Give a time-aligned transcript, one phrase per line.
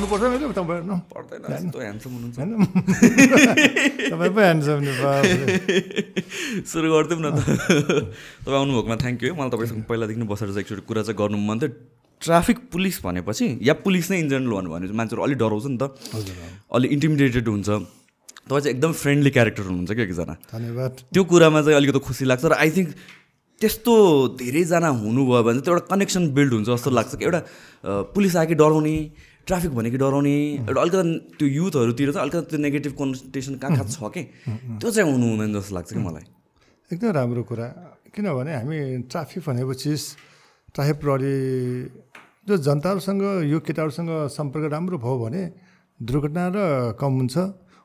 [0.00, 0.82] जाउनुपर्छ मैले तपाईँ
[1.12, 1.44] पर्दैन
[1.76, 2.38] ह्यान्डसम हुनुहुन्छ
[4.10, 4.78] तपाईँ पो ह्यान्डसम।
[6.64, 7.38] सुरु गरिदिउँ न त
[8.44, 11.56] तपाईँ आउनुभएकोमा थ्याङ्क यू है मलाई तपाईँसँग पहिलादेखि बसेर चाहिँ एकचोटि कुरा चाहिँ गर्नु मन
[11.60, 11.70] थियो
[12.22, 15.84] ट्राफिक पुलिस भनेपछि या पुलिस नै इन जेनरल भन्नु भने मान्छेहरू अलिक डराउँछ नि त
[16.72, 17.68] अलिक इन्टिमिडिएटेड हुन्छ
[18.48, 22.44] तपाईँ चाहिँ एकदम फ्रेन्डली क्यारेक्टर हुनुहुन्छ क्या एकजना धन्यवाद त्यो कुरामा चाहिँ अलिकति खुसी लाग्छ
[22.44, 22.88] र आई थिङ्क
[23.60, 23.92] त्यस्तो
[24.40, 27.40] धेरैजना हुनुभयो भने चाहिँ त्यो एउटा कनेक्सन बिल्ड हुन्छ जस्तो लाग्छ कि एउटा
[28.16, 28.96] पुलिस आयो कि डराउने
[29.50, 31.02] ट्राफिक भनेको डराउने एउटा अलिकति
[31.38, 34.22] त्यो युथहरूतिर चाहिँ अलिकति त्यो नेगेटिभ कन्सन्ट्रेसन कहाँ कहाँ छ कि?
[34.78, 36.24] त्यो चाहिँ हुनु हुँदैन जस्तो लाग्छ कि मलाई?
[36.90, 37.66] एकदम राम्रो कुरा।
[38.14, 38.78] किनभने हामी
[39.10, 40.00] ट्राफिक भनेको चिज
[40.74, 41.34] ट्राफिक प्रहरी
[42.46, 45.42] जो जनताहरूसँग यो केटाहरूसँग सम्पर्क राम्रो भयो भने
[46.00, 46.58] दुर्घटना र
[46.98, 47.36] कम हुन्छ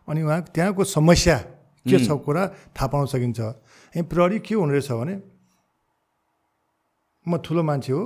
[0.07, 1.37] अनि उहाँ त्यहाँको समस्या
[1.85, 2.43] के छ कुरा
[2.77, 5.15] थाहा पाउन सकिन्छ। अनि प्रहरी के हुने रहेछ भने
[7.25, 8.01] म ठुलो मान्छे हो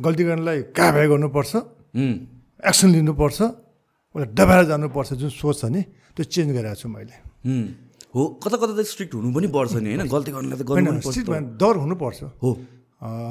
[0.00, 1.52] गल्ती गर्नेलाई कारवाही गर्नुपर्छ?
[1.92, 2.16] उम्,
[2.62, 3.38] एक्सन लिनुपर्छ
[4.14, 5.82] उसलाई दबाएर जानुपर्छ जुन सोच छ नि
[6.14, 7.16] त्यो चेन्ज गरिरहेको छु मैले।
[8.14, 10.06] हो। कता कता त स्ट्रिक्ट हुनु पनि पर्छ नि होइन?
[10.06, 12.50] गल्ती गर्नेलाई त गर्नु। डर हुनुपर्छ। हो।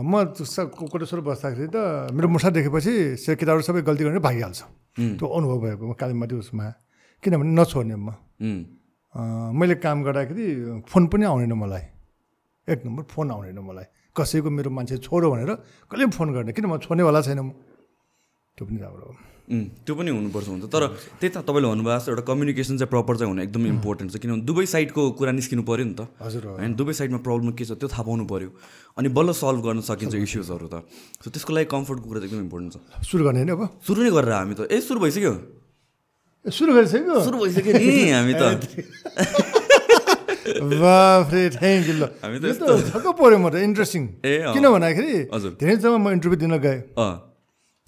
[0.03, 2.91] म कोटेश्वर बस्दाखेरि त मेरो मुसा देखेपछि
[3.39, 4.59] केटाहरू सबै गल्ती गरेर भागिहाल्छ।
[5.15, 6.66] त्यो अनुभव भएको म कालीमाटी उसमा।
[7.23, 8.09] किनभने नछोड्ने म।
[9.55, 10.45] मैले काम गर्दाखेरि
[10.91, 11.83] फोन पनि आउँदैन मलाई।
[12.67, 15.51] एक नम्बर फोन आउँदैन मलाई। कसैको मेरो मान्छे छोडो भनेर
[15.88, 17.49] कहिले पनि फोन गर्ने। किन म छोड्नेवाला छैन म?
[18.57, 19.16] त्यो पनि राम्रो हो।
[19.52, 20.83] त्यो पनि हुनुपर्छ हुन्छ। तर
[21.19, 24.44] त्यही त तपाईँले भन्नुभएको जस्तो एउटा कम्युनिकेसन चाहिँ प्रपर चाहिँ हुनु एकदम इम्पोर्टेन्ट छ। किनभने
[24.47, 27.75] दुवै साइडको कुरा निस्किनु पऱ्यो नि त। हजुर हो। होइन दुवै साइडमा प्रब्लम के छ
[27.75, 28.49] त्यो थाहा पाउनु पऱ्यो
[28.95, 30.88] अनि बल्ल सल्भ गर्न सकिन्छ इस्युजहरू त।
[31.19, 34.11] सो त्यसको लागि कम्फर्टको कुरा चाहिँ एकदम इम्पोर्टेन्ट छ। सुरु गर्ने होइन अब। सुरु नै
[34.16, 35.33] गरेर हामी त। ए सुरु भइसक्यो?
[36.41, 37.16] ए, सुरु गरिसक्यो?
[37.27, 38.44] सुरु भइसक्यो नि हामी त।
[40.52, 44.03] बाफ्रे थ्याङ्क यू ल। हामी त त छक्क पऱ्यो म त। इन्ट्रेस्टिङ।
[44.56, 45.16] किन भन्दाखेरि।
[45.59, 46.79] धेरै जग्गा म इन्टरभ्यू दिन गएँ।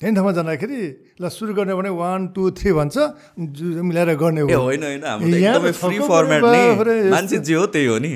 [0.04, 0.80] धेरै ठाउँमा जाँदाखेरि
[1.16, 2.96] ल सुरु गर्ने भने वान टू थ्री भन्छ
[3.88, 4.84] मिलाएर गर्ने हो। होइन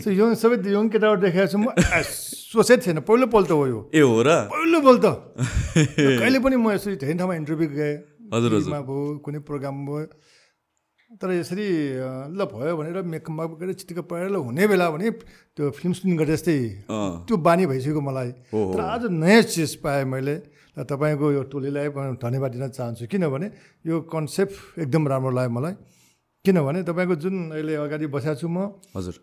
[0.03, 1.72] त्यही सबै यङ केटाहरू देखाएको छु म।
[2.52, 4.52] सोचेको थिएन पहिलोपल्ट हो यो। ए हो र?
[4.52, 5.06] पहिलोपल्ट
[6.20, 7.96] कहिले पनि म यसरी धेरै ठाउँमा इन्टरभ्यू गएँ।
[8.36, 10.12] हजुर, भयो कुनै प्रोग्राम भयो।
[11.08, 11.68] तर यसरी
[12.36, 15.08] ल भयो भनेर मेकअप गरेर चिटिक्क पढेर ल हुने बेला भने
[15.56, 16.58] त्यो फिल्म सुटिङ गरे जस्तै
[16.92, 18.31] त्यो बानी भइसक्यो मलाई।
[18.76, 20.36] तर आज नयाँ चिज पाएँ मैले।
[20.78, 21.90] र तपाईँको यो टोलीलाई
[22.22, 23.48] धन्यवाद दिन चाहन्छु। किनभने
[23.90, 25.74] यो कन्सेप्ट एकदम राम्रो लाग्यो मलाई।
[26.46, 29.16] किनभने तपाईँको जुन अहिले अगाडि बसेको छु म हजुर।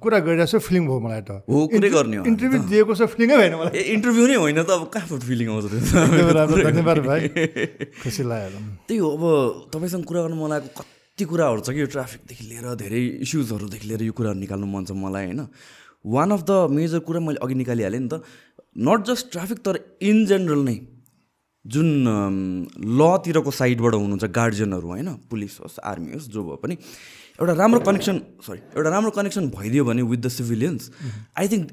[0.00, 3.36] कुरा गरिरहेको छु फिलिङ भयो मलाई त। हो कुरै गर्ने हो। इन्टरभ्यू दिएको छ फिलिङै
[3.36, 5.66] भएन मलाई। इन्टरभ्यू नै होइन त अब कहाँ फिलिङ आउँछ
[6.72, 7.22] धन्यवाद भाइ।
[8.00, 9.22] खुसी लाग्यो त्यही हो अब
[9.70, 14.12] तपाईँसँग कुरा गर्नु लागेको कति कुराहरू छ कि यो ट्राफिकदेखि लिएर धेरै इस्युजहरूदेखि लिएर यो
[14.18, 15.46] कुराहरू निकाल्नु मन छ मलाई होइन।
[16.02, 18.26] वान अफ द मेजर कुरा मैले अघि निकालिहालेँ नि त
[18.82, 20.76] नट जस्ट ट्राफिक तर इन जेनरल नै।
[21.64, 21.88] जुन
[23.00, 25.08] लतिरको साइडबाट हुनुहुन्छ गार्जियनहरू होइन?
[25.30, 26.74] पुलिस होस् आर्मी होस् जो भए पनि
[27.40, 28.16] एउटा राम्रो कनेक्सन
[28.46, 30.90] सरी एउटा राम्रो कनेक्सन भइदियो भने with the civilians
[31.38, 31.64] I think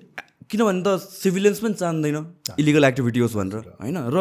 [0.52, 2.18] किनभने त सिभिलियन्स पनि चाहँदैन
[2.60, 3.98] इलिगल एक्टिभिटी होस् भनेर होइन?
[4.16, 4.18] र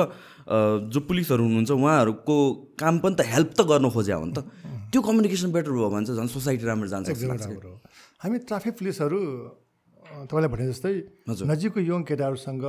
[0.90, 2.36] जो पुलिसहरू हुनुहुन्छ उहाँहरूको
[2.82, 4.38] काम पनि त हेल्प त गर्न खोज्या हो नि त।
[4.90, 7.14] त्यो कम्युनिकेसन बेटर भयो भने चाहिँ झन् सोसाइटी राम्रो जान्छ
[8.22, 9.18] हामी ट्राफिक पुलिसहरू
[10.26, 10.94] तपाईँलाई भने जस्तै
[11.46, 12.64] नजिकको यङ केटाहरूसँग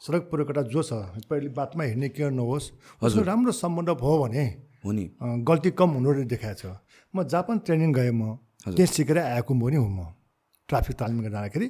[0.00, 0.92] सडक पुरकटा जो छ
[1.26, 2.64] पहिले बातमा हिँड्ने के नहोस्।
[3.02, 4.44] उसको राम्रो सम्बन्ध भयो भने
[4.84, 6.78] हो नि। अँ, गल्ती कम हुनु देखाएको छ।
[7.14, 10.14] म जापान ट्रेनिङ गएँ म। त्यहाँ सिकेर आएको पनि हुँ म।
[10.68, 11.68] ट्राफिक तालिम जाँदाखेरि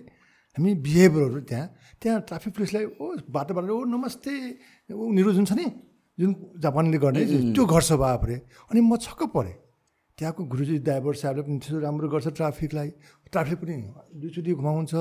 [0.57, 1.67] हामी बिहेभियरहरू त्यहाँ
[2.03, 4.33] त्यहाँ ट्राफिक पुलिसलाई ओ बाटोबाट ओ नमस्ते
[4.91, 5.67] उनीहरू जुन छ नि?
[6.19, 7.23] जुन जापानले गर्ने
[7.55, 8.37] त्यो गर्छ बाफरे
[8.69, 9.57] अनि म छक्क परेँ।
[10.19, 12.89] त्यहाँको गुरुजी ड्राइभर साहबले पनि त्यसो राम्रो गर्छ ट्राफिकलाई।
[13.31, 13.77] ट्राफिक पनि
[14.19, 14.93] दुईचोटि घुमाउँछ।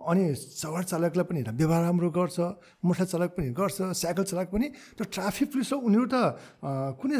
[0.00, 2.38] अनि सवार चालकलाई पनि व्यवहार राम्रो गर्छ
[2.84, 6.16] मोटर चालक पनि गर्छ साइकल चालक पनि। त्यो ट्राफिक पुलिस हो उनीहरू त
[7.00, 7.18] कुनै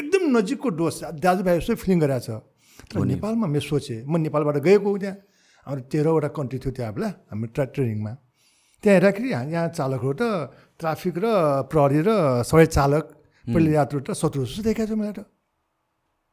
[0.00, 2.40] एकदम नजिकको डोस दाजुभाइ जस्तै फिलिङ गरिरहेको छ।
[2.88, 5.16] तर नेपालमा मैले सोचेँ म नेपालबाट गएको हो त्यहाँ।
[5.66, 8.12] हाम्रो तेह्रवटा कन्ट्री थियो त्यहाँ बेला हाम्रो ट्रा ट्रेनिङमा
[8.82, 10.22] त्यहाँ हेर्दाखेरि यहाँ चालकहरू त
[10.80, 11.26] ट्राफिक र
[11.68, 12.10] प्रहरी र
[12.48, 13.04] सबै चालक
[13.44, 15.20] पहिले यात्रु त शत्रु जस्तो देखाएको छ मलाई त।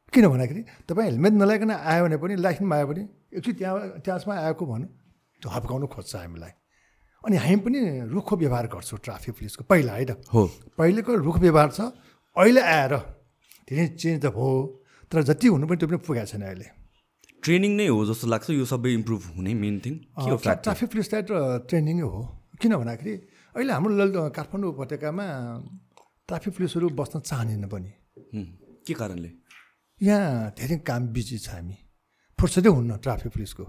[0.08, 3.02] किन भन्दाखेरि तपाईँ हेलमेट नलाइकन आयो भने पनि लाइसेन्समा आयो भने
[3.36, 4.88] एकचोटि त्यहाँ त्यसमा आएको भनौँ
[5.40, 6.52] त्यो हप्काउनु खोज्छ हामीलाई।
[7.24, 7.78] अनि हामी पनि
[8.14, 10.42] रुखो व्यवहार गर्छौँ ट्राफिक पुलिसको। पहिला होइन हो।
[10.78, 11.80] पहिलेको रुख व्यवहार छ
[12.36, 12.92] अहिले आएर
[13.66, 14.50] धेरै चेन्ज त भयो
[15.10, 16.68] तर जति हुनु पनि त्यो पनि पुगेको छैन अहिले।
[17.42, 19.94] ट्रेनिङ नै हो जस्तो लाग्छ यो सबै इम्प्रुभ हुने मेन थिङ।
[20.42, 21.30] ट्राफिक पुलिसलाई त
[21.70, 22.22] ट्रेनिङै हो।
[22.60, 23.14] किन भन्दाखेरि
[23.54, 25.26] अहिले हाम्रो ललित काठमाडौँ उपत्यकामा
[26.28, 27.90] ट्राफिक पुलिसहरू बस्न चाहँदैन पनि।
[28.86, 29.30] के कारणले?
[30.00, 31.76] यहाँ धेरै काम बिजी छ हामी।
[32.38, 33.64] फुर्सदै हुन्न ट्राफिक पुलिसको।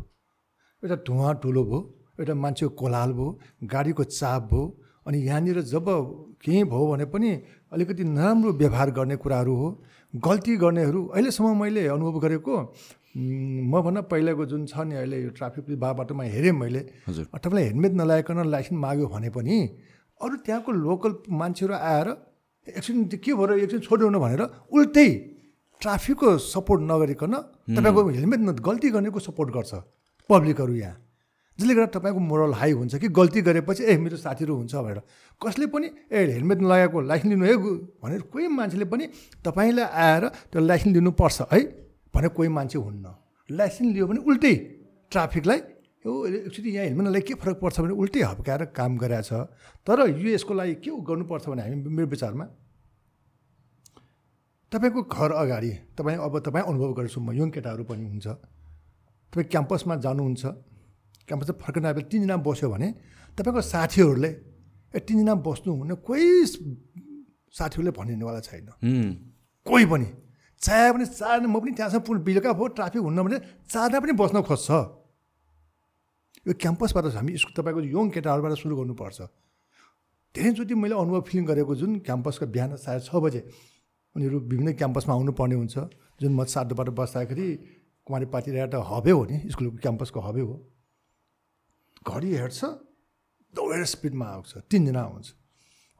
[0.83, 1.79] एउटा धुवा ठुलो भयो
[2.19, 3.27] एउटा मान्छेको कोलाहाल भयो
[3.71, 4.63] गाडीको चाप भयो
[5.07, 5.87] अनि यहाँनिर जब
[6.43, 7.31] केही भयो भने पनि
[7.73, 9.67] अलिकति नराम्रो व्यवहार गर्ने कुराहरू हो
[10.13, 12.55] गल्ती गर्नेहरू अहिलेसम्म मैले अनुभव गरेको
[13.17, 16.81] म भन्न पहिलाको जुन छ नि अहिले यो ट्राफिक बाटोमा हेरेँ मैले
[17.11, 19.57] तपाईँलाई हेलमेट नलाइकन लाइसेन्स माग्यो भने पनि
[20.21, 21.11] अरू त्यहाँको लोकल
[21.43, 22.07] मान्छेहरू आएर
[22.67, 24.41] एकछिन के भयो एकछिन छोडिदिनु भनेर
[24.71, 25.07] उल्टै
[25.81, 27.33] ट्राफिकको सपोर्ट नगरिकन
[27.77, 29.73] तपाईँको हेलमेट न गल्ती गर्नेको सपोर्ट गर्छ।
[30.29, 30.95] पब्लिकहरू यहाँ।
[31.59, 34.99] जसले गर्दा तपाईँको मोरल हाई हुन्छ कि गल्ती गरेपछि ए मेरो साथीहरू हुन्छ भनेर।
[35.41, 37.55] कसले पनि ए हेलमेट नलगाएको लाइसेन्स लिनु है
[37.99, 39.05] भनेर कोही मान्छेले पनि
[39.43, 41.59] तपाईँलाई आएर त्यो लाइसेन्स लिनुपर्छ है
[42.15, 43.05] भनेर कोही मान्छे हुन्न।
[43.49, 44.53] लाइसेन्स लियो भने उल्टै
[45.11, 45.59] ट्राफिकलाई
[45.99, 46.11] यो
[46.47, 47.79] एक्चुली यहाँ हेलमेट नलाइ के फरक पर्छ?
[47.81, 49.31] भने उल्टै हप्काएर काम गरेको छ।
[49.83, 52.45] तर यो यसको लागि के गर्नुपर्छ भने हामी मेरो विचारमा?
[54.71, 58.27] तपाईँको घर अगाडि तपाईँ अब तपाईँ अनुभव गरेछु म यङ केटाहरू पनि हुन्छ।
[59.31, 60.43] तपाईँ क्याम्पसमा जानुहुन्छ
[61.27, 62.87] क्याम्पस फर्किन आएपछि तिनजना बस्यो भने
[63.37, 64.31] तपाईँको साथीहरूले
[64.95, 66.27] ए तिनजना बस्नु हुने कोही
[67.49, 68.67] साथीहरूले भनिदिनेवाला छैन।
[69.65, 70.07] कोही पनि।
[70.61, 73.37] चाहे पनि चार म पनि त्यहाँसम्म पुग्नु बेलुका भयो ट्राफिक हुन्न भने
[73.69, 74.69] चारजना पनि बस्न खोज्छ।
[76.47, 79.19] यो क्याम्पसबाट हामी स्कुल तपाईँको यङ केटाहरूबाट सुरु गर्नुपर्छ।
[80.35, 83.41] धेरैचोटि मैले अनुभव फिलिङ गरेको जुन क्याम्पसको बिहान साढे छ बजे
[84.15, 85.75] उनीहरू विभिन्न क्याम्पसमा आउनुपर्ने हुन्छ।
[86.17, 87.47] जुन म साधोबाट बस्दाखेरि
[88.09, 90.55] कुमारी पार्टी एउटा हबै हो नि स्कुलको क्याम्पसको हबै हो।
[92.09, 92.59] घडी हेर्छ
[93.53, 95.27] दौडेर स्पिडमा आउँछ तिनजना आउँछ।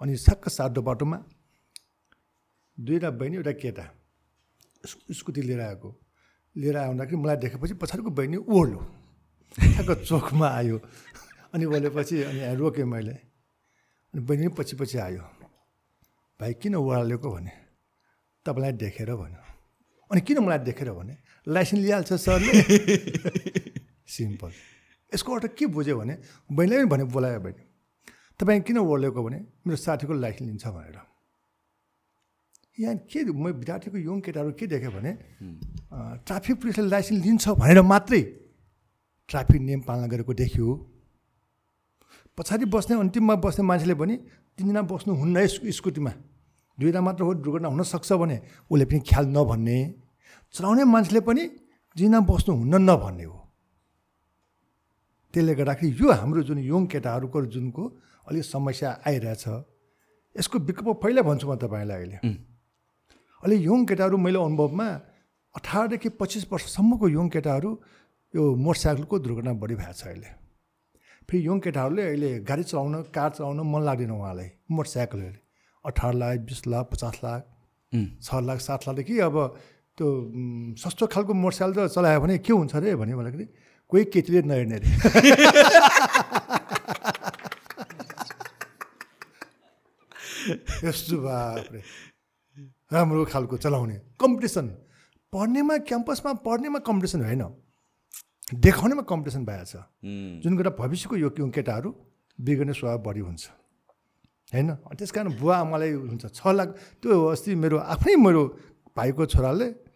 [0.01, 1.17] अनि सक्क साधो बाटोमा
[2.77, 3.85] दुईवटा बहिनी एउटा केटा
[4.89, 5.89] स्कुटी लिएर आएको।
[6.55, 8.79] लिएर आउँदाखेरि मलाई देखेपछि पछाडिको बहिनी ओर्लो
[9.53, 10.77] ठ्याक्क चोकमा आयो।
[11.53, 13.13] अनि बोलेपछि अनि रोकेँ मैले।
[14.13, 15.23] अनि बहिनी पछि पछि आयो।
[16.39, 17.29] भाइ किन ओह्रालेको?
[17.29, 17.51] भने
[18.45, 19.41] तपाईँलाई देखेर भन्यो।
[20.11, 21.15] अनि किन मलाई देखेर भने
[21.47, 22.53] लाइसेन्स लिइहाल्छ सरले।
[24.15, 24.51] सिम्पल।
[25.11, 26.17] यसको अर्थ के बुझ्यो भने
[26.51, 27.63] बहिनीलाई पनि भने बोलायो बहिनी।
[28.39, 30.97] तपाईँ किन ओर्लेको भने मेरो साथीको लाइसेन्स लिन्छ भनेर।
[32.79, 35.11] यहाँ के म विद्यार्थीको यङ केटाहरू के देखेँ भने
[36.23, 38.21] ट्राफिक पुलिसले लाइसेन्स लिन्छ भनेर मात्रै
[39.29, 40.67] ट्राफिक नियम पालना गरेको देखियो।
[42.37, 44.15] पछाडि बस्ने अन्तिममा बस्ने मान्छेले पनि
[44.57, 46.11] तिनजना बस्नुहुन्न स्कुटीमा।
[46.77, 48.37] दुईवटा मात्र हो दुर्घटना हुनसक्छ भने
[48.71, 49.77] उसले पनि ख्याल नभन्ने।
[50.53, 51.43] चलाउने मान्छेले पनि
[51.95, 53.37] जिना बस्नुहुन्न नभन्ने हो।
[55.33, 57.83] त्यसले गर्दाखेरि यो हाम्रो जुन यङ केटाहरूको जुनको
[58.27, 59.45] अलिक समस्या आइरहेछ
[60.35, 62.17] यसको विकल्प पहिला भन्छु म तपाईँलाई अहिले।
[63.43, 64.87] अहिले यङ केटाहरू मैले अनुभवमा
[65.55, 67.69] अठारदेखि पच्चिस वर्षसम्मको यङ केटाहरू
[68.33, 70.29] यो मोटरसाइकलको दुर्घटना बढी भएको छ अहिले।
[71.29, 75.41] फेरि यङ केटाहरूले अहिले गाडी चलाउन कार चलाउन मन लाग्दैन उहाँलाई मोटरसाइकलहरूले।
[75.85, 77.41] अठार लाख बिस लाख पचास लाख
[78.21, 79.35] छ लाख सात लाखदेखि अब
[79.99, 80.07] त्यो
[80.79, 83.45] सस्तो खालको मोटरसाइकल त चलायो भने के हुन्छ अरे भन्यो भन्दाखेरि
[83.91, 84.87] कोही केटीले नहेर्ने अरे।
[90.87, 91.83] यस्तो बाप्रे।
[92.93, 94.67] राम्रो खालको चलाउने। कम्पिटिसन।
[95.33, 97.43] पढ्नेमा क्याम्पसमा पढ्नेमा कम्पिटिसन होइन।
[98.65, 99.75] देखाउनेमा कम्पिटिसन भएको छ
[100.43, 101.89] जुन कुरा भविष्यको यो केटाहरू
[102.39, 103.49] बिग्रने स्वभाव बढी हुन्छ।
[104.53, 104.69] होइन?
[104.97, 106.67] त्यस कारण बुवा आमालाई हुन्छ। छ लाख
[107.03, 108.43] त्यो अस्ति मेरो आफ्नै मेरो
[108.97, 109.88] भाइको छोराले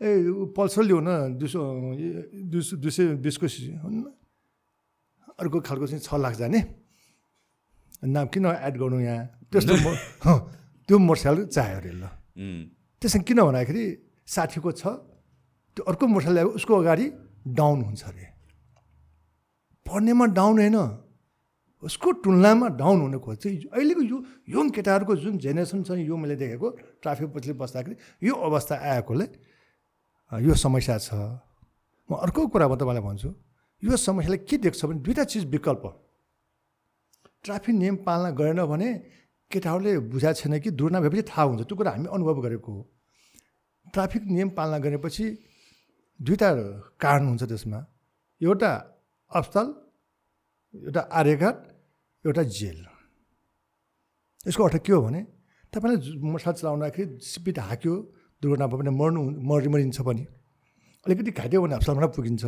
[0.00, 0.08] ए
[0.56, 1.60] पल्सर ल्याउ न दुई सौ
[2.76, 3.46] दुई सय बिसको
[5.38, 6.60] अर्को खालको चाहिँ छ लाख जाने
[8.06, 9.74] नाम किन एड गर्नु यहाँ त्यस्तो
[10.88, 12.04] त्यो मोटरसाइकल चाह्यो अरे ल
[13.02, 13.84] त्यसमा किन भन्दाखेरि
[14.26, 14.82] साथीको छ
[15.76, 17.06] त्यो अर्को मोटरसाइकल ल्यायो उसको अगाडि
[17.52, 18.24] डाउन हुन्छ अरे
[19.86, 20.78] पढ्नेमा डाउन होइन
[21.82, 24.18] उसको तुलनामा डाउन हुने खोज्छ अहिलेको यो
[24.50, 26.68] यङ केटाहरूको जुन जेनेरेसन छ यो मैले देखेको
[27.00, 29.26] ट्राफिक पछि बस्दाखेरि यो अवस्था आएकोले
[30.32, 31.10] यो समस्या छ।
[32.08, 33.30] म अर्को कुरा म तपाईँलाई भन्छु
[33.82, 35.84] यो समस्याले के देख्छ भने दुइटा चिज विकल्प।
[37.44, 38.88] ट्राफिक नियम पालना गरेन भने
[39.50, 42.82] केटाहरूले बुझाएको छैन कि दुर्ना भएपछि थाहा हुन्छ। त्यो कुरा हामी अनुभव गरेको हो।
[43.90, 45.24] ट्राफिक नियम पालना गरेपछि
[46.20, 46.50] दुईवटा
[47.00, 47.78] कारण हुन्छ त्यसमा।
[48.40, 48.70] एउटा
[49.30, 49.66] अस्पताल
[50.74, 51.56] एउटा आर्यघाट
[52.24, 52.78] एउटा जेल।
[54.46, 55.20] यसको अर्थ के हो भने
[55.72, 57.94] तपाईँले मोटरसाइकल चलाउँदाखेरि स्पिड हाक्यो
[58.42, 60.22] दुर्घटना भयो भने मर्नु मरि मरिन्छ पनि।
[61.06, 62.44] अलिकति घाइते भने अस्पतालबाट पुगिन्छ।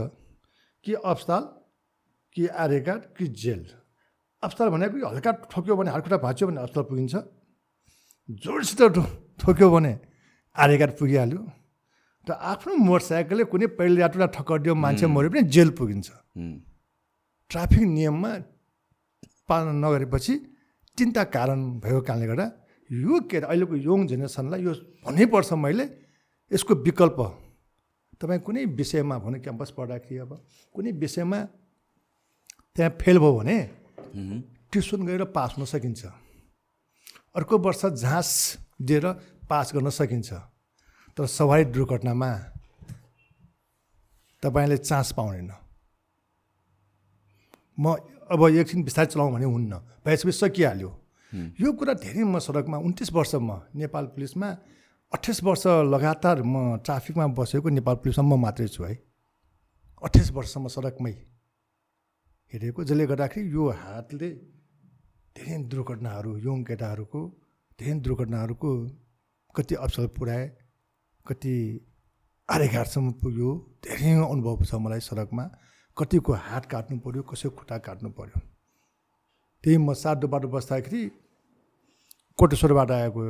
[0.84, 1.42] कि अस्पताल
[2.36, 3.62] कि आर्यघाट कि जेल।
[4.42, 7.14] अस्पताल भनेको हल्का ठोक्यो भने हातखुट्टा भाँच्यो भने अस्पताल पुगिन्छ।
[8.44, 8.80] जोडसित
[9.40, 9.92] ठोक्यो भने
[10.56, 11.40] आर्यघाट पुगिहाल्यो।
[12.26, 16.08] र आफ्नो मोटरसाइकलले कुनै पहिलो यात्रा ठक्करिदियो मान्छे मऱ्यो भने जेल पुगिन्छ।
[17.50, 18.32] ट्राफिक नियममा
[19.48, 20.34] पालना नगरेपछि
[20.98, 22.46] तिनवटा कारण भएको कारणले गर्दा
[22.90, 24.72] यो के अहिलेको यङ जेनेरेसनलाई यो
[25.06, 25.84] भन्नैपर्छ मैले
[26.50, 27.18] यसको विकल्प।
[28.20, 30.32] तपाईँ कुनै विषयमा भनौँ क्याम्पस पढ्दाखेरि अब
[30.74, 31.38] कुनै विषयमा
[32.76, 33.56] त्यहाँ फेल भयो भने
[34.72, 36.02] ट्युसन गएर पास हुन सकिन्छ।
[37.36, 38.30] अर्को वर्ष झाँस
[38.80, 39.06] दिएर
[39.48, 40.32] पास गर्न सकिन्छ।
[41.16, 42.30] तर सवारी दुर्घटनामा
[44.42, 45.50] तपाईँले चान्स पाउनेन।
[47.80, 47.96] म
[48.32, 49.72] अब एकछिन बिस्तारै चलाउँ भने हुन्न।
[50.04, 50.90] भएपछि सकिहाल्यो।
[51.32, 54.48] यो कुरा धेरै म सडकमा उन्तिस वर्ष म नेपाल पुलिसमा
[55.12, 58.94] अठाइस वर्ष लगातार म ट्राफिकमा बसेको नेपाल पुलिसमा म मात्रै छु है।
[60.02, 61.12] अठाइस वर्षसम्म सडकमै
[62.52, 64.28] हेरेको जसले गर्दाखेरि यो हातले
[65.36, 67.20] धेरै दुर्घटनाहरू यङ केटाहरूको
[67.78, 68.70] धेरै दुर्घटनाहरूको
[69.54, 70.46] कति अवसर पुऱ्याए
[71.26, 71.54] कति
[72.48, 73.50] आरेघाटसम्म पुग्यो
[73.84, 75.44] धेरै अनुभव छ मलाई सडकमा
[75.96, 78.38] कतिको हात काट्नु पऱ्यो कसैको खुट्टा काट्नु पऱ्यो
[79.64, 81.02] त्यही म सातो बाटो बस्दाखेरि
[82.38, 83.22] कोटेश्वरबाट आएको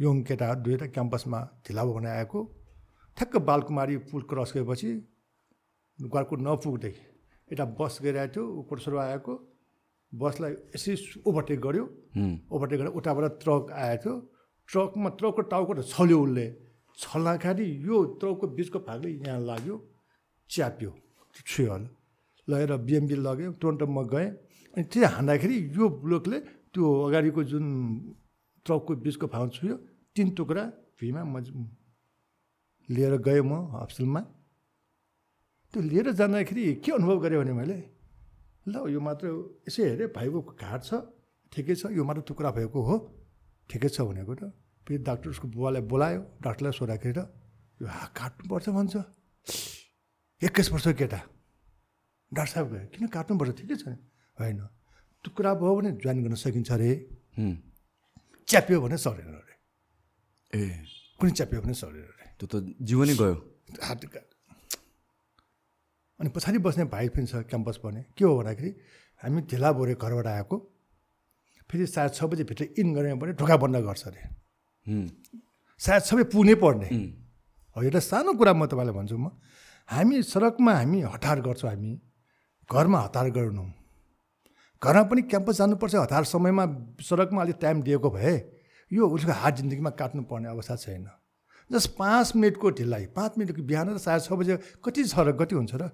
[0.00, 2.38] यङ केटा दुईवटा क्याम्पसमा ढिला भने आएको।
[3.16, 4.90] ठ्याक्क बालकुमारी पुल क्रस गरेपछि
[5.98, 6.92] घरको नपुग्दै
[7.50, 9.34] एउटा बस गइरहेको थियो कोटेश्वरबाट आएको।
[10.12, 10.94] बसलाई यसै
[11.28, 11.84] ओभरटेक गऱ्यो
[12.54, 14.14] ओभरटेक गरेर उताबाट ट्रक आएको थियो।
[14.68, 16.46] ट्रकमा ट्रकको टाउको त छल्यो उसले।
[16.98, 19.76] छल्दाखेरि यो ट्रकको बिचको भागले यहाँ लाग्यो
[20.50, 20.90] च्याप्यो
[21.46, 21.76] छुयो
[22.48, 24.28] लगेर बिएमबी लग्यो तुरन्त म गएँ।
[24.74, 26.38] अनि त्यो हान्दाखेरि यो ब्लोकले
[26.70, 27.66] त्यो अगाडिको जुन
[28.70, 29.76] ट्रकको बिचको भाग छुयो
[30.14, 30.64] तिन टुक्रा
[30.98, 31.34] भुइँमा म
[32.88, 34.20] लिएर गएँ म हस्पिटलमा।
[35.74, 37.78] त्यो लिएर जाँदाखेरि के अनुभव गरेँ भने मैले
[38.66, 39.26] ल यो मात्र
[39.66, 40.92] यसो हेरेँ भाइको घाट छ
[41.52, 42.96] ठिकै छ यो मात्र टुक्रा भएको हो
[43.70, 44.50] ठिकै छ भनेको त।
[44.86, 47.22] फेरि डाक्टर उसको बुवालाई बोलायो डाक्टरलाई सोद्धाखेरि
[47.80, 48.94] यो हात काट्नुपर्छ भन्छ।
[50.42, 51.20] एक्काइस वर्ष केटा।
[52.32, 53.84] डाक्टर साहब गयो किन काट्नुपर्छ ठिकै छ।
[54.38, 54.58] होइन।
[55.24, 56.90] टुक्रा भयो भने जोइन गर्न सकिन्छ अरे।
[58.50, 59.54] च्याप्यो भने सरेन अरे
[60.52, 60.60] ए।
[61.18, 62.54] कुनै च्याप्यो भने सरेन अरे त्यो त
[62.88, 63.36] जीवनै गयो।
[63.86, 64.00] हात
[66.20, 68.70] अनि पछाडि बस्ने भाइ पनि छ क्याम्पस पढ्ने के हो भन्दाखेरि
[69.22, 70.56] हामी ढिला भोरे घरबाट आएको।
[71.70, 74.20] फेरि सायद छ बजीभित्र इन गर्ने भने ढोका बन्द गर्छ अरे
[75.80, 76.88] सायद सबै पुग्नै पर्ने।
[77.76, 79.30] हो एउटा सानो कुरा म तपाईँलाई भन्छु म।
[79.88, 81.92] हामी सडकमा हामी हतार गर्छौँ हामी।
[82.70, 83.64] घरमा हतार गर्नु।
[84.82, 86.64] घरमा पनि क्याम्पस जानुपर्छ। हतार समयमा
[87.00, 88.34] सडकमा अलिक टाइम दिएको भए
[88.90, 91.06] यो उसको हात जिन्दगीमा काट्नुपर्ने अवस्था छैन।
[91.70, 95.54] जस्ट पाँच मिनटको ढिलाइ पाँच मिनटको बिहान र साढे छ बजे कति छ र कति
[95.54, 95.90] हुन्छ र?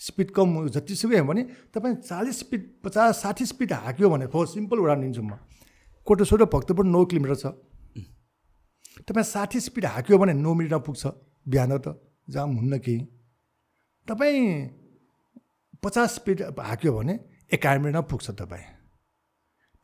[0.00, 1.42] स्पिड कम जतिसुकै हो भने
[1.74, 5.36] तपाईँ चालिस स्पिड पचास साठी स्पिड हाक्यो भने फोर सिम्पल उडान दिन्छु म।
[6.06, 7.52] कोटेश्वर भक्तपुर नौ किलोमिटर छ।
[9.04, 11.04] तपाईँ साठी स्पिड हाक्यो भने नौ मिनटमा पुग्छ
[11.44, 13.00] बिहान त जाम हुन्न केही।
[14.08, 14.40] तपाईँ
[15.84, 17.14] पचास स्पिड हाक्यो भने
[17.52, 18.64] एकाइ मिनटमा पुग्छ तपाईँ।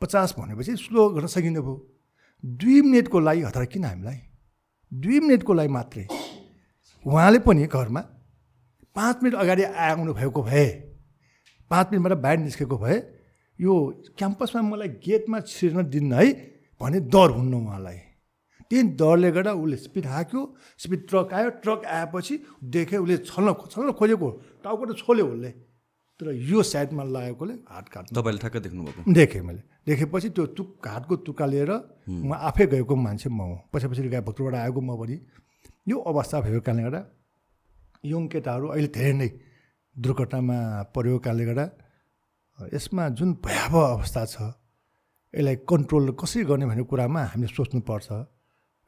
[0.00, 1.74] पचास भनेपछि स्लो गर्न सकिँदैन भयो।
[2.44, 4.18] दुई मिनटको लागि हतार किन हामीलाई?
[4.92, 6.06] दुई मिनटको लागि मात्रै।
[7.06, 8.00] उहाँले पनि घरमा
[8.96, 10.66] पाँच मिनट अगाडि आउनु भएको भए
[11.70, 12.96] पाँच मिनटबाट बाहिर निस्केको भए
[13.58, 13.72] यो
[14.18, 16.26] क्याम्पसमा मलाई गेटमा छिर्न दिन्न है
[16.80, 17.98] भने डर हुन्न उहाँलाई।
[18.70, 20.40] त्यही डरले गर्दा उसले स्पिड हाक्यो
[20.78, 24.30] स्पिड ट्रक आयो ट्रक आएपछि देख्यो उसले छल्न छल्न खोजेको
[24.62, 25.50] टाउको त छोल्यो उसले।
[26.20, 31.14] तर यो साइडमा लागेकोले हात काट्नु। तपाईँले ठ्याक्कै देख्नुभएको। देखेँ मैले। देखेपछि त्यो तुक हातको
[31.28, 31.72] तुक्का लिएर
[32.08, 35.16] म आफै गएको मान्छे म हुँ। पछि पछि गाई भक्तबाट आएको म पनि।
[35.88, 37.00] यो अवस्था भएको कारणले गर्दा
[38.04, 39.28] यङ केटाहरू अहिले धेरै नै
[39.96, 40.56] दुर्घटनामा
[40.94, 41.66] परेको कारणले गर्दा
[42.72, 44.36] यसमा जुन भयावह अवस्था छ
[45.34, 48.08] यसलाई कन्ट्रोल कसरी गर्ने भन्ने कुरामा हामीले सोच्नुपर्छ।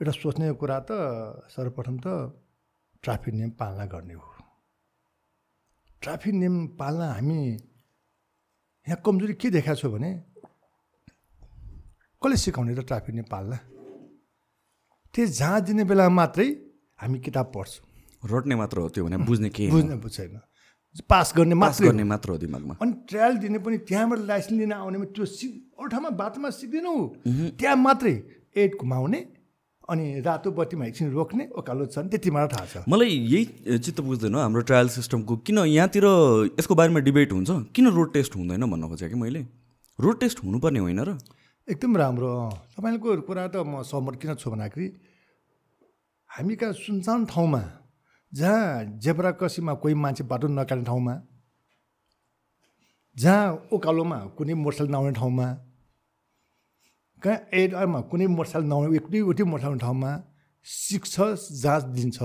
[0.01, 0.91] एउटा सोच्ने कुरा त
[1.53, 2.07] सर्वप्रथम त
[3.05, 4.38] ट्राफिक नियम पालना गर्ने हो।
[6.03, 7.39] ट्राफिक नियम पालना हामी
[8.87, 10.11] यहाँ कमजोरी के देखाएको छु भने?
[12.23, 13.53] कसले सिकाउने त ट्राफिक नियम पाल्न?
[15.15, 16.49] त्यो जहाँ दिने बेला मात्रै
[17.01, 17.85] हामी किताब पढ्छौँ।
[18.31, 20.41] रट्ने मात्र हो त्यो भने बुझ्ने के बुझ्ने बुझ्दैन
[21.11, 24.73] पास गर्ने पास मात्रै गर्ने मात्र हो दिमागमा। अनि ट्रायल दिने पनि त्यहाँबाट लाइसेन्स लिन
[24.73, 26.95] आउनेमा त्यो सिक अरू ठाउँमा बाटोमा सिक्दैनौ
[27.59, 28.15] त्यहाँ मात्रै
[28.57, 29.21] एड घुमाउने
[29.89, 34.35] अनि रातो बत्तीमा एकछिन रोक्ने ओकालो छन् त्यति मात्र थाहा छ। मलाई यही चित्त बुझ्दैन
[34.37, 36.05] हाम्रो ट्रायल सिस्टमको किन यहाँतिर
[36.61, 37.51] यसको बारेमा डिबेट हुन्छ?
[37.73, 39.41] किन रोड टेस्ट हुँदैन भन्न खोजेँ कि मैले?
[39.99, 41.19] रोड टेस्ट हुनुपर्ने होइन र।
[41.69, 42.33] एकदम राम्रो।
[42.77, 44.89] तपाईँको कुरा त म सहमत किन छु भन्दाखेरि
[46.31, 47.63] हामी कहाँ सुनसान ठाउँमा
[48.33, 51.15] जहाँ जेब्रा कसीमा कोही मान्छे बाटो नकाट्ने ठाउँमा
[53.17, 55.47] जहाँ उकालोमा कुनै मोटरसाइकल नआउने ठाउँमा
[57.23, 60.11] कहाँ एडमा कुनै मोटरसाइकल नआउने एउटै एउटै मोटरसाइकल ठाउँमा
[60.67, 61.15] सिक्छ
[61.63, 62.19] जाँच दिन्छ।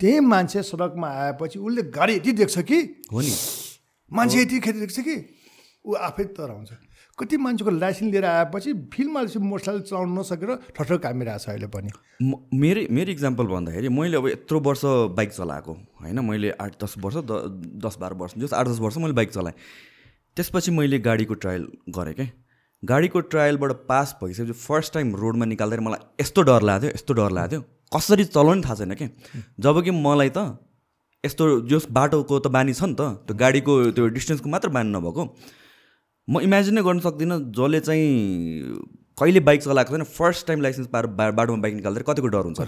[0.00, 2.78] त्यही मान्छे सडकमा आएपछि उसले गाडी यति देख्छ कि
[3.12, 3.32] हो नि।
[4.10, 5.16] मान्छे यतिखेर देख्छ कि
[5.84, 6.70] ऊ आफै तर आउँछ
[7.18, 11.90] कति मान्छेको लाइसेन्स लिएर आएपछि फिल्डमा मोटरसाइकल चलाउनु नसकेर ठट्ट कामिरहेको छ अहिले पनि।
[12.54, 14.82] मेरो मेरो इक्जाम्पल भन्दाखेरि मैले अब यत्रो वर्ष
[15.18, 16.18] बाइक चलाएको होइन?
[16.24, 17.32] मैले आठ दस वर्ष द
[17.84, 19.54] दस बाह्र वर्ष जस आठ दस वर्ष मैले बाइक चलाएँ।
[20.36, 22.26] त्यसपछि मैले गाडीको ट्रायल गरेँ क्या
[22.82, 27.60] गाडीको ट्रायलबाट पास भइसकेपछि फर्स्ट टाइम रोडमा निकाल्दाखेरि मलाई यस्तो डर लाग्थ्यो यस्तो डर लाग्थ्यो
[27.94, 29.06] कसरी चलाउनु थाहा छैन कि?
[29.60, 30.58] जब कि मलाई त
[31.24, 35.22] यस्तो जस बाटोको त बानी छ नि त त्यो गाडीको त्यो डिस्टेन्सको मात्र बानी नभएको।
[36.28, 38.06] म इमेजिनै गर्न सक्दिनँ जसले चाहिँ
[39.18, 42.60] कहिले बाइक चलाएको छैन फर्स्ट टाइम लाइसेन्स पाएर बाटोमा बाइक निकाल्दाखेरि कतिको डर हुन्छ?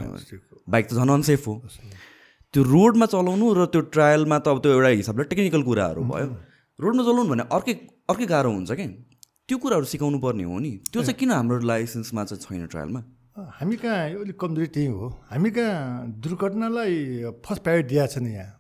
[0.66, 1.54] बाइक त झन् अनसेफ हो।
[2.54, 6.28] त्यो रोडमा चलाउनु र त्यो ट्रायलमा त अब त्यो एउटा हिसाबले टेक्निकल कुराहरू भयो।
[6.78, 7.74] रोडमा चलाउनु भने अर्कै
[8.10, 8.88] अर्कै गाह्रो हुन्छ कि?
[9.50, 13.00] त्यो कुराहरू सिकाउनु पर्ने हो नि। त्यो चाहिँ किन हाम्रो लाइसेन्समा चाहिँ छैन ट्रायलमा?
[13.58, 14.22] हामी कहाँ?
[14.22, 16.94] अलिक कमजोरी त्यही हो। हामी कहाँ दुर्घटनालाई
[17.42, 18.54] फर्स्ट प्रायोरिटी दिएको छ नि यहाँ।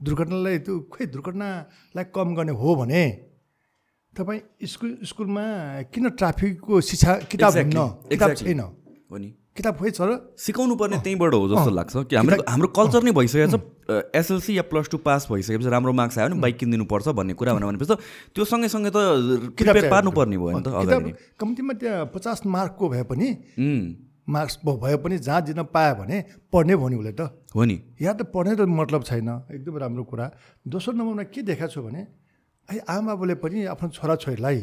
[0.00, 3.02] दुर्घटनालाई त्यो खोइ दुर्घटनालाई कम गर्ने हो भने
[4.14, 5.44] तपाईँ स्कुल स्कुलमा
[5.90, 7.54] किन ट्राफिकको शिक्षा किताब
[8.06, 8.60] किताब छैन।
[9.10, 12.68] हो नि। किताब खोइ छ र सिकाउनु पर्ने त्यहीँबाट हो जस्तो लाग्छ। कि हाम्रो हाम्रो
[12.78, 13.56] कल्चर नै भइसकेको छ।
[14.14, 17.88] एसएलसी या प्लस टू पास भइसकेपछि राम्रो मार्क्स आयो भने बाइक किनिदिनुपर्छ भन्ने कुरा भनेपछि
[17.88, 17.98] त
[18.34, 18.98] त्यो सँगै त
[19.56, 23.28] किताब पार्नुपर्ने भयो नि त कम्तीमा त्यहाँ पचास मार्कको भए पनि
[24.26, 26.16] मार्क्स भए पनि जहाँ दिन पायो भने
[26.50, 30.04] पढ्ने भयो नि उसले त। हो नि। यहाँ त पढ्ने त मतलब छैन। एकदम राम्रो
[30.04, 30.26] कुरा।
[30.66, 32.02] दोस्रो नम्बरमा के देखाएको छु भने
[32.68, 34.58] है आमाबाबुले पनि आफ्नो छोराछोरीलाई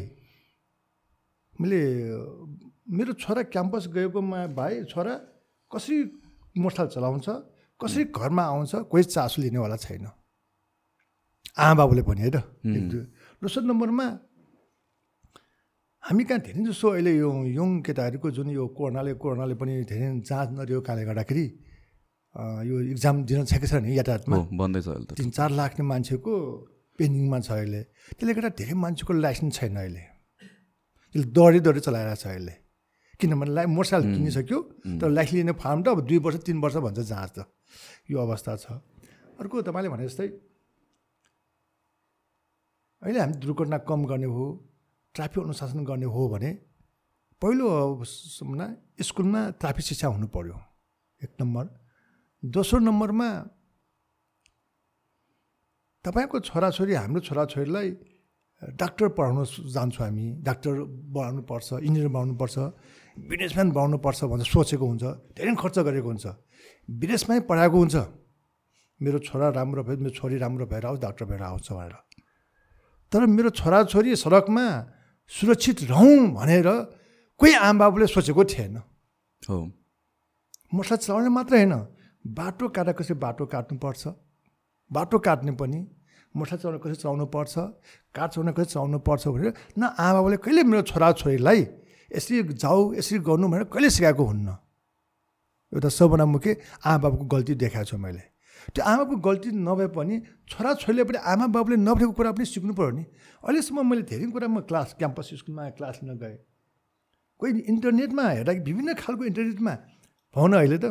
[1.56, 1.80] मैले
[2.86, 5.14] मेरो छोरा क्याम्पस गएकोमा भाइ छोरा
[5.70, 5.98] कसरी
[6.56, 7.28] मोटरसाइकल चलाउँछ
[7.80, 10.06] कसरी घरमा आउँछ कोही चासो लिनेवाला छैन।
[11.56, 12.36] आमा बाबुले पनि है त
[13.42, 14.06] दोस्रो नम्बरमा
[16.04, 20.48] हामी कहाँ धेरै जस्तो अहिले यो यङ केटाहरूको जुन यो कोरोनाले कोरोनाले पनि धेरै जाँच
[20.52, 21.46] नदिएको कारणले गर्दाखेरि
[22.68, 26.32] यो इक्जाम दिन सकेको छ नि यातायातमा। बन्दैछ तिन चार लाख मान्छेको
[26.98, 27.80] पेन्डिङमा छ अहिले।
[28.20, 30.02] त्यसले गर्दा धेरै मान्छेको लाइसेन्स छैन अहिले।
[31.14, 32.54] त्यसले दौडी दौडी चलाइरहेको छ अहिले।
[33.24, 34.58] किनभने लाइ मोटरसाइकल किनिसक्यो
[35.00, 37.48] तर लाइसेन्स लिने फार्म त अब दुई वर्ष तिन वर्ष भन्छ जाँच त
[38.12, 38.66] यो अवस्था छ।
[39.40, 40.28] अर्को तपाईँले भने जस्तै
[43.02, 44.44] अहिले हामी दुर्घटना कम गर्ने हो
[45.14, 46.50] ट्राफिक अनुशासन गर्ने हो भने
[47.42, 47.66] पहिलो
[48.04, 50.56] स्कुलमा ट्राफिक शिक्षा हुनु पऱ्यो
[51.20, 51.64] एक नम्बर।
[52.42, 53.28] दोस्रो नम्बरमा
[56.04, 57.88] तपाईँको छोराछोरी हाम्रो छोराछोरीलाई
[58.62, 60.72] डाक्टर पढाउन जान्छौँ हामी। डाक्टर
[61.12, 62.56] बनाउनु पर्छ इन्जिनियर बनाउनु पर्छ
[63.16, 65.04] विदेशमा बनाउनु पर्छ भनेर सोचेको हुन्छ
[65.38, 66.26] धेरै खर्च गरेको हुन्छ।
[66.90, 67.96] विदेशमै पढाएको हुन्छ।
[69.00, 71.94] मेरो छोरा राम्रो भयो मेरो छोरी राम्रो भएर आओस् डाक्टर भएर आउँछ भनेर।
[73.12, 74.66] तर मेरो छोराछोरी सडकमा
[75.28, 76.68] सुरक्षित रहँ भनेर
[77.40, 78.76] कोही आमाबाबुले सोचेको थिएन।
[79.42, 79.56] हो।
[80.74, 81.74] मोटरसाइकल चलाउने मात्रै होइन
[82.34, 84.02] बाटो काटेर कसरी बाटो काट्नुपर्छ
[84.90, 85.80] बाटो काट्ने पनि
[86.34, 87.54] मोटरसाइकल चलाउनु कसरी चलाउनु पर्छ?
[88.14, 91.60] कार चलाउन कसरी चलाउनु पर्छ भनेर न आमाबाबुले कहिले मेरो छोराछोरीलाई
[92.14, 94.48] यसरी जाऊ यसरी गर्नु भनेर कहिले सिकाएको हुन्न?
[95.72, 96.50] एउटा सबभन्दा मुख्य
[96.84, 98.24] आमाबाबुको गल्ती देखाएको छु मैले।
[98.72, 100.14] त्यो आमाको गल्ती नभए पनि
[100.48, 103.04] छोराछोरीले पनि आमा बाबुले नभएको कुरा पनि सिक्नु पऱ्यो नि।
[103.44, 106.38] अहिलेसम्म मैले धेरै कुरा म क्लास क्याम्पस स्कुलमा क्लास लिन गएँ।
[107.40, 109.74] कोही इन्टरनेटमा हेर्दाखेरि विभिन्न खालको इन्टरनेटमा
[110.36, 110.86] भन अहिले त।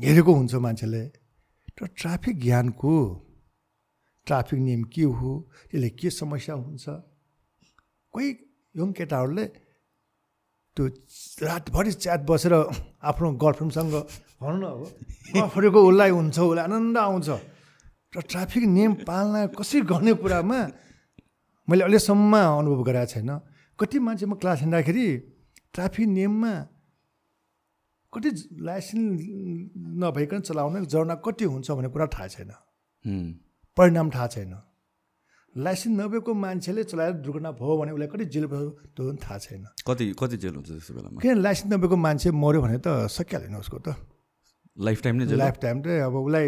[0.00, 1.02] हेरेको हुन्छ मान्छेले।
[1.76, 2.94] तर ट्राफिक ज्ञानको
[4.26, 5.30] ट्राफिक नियम के हो?
[5.74, 6.84] यसले के समस्या हुन्छ?
[8.12, 8.28] कोही
[8.76, 9.46] यङ केटाहरूले
[10.76, 10.84] त्यो
[11.46, 12.54] रातभरि च्याट बसेर
[13.10, 13.94] आफ्नो गर्लफ्रेन्डसँग
[14.40, 14.80] भनौँ न अब
[15.34, 17.28] गर्लफ्रेन्डको उसलाई हुन्छ उसलाई आनन्द आउँछ।
[18.10, 20.60] र ट्राफिक नियम पालना कसरी गर्ने कुरामा
[21.68, 23.30] मैले अहिलेसम्म अनुभव गराएको छैन।
[23.78, 25.06] कति मान्छे म क्लास हिँड्दाखेरि
[25.74, 26.54] ट्राफिक नियममा
[28.12, 28.30] कति
[28.66, 29.18] लाइसेन्स
[30.02, 32.50] नभइकन चलाउन जर्ना कति हुन्छ भन्ने कुरा थाहा छैन।
[33.76, 34.52] परिणाम थाहा छैन।
[35.56, 39.64] लाइसेन्स नभएको मान्छेले चलाएर दुर्घटना भयो भने उसलाई कति जेल भयो त्यो पनि थाहा छैन।
[39.86, 41.20] कति कति जेल हुन्छ त्यस्तो बेलामा?
[41.20, 43.96] किन लाइसेन्स नभएको मान्छे मऱ्यो भने त सकिहालेन उसको त।
[44.78, 46.46] लाइफ टाइम नै लाइफ टाइम चाहिँ अब उसलाई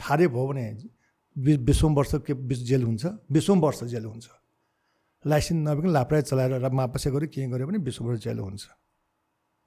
[0.00, 0.64] थारै भयो भने
[1.36, 4.26] बिस बिसौँ वर्ष के बिस जेल हुन्छ बिसौँ वर्ष जेल हुन्छ।
[5.24, 8.64] लाइसेन्स नभएको लापराय चलाएर मापसे गऱ्यो के गऱ्यो भने बिसौँ वर्ष जेल हुन्छ।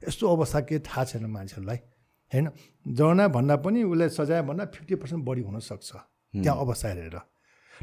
[0.02, 1.78] यस्तो अवस्था के थाहा छैन मान्छेहरूलाई
[2.32, 2.50] होइन?
[2.98, 5.90] जर्ना भन्दा पनि उसलाई सजाय भन्दा फिफ्टी पर्सेन्ट बढी हुनसक्छ।
[6.34, 7.18] त्यहाँ अवस्था हेरेर।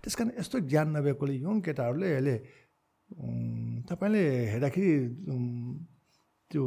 [0.02, 2.36] त्यस कारण यस्तो ज्ञान नभएकोले यङ केटाहरूले अहिले
[3.88, 4.22] तपाईँले
[4.52, 4.92] हेर्दाखेरि
[6.50, 6.62] त्यो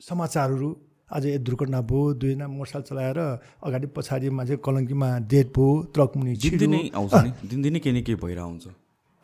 [0.00, 0.68] समाचारहरू
[1.06, 3.18] आज यो दुर्घटना भयो दुईजना मोटरसाइकल चलाएर
[3.62, 8.66] अगाडि पछाडि मान्छे कलङ्कीमा डेथ भयो ट्रक मुनि दिनदिनै केही न केही भइरहेको हुन्छ।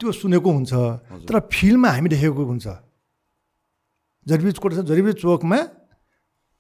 [0.01, 0.73] त्यो सुनेको हुन्छ।
[1.27, 2.67] तर फिल्डमा हामी देखेको हुन्छ।
[4.27, 4.79] जरिबी कोट छ?
[4.91, 5.59] जरिबी चोकमा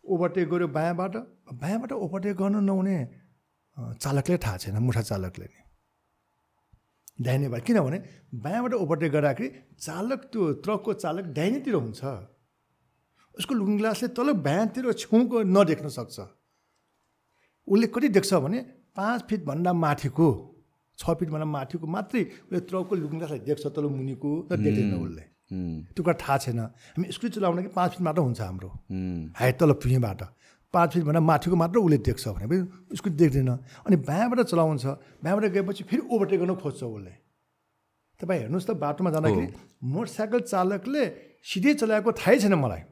[0.04, 1.14] ओभरटेक गऱ्यो बायाँबाट।
[1.62, 2.96] बायाँबाट ओभरटेक गर्नु नहुने
[4.02, 5.60] चालकले थाहा छैन मुठा चालकले नि।
[7.18, 7.98] दाहिनेबाट किनभने
[8.34, 9.48] बायाँबाट ओभरटेक गर्दाखेरि
[9.80, 12.00] चालक त्यो ट्रकको चालक दाहिनेतिर हुन्छ।
[13.34, 16.16] उसको लुकिङ ग्लासले तल बायाँतिर छेउको नदेख्न सक्छ।
[17.68, 18.58] उसले कति देख्छ भने
[18.96, 20.28] पाँच फिटभन्दा माथिको
[20.98, 25.24] छ फिटभन्दा माथिको मात्रै उसले ट्रकको लुकिङ ग्लासलाई देख्छ तल मुनिको तर देख्दैन उसले।
[25.92, 28.68] त्यो कुरा थाहा छैन। हामी स्कुटी चलाउन कि पाँच फिट मात्र हुन्छ हाम्रो।
[29.38, 30.20] हाइट तल भुइँबाट
[30.72, 33.50] पाँच फिटभन्दा माथिको मात्र उसले देख्छ भने स्कुटी देख्दैन।
[33.84, 34.84] अनि बायाँबाट चलाउँछ
[35.20, 37.12] बायाँबाट गएपछि फेरि ओभरटेक गर्न खोज्छ उसले।
[38.20, 39.46] तपाईँ हेर्नुहोस् त बाटोमा जाँदाखेरि
[39.84, 41.02] मोटरसाइकल चालकले
[41.42, 42.82] सिधै चलाएको थाहै छैन मलाई।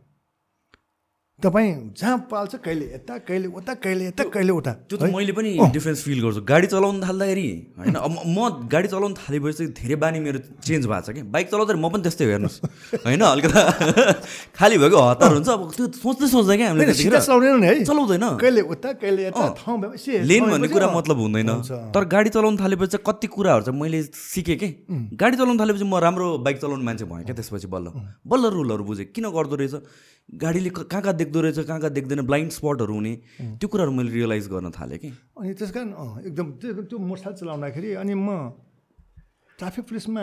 [1.42, 5.50] तपाईँ जहाँ पाल्छ कहिले यता कहिले उता कहिले यता कहिले उता। त्यो त मैले पनि
[5.72, 7.48] डिफ्रेन्स फिल गर्छु। गाडी चलाउनु थाल्दाखेरि
[7.78, 11.80] होइन अब म गाडी चलाउनु थालेपछि धेरै बानी मेरो चेन्ज भएको छ कि। बाइक चलाउँदाखेरि
[11.80, 12.56] म पनि त्यस्तै हेर्नुहोस्।
[13.06, 13.60] होइन अलिकति
[14.58, 16.92] खाली भएको हतार हुन्छ। अब त्यो सोच्दै सोच्दै क्या हामीले
[17.88, 19.44] चलाउँदैन। कहिले उता कहिले यता
[20.28, 21.50] लेन भन्ने कुरा मतलब हुँदैन।
[21.94, 24.68] तर गाडी चलाउनु थालेपछि चाहिँ कति कुराहरू चाहिँ मैले सिकेँ कि।
[25.16, 27.86] गाडी चलाउनु थालेपछि म राम्रो बाइक चलाउने मान्छे भएँ क्या त्यसपछि बल्ल।
[28.28, 29.74] बल्ल रुलहरू बुझेँ। किन गर्दो रहेछ?
[30.28, 33.14] गाडीले कहाँ कहाँ देख्दो रहेछ कहाँ कहाँ देख्दैन ब्लाइन्ड स्पटहरू हुने
[33.58, 35.88] त्यो कुराहरू मैले रियलाइज गर्न थालेँ कि। अनि त्यस कारण
[36.26, 38.28] एकदम त्यो मोटरसाइकल चलाउँदाखेरि अनि म
[39.58, 40.22] ट्राफिक पुलिसमा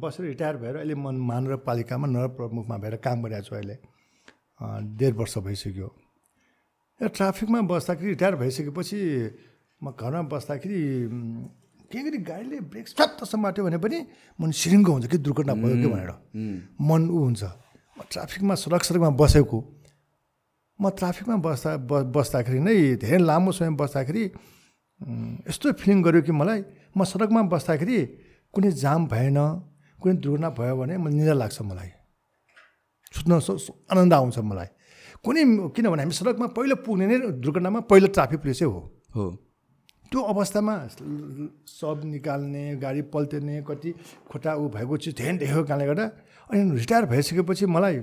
[0.00, 3.76] बसेर रिटायर भएर अहिले म महानगरपालिकामा नगर प्रमुखमा भएर काम गरिरहेको छु अहिले।
[4.96, 5.88] डेढ वर्ष भइसक्यो।
[7.00, 8.98] र ट्राफिकमा बस्दाखेरि रिटायर भइसकेपछि
[9.82, 10.80] म घरमा बस्दाखेरि
[11.90, 13.98] के गरी गाडीले ब्रेक स्वात्त समाट्यो भने पनि
[14.40, 16.12] मन सिरिङ्गो हुन्छ कि दुर्घटना भयो कि भनेर।
[16.80, 17.42] मन ऊ हुन्छ।
[18.10, 19.58] ट्राफिकमा सडक सडकमा बसेको।
[20.78, 21.70] म ट्राफिकमा बस्दा
[22.16, 24.22] बस्दाखेरि नै धेरै लामो समय बस्दाखेरि
[25.48, 26.60] यस्तो फिलिङ गऱ्यो कि मलाई
[26.96, 27.98] म सडकमा बस्दाखेरि
[28.54, 29.38] कुनै जाम भएन
[30.00, 31.90] कुनै दुर्घटना भयो भने मलाई निदा लाग्छ मलाई।
[33.12, 33.32] सुत्न
[33.92, 34.68] आनन्द आउँछ मलाई।
[35.24, 35.42] कुनै
[35.76, 38.80] किनभने हामी सडकमा पहिलो पुग्ने नै दुर्घटनामा पहिलो ट्राफिक पुलिसै हो।
[39.14, 39.24] हो।
[40.10, 40.74] त्यो अवस्थामा
[41.70, 43.90] सब निकाल्ने गाडी पल्टिने कति
[44.30, 46.06] खुट्टा ऊ भएको चिज धेरै देखेको कारणले गर्दा
[46.50, 47.96] अनि रिटायर भइसकेपछि मलाई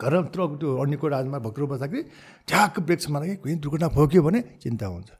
[0.00, 2.02] घर ट्रक त्यो अर्नीको राजमा भक्तु बस्दाखेरि
[2.48, 5.10] ठ्याक्क ब्रेक्स मार्दा कुनै दुर्घटना भोग्यो भने चिन्ता हुन्छ।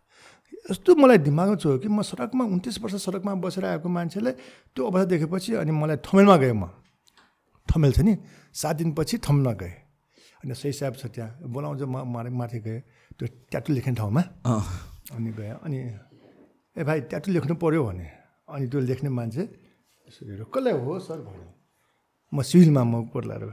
[0.71, 4.33] यस्तो मलाई दिमागमा छोयो कि म सडकमा उन्तिस वर्ष सडकमा बसेर आएको मान्छेले
[4.77, 6.65] त्यो अवस्था देखेपछि अनि मलाई थमेलमा गएँ म।
[7.69, 8.15] थमेल छ नि
[8.53, 9.77] सात दिनपछि थमेलमा गएँ।
[10.45, 12.81] अनि सही साहब छ त्यहाँ बोलाउँछ म माथि माथि गएँ।
[13.17, 14.23] त्यो ट्याटु लेख्ने ठाउँमा।
[15.13, 15.79] अनि गएँ अनि
[16.77, 18.07] ए भाइ ट्याटु लेख्नु पऱ्यो भने।
[18.49, 19.43] अनि त्यो लेख्ने मान्छे
[20.09, 21.49] कसलाई हो सर भन्यो।
[22.33, 23.45] म सिभिलमा म कोर्लाएर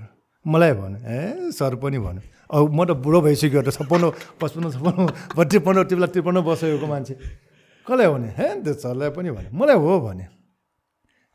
[0.48, 2.24] मलाई भन्यो ए सर पनि भन्यो।
[2.56, 4.04] अब म त बुढो भइसक्यो त छप्पन्न
[4.40, 7.14] पचपन्न छप्पन्न त्रिपन्न बेला त्रिपन्न बसेको मान्छे।
[7.88, 10.26] कसलाई भने हे त्यो सरलाई पनि भन्यो। मलाई हो भने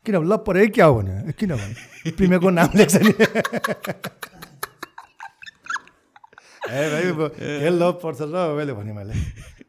[0.05, 1.75] किन ल परे क्या हो भन्यो। किन भने
[2.17, 3.13] प्रिमियरको नाम लेख्छ नि।
[6.67, 7.03] ए भाइ
[7.63, 9.13] हे ल पर्छ र मैले भने मैले।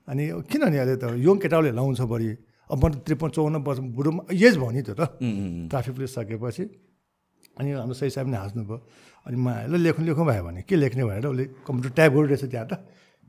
[0.08, 1.04] अनि किनभने अहिले त?
[1.20, 2.30] यङ केटाले लाउँछ बढी।
[2.72, 5.20] अब म त त्रिपन्न चौन्न वर्ष बुढो एज भयो नि त्यो त।
[5.68, 6.64] ट्राफिक पुलिस सकेपछि।
[7.60, 8.76] अनि हाम्रो सही साहब नै हाँस्नुभयो।
[9.28, 12.66] अनि म ल लेख्नु लेखौँ भयो भने। के लेख्ने भनेर उसले कम्प्युटर टाइप गरिरहेछ त्यहाँ
[12.68, 12.72] त।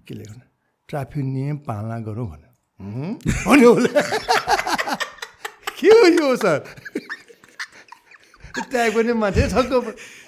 [0.07, 0.43] के लेख्नु?
[0.87, 2.49] ट्राफिक नियम पालना गरौँ भन्यो।
[3.47, 3.91] भन्यो उसले।
[5.79, 6.59] के हो यो सर?
[8.59, 9.71] टाइप गर्ने मान्छे छक्क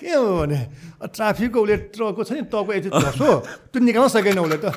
[0.04, 0.60] के हो भने?
[1.04, 3.30] ट्राफिकको उसले ट्रकको छ नि तको यति झसो
[3.72, 4.72] त्यो निकाल्न सकेन उसले त।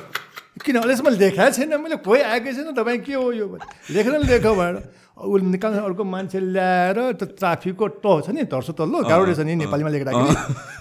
[0.55, 1.73] किन अहिलेसम्म लेखाएको छैन?
[1.83, 3.45] मैले खोइ आएकै छैन। तपाईँ के हो यो?
[3.91, 4.75] लेखेर लेख भनेर
[5.15, 9.55] उसले निकाल्ने अर्को मान्छे ल्याएर त्यो ट्राफिकको ट छ नि धर्सो तल्लो गाह्रो रहेछ नि
[9.63, 10.11] नेपालीमा लेखेर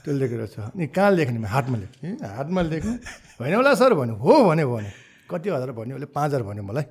[0.04, 2.94] त्यो लेखेर छ। अनि कहाँ लेख्ने हातमा लेख्ने हातमा लेख्ने?
[3.38, 4.90] होइन होला सर भन्यो। हो भन्यो भने
[5.30, 5.94] कति हजार भन्यो?
[5.98, 6.86] उसले पाँच हजार भन्यो मलाई।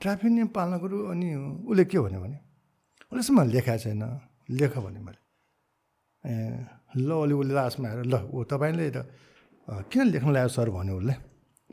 [0.00, 1.28] ट्राफिक नियम पालना गरौँ अनि
[1.68, 2.36] उसले के भन्यो भने?
[3.12, 4.02] उसलेसम्म लेखाएको छैन।
[4.56, 5.20] लेख भने मैले।
[6.24, 6.32] ए
[6.96, 8.98] ल अलि उसले लास्टमा आएर ल। ऊ तपाईँले त
[9.88, 10.68] किन लेख्नु ल्यायो सर?
[10.68, 11.14] भन्यो उसले।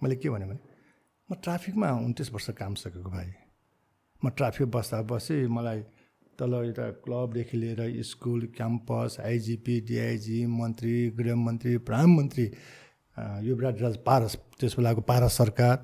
[0.04, 3.30] मैले के भने म ट्राफिकमा उन्तिस वर्ष काम सकेको भाइ।
[4.24, 5.80] म ट्राफिक बस्दा बसेँ मलाई
[6.40, 12.46] तल यता क्लबदेखि लिएर स्कुल क्याम्पस आइजिपी डिआइजी मन्त्री गृहमन्त्री प्रधानमन्त्री
[13.48, 15.76] युवराज राज पारस त्यस बेलाको पारस सरकार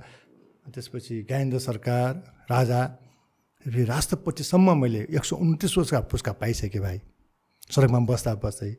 [0.74, 2.12] त्यसपछि ज्ञानेन्द्र सरकार
[2.52, 2.82] राजा
[3.66, 7.00] फेरि राष्ट्रपतिसम्म मैले एक सौ उन्तिस वर्षका पुरस्कार पाइसकेँ भाइ
[7.70, 8.72] सडकमा बस्दा बस्दै।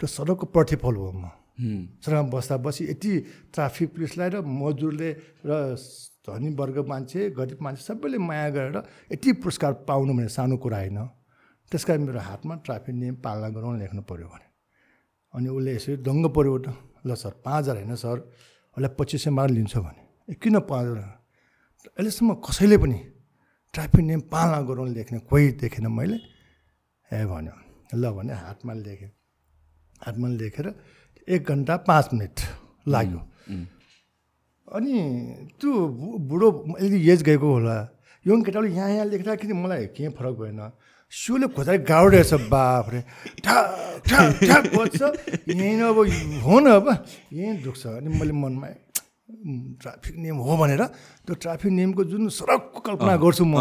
[0.00, 3.12] त्यो सडकको प्रतिफल हो म। सडकमा बस्दा बसी यति
[3.52, 5.10] ट्राफिक पुलिसलाई र मजदुरले
[5.46, 5.76] र
[6.22, 8.76] धनी वर्ग मान्छे गरिब मान्छे सबैले माया गरेर
[9.12, 10.98] यति पुरस्कार पाउनु भने सानो कुरा होइन।
[11.72, 14.46] त्यस कारण मेरो हातमा ट्राफिक नियम पालना गराउन लेख्नु पऱ्यो भने।
[15.34, 16.56] अनि उसले यसरी दङ्ग पऱ्यो
[17.06, 18.16] ल सर पाँच हजार होइन सर
[18.76, 21.10] उसलाई पच्चिस सय मार लिन्छ भने। किन पाँच हजार?
[21.98, 22.98] अहिलेसम्म कसैले पनि
[23.74, 26.16] ट्राफिक नियम पालना गराउन लेख्ने कोही देखेन मैले।
[27.10, 27.54] ए भन्यो।
[27.98, 29.10] ल भने हातमा लेखेँ।
[30.00, 30.66] हातमा लेखेर
[31.28, 32.36] एक घन्टा पाँच मिनट
[32.88, 33.20] लाग्यो।
[34.68, 34.94] अनि
[35.60, 35.70] त्यो
[36.28, 37.76] बुढो अलिकति एज गएको होला
[38.26, 40.60] यङ केटाले यहाँ यहाँ लेख्दाखेरि मलाई केही फरक भएन?
[41.12, 43.00] सिउले खोजेर गाउँ रहेछ बाफ्रे
[43.44, 45.00] ठ्याक बज्छ
[45.52, 45.98] यहीँ अब
[46.44, 46.86] हो न अब
[47.32, 48.68] यहीँ दुख्छ। अनि मैले मनमा
[49.82, 50.82] ट्राफिक नियम हो भनेर
[51.28, 53.54] त्यो ट्राफिक नियमको जुन सडकको कल्पना गर्छु म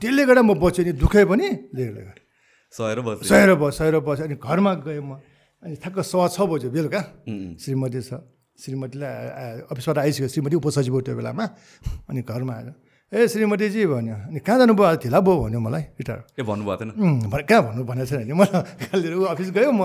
[0.00, 1.48] त्यसले गर्दा म बस्छु नि दुखै पनि
[2.74, 5.16] सहेर बस। सहेर बस सहेर बस। अनि घरमा गएँ म।
[5.62, 7.00] अनि ठ्याक्क सवा छ बज्यो बेलुका।
[7.62, 8.18] श्रीमती छ
[8.58, 11.44] श्रीमतीलाई अफिसबाट आइसक्यो श्रीमती उपसचिव त्यो बेलामा।
[12.10, 12.68] अनि घरमा आएर
[13.12, 14.96] ए श्रीमतीजी भन्यो। अनि कहाँ जानुभयो?
[15.04, 17.30] थिला भयो भन्यो मलाई रिटायर। ए भन्नुभएको थिएन?
[17.30, 17.82] भने कहाँ भन्नु?
[17.84, 19.82] भनेको छैन नि मलाई खाली ऊ अफिस गयो म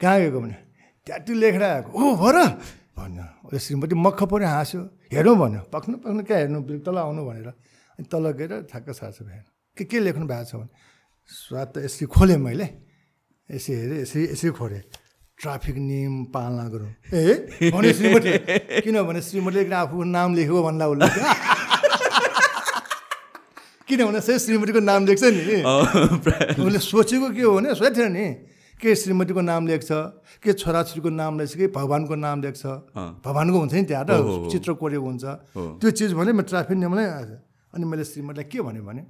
[0.00, 0.56] कहाँ गएको भने
[1.06, 2.38] ट्याटु लेखेर आएको। हो हो र
[2.96, 4.80] भन्यो श्रीमती मख पनि हाँस्यो।
[5.12, 6.60] हेरौँ भन्यो। पक्नु पक्नु कहाँ हेर्नु?
[6.84, 7.48] तल आउनु भनेर।
[7.98, 9.44] अनि तल गएर ठ्याक्क सार्छ भएन
[9.76, 10.54] के के लेख्नु भएको छ?
[10.60, 10.68] भने
[11.26, 12.85] स्वाद त यसरी खोलेँ मैले।
[13.46, 14.82] यसरी हेरेँ यसरी यसरी खोलेँ।
[15.38, 18.30] ट्राफिक नियम पालना गरौँ ए भने श्रीमती
[18.82, 21.06] किनभने श्रीमतीले आफूको नाम लेखेको भन्दा उसले
[23.86, 28.26] किनभने चाहिँ श्रीमतीको नाम लेख्छ नि। उसले सोचेको के हो भने सोचेको नि
[28.82, 29.90] के श्रीमतीको नाम लेख्छ
[30.42, 32.64] के छोराछोरीको नाम लेख्छ कि भगवान्को नाम लेख्छ?
[33.22, 37.06] भगवान्को हुन्छ नि त्यहाँ त चित्र कोरेको हुन्छ। त्यो चिज भने म ट्राफिक नियमलाई
[37.76, 39.02] अनि मैले श्रीमतीलाई के भने भने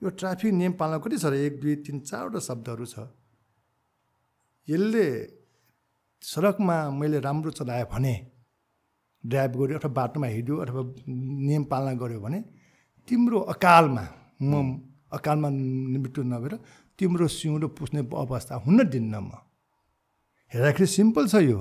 [0.00, 3.10] यो ट्राफिक नियम पालना कति छ र एक दुई तिन चारवटा शब्दहरू छ।
[4.68, 5.04] यसले
[6.22, 8.14] सडकमा मैले राम्रो चलाएँ भने
[9.24, 10.82] ड्राइभ गऱ्यो अथवा बाटोमा हिँड्यो अथवा
[11.46, 12.40] नियम पालना गऱ्यो भने
[13.08, 14.04] तिम्रो अकालमा
[14.42, 14.52] म
[15.12, 15.48] अकालमा
[15.94, 16.54] मृत्यु नभएर
[16.98, 19.30] तिम्रो सिउँदो पुस्ने अवस्था हुन दिन्न म।
[20.52, 21.60] हेर्दाखेरि सिम्पल छ यो।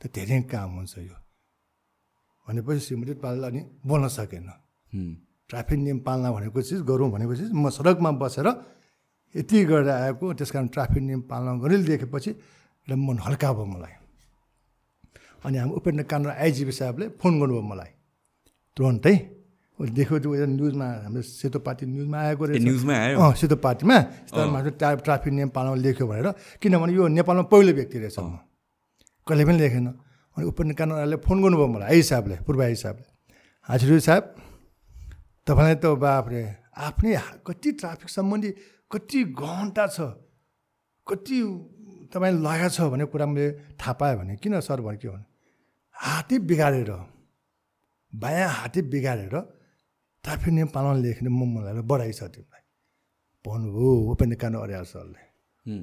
[0.00, 1.16] त धेरै काम हुन्छ यो।
[2.46, 4.48] भनेपछि श्रीमती पाल अनि बोल्न सकेन।
[5.50, 8.48] ट्राफिक नियम पालना भनेको चिज गरौँ भनेको चिज म सडकमा बसेर
[9.36, 12.30] यति गरेर आएको त्यस कारण ट्राफिक नियम पालना गरिदेखेपछि
[12.88, 13.94] र मन हल्का भयो मलाई।
[15.44, 17.90] अनि हाम्रो उपेन्द्र काण्ड आइजिपी साहबले फोन गर्नुभयो मलाई।
[18.76, 19.14] तुरन्तै
[19.78, 23.16] देख्यो त्यो न्युजमा हाम्रो सेतो पार्टी न्युजमा आएको रहेछ। न्युजमा आयो?
[23.20, 23.96] अँ सेतो पार्टीमा
[24.80, 26.28] ट्रा ट्राफिक नियम पालनमा लेख्यो भनेर।
[26.64, 28.40] किनभने यो नेपालमा पहिलो व्यक्ति रहेछ म।
[29.28, 29.86] कहिले पनि लेखेन।
[30.36, 33.06] अनि उपेन्द्र कानुनले फोन गर्नुभयो मलाई आइ साहबले पूर्व आइ साहबले।
[33.68, 34.24] हजुर साहब
[35.44, 36.40] तपाईँलाई त बाफरे
[36.72, 37.12] आफ्नै
[37.44, 38.50] कति ट्राफिक सम्बन्धी
[38.90, 39.98] कति घन्टा छ?
[41.06, 41.38] कति
[42.12, 43.46] तपाईँले लगाएको छ भन्ने कुरा मैले
[43.80, 45.24] थाहा पाएँ भने किन सर भने के भने
[45.96, 46.90] हातै बिगारेर
[48.12, 49.36] बायाँ हातै बिगारेर
[50.24, 52.62] ट्राफिक नियम पालन लेख्ने म मलाई बढाइ छ तिमीलाई।
[53.44, 55.22] भन्नुभयो उपेन्द्र कानु अर्याल सरले।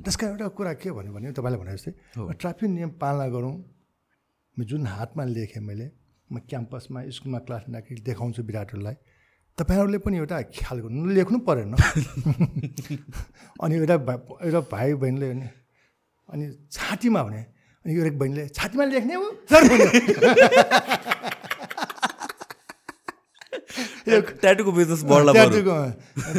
[0.04, 1.92] त्यसका एउटा कुरा के भन्यो भने तपाईँले भने जस्तै
[2.40, 3.56] ट्राफिक नियम पालना गरौँ
[4.58, 5.88] जुन हातमा लेखेँ मैले
[6.30, 8.96] म क्याम्पसमा स्कुलमा क्लास लिँदाखेरि देखाउँछु विराटहरूलाई
[9.58, 11.74] तपाईँहरूले पनि एउटा ख्याल गर्नु लेख्नु परेन।
[13.64, 13.96] अनि एउटा
[14.46, 15.50] एउटा भाइ बहिनीले भने
[16.34, 17.42] अनि छातीमा भने
[17.86, 19.62] अनि एउटा बहिनीले छातीमा लेख्ने हो सर
[24.42, 25.76] ट्याटुको बिजनेस ट्याटुको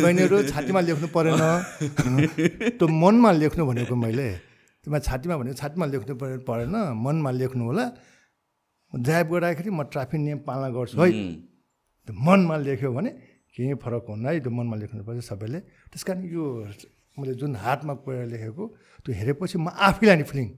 [0.03, 1.43] बहिनीहरू छातीमा लेख्नु परेन।
[2.79, 4.29] त्यो मनमा लेख्नु भनेको मैले
[4.83, 6.13] त्यसमा छातीमा भनेको छातीमा लेख्नु
[6.51, 7.85] परेन मनमा लेख्नु होला।
[8.93, 11.09] ड्राइभ गर्दाखेरि म ट्राफिक नियम पालना गर्छु है।
[12.07, 13.11] त्यो मनमा लेख्यो भने
[13.55, 15.59] केही फरक हुन्न। है त्यो मनमा लेख्नुपर्छ सबैले
[15.91, 16.45] त्यस कारण यो
[17.17, 18.65] मैले जुन हातमा कोरेर लेखेको
[19.05, 20.49] त्यो हेरेपछि म आफैलाई नि फिलिङ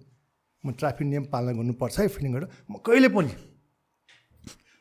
[0.65, 3.33] म ट्राफिक नियम पालना गर्नुपर्छ है फिलिङ गरेर म कहिले पनि।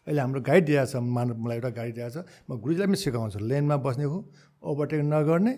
[0.08, 2.18] अहिले हाम्रो गाइड दिएको छ मानव मलाई एउटा गाडी दिएको छ
[2.50, 4.18] म गुरुजीलाई पनि सिकाउँछु लेनमा बस्ने हो
[4.64, 5.54] ओभरटेक नगर्ने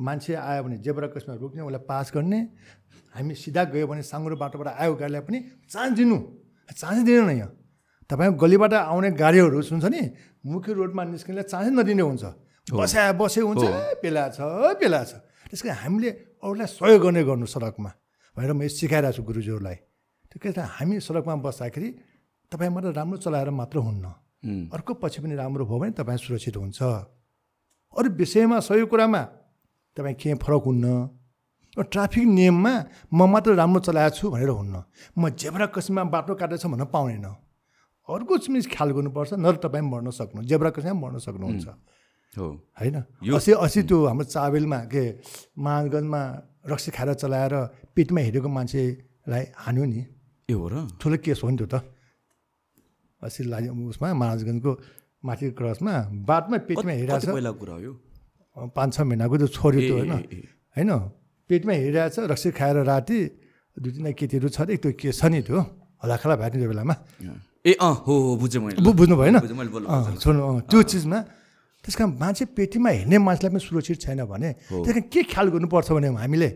[0.00, 2.40] मान्छे आयो भने जेब्रा कसमा रोक्ने उसलाई पास गर्ने
[3.14, 5.38] हामी सिधा गयो भने साङ्गुरो बाटोबाट आयो गाडीलाई पनि
[5.68, 6.16] चान्स दिनु।
[6.72, 7.50] चान्स दिनु न यहाँ।
[8.12, 10.02] तपाईँ गलीबाट आउने गाडीहरू सुन्छ नि
[10.44, 12.24] मुख्य रोडमा निस्किनेलाई चान्सै नदिने हुन्छ।
[12.68, 13.64] बस्या बसे हुन्छ
[14.04, 14.38] पेला छ
[14.76, 15.12] पेला छ।
[15.48, 16.10] त्यस कारण हामीले
[16.44, 17.90] अरूलाई सहयोग गर्ने गर्नु सडकमा
[18.36, 19.76] भनेर म सिकाइरहेको छु गुरुजीहरूलाई।
[20.28, 21.88] त्यो के हामी सडकमा बस्दाखेरि
[22.52, 24.04] तपाईँ मात्र राम्रो चलाएर मात्र हुन्न।
[24.76, 26.80] अर्को पछि पनि राम्रो भयो भने तपाईँ सुरक्षित हुन्छ।
[27.96, 29.22] अरू विषयमा सही कुरामा
[29.96, 30.86] तपाईँ केही फरक हुन्न।
[31.80, 32.72] ट्राफिक नियममा
[33.08, 34.76] म मात्र राम्रो चलाएको छु भनेर हुन्न।
[35.16, 37.26] म जेब्रा कसीमा बाटो काटेछ भन्न पाउँदैन
[38.08, 41.68] अर्को चिज ख्याल गर्नुपर्छ न तपाईँ मर्न सक्नु जेब्रा कसीमा मर्न सक्नुहुन्छ।
[42.34, 42.96] होइन?
[43.30, 45.04] असी असी त्यो हाम्रो चाबेलमा के
[45.54, 46.22] महागञ्जमा
[46.66, 47.54] रक्सी खाएर चलाएर
[47.94, 50.00] पेटमा हिँडेको मान्छेलाई हान्यो नि।
[50.48, 50.74] ए हो र?
[50.98, 51.84] ठुलो केस हो नि त्यो त।
[53.22, 54.72] अस्ति लागि उसमा महाराजगञ्जको
[55.22, 55.94] माथि क्रसमा
[56.26, 60.12] बादमा पेटमा हिँडिरहेको कुरा हो पाँच छ महिनाको त्यो छोरी त्यो होइन।
[60.76, 60.90] होइन?
[61.50, 63.18] पेटमा हिँडिरहेको छ रक्सी खाएर राति
[63.76, 65.60] दुई तिनजना केटीहरू छ अरे त्यो केस छ नि त्यो।
[66.02, 66.96] हलाखला भयो त्यो बेलामा।
[67.64, 69.38] ए अँ हो हो बुझेँ मैले बुझ्नु भएन?
[70.18, 71.18] सुन्नु त्यो चिजमा
[71.84, 75.88] त्यस कारण मान्छे पेटीमा हिँड्ने मान्छेलाई पनि सुरक्षित छैन भने त्यस कारण के ख्याल गर्नुपर्छ
[75.94, 76.50] भने हामीले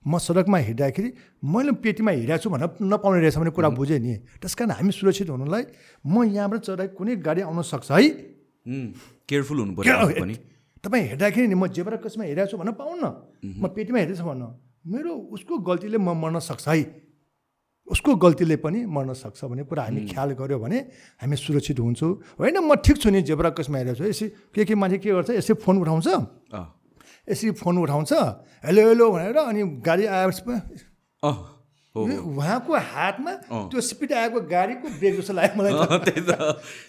[0.00, 1.10] म सडकमा हिँड्दाखेरि
[1.44, 5.28] मैले पेटीमा हिँडेको छु भनेर नपाउने रहेछ भने कुरा बुझेँ नि। त्यस कारण हामी सुरक्षित
[5.36, 5.62] हुनुलाई
[6.08, 8.00] म यहाँबाट चढाइ कुनै गाडी आउन सक्छ है?
[9.28, 10.32] केयरफुल हुनु पर्यो
[10.80, 13.04] तपाईँ हेर्दाखेरि नि म जेबाट कसमा हिँडेको छु भन्न पाउन्न।
[13.44, 14.42] म पेटीमा हिँडेछु भन्न।
[14.88, 17.09] मेरो उसको गल्तीले म मर्न सक्छ है?
[17.90, 20.78] उसको गल्तीले पनि मर्न सक्छ भने पुरा हामी ख्याल गऱ्यो भने
[21.20, 24.74] हामी सुरक्षित हुन्छौँ। होइन म ठिक छु नि जेब्रा कसमा हेरेको छु। यसै के के
[24.74, 26.06] मान्छे के गर्छ यसै फोन उठाउँछ।
[27.28, 28.12] यसरी फोन उठाउँछ।
[28.64, 30.86] हेलो हेलो भनेर अनि गाडी आएपछि
[31.94, 35.72] उहाँको हातमा त्यो स्पिड आएको गाडीको ब्रेक जस्तो लाग्यो मलाई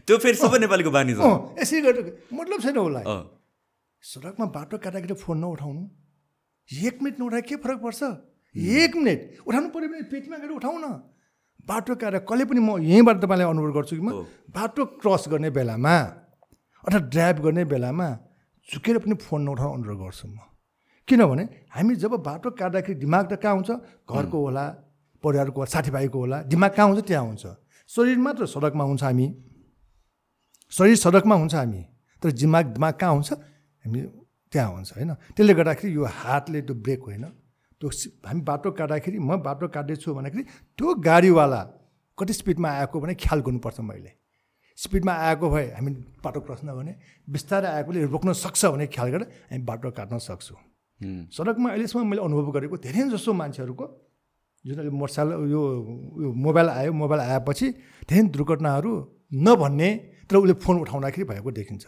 [0.06, 1.26] त्यो फेरि सबै नेपालीको बानी छ।
[1.58, 3.06] यसरी गरेर मतलब छैन उसलाई।
[4.04, 5.82] सडकमा बाटो काट्दाखेरि फोन नउठाउनु।
[6.70, 8.02] एक मिनट नउठाए के फरक पर्छ?
[8.56, 10.88] एक मिनट। उठाउनु पऱ्यो भने पेटमा गएर उठाउँ न।
[11.68, 15.96] बाटो काटेर कहिले पनि म यहीँबाट तपाईँलाई अनुरोध गर्छु कि म बाटो क्रस गर्ने बेलामा
[16.84, 18.08] अथवा ड्राइभ गर्ने बेलामा
[18.68, 20.38] झुकेर पनि फोन नउठाउनु अनुरोध गर्छु म।
[21.08, 23.72] किनभने हामी जब बाटो काट्दाखेरि दिमाग त कहाँ हुन्छ?
[24.10, 24.66] घरको होला
[25.24, 27.02] परिवारको होला साथीभाइको होला दिमाग कहाँ हुन्छ?
[27.08, 27.46] त्यहाँ हुन्छ।
[27.90, 29.28] शरीर मात्र सडकमा हुन्छ हामी।
[30.72, 31.82] शरीर सडकमा हुन्छ हामी।
[32.24, 33.32] तर दिमाग दिमाग कहाँ हुन्छ?
[33.86, 34.00] हामी
[34.54, 35.14] त्यहाँ हुन्छ होइन?
[35.36, 37.26] त्यसले गर्दाखेरि यो हातले त्यो ब्रेक होइन।
[37.82, 37.90] त्यो
[38.28, 40.44] हामी बाटो काट्दाखेरि म बाटो काट्दैछु भन्दाखेरि
[40.78, 41.62] त्यो गाडीवाला
[42.18, 44.12] कति स्पिडमा आएको भने ख्याल गर्नुपर्छ मैले।
[44.78, 45.92] स्पिडमा आएको भए हामी
[46.24, 46.94] बाटो क्रस नगर्ने
[47.28, 50.60] बिस्तारै आएकोले रोक्न सक्छ भने ख्याल गरेर हामी बाटो काट्न सक्छौँ।
[51.34, 53.86] सडकमा अहिलेसम्म मैले अनुभव गरेको धेरै जसो मान्छेहरूको
[54.66, 55.62] जुन अहिले मोटरसाइकल यो
[56.22, 57.68] यो मोबाइल आयो मोबाइल आएपछि
[58.06, 58.92] धेरै दुर्घटनाहरू
[59.48, 59.90] नभन्ने
[60.30, 61.86] तर उसले फोन उठाउँदाखेरि भएको देखिन्छ।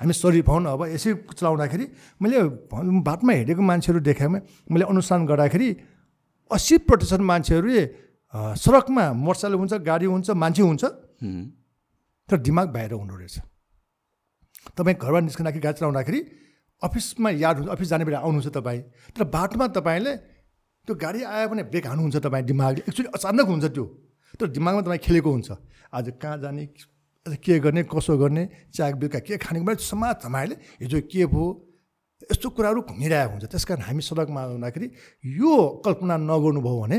[0.00, 1.86] हामी सरी फोन अब यसै चलाउँदाखेरि
[2.22, 2.38] मैले
[3.04, 4.38] बाटोमा हेरेको मान्छेहरू देखाएमा
[4.72, 5.68] मैले अनुसन्धान गर्दाखेरि
[6.50, 7.82] अस्सी प्रतिशत मान्छेहरूले
[8.56, 10.84] सडकमा मोटरसाइकल हुन्छ गाडी हुन्छ मान्छे हुन्छ
[12.28, 13.36] तर दिमाग बाहिर हुनु रहेछ।
[14.72, 16.20] तपाईँ घरबाट निस्कँदाखेरि गाडी चलाउँदाखेरि
[16.82, 18.80] अफिसमा याद हुन्छ अफिस जाने बेला आउनुहुन्छ तपाईँ
[19.12, 20.12] तर बाटोमा तपाईँले
[20.86, 23.84] त्यो गाडी आयो भने ब्रेक हान्नुहुन्छ तपाईँ दिमागले। एक्चुली अचानक हुन्छ त्यो
[24.40, 25.50] तर दिमागमा तपाईँ खेलेको हुन्छ।
[25.92, 26.64] आज कहाँ जाने
[27.26, 31.46] के गर्ने कसो गर्ने चिया बेलुका के खाने भने समाज तपाईँले हिजो के भयो
[32.32, 34.86] यस्तो कुराहरू घुमिरहेको हुन्छ। त्यस कारण हामी सडकमा हुँदाखेरि
[35.36, 35.52] यो
[35.84, 36.98] कल्पना नगर्नुभयो भने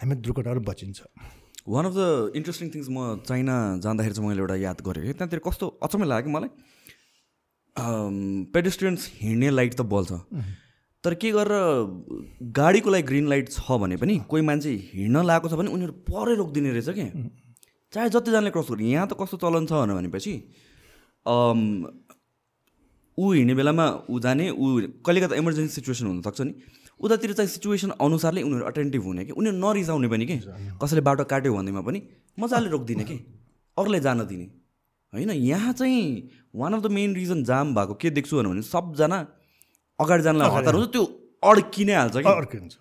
[0.00, 0.98] हामी दुर्घटनाहरू बचिन्छ।
[1.66, 2.02] One of the
[2.38, 6.50] interesting things म चाइना जाँदाखेरि चाहिँ मैले एउटा याद गरेँ। त्यहाँतिर कस्तो अचम्मै लाग्यो मलाई।
[8.54, 10.10] पेडेस्ट्रियन्स हिँड्ने लाइट त बल्छ।
[11.04, 11.54] तर के गरेर
[12.54, 16.34] गाडीको लागि ग्रिन लाइट छ भने पनि कोही मान्छे हिँड्न लगाएको छ भने उनीहरू परै
[16.38, 17.10] रोकिदिने रहेछ क्या
[17.92, 20.34] चाहे जतिजनाले क्रस गर्नु यहाँ त कस्तो चलन छ भनेपछि
[23.18, 24.66] ऊ हिँड्ने बेलामा ऊ जाने ऊ
[25.06, 26.52] कहिलेका त इमर्जेन्सी सिचुएसन हुनसक्छ नि।
[27.00, 29.32] उतातिर चाहिँ सिचुएसन अनुसारले उनीहरू अटेन्टिभ हुने कि?
[29.32, 30.36] उनीहरू नरिसाउने पनि कि?
[30.82, 32.02] कसैले बाटो काट्यो भन्दैमा पनि
[32.38, 33.16] मजाले रोकिदिने कि?
[33.76, 34.46] अरूलाई जान दिने।
[35.12, 36.04] होइन यहाँ चाहिँ
[36.52, 39.18] one of the main reason jam भएको के देख्छु भने सबजना
[39.98, 41.04] अगाडि जानलाई हतार हुन्छ त्यो
[41.42, 42.28] अड्कि नै हाल्छ कि?
[42.28, 42.74] अड्किन्छ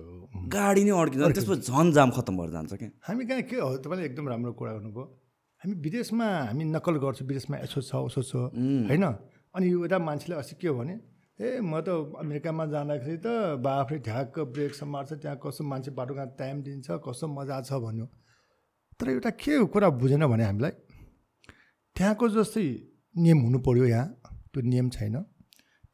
[0.48, 3.70] गाडी नै अड्किन्छ त्यसपछि झन् जाम खत्तम भएर जान्छ क्या। हामी कहाँ के हो?
[3.82, 5.06] तपाईँले एकदम राम्रो कुरा गर्नुभयो।
[5.62, 8.34] हामी विदेशमा हामी नक्कल गर्छौँ विदेशमा यसो छ उसो छ
[8.90, 9.06] होइन?
[9.56, 10.96] अनि एउटा मान्छेले अस्ति के हो भने
[11.36, 13.28] ए म त अमेरिकामा जाँदाखेरि त
[13.60, 18.06] बाफ्रे ढ्याक्क ब्रेक समार्छ त्यहाँ कस्तो मान्छे बाटोमा टाइम दिन्छ कस्तो मजा छ भन्यो।
[19.00, 20.72] तर एउटा के कुरा बुझेन भने हामीलाई
[21.96, 22.66] त्यहाँको जस्तै
[23.16, 24.08] नियम हुनु पऱ्यो यहाँ
[24.52, 25.16] त्यो नियम छैन।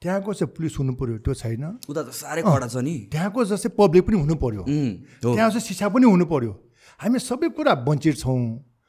[0.02, 3.70] त्यहाँको चाहिँ पुलिस हुनु पऱ्यो त्यो छैन। उता त साह्रै कडा छ नि। त्यहाँको जस्तै
[3.78, 6.52] पब्लिक पनि हुनु पऱ्यो त्यहाँ चाहिँ शिक्षा पनि हुनु पऱ्यो
[7.00, 8.42] हामी सबै कुरा वञ्चित छौँ।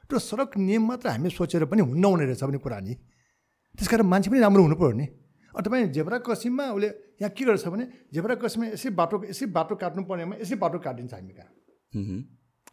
[0.09, 2.95] र सडक नियम मात्र हामी सोचेर पनि हुन्न हुने रहेछ भने कुरा नि।
[3.77, 5.07] त्यस कारण मान्छे पनि राम्रो हुनु पऱ्यो नि
[5.53, 6.89] तपाईँ जेब्रा कसिममा उसले
[7.21, 11.13] यहाँ के गर्छ भने जेब्रा कसिममा यसै बाटो यसै बाटो काट्नु पर्नेमा यसै बाटो काटिदिन्छ
[11.13, 11.51] हामी कहाँ।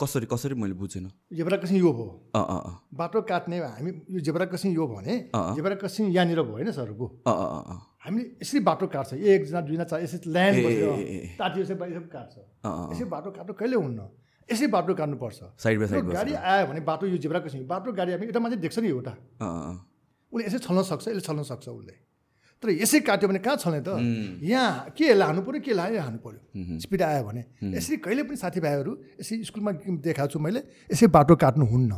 [0.01, 1.11] कसरी कसरी मैले बुझेन?
[1.35, 2.07] जेब्रा क्रसिङ यो भयो।
[2.95, 8.23] बाटो काट्ने हामी यो जेब्रा क्रसिङ यो भने जेब्रा क्रसिङ यहाँनिर भयो होइन सरको। हामीले
[8.39, 10.57] यसरी बाटो काट्छ। एकजना दुईजना चार यसरी ल्यान्ड
[11.35, 11.75] ताती यसरी
[12.15, 12.35] काट्छ।
[12.95, 13.99] यसरी बाटो काट्नु कहिले हुन्न?
[14.49, 18.11] यसै बाटो काट्नुपर्छ। साइड बाई साइड गाडी आयो भने बाटो यो जेब्रा क्रसिङ बाटो गाडी
[18.15, 19.13] हामी एउटा मान्छे देख्छ नि एउटा।
[20.31, 21.93] उसले यसै छल्न सक्छ यसले छल्न सक्छ उसले।
[22.63, 23.89] तर यसै काट्यो भने कहाँ छल्ने त?
[24.43, 27.41] यहाँ के हाल्नु पऱ्यो के लायो हाल्नु पऱ्यो स्पिड आयो भने।
[27.71, 29.71] यसरी कहिले पनि साथीभाइहरू यसरी स्कुलमा
[30.03, 30.59] देखाएको छु मैले
[30.91, 31.91] यसै बाटो काट्नु हुन्न।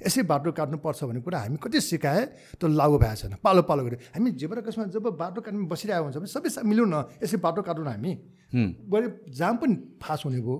[0.00, 2.22] यसै बाटो काट्नुपर्छ भन्ने कुरा हामी कति सिकाए
[2.62, 6.16] त लागु भएको छैन। पालो पालो गऱ्यो। हामी जेबर कसमा जब बाटो काट्नु बसिरहेको हुन्छ
[6.22, 8.12] भने सबै मिलौँ न यसै बाटो काटौँ न हामी।
[8.54, 10.56] गरे जाम पनि फास्ट हुने भयो।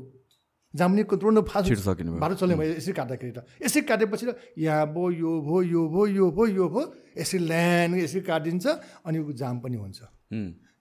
[0.78, 5.10] जामुने तुरन्त फास्ट सकिने बाटो चल्ने भयो यसरी काट्दाखेरि त। यसरी काटेपछि त यहाँ भयो
[5.10, 6.84] यो भयो यो भयो यो भयो यो भयो
[7.18, 8.66] यसरी ल्यान्ड यसरी काटिदिन्छ
[9.06, 9.98] अनि जाम पनि हुन्छ।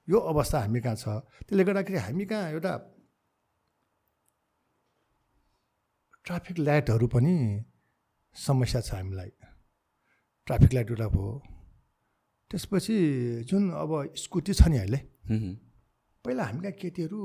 [0.08, 1.06] यो अवस्था हामी कहाँ छ?
[1.48, 2.74] त्यसले गर्दाखेरि हामी कहाँ एउटा
[6.26, 7.36] ट्राफिक लाइटहरू पनि
[8.36, 9.32] समस्या छ हामीलाई।
[10.48, 11.32] ट्राफिक लाइट एउटा भयो।
[12.52, 12.96] त्यसपछि
[13.48, 15.00] जुन अब स्कुटी छ नि अहिले
[16.26, 17.20] पहिला हामी कहाँ केटीहरू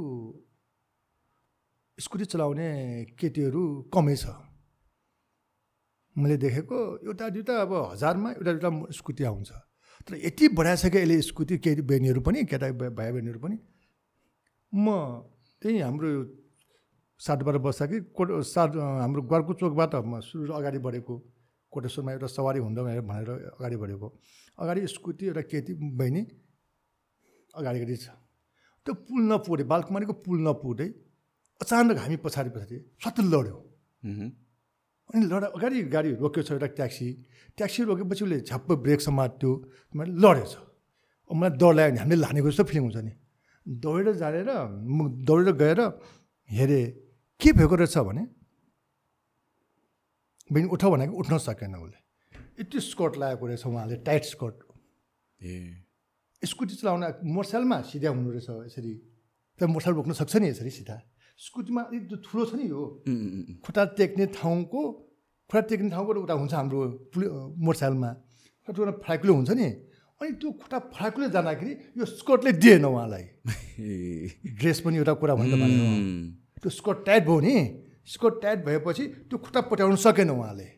[1.99, 2.69] स्कुटी चलाउने
[3.21, 3.63] केटीहरू
[3.93, 4.33] कमै छ।
[6.17, 9.51] मैले देखेको एउटा दुइटा अब हजारमा एउटा दुइटा स्कुटी आउँछ।
[10.09, 13.57] तर यति बढाइसक्यो अहिले स्कुटी केटी बहिनीहरू पनि केटा भाइ बहिनीहरू पनि।
[14.73, 14.87] म
[15.63, 16.11] त्यही हाम्रो
[17.21, 21.15] साटबाट बस्दा कि कोट साट हाम्रो गरको चोकबाट म सुरु अगाडि बढेको
[21.73, 24.09] कोटेश्वरमा एउटा सवारी हुँदा भनेर अगाडि बढेको।
[24.59, 26.23] अगाडि स्कुटी एउटा केटी बहिनी
[27.55, 28.11] अगाडि छ।
[28.87, 30.89] त्यो पुल नपुरे बालकुमारीको पुल नपुरै
[31.63, 33.57] अचानक हामी पछाडि पछाडि सत्त लड्यो।
[35.13, 37.09] अनि लड अगाडि गाडी रोक्यो छ एउटा ट्याक्सी।
[37.57, 39.51] ट्याक्सी रोकेपछि उसले झ्याप्प ब्रेक समात्यो।
[39.95, 40.53] मैले लडेछ
[41.31, 43.13] मलाई डर लाग्यो भने हामीले लानेको जस्तो फिलिङ हुन्छ नि।
[43.67, 44.49] दौडेर जानेर
[45.23, 45.81] दौडेर गएर
[46.51, 46.85] हेरेँ
[47.41, 47.99] के भएको रहेछ?
[47.99, 48.23] भने
[50.51, 51.99] बहिनी उठ भनेको उठ्न सकेन उसले।
[52.61, 54.57] यति स्कर्ट लगाएको रहेछ उहाँले टाइट स्कर्ट।
[55.41, 55.53] ए।
[56.43, 58.93] स्कुटी चलाउन मोटरसाइकलमा सिधा हुनु रहेछ यसरी।
[59.61, 60.97] तर मोटरसाइकल रोक्न सक्छ नि यसरी सिधा?
[61.43, 62.83] स्कुटीमा अलिक ठुलो छ नि यो।
[63.67, 64.81] खुट्टा टेक्ने ठाउँको
[65.51, 66.81] खुट्टा टेक्ने ठाउँको उता हुन्छ हाम्रो
[67.59, 68.11] मोटरसाइकलमा।
[68.69, 69.69] खुट्टा फ्राइकुलो हुन्छ नि।
[70.21, 73.25] अनि त्यो खुट्टा फ्राइकुलो जाँदाखेरि यो स्कर्टले दिएन उहाँलाई।
[74.59, 75.57] ड्रेस पनि एउटा कुरा भन्दा
[76.63, 77.55] त्यो स्कर्ट टाइट भयो नि।
[78.07, 80.69] स्कर्ट टाइट भएपछि त्यो खुट्टा पट्याउनु सकेन उहाँले।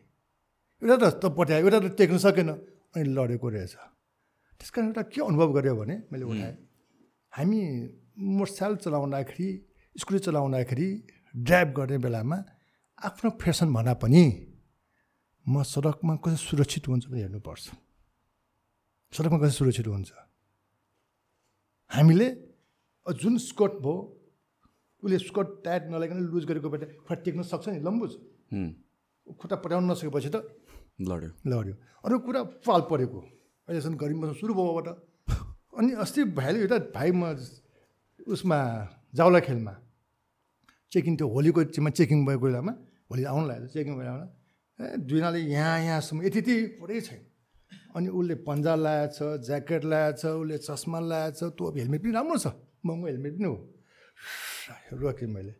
[0.81, 3.73] एउटा त पट्यायो एउटा त टेक्नु सकेन। अनि लडेको रहेछ।
[4.57, 6.57] त्यस कारण एउटा के अनुभव गर्यो भने मैले उठाएँ।
[7.37, 7.61] हामी
[8.17, 9.49] मोटरसाइकल चलाउँदाखेरि
[9.95, 10.87] स्कुटी चलाउँदाखेरि
[11.35, 12.37] ड्राइभ गर्ने बेलामा
[12.97, 14.23] आफ्नो फेसन भन्दा पनि
[15.45, 17.65] म सडकमा कसरी सुरक्षित हुन्छ भने हेर्नुपर्छ।
[19.13, 20.11] सडकमा कसरी सुरक्षित हुन्छ?
[21.91, 22.27] हामीले
[23.05, 23.95] जुन स्कर्ट भयो
[25.03, 28.11] उसले स्कर्ट टाइट नलागिकन लुज गरेको बेटा खुट्टा टेक्न सक्छ नि लम्बुज
[29.39, 30.35] खुट्टा पठाउनु नसकेपछि त
[31.01, 31.75] लड्यो। लड्यो।
[32.05, 33.19] अरू कुरा पाल परेको।
[33.67, 34.87] अहिलेसम्म गरिब सुरु भएबाट
[35.77, 37.37] अनि अस्ति भाइले एउटा भाइ म
[38.33, 38.57] उसमा
[39.13, 39.73] जाउला खेलमा
[40.91, 42.73] चेकिङ त्यो होलीको टिममा चेकिङ भएको बेलामा
[43.09, 44.25] होली आउनु लाग्यो चेकिङ बेलामा
[44.79, 47.21] ए दुईनाले यहाँ यहाँसम्म यति यति पुरै छैन।
[47.95, 52.11] अनि उसले पन्जा लगाएको छ ज्याकेट लगाएको छ उसले चस्मा लगाएको छ त्यो हेलमेट पनि
[52.11, 52.47] राम्रो छ
[52.85, 53.55] महँगो हेलमेट पनि हो।
[55.01, 55.53] रोकेँ मैले।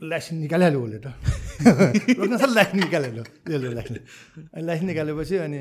[0.00, 1.06] लाइसेन्स निकालिहाल्यो उसले त।
[2.56, 4.00] लाइसेन्स निकालिहाल्यो। त्यसले लाइसेन्स।
[4.64, 5.60] लाइसेन्स निकालेपछि अनि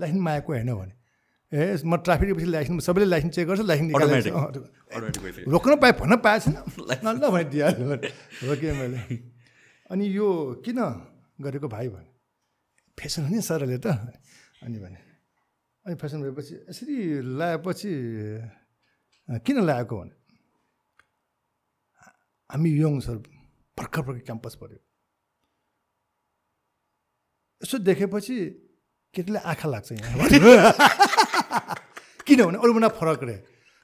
[0.00, 0.94] लाइसेन्स मागेको होइन भने।
[1.52, 4.26] ए म ट्राफिक पछि लाइसेन्स सबैले लाइसेन्स चेक गर्छ लाइसेन्स
[5.50, 6.44] रोक्न पाएँ भन्न पाएछ
[6.78, 7.94] ल भने दिइहाल्यो
[8.46, 9.00] रोकेँ मैले।
[9.90, 10.26] अनि यो
[10.64, 10.78] किन
[11.42, 12.10] गरेको भाइ भने?
[12.98, 13.86] फेसन हो नि सरले त।
[14.62, 15.00] अनि भने
[15.86, 16.96] अनि फेसन भएपछि यसरी
[17.34, 17.92] लगाएपछि
[19.46, 20.14] किन लगाएको भने?
[22.50, 23.16] हामी यङ सर
[23.78, 24.78] भर्खर भर्खर क्याम्पस पऱ्यो
[27.62, 28.36] यसो देखेपछि
[29.14, 31.26] केटीले आँखा लाग्छ यहाँ।
[32.30, 33.38] किनभने अरूभन्दा फरक रहे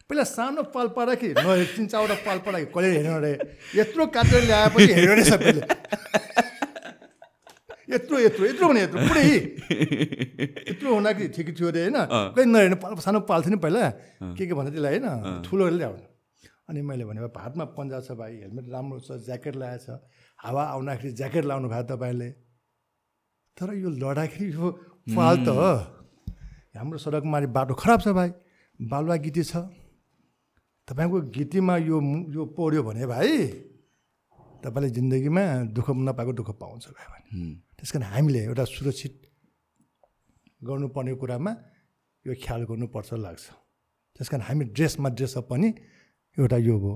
[0.06, 3.32] पहिला सानो पाल पारा कि नहे तिन चारवटा पाल पारा कि कसले हेर्नु अरे?
[3.74, 5.62] यत्रो काटेर ल्याएपछि हेर्यो अरे सबैले
[7.86, 9.24] यत्रो यत्रो यत्रो भने यत्रो। पुरै
[10.70, 11.98] यत्रो हुँदाखेरि ठिक थियो अरे होइन?
[12.34, 13.82] कहीँ नहेर्नु पाल सानो पाल थियो नि पहिला।
[14.38, 15.42] के के भन्दा त्यसलाई होइन?
[15.46, 16.06] ठुलो ल्याउनु।
[16.70, 20.02] अनि मैले भने हातमा पन्जा छ भाइ हेलमेट राम्रो छ ज्याकेट लगाएको छ।
[20.38, 22.28] हावा आउँदाखेरि ज्याकेट लाउनु भयो तपाईँले।
[23.58, 24.66] तर यो लड्दाखेरि यो
[25.14, 25.48] पाल त
[26.76, 28.30] हाम्रो सडकमा बाटो खराब छ भाइ।
[28.80, 29.56] बालुवा गिटी छ।
[30.88, 31.96] तपाईँको गिटीमा यो
[32.30, 33.30] यो पढ्यो भने भाइ
[34.62, 35.42] तपाईँले जिन्दगीमा
[35.74, 39.14] दुःख नपाएको दुःख पाउँछ भाइ। भने त्यस कारण हामीले एउटा सुरक्षित
[40.62, 41.52] गर्नुपर्ने कुरामा
[42.24, 43.46] यो ख्याल गर्नुपर्छ लाग्छ।
[44.16, 45.68] त्यस कारण हामी ड्रेसमा ड्रेसअप पनि
[46.38, 46.94] एउटा यो भयो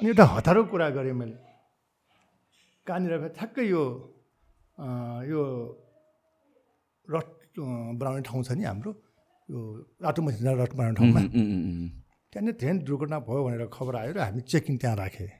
[0.00, 1.38] अनि एउटा हतारो कुरा गरेँ मैले।
[2.86, 3.82] कहाँनिर ठ्याक्कै यो
[5.30, 5.42] यो
[7.08, 7.28] रट
[7.62, 8.92] बनाउने ठाउँ छ नि हाम्रो।
[9.48, 9.58] यो
[10.02, 11.20] राटो मसिन रट बनाउने ठाउँमा
[12.32, 15.30] त्यहाँनिर धेरै दुर्घटना भयो भनेर खबर आयो र हामी चेकिङ त्यहाँ राखेँ।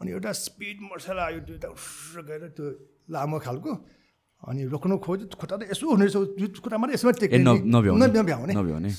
[0.00, 2.66] अनि एउटा स्पिड मोटरसाइकल आयो त्यो एउटा उस गएर त्यो
[3.10, 3.72] लामो खालको।
[4.46, 8.90] अनि रोक्नु खोज्यो खुट्टा त यसो हुने रहेछ खुट्टा मात्रै यसमा टेक्ने नभ्याउने।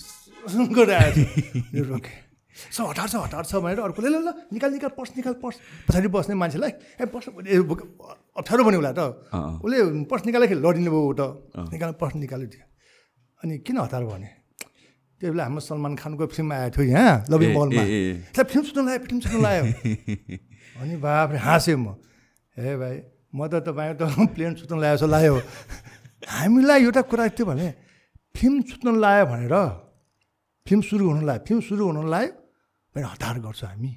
[1.89, 2.26] रोकेँ।
[2.57, 5.55] स हतार छ हतार छ भनेर अर्कोले ल ल निकाल निकाल पर्स निकाल पर्स
[5.87, 9.01] पछाडि बस्ने मान्छेलाई ए पर्स अप्ठ्यारो भन्यो उसलाई त।
[9.61, 9.77] उसले
[10.09, 11.21] पर्स निकाल्दाखेरि लडिने भयो त।
[11.73, 12.65] निकाल पर्स निकाल्यो थियो
[13.41, 14.29] अनि किन हतार भने?
[15.21, 17.83] त्यो बेला हाम्रो सलमान खानको फिल्म आएको थियो यहाँ बलमा।
[18.33, 19.63] त्यसलाई फिल्म सुत्नु लगायो फिल्म सुत्नु लगायो
[20.81, 21.97] अनि बाफ्रे हाँसेँ म।
[22.57, 22.95] हे भाइ
[23.33, 24.01] म त तपाईँ त
[24.35, 25.35] प्लेन सुत्नु लगाएको जस्तो लाग्यो।
[26.25, 27.67] हामीलाई एउटा कुरा थियो भने
[28.37, 29.55] फिल्म सुत्नु लगायो भनेर
[30.65, 32.33] फिल्म सुरु हुनु लाग्यो फिल्म सुरु हुनु लाग्यो
[32.97, 33.93] भने हतार गर्छु हामी।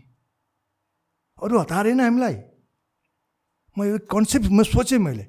[1.40, 2.36] अरू हतार होइन हामीलाई।
[3.76, 5.26] म यो कन्सेप्ट म सोचेँ मैले।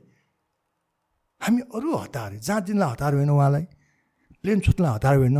[1.41, 3.65] हामी अरू हतार जहाँ दिनलाई हतार होइन उहाँलाई
[4.43, 5.39] प्लेन छुट्नलाई हतार होइन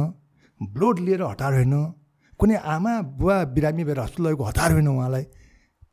[0.61, 1.75] ब्लोड लिएर हतार होइन
[2.39, 5.23] कुनै आमा बुवा बिरामी भएर हस्पिटल लगेको हतार होइन उहाँलाई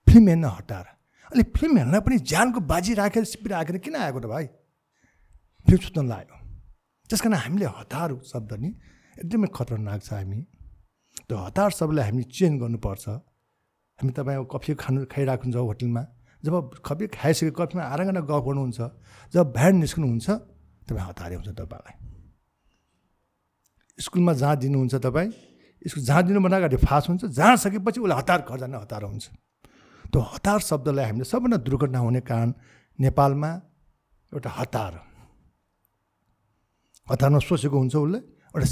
[0.06, 0.84] फिल्म हेर्न हतार।
[1.30, 4.46] अनि फिल्म हेर्न पनि ज्यानको बाजी राखेर सिपी राखेर किन आएको त भाइ?
[5.66, 6.36] फिल्म सुत्न लाग्यो
[7.10, 8.68] त्यस कारण हामीले हतार शब्द नि
[9.16, 10.40] एकदमै खतरनाक छ हामी।
[11.26, 13.06] त्यो हतार सबैलाई हामी चेन्ज गर्नुपर्छ।
[13.98, 16.02] हामी तपाईँ कफी खानु खाइरहेको हुन्छ होटलमा।
[16.44, 16.54] जब
[16.86, 18.78] कफी खाइसके कफीमा आराङ्गना गफ गर्नुहुन्छ
[19.34, 20.28] जब भ्याड निस्कनुहुन्छ
[20.86, 21.94] तपाईँ हतारे हुन्छ तपाईँलाई।
[23.98, 25.30] स्कुलमा जहाँ दिनुहुन्छ तपाईँ
[25.82, 29.26] स्कुल जहाँ दिनुभन्दा अगाडि फास हुन्छ जहाँ सकेपछि उसलाई हतार घर जाने हतार हुन्छ।
[30.10, 32.48] त्यो हतार शब्दलाई हामीले सबभन्दा दुर्घटना हुने कारण
[32.98, 33.50] नेपालमा
[34.32, 34.92] एउटा हतार।
[37.06, 38.18] हतारमा सोचेको हुन्छ उसले
[38.54, 38.68] एउटा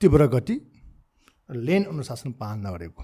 [0.00, 0.56] तीव्र गति
[1.48, 3.02] लेन अनुशासन पालन नगरेको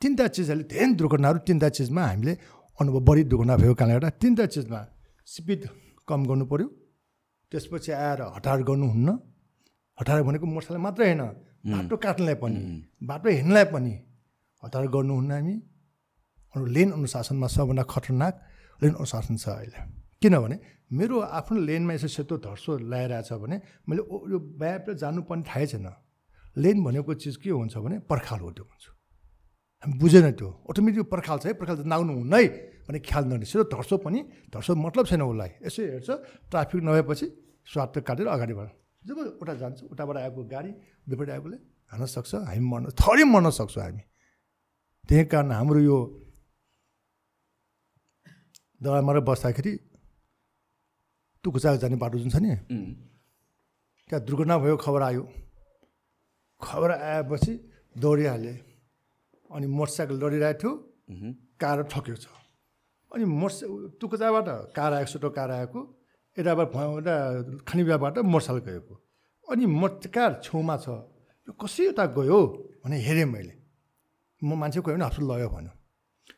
[0.00, 2.32] तिनवटा चिजहरूले धेरै दुर्घटनाहरू तिनवटा चिजमा हामीले
[2.80, 4.80] अनुभव बढी दुर्घटना भएको कारणले गर्दा तिनवटा चिजमा
[5.28, 5.62] स्पिड
[6.08, 6.68] कम गर्नु पऱ्यो
[7.52, 9.08] त्यसपछि आएर हतार गर्नुहुन्न।
[9.98, 11.22] हतार भनेको मोटरसाइकल मात्रै होइन
[11.72, 12.60] बाटो काट्नलाई पनि
[13.10, 13.92] बाटो हिँड्नलाई पनि
[14.62, 15.54] हतार गर्नुहुन्न हामी।
[16.54, 18.34] अरू लेन अनुशासनमा सबभन्दा खतरनाक
[18.82, 19.80] लेन अनुशासन छ अहिले।
[20.22, 20.56] किनभने
[20.98, 23.56] मेरो आफ्नो लेनमा यसो सेतो धर्सो लगाइरहेछ भने
[23.88, 24.02] मैले
[24.32, 25.86] यो बाहिर जानुपर्ने थाहै छैन।
[26.56, 28.90] लेन भनेको चिज के हुन्छ भने पर्खाल हो त्यो भन्छु
[29.82, 32.46] हामी बुझेन त्यो। अटोमेटिक पर्खाल छ है। पर्खाल त नाग्नु हुन्न है
[32.84, 34.20] भने ख्याल नदिन्छ धर्सो पनि।
[34.52, 36.10] धर्सो मतलब छैन उसलाई। यसो हेर्छ।
[36.50, 37.26] ट्राफिक नभएपछि
[37.64, 38.68] स्वार्थ काटेर अगाडि बढ।
[39.08, 40.70] जब उता जान्छ उताबाट आएको गाडी
[41.08, 41.56] दुईपट्टि आएकोले
[41.92, 44.02] हान्न सक्छ। हामी मर्न थरी मर्न सक्छौँ हामी।
[45.08, 45.98] त्यही कारण हाम्रो यो
[48.80, 49.72] दबाईमा बस्दाखेरि
[51.44, 52.52] टुकुचाक जाने बाटो जुन छ नि
[54.08, 55.24] त्यहाँ दुर्घटना भयो खबर आयो।
[56.62, 57.52] खबर आएपछि
[57.96, 58.58] दौडिहालेँ।
[59.50, 60.72] अनि मोटरसाइकल लडिरहेको थियो
[61.60, 62.26] कार ठकेको छ।
[63.12, 65.80] अनि मोटर तुकुचाबाट कार आएको छोटो कार आएको
[66.36, 67.14] यताबाट यता
[67.66, 68.94] खानीबाट मोटरसाइकल गएको।
[69.48, 70.88] अनि मोटर कार छेउमा छ।
[71.48, 72.38] यो कसै यता गयो
[72.84, 73.54] भने हेरेँ मैले।
[74.42, 75.72] म मान्छे गयो भने हस्पिटल लग्यो भन्यो।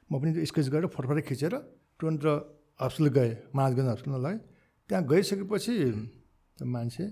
[0.08, 1.54] म पनि स्केच गरेर फोटोफोटो खिचेर
[2.00, 2.24] तुरन्त
[2.80, 4.40] हस्पिटल गएँ महाजगञ्ज हस्पिटलमा लगेँ
[4.88, 5.74] त्यहाँ गइसकेपछि
[6.56, 7.04] त्यो मान्छे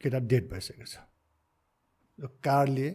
[0.00, 0.96] केटा डेड भइसकेको छ।
[2.18, 2.90] यो कार लिए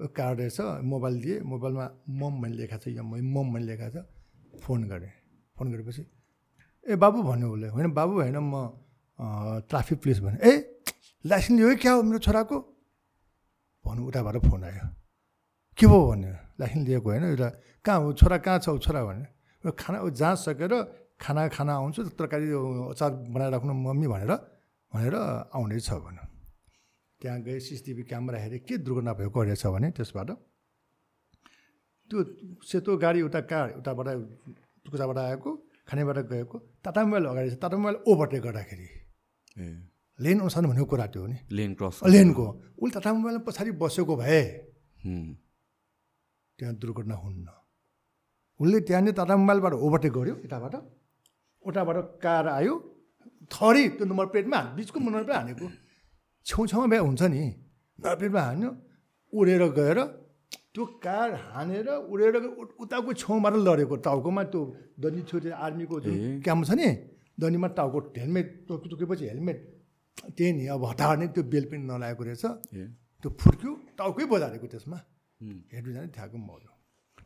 [0.00, 1.84] कार रहेछ मोबाइल दिएँ। मोबाइलमा
[2.20, 5.12] मम भन्ने लेखाएको छ यो मम भन्ने लेखाएको छ। फोन गरेँ।
[5.56, 6.02] फोन गरेपछि
[6.86, 8.54] ए बाबु भन्यो उसले। होइन बाबु होइन म
[9.68, 10.52] ट्राफिक पुलिस भने ए
[11.24, 12.56] लाइसेन्स लियो क्या हो मेरो छोराको?
[13.84, 14.84] भन्नु उताबाट फोन आयो।
[15.78, 16.02] के भयो?
[16.10, 17.48] भन्यो। लाइसेन्स लिएको होइन एउटा।
[17.84, 18.12] कहाँ हो?
[18.12, 18.76] छोरा कहाँ छ?
[18.84, 19.24] छोरा भने
[19.72, 20.72] खाना जाँच सकेर
[21.16, 22.46] खाना खाना आउँछु तरकारी
[22.92, 24.32] अचार बनाएर राख्नु मम्मी भनेर
[24.92, 25.14] भनेर
[25.50, 26.24] आउँदैछ भन्यो।
[27.20, 30.30] त्यहाँ गए सिसिटिभी क्यामेरा हेरेँ के दुर्घटना भएको रहेछ भने त्यसबाट।
[32.10, 32.18] त्यो
[32.62, 34.08] सेतो गाडी उता कार उताबाट
[34.86, 35.50] कुचाबाट आएको
[35.88, 38.88] खानेबाट गएको टाटा मोबाइल अगाडि छ टाटा मोबाइल ओभरटेक गर्दाखेरि।
[40.18, 42.46] लेन अनुसार भनेको कुरा त्यो नि। लेन क्रस लेनको।
[42.78, 44.42] उसले टाटा मोबाइल पछाडि बसेको भए।
[46.58, 47.46] त्यहाँ दुर्घटना हुन्न।
[48.60, 50.74] उसले त्यहाँनिर टाटा मोबाइलबाट ओभरटेक गर्यो यताबाट।
[51.62, 52.74] उताबाट कार आयो।
[53.50, 55.66] थरी त्यो नम्बर प्लेटमा बिचको नम्बर प्लेट हानेको।
[56.46, 57.42] छेउछाउमा बिहा हुन्छ नि
[57.98, 58.70] नम्बर प्लेटमा हान्यो
[59.32, 59.98] उडेर गएर
[60.72, 62.34] त्यो कार हानेर उडेर
[62.78, 64.60] उताको छेउबाट लडेको टाउकोमा त्यो
[65.00, 65.96] दनी छोरी आर्मीको
[66.44, 66.88] क्याम्प छ नि
[67.40, 69.58] दनीमा टाउको हेलमेट टोकी टोकेपछि हेलमेट
[70.28, 72.44] त्यही नि अब हतार नै त्यो बेल पनि नलागेको रहेछ
[73.24, 74.98] त्यो फुर्क्यो टाउकै बजारेको त्यसमा
[75.72, 76.72] हेर्नु जाने थ्याएको मर्यो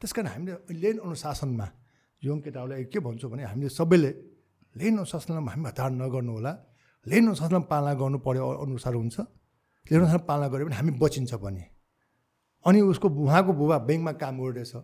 [0.00, 1.66] त्यस कारण हामीले लेन अनुशासनमा
[2.22, 4.10] यो केटाहरूलाई के भन्छु भने हामीले सबैले
[4.74, 6.52] लेन अनुशासनमा हामी हतार नगर्नु होला
[7.06, 9.16] लेन अनुशासन पालना गर्नु पऱ्यो अनुसार हुन्छ।
[9.86, 11.62] लेन अनुसार पालना गऱ्यो भने हामी बचिन्छ पनि।
[12.64, 14.74] अनि उसको उहाँको बुबा ब्याङ्कमा काम गरिरहेछ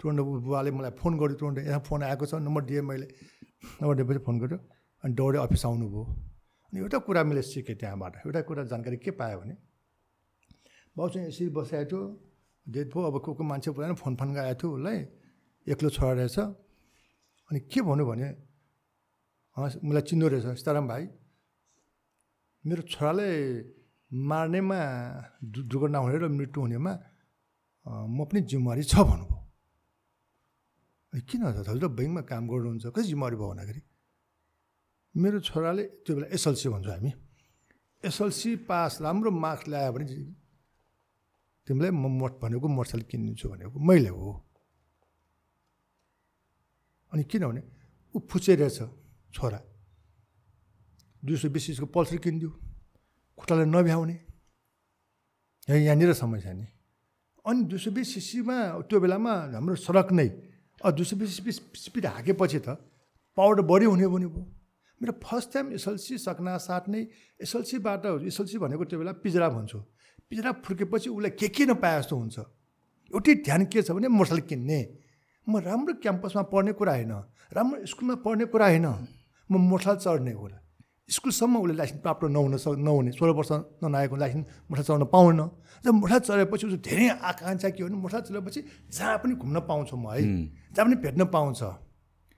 [0.00, 3.06] तुरन्त बुबाले मलाई फोन गर्यो तुरन्त यहाँ फोन आएको छ नम्बर दिएँ मैले।
[3.80, 4.58] नम्बर दिएपछि फोन गर्यो
[5.04, 6.04] अनि दौडे अफिस आउनुभयो।
[6.72, 9.56] अनि एउटा कुरा मैले सिकेँ त्यहाँबाट। एउटा कुरा जानकारी के पायो भने
[10.96, 12.00] बाउसँग यसरी बसिआएको थियो
[12.66, 14.98] डेट भयो अब को को मान्छे पुरा फोन फोन गएको थियो उसलाई
[15.66, 18.28] एक्लो छोरा रहेछ अनि के भन्यो भने
[19.56, 21.02] मलाई चिन्दो रहेछ सीताराम भाइ।
[22.64, 23.34] मेरो छोरालाई
[24.10, 24.78] मार्नेमा
[25.42, 26.92] दुर्घटना हुने र मृत्यु हुनेमा
[27.86, 29.38] म पनि जिम्मेवारी छ भन्नुभयो।
[31.28, 33.80] किन हजुर ब्याङ्कमा काम गर्नुहुन्छ कसरी जिम्मेवारी भयो भन्दाखेरि?
[35.14, 37.10] मेरो छोराले त्यो बेला एसएलसी भन्छौँ हामी।
[38.04, 40.06] एसएलसी पास राम्रो मार्क्स ल्यायो भने
[41.66, 44.30] तिमीलाई म मोट भनेको मोटरसाइकल किनिदिन्छु भनेको मैले हो।
[47.12, 47.62] अनि किनभने
[48.14, 48.78] ऊ फुचे रहेछ।
[49.34, 49.60] छोरा।
[51.22, 52.50] दुई सय बिस पल्सर किनिदियो।
[53.38, 54.16] खुट्टालाई नभ्याउने।
[55.68, 56.66] यहाँनिर समस्या नि।
[57.44, 58.56] अनि दुई सय बिस सिसीमा
[58.88, 60.28] त्यो बेलामा हाम्रो सडक नै।
[60.80, 62.68] दुई सय बिस बिस स्पिड हाकेपछि त
[63.36, 64.44] पावर बढी हुने भने भयो।
[65.00, 67.00] मेरो फर्स्ट टाइम एसएलसी सक्ना साथ नै
[67.40, 69.78] एसएलसीबाट एसएलसी भनेको त्यो बेला पिजरा भन्छु
[70.28, 72.38] पिजरा फुर्केपछि उसलाई के के नपाए जस्तो हुन्छ।
[73.10, 74.80] एउटै ध्यान के छ भने मोटरसाइकल किन्ने।
[75.46, 77.12] म राम्रो क्याम्पसमा पढ्ने कुरा होइन।
[77.52, 78.86] राम्रो स्कुलमा पढ्ने कुरा होइन।
[79.50, 80.58] म मोटरसाइकल चढ्ने होला
[81.08, 83.50] स्कुलसम्म उसले लाइसेन्स प्राप्त नहुन सक् नहुने। सोह्र वर्ष
[83.82, 85.38] नआएको लाइसेन्स मोटर चलाउन पाउन।
[85.84, 88.60] जब मोटर चलाएपछि उसको धेरै आकाङ्क्षा के हो भने मोटर चलाएपछि
[88.94, 90.22] जहाँ पनि घुम्न पाउँछ म है।
[90.70, 91.62] जहाँ पनि भेट्न पाउँछ।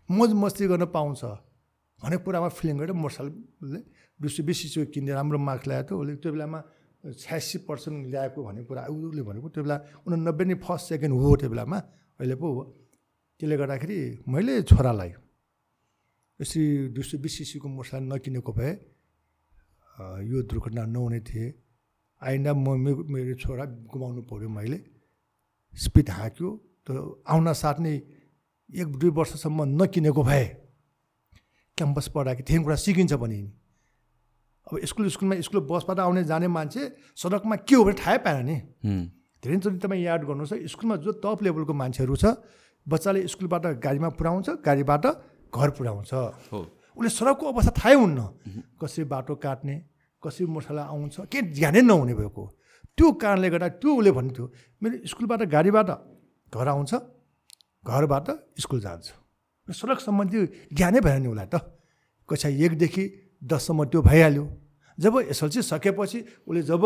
[0.08, 1.22] मोज मस्ती गर्न पाउँछ।
[2.00, 3.80] भन्ने कुरामा फिलिङ गरेर मोटरसाइकलले
[4.20, 6.58] विश्व बिसिसिओ किन्ने राम्रो मार्क्स ल्याएको थियो। उसले त्यो बेलामा
[7.04, 9.76] छ्यासी पर्सेन्ट ल्याएको भन्ने कुरा उसले भनेको त्यो बेला
[10.08, 11.78] उनानब्बे नै फर्स्ट सेकेन्ड हो त्यो बेलामा।
[12.24, 12.62] अहिले पो हो।
[13.36, 13.98] त्यसले गर्दाखेरि
[14.32, 15.12] मैले छोरालाई
[16.42, 18.70] यसरी दुई सय बिस सिसीको मोटरसाइकल नकिनेको भए
[20.26, 21.46] यो दुर्घटना नहुने थिए।
[22.22, 22.66] आइन्दा म
[23.06, 24.78] मेरो छोरा गुमाउनु पऱ्यो मैले।
[25.74, 26.48] स्पिड हाँक्यो
[26.86, 27.94] त्यो आउन साथ नै
[28.70, 30.44] एक दुई वर्षसम्म नकिनेको भए
[31.78, 33.38] क्याम्पस पढाएको त्यही कुरा सिकिन्छ भने।
[34.66, 36.82] अब स्कुल स्कुलमा स्कुल बसबाट आउने जाने मान्छे
[37.14, 38.56] सडकमा के हो भने थाहै पाएन नि।
[39.42, 42.34] धेरैचोटि तपाईँ याद गर्नुहोस् स्कुलमा जो टप लेभलको मान्छेहरू छ
[42.86, 45.06] बच्चाले स्कुलबाट गाडीमा पुऱ्याउँछ गाडीबाट
[45.52, 46.12] घर पुऱ्याउँछ
[46.96, 48.20] उसले सडकको अवस्था थाहै हुन्न।
[48.80, 49.74] कसरी बाटो काट्ने
[50.22, 52.44] कसरी मोटरसाइकल आउँछ केही ध्यानै नहुने भएको।
[52.98, 54.44] त्यो कारणले गर्दा त्यो उसले भन्थ्यो
[54.82, 55.90] मेरो स्कुलबाट गाडीबाट
[56.52, 56.92] घर आउँछ
[57.84, 58.28] घरबाट
[58.60, 59.06] स्कुल जान्छ।
[59.68, 60.38] सडक सम्बन्धी
[60.76, 61.56] ज्ञानै भएन नि उसलाई त।
[62.28, 63.04] कक्षा एकदेखि
[63.42, 64.44] दससम्म त्यो भइहाल्यो।
[64.98, 66.84] जब एसएलसी सकेपछि उसले जब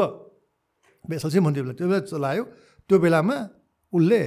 [1.05, 2.45] एसएलसी भन्थ्यो बेला त्यो बेला चलायो
[2.91, 3.37] त्यो बेलामा
[3.93, 4.21] उसले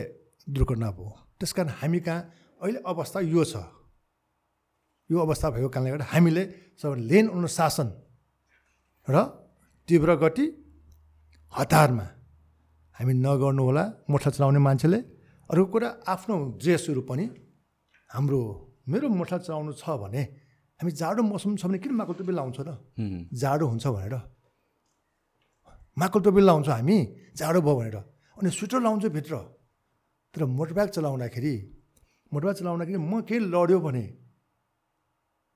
[0.48, 1.10] दुर्घटना भयो।
[1.40, 2.20] त्यस कारण हामी कहाँ
[2.62, 3.78] अहिले अवस्था यो छ।
[5.10, 6.43] यो अवस्था भएको कारणले गर्दा हामीले
[6.82, 7.88] सब लेन अनुशासन
[9.07, 9.16] र
[9.89, 10.45] तीव्र गति
[11.53, 12.05] हतारमा
[12.95, 14.99] हामी नगर्नु होला मोटर चलाउने मान्छेले।
[15.49, 17.26] अर्को कुरा आफ्नो ड्रेसहरू पनि
[18.10, 18.39] हाम्रो
[18.86, 20.22] मेरो मोटर चलाउनु छ भने
[20.80, 22.70] हामी जाडो मौसम छ भने किन माकल टोपी लाउँछ र?
[23.34, 24.16] जाडो हुन्छ भनेर।
[25.97, 26.97] माकल टोपी लाउँछौँ हामी
[27.34, 27.97] जाडो भयो भनेर।
[28.38, 29.34] अनि स्वेटर लाउँछु भित्र।
[30.34, 31.53] तर मोटरबाइक चलाउँदाखेरि
[32.32, 34.05] मोटरबाइक चलाउँदाखेरि म केही लड्यो भने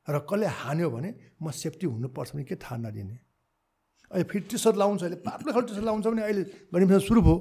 [0.08, 1.10] र कसले हान्यो भने
[1.42, 3.16] म सेफ्टी हुनुपर्छ भने के थाहा नदिने।
[4.12, 6.44] अहिले फेरि टी सर्ट लाउँछ अहिले पातलो खालको टी सर्ट लाउँछ भने अहिले
[6.74, 7.38] गरिब सुरु भयो।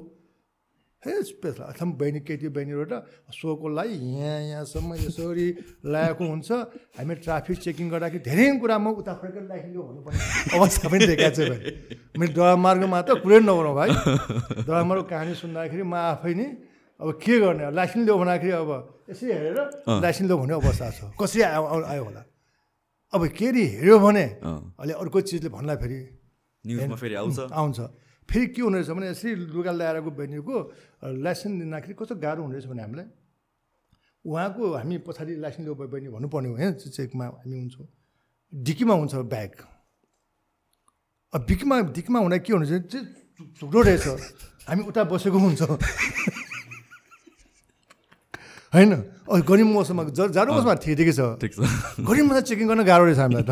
[1.03, 2.91] हे स्पेसल अथवा बहिनी केटी बहिनीबाट
[3.35, 5.47] सोको लागि यहाँ यहाँसम्म यसरी
[5.83, 6.49] लगाएको हुन्छ।
[6.95, 10.19] हामी ट्राफिक चेकिङ गर्दाखेरि धेरै कुरामा उता फर्केर राखिदियो भन्नुपर्ने
[10.55, 11.59] अवस्था पनि देखाएको छ भाइ।
[12.15, 13.89] मैले डरामार्गमा त कुरै नगरौँ भाइ।
[14.63, 16.47] डरामार्गको कहानी सुन्दाखेरि म आफै नै
[17.03, 17.63] अब के गर्ने?
[17.75, 18.71] लाइसेन्स ल्याऊ भन्दाखेरि अब
[19.11, 19.59] यसै हेरेर
[19.99, 22.21] लाइसेन्स ल्याऊ भन्ने अवस्था छ। कसरी आयो आयो होला?
[23.13, 25.99] अब के अरे हेऱ्यो भने अहिले अर्को चिजले भन्ला फेरि।
[26.97, 27.39] फेरि आउँछ?
[27.39, 27.79] आउँछ।
[28.29, 30.55] फेरि के हुने रहेछ भने यसरी लुगा ल्याएर बहिनीको
[31.21, 33.05] लाइसेन्स दिँदाखेरि कस्तो गाह्रो हुने रहेछ भने हामीलाई?
[34.25, 37.87] उहाँको हामी पछाडि लाइसेन्स ल्याउ बहिनी भन्नुपर्ने हो यहाँ चेकमा हामी हुन्छौँ।
[38.53, 39.51] डिकीमा हुन्छ ब्याग।
[41.33, 43.05] अब डिकीमा डिकीमा हुँदा के हुने चाहिँ
[43.59, 44.07] झुक्रो रहेछ।
[44.67, 45.61] हामी उता बसेको हुन्छ।
[48.73, 48.91] होइन?
[49.45, 51.59] गरिब मौसममा जाडो मौसममा ठिकै छ। ठिक छ।
[52.01, 53.51] गरिब मौसम चेकिङ गर्न गाह्रो रहेछ हामीलाई त।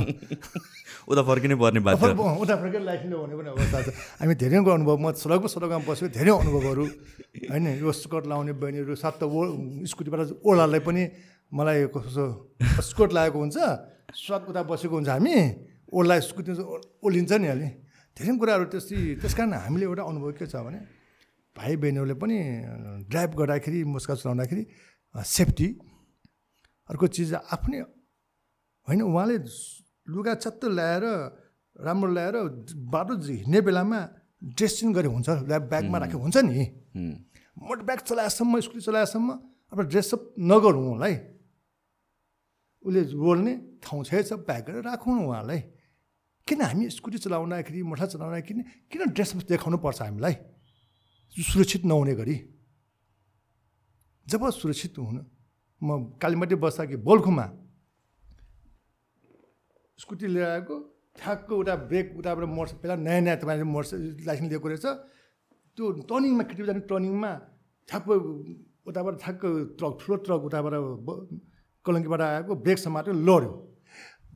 [1.12, 5.06] उता फर्किनै पर्ने बात उता फर्केर लाइसेन्स भन्ने पनि अवस्था छ। हामी धेरैको अनुभव। म
[5.14, 6.84] सडकमा सडकमा बसेको धेरै अनुभवहरू
[7.54, 7.66] होइन?
[7.86, 11.04] यो स्कर्ट लाउने बहिनीहरू सात त ओ स्कुटीबाट ओलालाई पनि
[11.54, 12.26] मलाई कसो
[12.82, 13.58] स्कर्ट लागेको हुन्छ।
[14.18, 15.36] स्वाद उता बसेको हुन्छ हामी।
[15.94, 16.52] ओला स्कुटी
[17.06, 17.70] ओलिन्छ नि अलि।
[18.18, 20.80] धेरै कुराहरू त्यस्तै त्यस कारण हामीले एउटा अनुभव के छ भने
[21.56, 22.38] भाइ बहिनीहरूले पनि
[23.12, 24.64] ड्राइभ गर्दाखेरि मुस्का चलाउँदाखेरि
[25.16, 25.68] सेफ्टी।
[26.90, 27.80] अर्को चिज आफ्नै
[28.88, 29.38] होइन उहाँले
[30.08, 31.06] लुगा चत्त ल्याएर
[31.76, 32.36] राम्रो ल्याएर
[32.92, 34.00] बाटो हिँड्ने बेलामा
[34.58, 36.64] ड्रेसिङ गरे हुन्छ ब्यागमा राखेको हुन्छ नि।
[37.58, 39.30] मोटर ब्याग चलाएसम्म स्कुटी चलाएसम्म
[39.72, 41.16] अब ड्रेसअप नगरौँ उहाँलाई
[42.84, 43.54] उसले बोल्ने
[43.84, 45.60] ठाउँ छ ब्याग गरेर राखौँ उहाँलाई।
[46.48, 50.36] किन हामी स्कुटी चलाउँदाखेरि मोटर चलाउँदाखेरि किन ड्रेसअप देखाउनु पर्छ हामीलाई?
[51.36, 52.36] सुरक्षित नहुने गरी।
[54.32, 55.22] जब सुरक्षित हुनु
[55.82, 55.90] म
[56.22, 57.46] कालीमाटी बस्दा कि बोल्खुमा
[60.00, 60.76] स्कुटी लिएर आएको
[61.20, 64.86] ठ्याक्क उता ब्रेक उताबाट मोटर पहिला नयाँ नयाँ तपाईँले मोटर लाइसेन्स दिएको रहेछ।
[65.78, 67.32] त्यो टर्निङमा केटी जाने टर्निङमा
[67.90, 68.08] ठ्याक्क
[68.88, 69.44] उताबाट ठ्याक्क
[69.78, 70.74] ट्रक ठुलो ट्रक उताबाट
[71.86, 73.52] कलङ्कीबाट आएको ब्रेक समातेर लड्यो।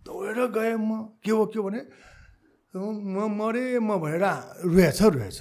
[0.05, 1.81] दौडेर गएँ म के हो के हो भने
[2.73, 4.25] म मरेँ म भनेर
[4.67, 5.39] रुएछ रुएछ।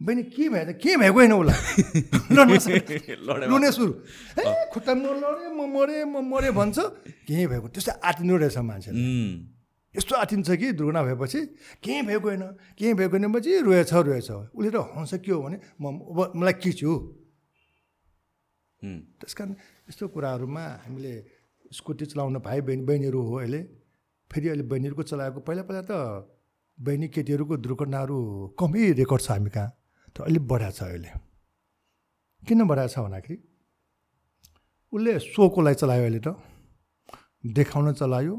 [0.00, 2.02] बहिनी के भयो के भएको होइन उसलाई
[3.20, 3.92] लड्ने सुरु
[4.38, 6.78] ए खुट्टा म लडेँ म मरेँ म मरेँ भन्छ
[7.26, 8.90] केही भएको त्यस्तो आटिनु रहेछ मान्छे
[9.94, 11.40] यस्तो आटिन्छ कि दुर्घटना भएपछि
[11.82, 12.42] केही भएको होइन
[12.78, 15.84] केही भएको होइन पछि रोएछ रोएछ उसले त हँस के हो भने म
[16.32, 16.92] मलाई के छु
[18.82, 19.52] त्यस कारण
[19.84, 21.12] यस्तो कुराहरूमा हामीले
[21.72, 23.60] स्कुटी चलाउन भाइ बहिनी बहिनीहरू हो अहिले
[24.30, 25.92] फेरि अहिले बहिनीहरूको चलाएको पहिला पहिला त
[26.78, 28.16] बहिनी केटीहरूको दुर्घटनाहरू
[28.56, 29.68] कमै रेकर्ड छ हामी कहाँ
[30.16, 31.10] तर अलिक बढाएको छ अहिले।
[32.42, 33.36] किन बढाएको छ भन्दाखेरि
[34.92, 36.28] उसले सोको लागि चलायो अहिले त।
[37.46, 38.34] देखाउन चलायो।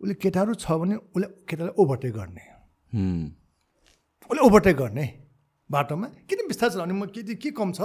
[0.00, 2.44] उसले केटाहरू छ भने उसले केटालाई ओभरटेक गर्ने।
[4.30, 5.04] उसले ओभरटेक गर्ने
[5.70, 7.80] बाटोमा। किन बिस्तारै चलाउने म के के कम छ?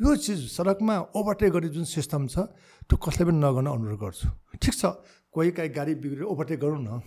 [0.00, 2.50] यो चिज सडकमा ओभरटेक गर्ने जुन सिस्टम छ
[2.88, 4.26] त्यो कसैले पनि नगर्न अनुरोध गर्छु।
[4.58, 4.82] ठिक छ
[5.30, 6.98] कोही काहीँ गाडी बिग्रेर ओभरटेक गरौँ न।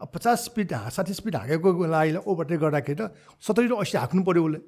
[0.00, 3.10] अब पचास स्पिड साठी स्पिड हाँकेको लागि ओभरटेक गर्दाखेरि त
[3.42, 4.60] सत्तरी र असी हाँक्नु पऱ्यो उसले।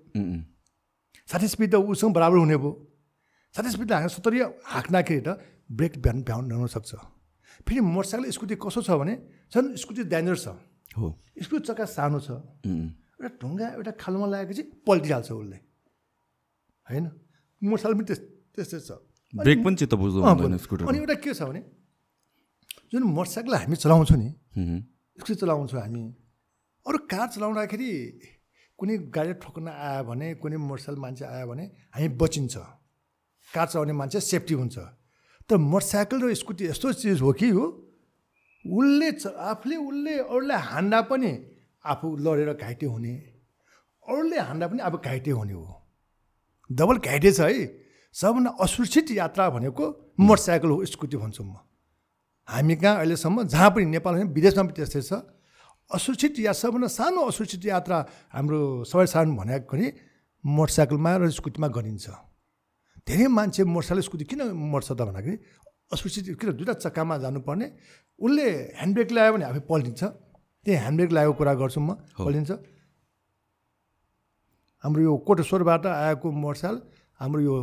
[1.28, 2.72] साठी स्पिड त उसँग बराबर हुने भयो।
[3.54, 4.38] साठी स्पिड हाँक्दा सत्तरी
[4.74, 5.38] हाँक्दाखेरि त
[5.70, 6.90] ब्रेक भ्याउनु भ्याउन सक्छ।
[7.62, 9.14] फेरि मोटरसाइकल स्कुटी कसो छ भने
[9.54, 10.46] झन् स्कुटी डेन्जर छ।
[10.98, 11.06] हो।
[11.38, 12.30] स्कुटी चक्का सानो छ।
[12.66, 15.58] एउटा ढुङ्गा एउटा खालमा लागेपछि पल्टिहाल्छ उसले।
[16.88, 17.04] होइन?
[17.62, 18.20] मोटरसाइकल पनि त्यस
[18.56, 18.90] त्यस्तै छ।
[19.32, 21.60] ब्रेक पनि चित्त बुझ्दो अनि एउटा के छ भने
[22.90, 24.28] जुन मोटरसाइकल हामी चलाउँछौँ नि
[25.20, 26.02] स्कुटी चलाउँछौँ हामी।
[26.86, 27.92] अरू कार चलाउँदाखेरि
[28.78, 32.56] कुनै गाडी ठोक्न आयो भने कुनै मोटरसाइकल मान्छे आयो भने हामी बचिन्छ।
[33.48, 34.76] कार चलाउने मान्छे सेफ्टी हुन्छ।
[35.44, 37.64] तर मोटरसाइकल र स्कुटी यस्तो चिज हो कि हो
[38.64, 41.32] उसले आफूले उसले अरूलाई हान्दा पनि
[41.84, 43.14] आफू लडेर घाइते हुने।
[44.08, 45.66] अरूले हान्दा पनि अब घाइते हुने हो।
[46.70, 47.64] डबल घाइते छ है।
[48.14, 49.84] सबभन्दा असुरक्षित यात्रा भनेको
[50.18, 51.60] मोटरसाइकल हो स्कुटी भन्छु म।
[52.48, 55.12] हामी कहाँ अहिलेसम्म जहाँ पनि नेपाल विदेशमा पनि त्यस्तै छ।
[55.90, 57.98] असुरक्षित या सबभन्दा सानो असुरक्षित यात्रा
[58.30, 59.86] हाम्रो सबै सानो भनेको पनि
[60.44, 62.06] मोटरसाइकलमा र स्कुटीमा गरिन्छ।
[63.06, 65.36] धेरै मान्छे मोटरसाइकल स्कुटी किन मर्छ त भन्दाखेरि
[65.94, 67.66] असुरक्षित किन दुइटा चक्कामा जानुपर्ने।
[68.18, 68.46] उसले
[68.78, 70.02] ह्यान्डब्रेक लगायो भने आफै पल्टिन्छ।
[70.62, 72.50] त्यही ह्यान्डब्रेक लगाएको कुरा गर्छु म पल्टिन्छ।
[74.84, 76.76] हाम्रो यो कोटेश्वरबाट आएको मोटरसाइकल
[77.20, 77.56] हाम्रो यो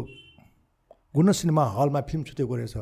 [1.16, 2.76] गुण सिनेमा हलमा फिल्म छुटेको रहेछ।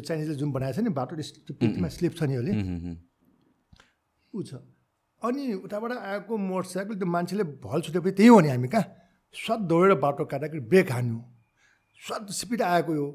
[0.00, 1.16] चाइनिजले जुन बनाएको छ नि बाटो
[1.52, 2.52] पिटीमा स्लिप छ नि अहिले
[4.34, 4.54] ऊ छ।
[5.22, 8.86] अनि उताबाट आएको मोटरसाइकल त्यो मान्छेले भल छुटेपछि त्यही हो नि हामी कहाँ?
[9.34, 11.18] स्वाद दौडेर बाटो काट्दाखेरि ब्रेक हान्यो।
[12.00, 13.06] स्वाद स्पिड आएको यो।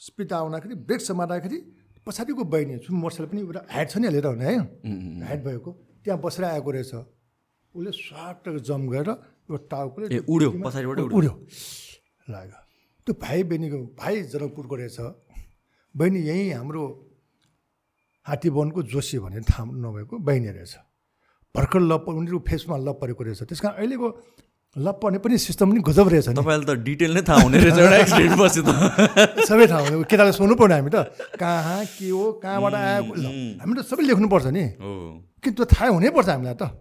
[0.00, 1.58] स्पिड आउँदाखेरि ब्रेक समात्दाखेरि
[2.06, 4.58] पछाडिको बहिनी जुन मोटरसाइकल पनि एउटा हाइट छ नि लिएर हुने है?
[5.28, 5.70] हाइट भएको।
[6.02, 6.94] त्यहाँ बसेर आएको रहेछ।
[7.74, 9.10] उसले स्वाट जम्प गरेर
[9.50, 11.32] यो टाउकोले उड्यो पछाडिबाट उड्यो।
[12.28, 12.58] लाग्यो।
[13.06, 14.98] त्यो भाइ बहिनीको भाइ जनकपुरको रहेछ।
[15.94, 16.82] बहिनी यहीँ हाम्रो
[18.26, 20.74] हात्तीवनको जोसी भन्ने थाहा नभएको बहिनी रहेछ।
[21.54, 24.08] भर्खर लप उनीहरूको फेसमा लप परेको रहेछ। त्यस कारण अहिलेको
[24.76, 27.96] ल पर्ने पनि सिस्टम पनि गजब रहेछ तपाईँले त डिटेल नै थाहा हुने रहेछ एउटा
[28.08, 28.70] एक्सिडेन्ट पछि त।
[29.48, 33.12] सबै थाहा हुने। केटाले सोध्नु पर्ने हामी त। कहाँ के हो कहाँबाट आएको
[33.60, 34.64] हामी त सबै लेख्नुपर्छ नि।
[35.44, 36.72] कि त्यो थाहा हुनैपर्छ हामीलाई त।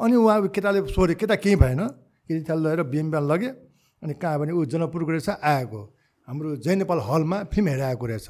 [0.00, 1.80] अनि उहाँ केटाले सोध्यो केटा केही भएन।
[2.24, 3.52] केटी लगेर बिएम बिहान लग्यो।
[4.00, 5.80] अनि कहाँ भने ऊ जनकपुरको रहेछ आएको
[6.28, 8.28] हाम्रो जय नेपाल हलमा फिल्म हेरेर आएको रहेछ।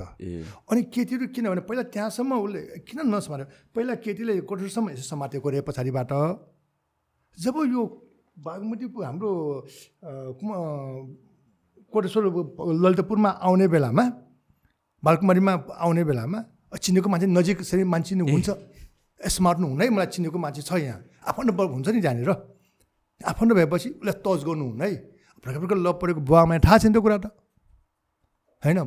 [0.69, 6.13] अनि केटीहरू किनभने पहिला त्यहाँसम्म उसले किन नसमात्यो पहिला केटीले कोठरसम्म यसो समातेको रे पछाडिबाट।
[7.39, 7.83] जब यो
[8.37, 9.31] बागमती हाम्रो
[11.89, 12.25] कोटेश्वर
[12.85, 14.05] ललितपुरमा आउने बेलामा
[15.03, 16.39] बालकुमारीमा आउने बेलामा
[16.77, 18.49] चिनेको मान्छे नजिक यसरी मान्छे हुन्छ।
[19.21, 22.31] स्मार्ट हुनै मलाई चिनेको मान्छे छ यहाँ। आफन्त बल्ब हुन्छ नि त्यहाँनिर।
[23.25, 24.93] आफन्त भएपछि उसलाई तज गर्नु हुनै।
[25.41, 27.33] भर्खर भर्खर लभ परेको बुवामा थाहा छैन त्यो कुरा त।
[28.67, 28.79] होइन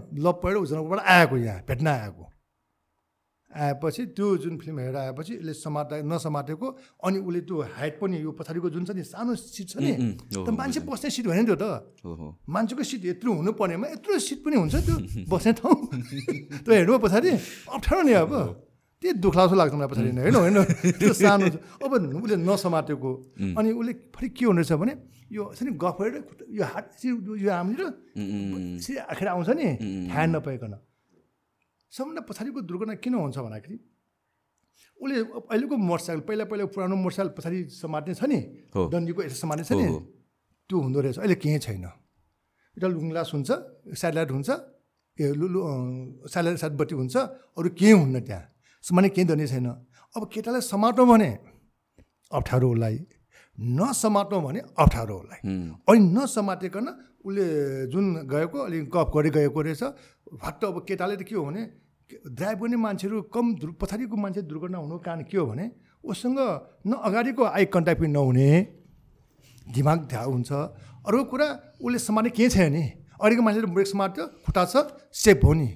[0.44, 2.24] परेर उजनकोबाट आएको यहाँ भेट्न आएको।
[3.52, 6.68] आएपछि त्यो जुन फिल्म हेरेर आएपछि उसले समात्दा नसमातेको
[7.02, 9.92] अनि उसले त्यो हाइट पनि यो पछाडिको जुन छ नि सानो सिट छ नि
[10.46, 11.66] त मान्छे बस्ने सिट होइन त्यो त।
[12.46, 15.76] मान्छेको सिट यत्रो हुनुपर्नेमा यत्रो सिट पनि हुन्छ त्यो बस्ने ठाउँ।
[16.64, 17.30] त्यो हेर्नु पछाडि
[17.74, 18.34] अप्ठ्यारो नि अब।
[19.02, 20.58] त्यही दुख्ला जस्तो लाग्छ मलाई पछाडि होइन होइन।
[21.00, 21.46] त्यो सानो
[21.86, 21.92] अब
[22.24, 23.10] उसले नसमातेको
[23.60, 24.94] अनि उसले फेरि के हुनेछ भने
[25.32, 26.24] यो नि गफ गरेर
[26.58, 27.86] यो हात यो हामीले
[29.12, 29.68] आखिर आउँछ नि
[30.14, 30.74] ह्यान्ड नपाइकन
[31.94, 33.78] सबभन्दा पछाडिको दुर्घटना किन हुन्छ भन्दाखेरि
[35.00, 35.16] उसले
[35.48, 38.40] अहिलेको मोटरसाइकल पहिला पहिला पुरानो मोटरसाइकल पछाडि समात्ने छ नि
[38.92, 39.88] डन्डीको यसो समात्ने छ नि
[40.70, 41.86] त्यो हुँदो रहेछ। अहिले केही छैन।
[42.78, 43.50] एउटा लुङलास हुन्छ
[43.96, 44.50] स्याटेलाइट हुन्छ
[45.18, 45.60] ए लु
[46.28, 47.16] स्याटेलाइट सातबत्ती हुन्छ
[47.58, 48.44] अरू केही हुन्न त्यहाँ।
[48.84, 49.68] समाने केही धनी छैन।
[50.16, 51.30] अब केटालाई समाटौँ भने
[52.32, 52.98] अप्ठ्यारो उसलाई
[53.58, 55.40] नसमाटौँ भने अप्ठ्यारो उसलाई।
[55.84, 56.88] अनि नसमातिकन
[57.20, 57.46] उसले
[57.92, 59.84] जुन गएको अलिक गफ गरी गएको रहेछ
[60.40, 61.62] भट्ट अब केटाले त के हो भने
[62.10, 63.46] ड्राइभ गर्ने मान्छेहरू कम
[63.78, 65.66] पछाडिको मान्छे दुर्घटना हुनुको कारण के हो भने
[66.02, 66.40] उसँग
[66.88, 68.50] न अगाडिको आई कन्ट्याक्ट पनि नहुने
[69.68, 71.48] दिमाग ध्या हुन्छ। अर्को कुरा
[71.84, 72.84] उसले समात्ने केही छैन नि।
[73.20, 74.76] अहिलेको मान्छेले ब्रेक समात्यो खुट्टा छ
[75.14, 75.70] सेफ हो नि।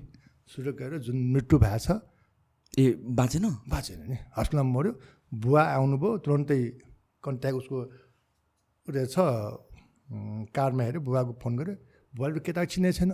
[0.47, 1.99] सुरु गएर जुन मृत्यु भएको छ
[2.73, 3.45] ए बाँचेन?
[3.69, 4.91] बाँचेन नि। हस्पिटलमा मऱ्यो
[5.31, 6.59] बुवा आउनुभयो तुरन्तै
[7.23, 7.77] कन्ट्याक्ट उसको
[8.87, 9.15] रहेछ।
[10.53, 11.75] कारमा हेऱ्यो बुवाको फोन गऱ्यो
[12.13, 13.11] बुवाले केटा चिने छैन।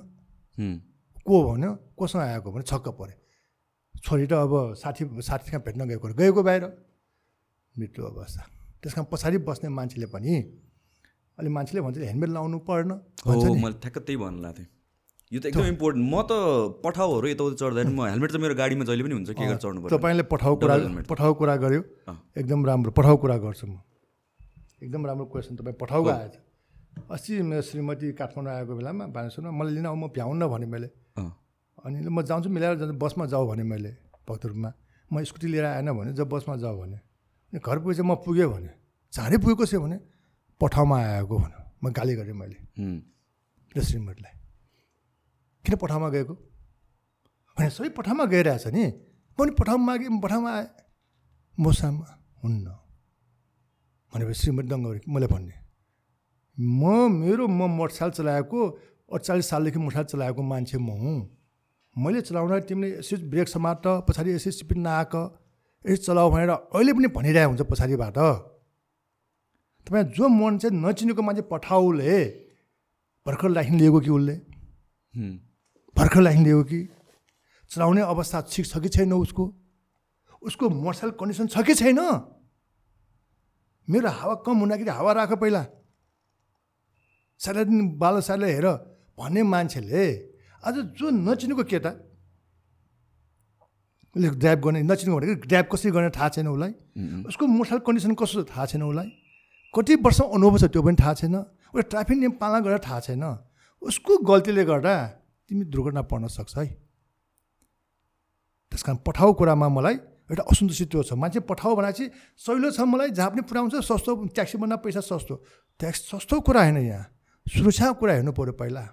[1.27, 1.71] को भन्यो?
[1.97, 3.15] कोसँग आएको भने छक्क पऱ्यो
[3.99, 6.63] छोरी त अब साथी साथीसँग भेट्न गएको गएको बाहिर।
[7.75, 8.41] मृत्यु अवस्था।
[8.79, 10.33] त्यस कारण पछाडि बस्ने मान्छेले पनि
[11.37, 12.91] अहिले मान्छेले भन्छ हेलमेट लाउनु पर्न।
[13.27, 14.67] मैले ठ्याक्क त्यही भन्नु लाग्थेँ।
[15.31, 16.33] यो त एकदम इम्पोर्टेन्ट म त
[16.81, 19.93] पठाउहरू यताउति चढ्दैन म हेलमेट त मेरो गाडीमा जहिले पनि हुन्छ के गरेर चढ्नु पर्छ
[19.93, 20.75] तपाईँले पठाउ कुरा
[21.05, 21.81] पठाउ कुरा गर्यो।
[22.33, 23.77] एकदम राम्रो। पठाउ कुरा गर्छु म।
[24.81, 26.33] एकदम राम्रो क्वेसन तपाईँ पठाउ आएछ।
[27.13, 32.25] अस्ति मेरो श्रीमती काठमाडौँ आएको बेलामा बानेश्वरमा मलाई लिन म भ्याउन्न भने मैले। अनि म
[32.25, 33.91] जान्छु मिलाएर जान्छु बसमा जाऊ भने मैले
[34.25, 34.69] भक्तरूपमा।
[35.13, 36.97] म स्कुटी लिएर आएन भने जब बसमा जाऊ भने।
[37.53, 38.71] घर पुगेपछि म पुगेँ भने
[39.13, 39.97] चाँडै पुगेको छ भने
[40.57, 42.57] पठाउमा आएको भन्यो म गाली गरेँ मैले।
[43.77, 44.33] र श्रीमतीलाई।
[45.65, 46.33] किन पठाउमा गएको?
[47.57, 50.67] भने सबै पठाउमा गइरहेछ नि। म पनि पठाउमा मागेँ पठाउमा आएँ।
[51.57, 52.07] मसामा
[52.43, 52.67] हुन्न।
[54.13, 55.55] भनेपछि श्रीमती दङ्ग मैले भन्ने।
[56.57, 58.59] म मेरो म मोटरसाइकल चलाएको
[59.11, 61.19] अडचालिस सालदेखि मोटरसाइकल चलाएको मान्छे म हुँ।
[61.95, 65.23] मैले चलाउँदा तिमीले यसो ब्रेक समात पछाडि यसो स्पिड नआएको
[65.85, 68.17] यसो चलाऊ भनेर अहिले पनि भनिरहेको हुन्छ पछाडिबाट।
[69.87, 72.15] तपाईँ जो मान्छे नचिनेको मान्छे पठाउले
[73.25, 74.35] भर्खर लाइसेन्स लिएको कि उसले?
[75.95, 76.79] भर्खर लाइसेन्स लिएको कि?
[77.71, 79.43] चलाउने अवस्था ठिक छ कि छैन उसको?
[80.41, 81.99] उसको मोटरसाइकल कन्डिसन छ कि छैन?
[83.87, 85.65] मेरो हावा कम हुँदाखेरि हावा राख पहिला।
[87.39, 88.67] सारा दिन बाल साले हेर
[89.17, 90.03] भन्ने मान्छेले
[90.63, 91.91] आज जो नचिनेको केटा
[94.15, 96.71] उसले ड्राइभ गर्ने नचिनेको भनेको ड्राइभ कसरी गर्ने थाहा छैन उसलाई।
[97.27, 99.09] उसको मोटरसाइकल कन्डिसन कस्तो थाहा छैन उसलाई।
[99.73, 103.23] कति वर्ष अनुभव छ त्यो पनि थाहा छैन। उसले ट्राफिक नियम पालना गरेर थाहा छैन।
[103.81, 104.95] उसको गल्तीले गर्दा
[105.49, 106.65] तिमी दुर्घटना पर्न सक्छ है।
[108.71, 109.95] त्यस कारण पठाउ कुरामा मलाई
[110.29, 112.05] एउटा असन्तुष्टि छ। मान्छे पठाऊ भनेपछि
[112.37, 115.35] सहिलो छ मलाई जहाँ पनि पुऱ्याउँछ सस्तो ट्याक्सीभन्दा पैसा सस्तो।
[115.79, 117.05] ट्याक्स सस्तो कुरा होइन यहाँ।
[117.45, 118.83] सुरक्षाको कुरा हेर्नु पऱ्यो पहिला।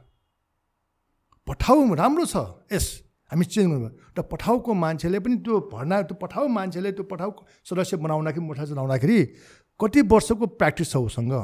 [1.47, 2.37] पठाउ राम्रो छ
[2.73, 2.87] यस।
[3.31, 7.31] हामी चेन्ज गर्नु र पठाउको मान्छेले पनि त्यो भर्ना त्यो पठाउ मान्छेले त्यो पठाउ
[7.69, 9.19] सदस्य बनाउँदाखेरि मोटरसाइकल चलाउँदाखेरि
[9.81, 11.35] कति वर्षको प्र्याक्टिस छ उसँग?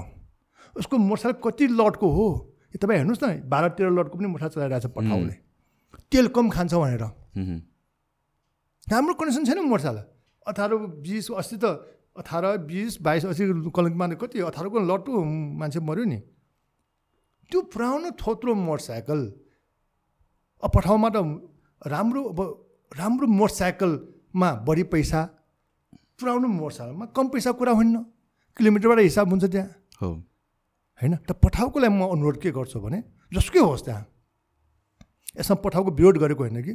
[0.77, 2.29] उसको मोटरसाइकल कति लटको हो?
[2.79, 5.35] तपाईँ हेर्नुहोस् न बाह्र तेह्र लटको पनि मोटरसाइकल चलाइरहेको छ पठाउले।
[6.13, 7.05] तेल कम खान्छ भनेर।
[8.87, 10.05] राम्रो कन्डिसन छैन मोटरसाइकल
[10.47, 10.71] अठार
[11.05, 11.65] बिस अस्ति त
[12.17, 14.41] अठार बिस बाइस अस्ति कलिम्पोङमा कति?
[14.41, 15.13] अठारको लटो
[15.61, 16.19] मान्छे मऱ्यो नि।
[17.51, 19.21] त्यो पुरानो थोत्रो मोटरसाइकल
[20.63, 21.17] अब ठाउँमा त
[21.83, 22.41] राम्रो अब
[22.93, 25.21] राम्रो मोटरसाइकलमा बढी पैसा
[26.19, 27.97] पुरानो मोटरसाइकलमा कम पैसा कुरा हुन्न
[28.57, 29.69] किलोमिटरबाट हिसाब हुन्छ त्यहाँ।
[30.01, 30.09] हो।
[31.01, 31.15] होइन?
[31.25, 32.99] त पठाउको लागि म अनुरोध के गर्छु भने
[33.33, 34.05] जसकै होस् त्यहाँ।
[35.41, 36.75] यसमा पठाउको विरोध गरेको होइन कि?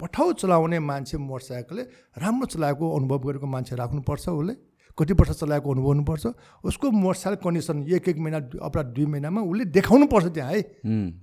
[0.00, 1.82] पठाउ चलाउने मान्छे मोटरसाइकलले
[2.16, 4.54] राम्रो चलाएको अनुभव गरेको मान्छे राख्नुपर्छ उसले।
[4.98, 6.26] कति वर्ष चलाएको अनुभव हुनुपर्छ।
[6.64, 10.62] उसको मोटरसाइकल कन्डिसन एक एक महिना अपरा दुई महिनामा उसले देखाउनु पर्छ त्यहाँ है।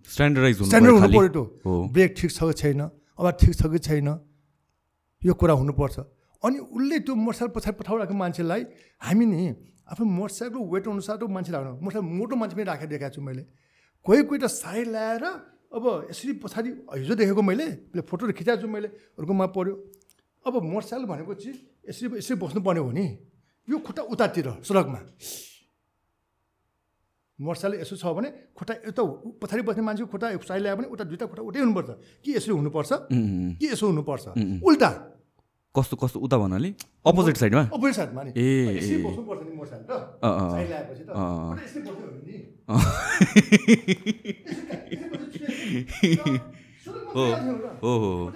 [0.07, 1.43] स्ट्यान्डर्डाइज स्ट्यान्डर्ड हुनु पऱ्यो
[1.91, 2.81] ब्रेक ठिक छ कि छैन?
[3.19, 4.07] अब ठिक छ कि छैन?
[5.21, 5.95] यो कुरा हुनुपर्छ।
[6.43, 8.61] अनि उसले त्यो मोटरसाइकल पछाडि पठाइरहेको मान्छेलाई
[9.01, 9.43] हामी नि
[9.86, 13.43] आफ्नो मोटरसाइकल वेट अनुसारको मान्छे राख्नु मोटरसाइकल मोटो मान्छे पनि राखेर देखाएको छु मैले।
[14.05, 15.25] कोही कोही त साइड ल्याएर
[15.75, 17.65] अब यसरी पछाडि हिजो देखेको मैले
[18.01, 18.88] फोटोहरू खिचाएको छु मैले
[19.19, 19.73] अर्कोमा पऱ्यो।
[20.45, 21.55] अब मोटरसाइकल भनेको चिज
[21.89, 23.05] यसरी यसरी बस्नुपर्ने हो नि।
[23.67, 24.99] यो खुट्टा उतातिर सडकमा।
[27.39, 29.03] मोटरसाइकल यसो छ भने खुट्टा यता
[29.41, 31.89] पछाडि बस्ने मान्छेको खुट्टा साइड ल्यायो भने उता दुइटा खुट्टा उतै हुनुपर्छ।
[32.23, 32.89] कि यसरी हुनुपर्छ?
[33.59, 34.25] कि यसो हुनुपर्छ?
[34.65, 34.89] उल्टा।
[35.76, 36.69] कस्तो कस्तो उता भन्नाले
[37.05, 38.41] अपोजिट साइडमा अपोजिट साइडमा नि। ए
[47.15, 47.23] हो
[47.84, 48.32] हो हो।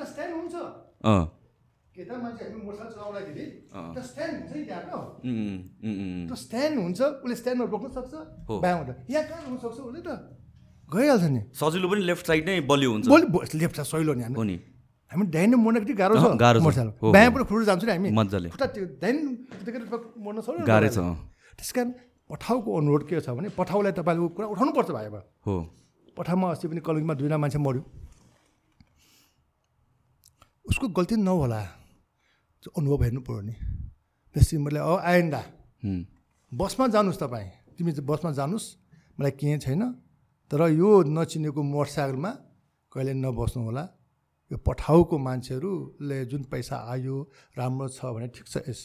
[6.35, 7.01] स्ट्यान्ड हुन्छ?
[7.01, 7.65] उसले स्ट्यान्डमा
[7.95, 8.13] सक्छ।
[8.49, 10.09] बायाँबाट यहाँ कहाँ उसले त?
[10.93, 13.05] गइहाल्छ नि। सजिलो पनि लेफ्ट साइड नै बलियो हुन्छ।
[13.55, 14.57] लेफ्ट साइड सहिलो नि हामी
[15.11, 18.85] हामी डाइन मोड्न गाह्रो छ गाह्रो मोटरसाइकल बायाँबाट खुट्टा जान्छ नि हामी। मजाले। खुट्टा त्यो
[19.01, 19.17] डाइन
[20.21, 20.99] मोड्न सक्छ गाह्रो छ
[21.57, 21.89] त्यस कारण
[22.29, 25.07] पठाउको अनुरोध के छ भने पठाउलाई तपाईँले कुरा उठाउनु पर्छ भाइ
[25.45, 25.55] हो।
[26.13, 27.81] पठाउमा अस्ति पनि कलेजमा दुईजना मान्छे मऱ्यो।
[30.69, 31.61] उसको गल्ती नहोला।
[32.69, 33.55] अनुभव हेर्नु पऱ्यो नि।
[34.35, 35.41] त्यसपछि मैले अब आइन्दा
[36.51, 38.65] बसमा जानुहोस् तपाईँ। तिमी चाहिँ बसमा जानुहोस्।
[39.17, 39.81] मलाई केही छैन।
[40.51, 42.31] तर यो नचिनेको मोटरसाइकलमा
[42.93, 43.83] कहिले नबस्नु होला
[44.51, 47.15] यो पठाउको मान्छेहरूले जुन पैसा आयो
[47.57, 48.79] राम्रो छ भने ठिक छ यस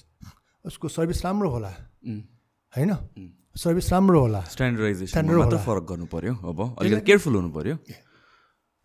[0.65, 1.73] उसको सर्भिस राम्रो होला।
[2.73, 2.93] होइन?
[3.57, 7.77] सर्भिस राम्रो होला। स्ट्यान्डर्डाइजेसन फरक गर्नु पऱ्यो अब अलिकति केयरफुल हुनु पऱ्यो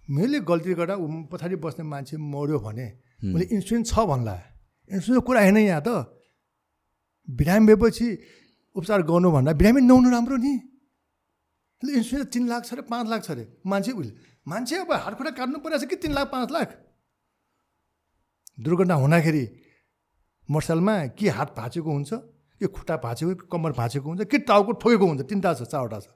[0.07, 0.95] मैले गल्ती गर्दा
[1.32, 2.88] पछाडि बस्ने मान्छे मऱ्यो भने
[3.23, 4.36] मैले इन्सुरेन्स छ भन्ला।
[4.89, 5.89] इन्सुरेन्सको कुरा होइन यहाँ त।
[7.27, 8.07] बिरामी भएपछि
[8.75, 10.53] उपचार गर्नुभन्दा बिरामी नहुनु राम्रो नि।
[11.82, 14.13] इन्सुरेन्स तिन लाख छ अरे पाँच लाख छ अरे मान्छे उसले
[14.50, 16.70] मान्छे अब हातखुट्टा काट्नु परेको छ कि तिन लाख पाँच लाख?
[18.60, 19.43] दुर्घटना हुँदाखेरि
[20.50, 25.06] मोटरसाइकलमा के हात भाँचेको हुन्छ कि खुट्टा भाँचेको कि कम्मर भाँचेको हुन्छ कि टाउको ठोकेको
[25.08, 26.08] हुन्छ तिनवटा छ चारवटा छ।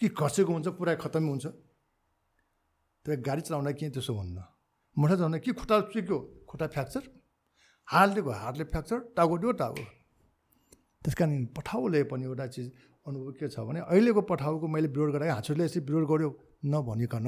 [0.00, 1.46] कि खसेको हुन्छ पुरा खत्तम हुन्छ।
[3.06, 4.42] तर गाडी चलाउँदा के त्यसो हुन्न
[4.96, 7.02] मोटर चलाउँदा के खुट्टा चुक्यो खुट्टा फ्र्याक्चर
[7.88, 9.84] हार्डले भयो हार्डले फ्र्याक्चर टाउको दियो टाउको?
[11.04, 12.66] त्यस कारण पठाउले पनि एउटा चिज
[13.06, 16.30] अनुभव के छ भने अहिलेको पठाउको मैले विरोध गरेँ हाँसुले यसरी विरोध गऱ्यो
[16.64, 17.26] नभनिकन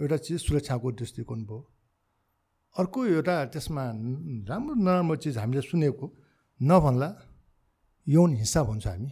[0.00, 1.58] एउटा चिज सुरक्षाको दृष्टिकोण भयो।
[2.76, 3.84] अर्को एउटा त्यसमा
[4.50, 6.06] राम्रो नराम्रो चिज हामीले सुनेको
[6.60, 7.08] नभन्ला
[8.06, 9.10] यौन हिंसा भन्छ हामी।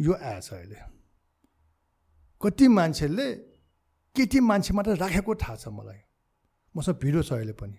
[0.00, 0.78] यो आएछ अहिले।
[2.40, 3.26] कति मान्छेले
[4.16, 6.00] केटी मान्छे मात्र राखेको थाहा छ मलाई।
[6.74, 7.78] मसँग भिडियो छ अहिले पनि।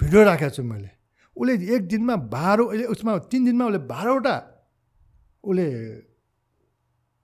[0.00, 0.90] भिडियो राखेको छु मैले।
[1.36, 4.36] उसले एक दिनमा बाह्र अहिले उसमा तिन दिनमा उसले बाह्रवटा
[5.44, 5.66] उसले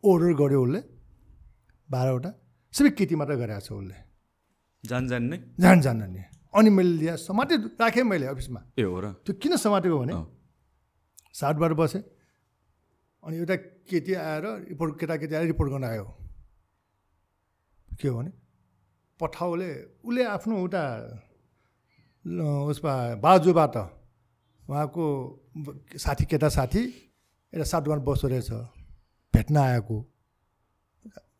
[0.04, 0.80] अर्डर गर्यो उसले।
[1.88, 2.30] बाह्रवटा।
[2.74, 3.96] सबै केटी मात्र गरेको छ उसले।
[4.84, 6.22] जान जान्ने जान जान्ने
[6.54, 9.06] अनि मैले ल्याए समाते राखेँ मैले अफिसमा। ए हो र?
[9.24, 10.14] त्यो किन समातेको भने?
[11.34, 12.02] सातबाट बसेँ।
[13.24, 13.56] अनि एउटा
[13.90, 16.06] केटी आएर रिपोर्ट केटाकेटी आएर रिपोर्ट गर्न आयो।
[18.00, 18.30] के हो भने?
[19.20, 19.70] पठाउले
[20.06, 20.82] उसले आफ्नो एउटा
[22.70, 23.76] उसमा बाजुबाट
[24.62, 25.04] उहाँको
[25.96, 26.82] साथी केटा साथी
[27.52, 28.50] एउटा सातवान बस्दो रहेछ।
[29.34, 29.96] भेट्न आएको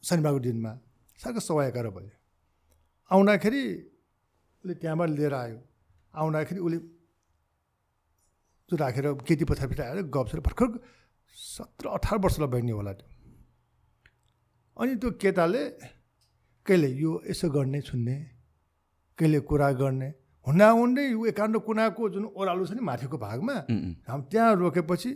[0.04, 0.72] शनिबारको दिनमा
[1.20, 2.12] साह्रो सवा एघार बजे।
[3.10, 3.62] आउँदाखेरि
[4.64, 5.58] उसले त्यहाँबाट लिएर आयो।
[6.14, 6.78] आउँदाखेरि उसले
[8.68, 10.68] त्यो राखेर केटी पछाडि आएर गप्छ भर्खर
[11.36, 13.08] सत्र अठार वर्षलाई बहिनी होला त्यो।
[14.76, 15.62] अनि त्यो केटाले
[16.66, 18.16] कहिले यो यसो गर्ने सुन्ने
[19.18, 20.08] कहिले कुरा गर्ने
[20.46, 23.56] हुँदै यो एकान्त कुनाको जुन ओह्रालो छ नि माथिको भागमा
[24.08, 25.10] हामी त्यहाँ रोकेपछि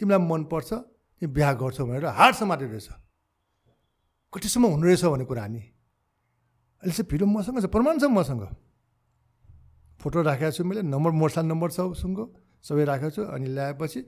[0.00, 0.70] तिमीलाई मनपर्छ
[1.22, 2.88] बिहा गर्छौ भनेर हार समातेको रहेछ।
[4.32, 5.62] कतिसम्म हुनु रहेछ भन्ने कुरा हामी।
[6.82, 8.44] अहिले चाहिँ भिडियो मसँग छ प्रमाण छ मसँग।
[10.00, 12.18] फोटो राखेको छु मैले नम्बर मोटरसाइकल नम्बर छ उसँग
[12.64, 14.00] सबै राखेको छु। अनि ल्याएपछि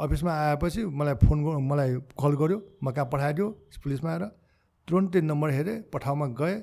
[0.00, 1.38] अफिसमा आएपछि मलाई फोन
[1.68, 3.46] मलाई कल गर्यो म कहाँ पठाइदियो
[3.82, 4.24] पुलिसमा आएर।
[4.88, 6.56] तुरन्तै नम्बर हेरेँ पठाउमा गएँ।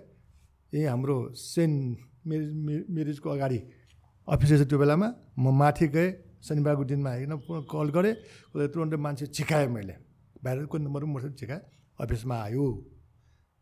[0.74, 3.60] यही हाम्रो सेन्ट मेरिज मेरिजको अगाडि
[4.28, 6.10] अफिस रहेछ त्यो बेलामा। म माथि गएँ।
[6.42, 7.34] शनिबारको दिनमा होइन
[7.68, 8.14] कल गरेँ
[8.52, 9.96] उसले तुरन्तै मान्छे छिकाएँ मैले।
[10.44, 11.62] बाहिरको नम्बर मोटरसाइकल छिकाएँ
[12.00, 12.66] अफिसमा आयो।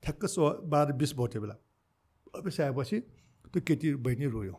[0.03, 1.55] ठ्याक्क सो बाह्र बिस भयो बेला।
[2.37, 2.97] अफिस आएपछि
[3.49, 4.55] त्यो केटी बहिनी रोयो।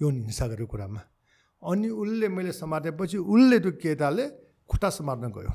[0.00, 1.00] यो हिंसा गरेको कुरामा।
[1.62, 4.24] अनि उसले मैले समातेपछि उसले त्यो केटाले
[4.68, 5.52] खुट्टा समार्न गयो।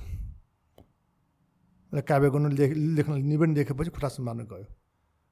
[1.94, 4.68] काव्य गर्नु लेख लेख्न निवेदन देखेपछि खुट्टा समार्न गयो।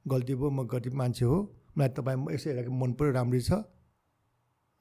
[0.05, 1.37] गल्ती भयो म गल्ती मान्छे हो।
[1.77, 3.51] मलाई तपाईँ यसो हेरेको मन पऱ्यो राम्रै छ।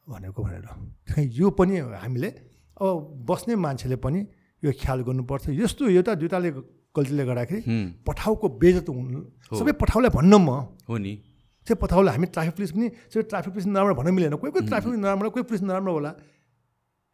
[0.08, 0.66] भनेको भनेर।
[1.38, 2.28] यो पनि हामीले
[2.76, 4.20] अब बस्ने मान्छेले पनि
[4.62, 6.50] यो ख्याल गर्नुपर्छ। यस्तो एउटा दुइटाले
[6.96, 7.62] गल्तीले गर्दाखेरि
[8.06, 9.20] पठाउको बेजत हुनु।
[9.58, 10.48] सबै पठाउलाई भन्न म।
[10.88, 11.12] हो नि।
[11.66, 14.92] त्यो पठाउला हामी ट्राफिक पुलिस पनि सबै ट्राफिक पुलिस नराम्रो भन्न मिलेन। कोही कोही ट्राफिक
[14.98, 16.10] नराम्रो कोही पुलिस नराम्रो होला।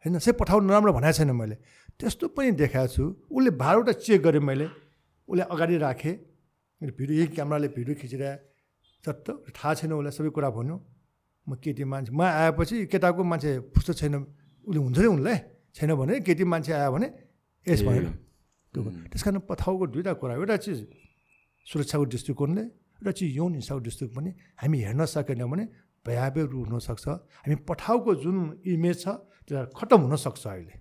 [0.05, 1.55] होइन सबै पठाउ नराम्रो भनेको छैन मैले।
[1.99, 4.67] त्यस्तो पनि देखाएको छु। उसले बाह्रवटा चेक गरेँ मैले।
[5.29, 6.15] उसले अगाडि राखेँ।
[6.81, 8.33] भिडियो यही क्यामेराले भिडियो खिचिरहे।
[9.03, 9.25] चट्ट
[9.55, 10.75] थाहा छैन उसलाई सबै कुरा भन्यो।
[11.49, 14.15] म केटी मान्छे म आएपछि केटाको मान्छे फुस्टो छैन
[14.65, 15.37] उसले हुन्छ नि उनलाई
[15.75, 17.07] छैन भने केटी मान्छे आयो भने
[17.65, 18.05] यस भनेर
[18.73, 20.77] त्यो त्यस कारण पठाउको दुइटा कुरा एउटा चिज
[21.67, 24.31] सुरक्षाको दृष्टिकोणले एउटा चिज यौन हिंसाको दृष्टिकोण पनि
[24.61, 25.65] हामी हेर्न सकेनौँ भने
[26.05, 27.05] भयावह रूप हुनसक्छ
[27.41, 28.37] हामी पठाउको जुन
[28.67, 29.07] इमेज छ
[29.47, 30.75] त्यो खतम हुनसक्छ अहिले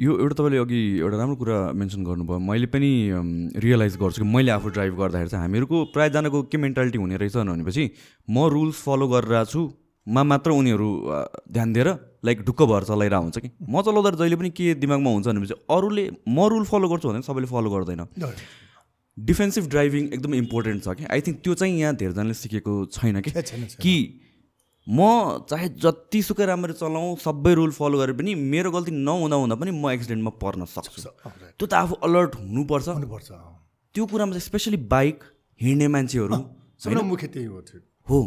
[0.00, 2.90] यो एउटा तपाईँले अघि एउटा राम्रो कुरा मेन्सन गर्नुभयो। मैले पनि
[3.60, 7.84] रियलाइज गर्छु कि मैले आफू ड्राइभ गर्दाखेरि चाहिँ हामीहरूको प्रायःजनाको के मेन्टालिटी हुने रहेछ भनेपछि
[8.30, 9.60] म रुल्स फलो गरिरहेको छु
[10.06, 10.88] मा मात्र उनीहरू
[11.52, 11.88] ध्यान दिएर
[12.24, 16.04] लाइक ढुक्क भएर चलाइरहेको हुन्छ कि। म चलाउँदा जहिले पनि के दिमागमा हुन्छ भनेपछि अरूले
[16.28, 18.00] म रुल फलो गर्छु भने सबैले फलो गर्दैन।
[19.18, 23.30] डिफेन्सिभ ड्राइभिङ एकदम इम्पोर्टेन्ट छ कि। आई थिङ्क त्यो चाहिँ यहाँ धेरैजनाले सिकेको छैन कि।
[23.76, 23.94] कि
[24.86, 29.70] म चाहे जतिसुकै राम्ररी चलाउँ सबै रुल फलो गरेर पनि मेरो गल्ती नहुँदा हुँदा पनि
[29.70, 31.02] म एक्सिडेन्टमा पर्न सक्छु।
[31.58, 33.30] त्यो त आफू अलर्ट हुनुपर्छ। हुनुपर्छ
[33.94, 35.16] त्यो कुरामा चाहिँ स्पेसली बाइक
[35.60, 37.46] हिँड्ने मान्छेहरू मुख्य त्यही
[38.08, 38.18] हो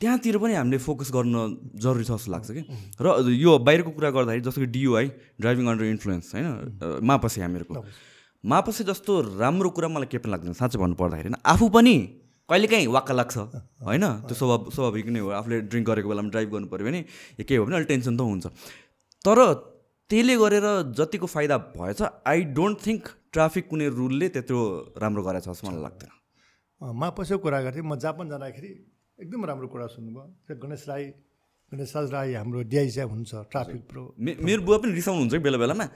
[0.00, 1.34] त्यहाँतिर पनि हामीले फोकस गर्न
[1.80, 2.62] जरुरी छ जस्तो लाग्छ कि।
[3.00, 5.06] र यो बाहिरको कुरा गर्दाखेरि जस्तो कि डियुआई
[5.40, 6.46] ड्राइभिङ अन्डर इन्फ्लुएन्स होइन?
[7.02, 7.74] मापसे हामीहरूको।
[8.44, 11.96] मापसे जस्तो राम्रो कुरा मलाई के पनि लाग्दैन साँच्चै भन्नु पर्दाखेरि आफू पनि
[12.48, 13.36] कहिलेकाहीँ वाक्क लाग्छ।
[13.82, 14.04] होइन?
[14.26, 17.00] त्यो स्वभाव स्वाभाविक नै हो। आफूले ड्रिङ्क गरेको बेलामा ड्राइभ गर्नु पऱ्यो भने
[17.42, 18.46] केही हो भने अलिक टेन्सन त हुन्छ।
[19.26, 19.38] तर
[20.10, 23.02] त्यसले गरेर जतिको फाइदा भएछ आई डोन्ट थिङ्क
[23.34, 24.60] ट्राफिक कुनै रुलले त्यत्रो
[24.94, 26.10] राम्रो गरेछ जस्तो मलाई लाग्दैन।
[26.80, 28.70] मापसेको कुरा गर्थेँ। म जापान जाँदाखेरि
[29.18, 31.04] एकदम राम्रो कुरा सुन्नुभयो। त्यो गणेश राई
[31.72, 35.86] गणेश राज राई हाम्रो डिआइसिया हुन्छ ट्राफिक प्रो। मेरो बुवा पनि रिसाउनुहुन्छ बेला बेलामा?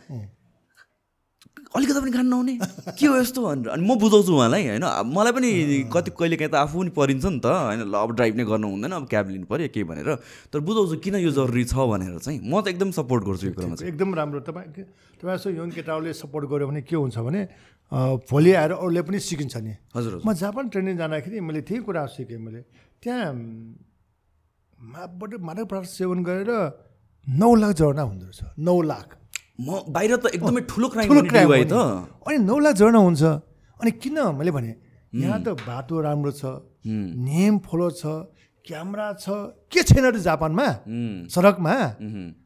[1.70, 2.55] अलिकति पनि खानु नहुने।
[2.99, 4.84] के हो यस्तो भनेर। अनि म बुझाउँछु उहाँलाई होइन?
[5.07, 5.49] मलाई पनि
[5.86, 7.86] कति कहिले काहीँ त आफू पनि परिन्छ नि त होइन?
[7.86, 10.11] ल अब ड्राइभ नै गर्नु हुँदैन अब क्याब लिनु पऱ्यो के भनेर।
[10.51, 13.74] तर बुझाउँछु किन यो जरुरी छ भनेर चाहिँ म त एकदम सपोर्ट गर्छु यो कुरामा
[13.78, 14.66] चाहिँ। एकदम राम्रो। तपाईँ
[15.22, 17.43] तपाईँ जस्तो यङ केटाहरूले सपोर्ट गऱ्यो भने के हुन्छ भने
[18.26, 22.38] भोलि आएर अरूले पनि सिकिन्छ नि। हजुर म जापान ट्रेनिङ जाँदाखेरि मैले त्यही कुरा सिकेँ
[22.38, 22.61] मैले।
[22.99, 23.30] त्यहाँ
[24.91, 26.51] माबाट मादक पदार्थ सेवन गरेर
[27.30, 29.07] नौ लाख झर्ना हुँदो रहेछ। नौ लाख।
[29.61, 31.77] म बाहिर त एकदमै ठुलो क्राइम भयो त
[32.25, 33.23] अनि नौ। लाख झर्ना हुन्छ।
[33.81, 34.17] अनि किन?
[34.39, 34.73] मैले भने
[35.13, 38.33] यहाँ त बाटो राम्रो छ नियम फलो छ
[38.65, 39.27] क्यामेरा छ
[39.69, 40.69] के छैन र जापानमा?
[41.29, 41.75] सडकमा?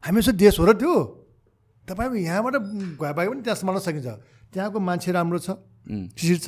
[0.03, 0.93] हामी जस्तो देश हो र त्यो।
[1.87, 2.55] तपाईँ यहाँबाट
[2.99, 4.07] गए भए पनि त्यहाँ सम्हाल्न सकिन्छ।
[4.51, 5.55] त्यहाँको मान्छे राम्रो छ
[6.19, 6.47] शिर छ।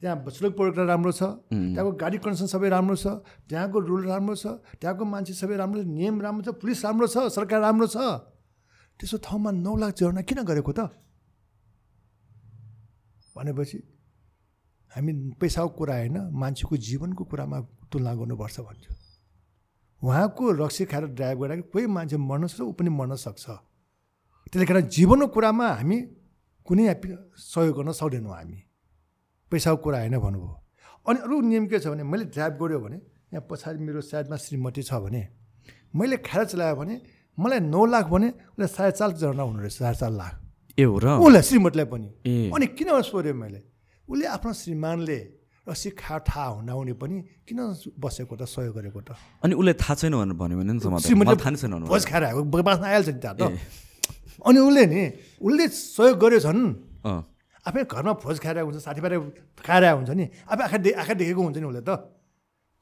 [0.00, 1.22] त्यहाँ सडक प्रयोगता राम्रो छ।
[1.52, 3.06] त्यहाँको गाडी कन्डिसन सबै राम्रो छ।
[3.48, 4.46] त्यहाँको रुल राम्रो छ।
[4.80, 7.98] त्यहाँको मान्छे सबै राम्रो छ। नियम राम्रो छ। पुलिस राम्रो छ। सरकार राम्रो छ।
[9.02, 10.80] त्यसो ठाउँमा नौ लाख जोड्न किन गरेको त?
[13.34, 13.78] भनेपछि
[14.94, 17.58] हामी पैसाको कुरा होइन मान्छेको जीवनको कुरामा
[17.90, 18.90] तुलना गर्नुपर्छ भन्छु
[20.02, 23.44] उहाँको रक्सी खाएर ड्राइभ गर्दाखेरि कोही मान्छे मर्न सक्छ ऊ पनि मर्न सक्छ।
[24.52, 25.98] त्यसले गर्दा जीवनको कुरामा हामी
[26.66, 26.84] कुनै
[27.34, 28.60] सहयोग गर्न सक्दैनौँ हामी।
[29.52, 30.54] पैसाको कुरा होइन भन्नुभयो।
[31.06, 32.98] अनि अरू नियम के छ भने मैले ड्राइभ गऱ्यो भने
[33.34, 35.22] यहाँ पछाडि मेरो साइडमा श्रीमती छ भने
[35.94, 36.94] मैले खाएर चलायो भने
[37.38, 40.32] मलाई नौ लाख भने उसले साढे चार झर्ना हुनु रहेछ साढे चार लाख।
[40.78, 42.08] ए हो र। उसलाई श्रीमतीलाई पनि।
[42.52, 43.60] अनि किन सोध्यो मैले?
[44.08, 45.18] उसले आफ्नो श्रीमानले
[45.68, 47.16] रसी खा थाहा हुँदाउने पनि
[47.46, 47.58] किन
[47.96, 49.16] बसेको त सहयोग गरेको त?
[49.44, 53.08] अनि उसले थाहा छैन भनेर भन्यो भने श्रीमतीले थाहा छैन भोज खाएर आएको बाँच्न आइहाल्छ
[53.08, 53.42] नि त्यहाँ त।
[54.42, 55.02] अनि उसले नि
[55.38, 56.60] उसले सहयोग गर्यो झन्।
[57.62, 59.18] आफै घरमा भोज खाएर हुन्छ साथीभाइ
[59.62, 61.90] खाएर हुन्छ नि। आफै आँखा आँखा देखेको हुन्छ नि उसले त।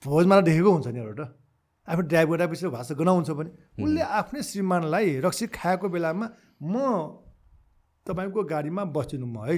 [0.02, 1.26] भोजमा देखेको हुन्छ नि एउटा
[1.88, 3.50] आफू ड्राइभ गर्दा भाषा गनाउँछ भने
[3.82, 6.26] उसले आफ्नै श्रीमानलाई रक्सी खाएको बेलामा
[6.62, 6.74] म
[8.06, 9.56] तपाईँको गाडीमा बस्दिनु म है।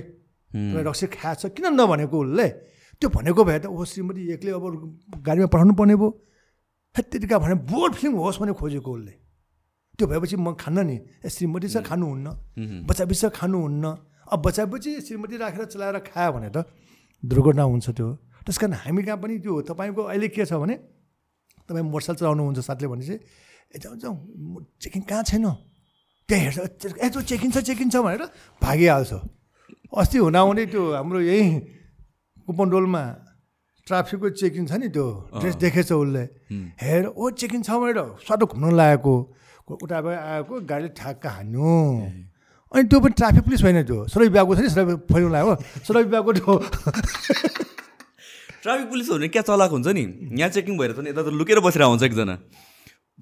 [0.51, 2.49] तपाईँ रक्सी खाएछ किन नभनेको उसले?
[3.01, 4.65] त्यो भनेको भए त ओ श्रीमती एक्लै अब
[5.27, 6.09] गाडीमा पठाउनु पर्ने भयो।
[6.95, 9.13] त्यतिका भने बोर्ड फिल्म होस् भने खोजेको उसले।
[9.99, 12.27] त्यो भएपछि म खान्न नि। ए श्रीमती छ खानुहुन्न।
[12.87, 13.85] बच्चा बिच खानुहुन्न।
[14.33, 16.65] अब बच्चा बच्ची श्रीमती राखेर चलाएर खायो भने त
[17.23, 18.09] दुर्घटना हुन्छ त्यो
[18.45, 20.75] त्यस कारण हामी कहाँ पनि त्यो तपाईँको अहिले के छ भने
[21.73, 23.17] तपाईँ मोटरसाइकल चलाउनुहुन्छ साथीले भनेपछि
[23.73, 24.17] ए जाउँ जाउँ
[24.79, 25.47] चेकिङ कहाँ छैन?
[26.29, 28.23] त्यहाँ हेर्छ ए त्यो चेकिङ छ चेकिङ छ भनेर
[28.63, 29.13] भागिहाल्छ।
[29.97, 31.45] अस्ति हुनाहुने त्यो हाम्रो यही
[32.47, 33.03] कुपनडोलमा
[33.87, 35.07] ट्राफिकको चेकिङ छ नि त्यो
[35.41, 36.25] ड्रेस देखेछ उसले।
[36.81, 39.15] हेर ओ चेकिङ छ भनेर स्वाटो घुम्न लागेको।
[39.73, 41.73] उता आएको गाडीले ठ्याक्क हान्यो।
[42.73, 45.55] अनि त्यो पनि ट्राफिक पुलिस होइन त्यो। सडक विभागको छ नि सडक फैलाउनु लाग्यो
[45.87, 46.53] सडक विभागको त्यो
[48.63, 50.05] ट्राफिक पुलिस हो भने क्या चलाएको हुन्छ नि?
[50.39, 52.37] यहाँ चेकिङ भएर त यता त लुकेर बसेर आउँछ एकजना।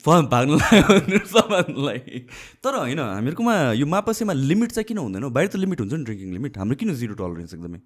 [0.06, 2.18] भाग्नु लाग्यो सामानलाई
[2.64, 6.32] तर होइन हामीहरूकोमा यो मापसेमा लिमिट चाहिँ किन हुँदैन बाहिर त लिमिट हुन्छ नि ड्रिङ्किङ
[6.32, 7.80] लिमिट हाम्रो किन जिरो टलरेन्स एकदमै?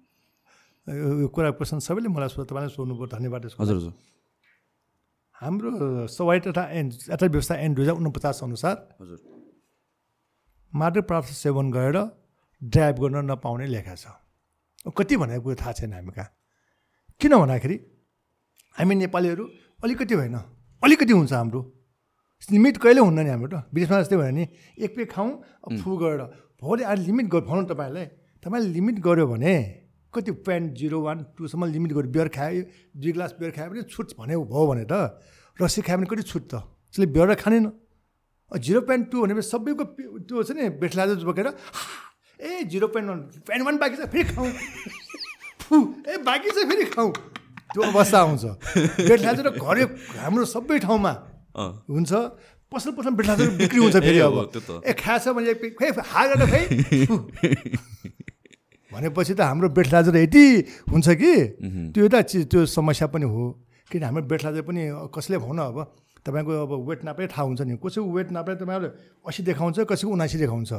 [0.87, 3.93] यो कुरा क्वेसन सबैले मलाई सोध्नु तपाईँलाई सोध्नुभयो धन्यवाद हजुर हजुर।
[5.41, 5.71] हाम्रो
[6.07, 9.19] सवाई तथा एन यातायात व्यवस्था एन दुई हजार उनपचास अनुसार हजुर।
[10.73, 11.97] मादक पदार्थ सेवन गरेर
[12.61, 14.05] ड्राइभ गर्न नपाउने लेखा छ।
[14.87, 16.29] कति भनेको कुरो थाहा छैन हामी कहाँ
[17.21, 17.75] किन भन्दाखेरि
[18.75, 19.43] हामी नेपालीहरू
[19.83, 20.35] अलिकति होइन
[20.83, 21.61] अलिकति हुन्छ हाम्रो।
[22.51, 23.55] लिमिट कहिले हुन्न नि हाम्रो त?
[23.73, 24.43] विदेशमा जस्तै भयो नि।
[24.77, 25.29] एक पेक खाउँ
[25.79, 26.21] फु गरेर।
[26.59, 28.05] भोलि अहिले लिमिट गर भनौँ तपाईँलाई
[28.43, 29.55] तपाईँले लिमिट गऱ्यो भने
[30.13, 32.61] कति पोइन्ट जिरो वान टूसम्म लिमिट गऱ्यो बियर खायो
[32.99, 34.93] दुई ग्लास बियर खायो भने छुट भने भयो भने त।
[35.59, 36.53] रसी खायो भने कति छुट त
[36.91, 37.65] त्यसले बियर खानेन।
[38.51, 39.83] जिरो पोइन्ट टू भनेपछि सबैको
[40.27, 41.47] त्यो छ नि बेठलाज बोकेर
[42.39, 44.51] ए zero point one point one बाँकी छ फेरि खाउँ
[45.65, 45.75] फु
[46.07, 47.11] ए बाँकी चाहिँ फेरि खाउँ
[47.73, 48.43] त्यो अवस्था आउँछ
[49.09, 49.77] बेटलाजर घर
[50.19, 51.11] हाम्रो सबै ठाउँमा
[51.89, 52.11] हुन्छ।
[52.71, 56.63] पसल पसल बेटलाजर बिक्री हुन्छ फेरि अब। ए खाएछ भने खै हालेर खै
[58.91, 60.45] भनेपछि त हाम्रो बेटलाजर यति
[60.91, 61.33] हुन्छ कि
[61.93, 63.43] त्यो एउटा चिज त्यो समस्या पनि हो।
[63.91, 64.81] किन हाम्रो बेटलाजर पनि
[65.15, 65.77] कसैले भनौँ अब
[66.25, 68.89] तपाईँको अब वेट नापै थाहा हुन्छ नि। कसैको वेट नापे तपाईँहरूले
[69.29, 70.71] असी देखाउँछ कसैको उनासी देखाउँछ।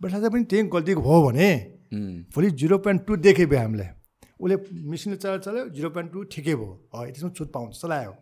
[0.00, 1.48] बेटलाजर पनि त्यही गल्ती हो भने
[2.34, 3.88] भोलि जिरो पोइन्ट टू भयो हामीलाई।
[4.40, 4.56] उसले
[4.90, 8.12] मिसिनले चलाएर चलायो जिरो पोइन्ट टू ठिकै भयो। है त्यसमा छुट पाउँछ चलायो।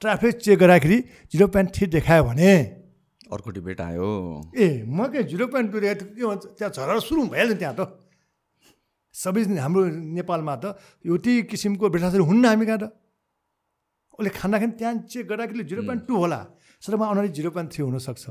[0.00, 0.98] ट्राफिक चेक गर्दाखेरि
[1.32, 2.52] जिरो पोइन्ट थ्री देखायो भने।
[3.32, 4.08] अर्को डिबेट आयो।
[4.56, 7.80] ए म के जिरो पोइन्ट टू देखाएको के भन्छ त्यहाँ झरेर सुरु भइहाल्छ त्यहाँ त।
[9.14, 9.80] सबै हाम्रो
[10.18, 10.64] नेपालमा त
[11.06, 12.84] एउटै किसिमको भ्रष्टाचार हुन्न हामी कहाँ त?
[14.18, 16.40] उसले खाँदाखेरि त्यहाँ चेक गर्दाखेरि जिरो पोइन्ट टू होला।
[16.82, 18.24] सरमा अनुहार जिरो पोइन्ट थ्री हुनसक्छ।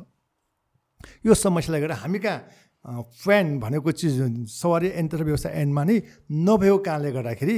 [1.25, 2.37] यो समस्यालाई गर्दा हामी कहाँ
[2.85, 5.95] फ्यान भनेको चिज सवारी यन्त्र व्यवस्था एन्डमा नै
[6.43, 7.57] नभएको कारणले गर्दाखेरि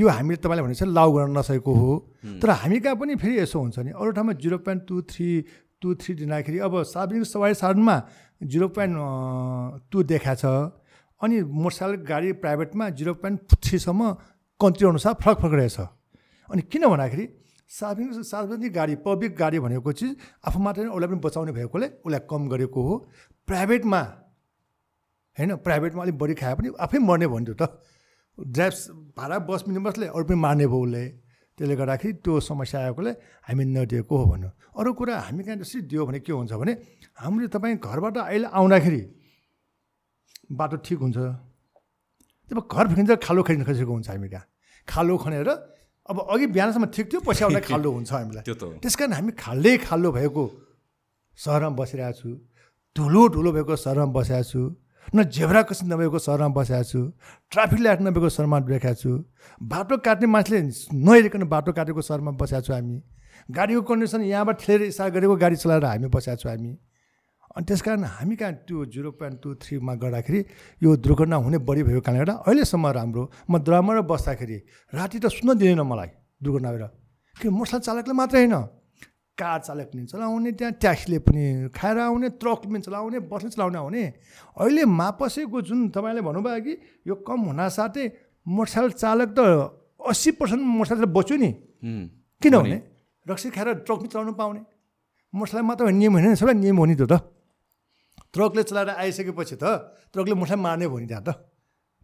[0.00, 1.92] यो हामीले तपाईँले चाहिँ लागु गर्न नसकेको हो।
[2.40, 5.28] तर हामी कहाँ पनि फेरि यसो हुन्छ नि। अरू ठाउँमा zero point two three
[5.82, 7.96] two three दिँदाखेरि अब सार्वजनिक सवारी साधनमा
[8.40, 8.96] जिरो पोइन्ट
[9.92, 10.72] टू देखाएको छ।
[11.20, 14.12] अनि मोटरसाइकल गाडी प्राइभेटमा जिरो पोइन्ट थ्रीसम्म
[14.60, 15.78] कन्ट्री अनुसार फरक फरक रहेछ।
[16.48, 17.28] अनि किन भन्दाखेरि
[17.70, 20.16] सार्वजनिक सार्वजनिक गाडी पब्लिक गाडी भनेको चिज
[20.48, 22.94] आफू मात्रै उसलाई पनि बचाउने भएकोले उसलाई कम गरेको हो।
[23.48, 24.00] प्राइभेटमा
[25.38, 27.62] होइन प्राइभेटमा अलिक बढी खायो भने आफै मर्ने भन्थ्यो त।
[28.38, 28.74] ड्राइभ
[29.18, 31.04] भाडा बस बसले अरू पनि मार्ने भयो उसले।
[31.58, 33.10] त्यसले गर्दाखेरि त्यो समस्या आएकोले
[33.46, 34.48] हामी नदिएको हो भन्नु
[34.78, 36.72] अरू कुरा हामी कहाँ जसरी दियो भने के हुन्छ भने
[37.14, 39.02] हामीले तपाईँ घरबाट अहिले आउँदाखेरि
[40.50, 41.18] बाटो ठिक हुन्छ।
[42.50, 44.46] जब घर फर्किन्छ खालो खरिन खोजेको हुन्छ हामी कहाँ?
[44.88, 45.48] खालो खनेर
[46.10, 48.44] अब अघि बिहानसम्म ठिक थियो पछि आउँदा खालो हुन्छ हामीलाई।
[48.82, 50.44] त्यस कारण हामी खाल्दै खालो भएको
[51.38, 52.30] सहरमा बसिरहेको छु
[52.96, 54.60] ठुलो ठुलो भएको सहरमा बसेको छु
[55.14, 57.00] न जेब्रा कसिन नभएको सहरमा बसेको छु
[57.52, 59.12] ट्राफिक लाइट नभएको सहरमा देखाएको छु
[59.60, 60.60] बाटो काट्ने मान्छेले
[60.94, 62.96] नहेरिकन बाटो काटेको सहरमा बसेको छु हामी।
[63.50, 66.72] गाडीको कन्डिसन यहाँबाट ठेलेर इसार गरेको गाडी चलाएर हामी बसेको छौँ हामी।
[67.56, 70.40] अनि त्यस कारण हामी कहाँ त्यो जिरो पोइन्ट टू थ्रीमा गर्दाखेरि
[70.82, 74.58] यो दुर्घटना हुने बढी भएको कारणले गर्दा अहिलेसम्म राम्रो म द्राममा बस्दाखेरि
[74.92, 76.10] राति त सुन्न दिँदैन मलाई
[76.42, 76.84] दुर्घटना भएर
[77.36, 78.56] किन मोटरसाइकल चालकले मात्रै होइन?
[79.38, 81.42] कार चालक पनि चलाउने त्यहाँ ट्याक्सीले पनि
[81.74, 84.02] खाएर आउने ट्रकले पनि चलाउने बसले चलाउने आउने।
[84.56, 86.72] अहिले मापसेको जुन तपाईँले भन्नुभयो कि
[87.06, 88.04] यो कम हुनासाथै
[88.46, 89.40] मोटरसाइकल चालक त
[89.98, 91.50] अस्सी पर्सेन्ट मोटरसाइकल बच्यो नि।
[92.42, 92.78] किनभने
[93.26, 94.62] रक्सी खाएर ट्रक पनि चलाउनु पाउने।
[95.34, 97.18] मोटरसाइकल मात्र नियम होइन सबै नियम हो नि त्यो त।
[98.30, 99.64] ट्रकले चलाएर आइसकेपछि त
[100.14, 101.30] ट्रकले मोटरसाइकल मार्ने भयो नि त्यहाँ त।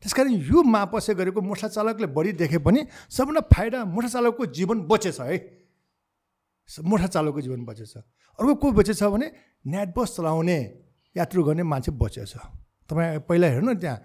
[0.02, 4.78] त्यस कारण यो मापसे गरेको मोटरसाइकल चालकले बढी देखे पनि सबभन्दा फाइदा मोटरसाइकल चालकको जीवन
[4.90, 5.38] बचेछ है।
[6.78, 9.26] मोटर चालकको जीवन बचेछ अर्को को बचेछ भने
[9.66, 10.58] नेट बस चलाउने
[11.16, 12.32] यात्रु गर्ने मान्छे बचेछ
[12.90, 13.98] तपाईँ पहिला हेर्नु न त्यहाँ।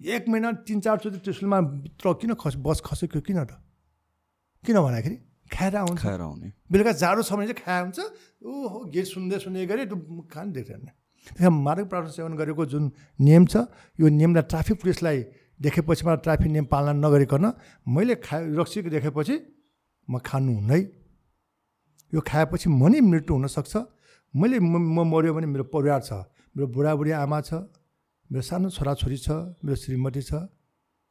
[0.00, 1.58] एक महिना तिन चारचोटि त्रिशुलमा
[1.96, 3.56] ट्रक किन खस बस खसेको किन त?
[4.64, 5.16] किन भन्दाखेरि
[5.48, 7.98] खाएर आउँछ। खाएर आउने। बेलुका जाडो छ भने चाहिँ खाएर हुन्छ
[8.44, 9.96] ओहो गीत सुन्दै सुन्दै गरे त्यो
[10.28, 10.84] खान देख्दैन।
[11.26, 12.84] त्यहाँ मादक पदार्थ सेवन गरेको जुन
[13.18, 13.66] नियम छ
[13.98, 15.18] यो नियमलाई ट्राफिक पुलिसलाई
[15.62, 17.44] देखेपछि मा ट्राफिक नियम पालना नगरिकन
[17.88, 19.34] मैले खा रक्सीको देखेपछि
[20.08, 20.80] म खानु हुँदै
[22.12, 23.74] यो खाएपछि म नै मृत्यु हुनसक्छ
[24.34, 26.12] मैले म मऱ्यो भने मेरो परिवार छ
[26.54, 27.50] मेरो बुढाबुढी आमा छ
[28.30, 29.28] मेरो सानो छोराछोरी छ
[29.64, 30.46] मेरो श्रीमती छ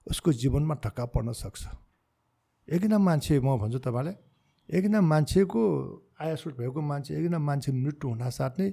[0.08, 1.64] उसको जीवनमा ढक्का पर्न सक्छ।
[2.68, 4.16] एकजना मान्छे म भन्छु तपाईँलाई
[4.70, 5.62] एकजना मान्छेको
[6.22, 8.68] आयासुट भएको मान्छे एकजना मान्छे मृत्यु हुनासाथ नै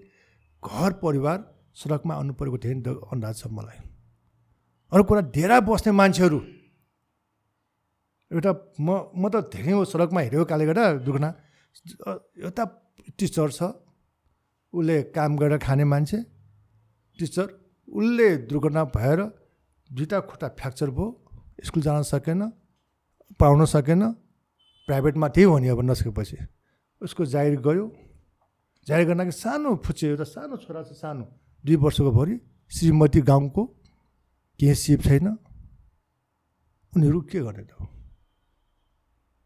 [0.62, 1.38] घर परिवार
[1.76, 2.76] सडकमा आउनु परेको धेरै
[3.12, 3.78] अन्दाज छ मलाई।
[4.92, 6.38] अरू कुरा डेरा बस्ने मान्छेहरू।
[8.30, 11.30] एउटा म म त धेरै सडकमा हेरेको कारणले गर्दा दुर्घटना।
[11.74, 12.64] एउटा
[13.18, 13.62] टिचर छ
[14.72, 16.18] उसले काम गरेर खाने मान्छे।
[17.18, 17.46] टिचर
[17.88, 19.20] उसले दुर्घटना भएर
[19.90, 21.06] दुइटा खुट्टा फ्र्याक्चर भयो
[21.64, 22.40] स्कुल जान सकेन
[23.40, 24.02] पढाउन सकेन
[24.88, 26.36] प्राइभेटमा त्यही हो नि अब नसकेपछि।
[27.00, 27.84] उसको जाहिर गयो
[28.86, 31.24] जाहिर कि सानो फुच्चे एउटा सानो छोरा छ सानो।
[31.64, 32.34] दुई वर्षको भरि
[32.72, 33.62] श्रीमती गाउँको
[34.60, 35.26] केही सिप छैन।
[36.92, 37.72] उनीहरू के गर्ने त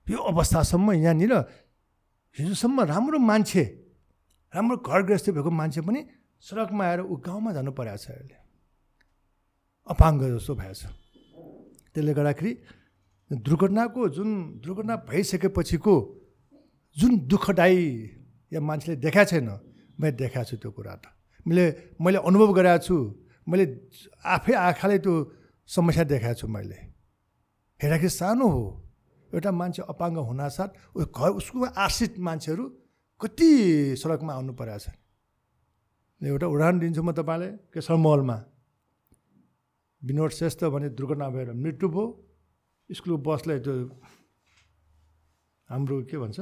[0.07, 1.35] यो अवस्थासम्म यहाँनिर
[2.39, 3.65] हिजोसम्म राम्रो मान्छे
[4.53, 6.01] राम्रो घर गृहस्थी भएको मान्छे पनि
[6.45, 8.37] सडकमा आएर ऊ गाउँमा जानु परेको छ अहिले।
[9.89, 10.81] अपाङ्ग जस्तो भएछ।
[11.97, 12.53] त्यसले गर्दाखेरि
[13.31, 14.31] दुर्घटनाको जुन
[14.61, 15.95] दुर्घटना भइसकेपछिको
[16.97, 17.85] जुन दुःखदायी
[18.53, 19.49] या मान्छेले देखाएको छैन
[19.97, 21.05] मैले देखाएको छु त्यो कुरा त।
[21.49, 21.65] मैले
[21.97, 22.97] मैले अनुभव गरेको छु
[23.49, 23.65] मैले
[24.25, 25.15] आफै आँखाले त्यो
[25.69, 26.79] समस्या देखाएको छु मैले।
[27.81, 28.65] हेर्दाखेरि सानो हो।
[29.37, 32.65] एउटा मान्छे अपाङ्ग हुनासाथ उस घर उसको आश्रित मान्छेहरू
[33.21, 33.51] कति
[34.01, 34.87] सडकमा आउनु परेको छ
[36.21, 38.37] एउटा उदाहरण दिन्छु म तपाईँलाई केशर महलमा।
[40.03, 42.05] विनोद श्रेष्ठ भने दुर्घटना भएर मृत्यु भयो।
[42.91, 43.75] स्कुलको बसलाई त्यो
[45.69, 46.39] हाम्रो के भन्छ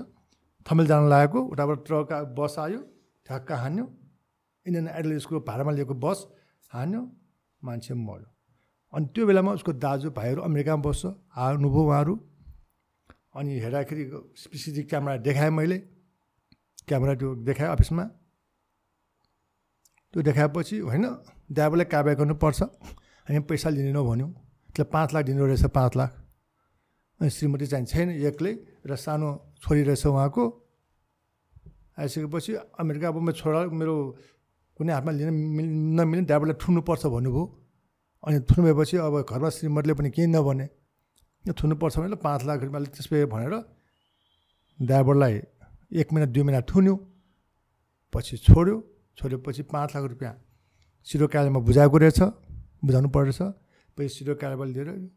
[0.66, 2.80] थमेल जान लागेको उताबाट ट्रक बस आयो
[3.26, 3.84] ठ्याक्क हान्यो।
[4.66, 6.18] इन्डियन आइडल स्कुल भाडामा लिएको बस
[6.72, 7.02] हान्यो
[7.62, 8.28] मान्छे मऱ्यो।
[8.92, 11.02] अनि त्यो बेलामा उसको दाजु भाइहरू अमेरिकामा बस्छ
[11.34, 12.14] आउनुभयो उहाँहरू।
[13.34, 14.04] अनि हेर्दाखेरि
[14.36, 15.78] सिसिटिभी क्यामेरा देखाएँ मैले।
[16.88, 18.04] क्यामेरा त्यो देखाएँ अफिसमा।
[20.14, 21.04] त्यो देखाएपछि होइन
[21.50, 22.60] ड्राइभरलाई कारवाही गर्नुपर्छ।
[23.26, 24.30] हामी पैसा लिँदैनौँ भन्यौँ
[24.74, 26.10] त्यसलाई पाँच लाख दिनु रहेछ पाँच लाख।
[27.20, 28.52] अनि श्रीमती चाहिँ छैन एक्लै
[28.86, 29.28] र सानो
[29.62, 30.44] छोरी रहेछ उहाँको।
[31.98, 33.94] आइसकेपछि अमेरिका अब मेरो छोरा मेरो
[34.78, 35.66] कुनै हातमा लिन मिल
[35.98, 37.44] नमिल्ने ड्राइभरलाई ठुन्नुपर्छ भन्नुभयो।
[38.24, 40.66] अनि भएपछि अब घरमा श्रीमतीले पनि केही नभने।
[41.48, 43.54] यो थुन्नुपर्छ भने पाँच लाख रुपियाँले त्यसपछि भनेर
[44.82, 45.34] ड्राइभरलाई
[45.92, 46.94] एक महिना दुई महिना थुन्यो
[48.12, 48.76] पछि छोड्यो
[49.18, 50.34] छोडेपछि पाँच लाख रुपियाँ
[51.04, 52.20] सिरो कार्यालयमा बुझाएको रहेछ
[52.84, 53.42] बुझाउनु परेछ
[53.96, 55.10] पछि सिरो कार्यालय लिएर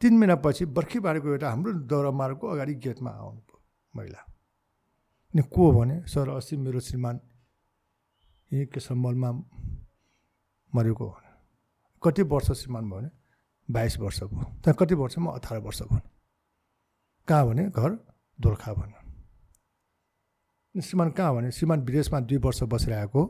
[0.00, 3.40] तिन महिनापछि बर्खी बारेको एउटा हाम्रो दौरा मार्गको अगाडि गेटमा आउनु
[3.96, 4.18] महिला।
[5.34, 7.20] अनि को भने सर अस्ति मेरो श्रीमान
[8.52, 9.32] यहीँ केशर मलमा
[10.74, 11.18] मरेको
[12.02, 13.25] कति वर्ष श्रीमान भयो भने
[13.68, 15.18] बाइस वर्ष भयो त्यहाँ कति वर्ष?
[15.18, 16.00] म अठार वर्ष भयो
[17.28, 17.64] कहाँ भने?
[17.70, 17.90] घर
[18.38, 19.00] दोर्खा भन्यो।
[20.80, 21.50] श्रीमान कहाँ भने?
[21.50, 23.22] श्रीमान विदेशमा दुई वर्ष बसेर आएको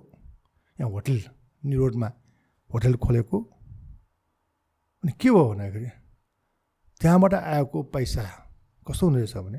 [0.80, 1.20] यहाँ होटल
[1.64, 2.12] रोडमा
[2.70, 3.40] होटल खोलेको।
[5.04, 5.90] अनि के भयो भन्दाखेरि
[7.00, 8.22] त्यहाँबाट आएको पैसा
[8.86, 9.58] कस्तो हुँदो रहेछ भने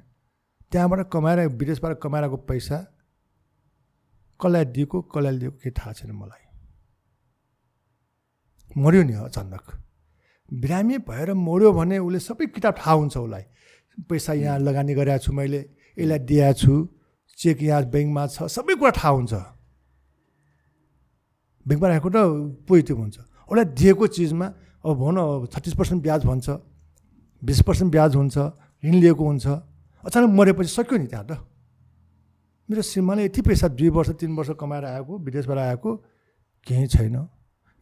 [0.71, 2.77] त्यहाँबाट कमाएर विदेशबाट कमाएर आएको पैसा
[4.39, 6.43] कसलाई दिएको कसलाई दिएको केही थाहा छैन मलाई।
[8.77, 9.86] मऱ्यो नि अचानक।
[10.51, 13.43] बिरामी भएर मऱ्यो भने उसले सबै किताब थाहा हुन्छ उसलाई।
[14.09, 15.59] पैसा यहाँ लगानी गरेको छु मैले
[15.97, 16.73] यसलाई दिएको छु
[17.37, 19.33] चेक यहाँ ब्याङ्कमा छ सबै कुरा थाहा हुन्छ।
[21.65, 22.17] ब्याङ्कमा राखेको त
[22.87, 23.17] त्यो हुन्छ।
[23.51, 24.47] उसलाई दिएको चिजमा
[24.87, 26.47] अब भनौँ अब छत्तिस पर्सेन्ट ब्याज भन्छ
[27.41, 28.37] बिस पर्सेन्ट ब्याज हुन्छ
[28.83, 29.45] ऋण लिएको हुन्छ
[30.07, 31.43] अचानक मरेपछि सक्यो नि त्यहाँ त।
[32.69, 35.89] मेरो श्रीमानले यति पैसा दुई वर्ष तिन वर्ष कमाएर आएको विदेशबाट आएको
[36.67, 37.15] केही छैन।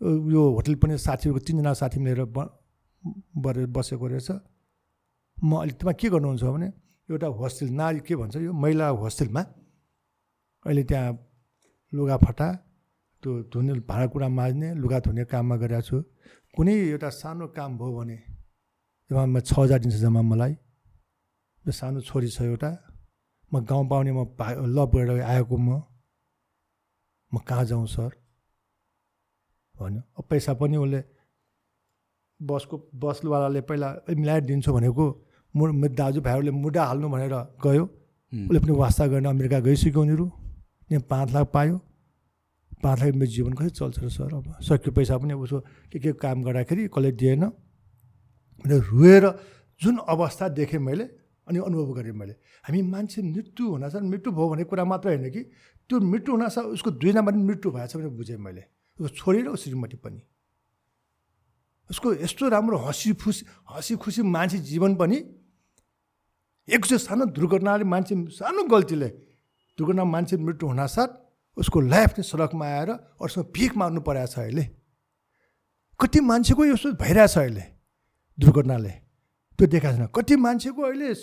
[0.01, 2.37] यो होटल पनि साथीहरूको तिनजना साथी मिलेर ब
[3.75, 4.29] बसेको रहेछ।
[5.37, 6.67] म अहिले तपाईँ के गर्नुहुन्छ भने
[7.09, 8.51] एउटा होस्टेल नारी के भन्छ यो?
[8.53, 9.41] महिला होस्टेलमा
[10.65, 11.11] अहिले त्यहाँ
[11.93, 12.47] लुगाफाटा
[13.23, 15.97] त्यो धुने भाँडाकुँडा माझ्ने लुगा धुने काममा गरिरहेको छु।
[16.55, 18.17] कुनै एउटा सानो काम भयो भने
[19.11, 20.53] जम्मा छ हजार दिन्छ जम्मा मलाई।
[21.65, 22.71] त्यो सानो छोरी छ एउटा।
[23.51, 24.21] म गाउँ पाउने म
[24.75, 25.69] लभ गरेर आएको म।
[27.31, 28.11] म कहाँ जाउँ सर?
[29.79, 31.03] भन्यो। अब पैसा पनि उसले
[32.39, 35.05] बसको बसवालाले पहिला मिलाएर दिन्छु भनेको
[35.55, 37.33] मु दाजु भाइहरूले मुडा हाल्नु भनेर
[37.63, 37.83] गयो।
[38.33, 40.25] उसले पनि वास्ता गर्न अमेरिका गइसक्यो उनीहरू।
[40.91, 41.77] यहाँ पाँच लाख पायो।
[42.83, 44.31] पाँच लाख मेरो जीवन कसरी चल्छ र सर?
[44.35, 45.59] अब सक्यो पैसा पनि। उसको
[45.91, 47.43] के के काम गर्दाखेरि कसले दिएन।
[48.65, 49.25] मैले रोएर
[49.81, 51.03] जुन अवस्था देखेँ मैले
[51.47, 52.33] अनि अनुभव गरेँ मैले
[52.65, 55.41] हामी मान्छे मृत्यु हुनासाथ मृत्यु भयो भन्ने कुरा मात्र होइन कि
[55.89, 58.63] त्यो मृत्यु हुनासाथ उसको दुईजना पनि मृत्यु भएछ भने बुझेँ मैले।
[58.99, 60.21] उसको छोरी र श्रीमती पनि
[61.89, 65.17] उसको यस्तो राम्रो हँसी खुसी हँसी खुसी मान्छे जीवन पनि
[66.67, 69.09] एक सानो दुर्घटनाले मान्छे सानो गल्तीले
[69.77, 71.09] दुर्घटना मान्छे मृत्यु हुनासाथ
[71.57, 74.65] उसको लाइफ नै सडकमा आएर अरूसँग भिख माग्नु परेको छ अहिले
[75.99, 77.65] कति मान्छेको यस्तो भइरहेछ अहिले
[78.37, 78.93] दुर्घटनाले
[79.59, 81.13] त्यो देखाएको छैन कति मान्छेको अहिले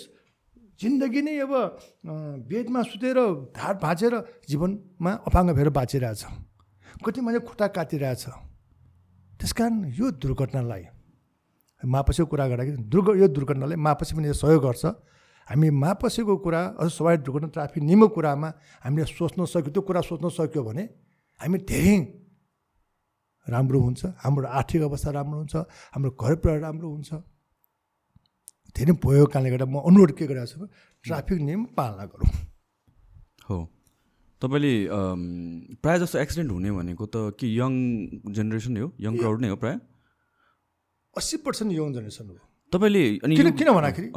[0.79, 1.53] जिन्दगी नै अब
[2.47, 3.19] बेडमा सुतेर
[3.51, 4.13] ढाड भाँचेर
[4.47, 6.23] जीवनमा अपाङ्ग भएर बाँचिरहेछ
[7.01, 8.23] कति मान्छे खुट्टा काटिरहेछ।
[9.39, 10.83] त्यस कारण यो दुर्घटनालाई
[11.83, 14.85] मापसीको कुरा गर्दाखेरि दुर्घ यो दुर्घटनाले मापसी पनि सहयोग गर्छ।
[15.47, 18.49] हामी मापसेको कुरा अझ सवारी दुर्घटना ट्राफिक नियमको कुरामा
[18.83, 20.83] हामीले सोच्न सक्यो त्यो कुरा सोच्न सक्यो भने
[21.41, 21.97] हामी धेरै
[23.47, 25.55] राम्रो हुन्छ। हाम्रो आर्थिक अवस्था राम्रो हुन्छ
[25.91, 27.11] हाम्रो घर परिवार राम्रो हुन्छ।
[28.75, 30.67] धेरै भएको कारणले गर्दा म अनुरोध के गरिरहेको छु
[31.03, 32.29] ट्राफिक नियम पालना गरौँ।
[33.49, 33.57] हो।
[34.43, 34.73] तपाईँले
[35.79, 37.71] प्रायः जस्तो एक्सिडेन्ट हुने भनेको त कि यङ
[38.27, 38.87] जेनेरेसन हो?
[38.99, 39.79] यङ क्राउड नै हो प्रायः?
[41.15, 42.37] अस्सी पर्सेन्ट यङ जेनेरेसन हो।
[42.73, 44.09] तपाईँले अनि किन किन भन्दाखेरि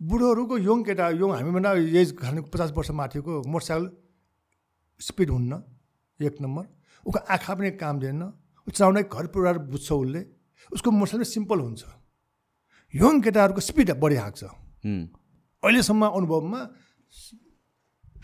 [0.00, 3.86] बुढोहरूको यङ केटा यङ हामीभन्दा एज खाने पचास वर्ष माथिको मोटरसाइकल
[5.00, 5.52] स्पिड हुन्न
[6.20, 6.64] एक नम्बर।
[7.06, 8.22] उसको आँखा पनि काम दिएन।
[8.66, 10.20] चलाउने घर परिवार बुझ्छ उसले।
[10.70, 11.82] उसको मोटरसाइकल सिम्पल हुन्छ।
[12.94, 14.44] यङ केटाहरूको स्पिड बढी छ
[15.62, 16.60] अहिलेसम्म अनुभवमा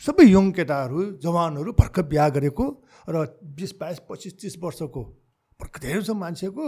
[0.01, 2.67] सबै यङ केटाहरू जवानहरू भर्खर बिहा गरेको
[3.09, 3.25] र
[3.59, 5.03] बिस बाइस पच्चिस तिस वर्षको
[5.61, 6.67] भर्खर धेरै छ मान्छेको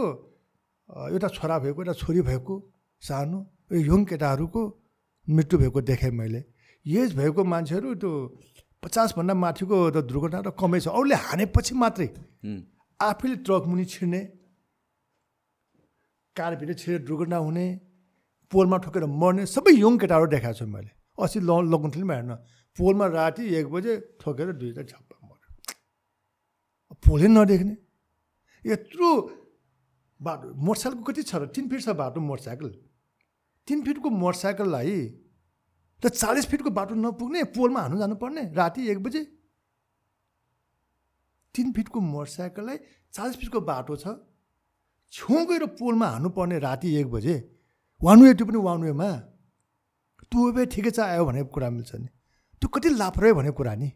[1.09, 2.55] एउटा छोरा भएको एउटा छोरी भएको
[3.03, 3.39] सानो
[3.91, 4.61] यङ केटाहरूको
[5.27, 6.41] मृत्यु भएको देखेँ मैले।
[6.85, 8.11] एज भएको मान्छेहरू त्यो
[8.83, 12.07] पचासभन्दा माथिको त दुर्घटना त कमै छ। अरूले हानेपछि मात्रै
[12.99, 14.21] आफैले ट्रक मुनि छिर्ने
[16.35, 17.65] कारभित्र छिरेर दुर्घटना हुने
[18.51, 22.31] पोलमा ठोकेर मर्ने सबै यङ केटाहरू देखाएको छु मैले। अस्ति ल लग्नु फिल्म हेर्न।
[22.77, 25.75] पोलमा राति एक बजे ठोकेर दुईवटा झप्पा मर्यो
[27.05, 27.75] पोलै नदेख्ने।
[28.63, 29.09] यत्रो
[30.19, 31.45] बाटो मोटरसाइकलको कति छ र?
[31.49, 32.69] तिन फिट छ बाटो मोटरसाइकल।
[33.67, 34.97] तिन फिटको मोटरसाइकललाई
[36.03, 39.21] त चालिस फिटको बाटो नपुग्ने पोलमा हान्नु जानुपर्ने राति एक बजे।
[41.55, 42.77] तिन फिटको मोटरसाइकललाई
[43.13, 44.15] चालिस फिटको बाटो छ।
[45.13, 47.35] छेउ गएर पोलमा हान्नुपर्ने राति एक बजे।
[48.01, 49.09] वान वे त्यो पनि वान वेमा।
[50.31, 52.09] टु वे ठिकै छ आयो भनेको कुरा मिल्छ नि।
[52.61, 53.89] त्यो कति लापरवाही भनेको कुरा नि।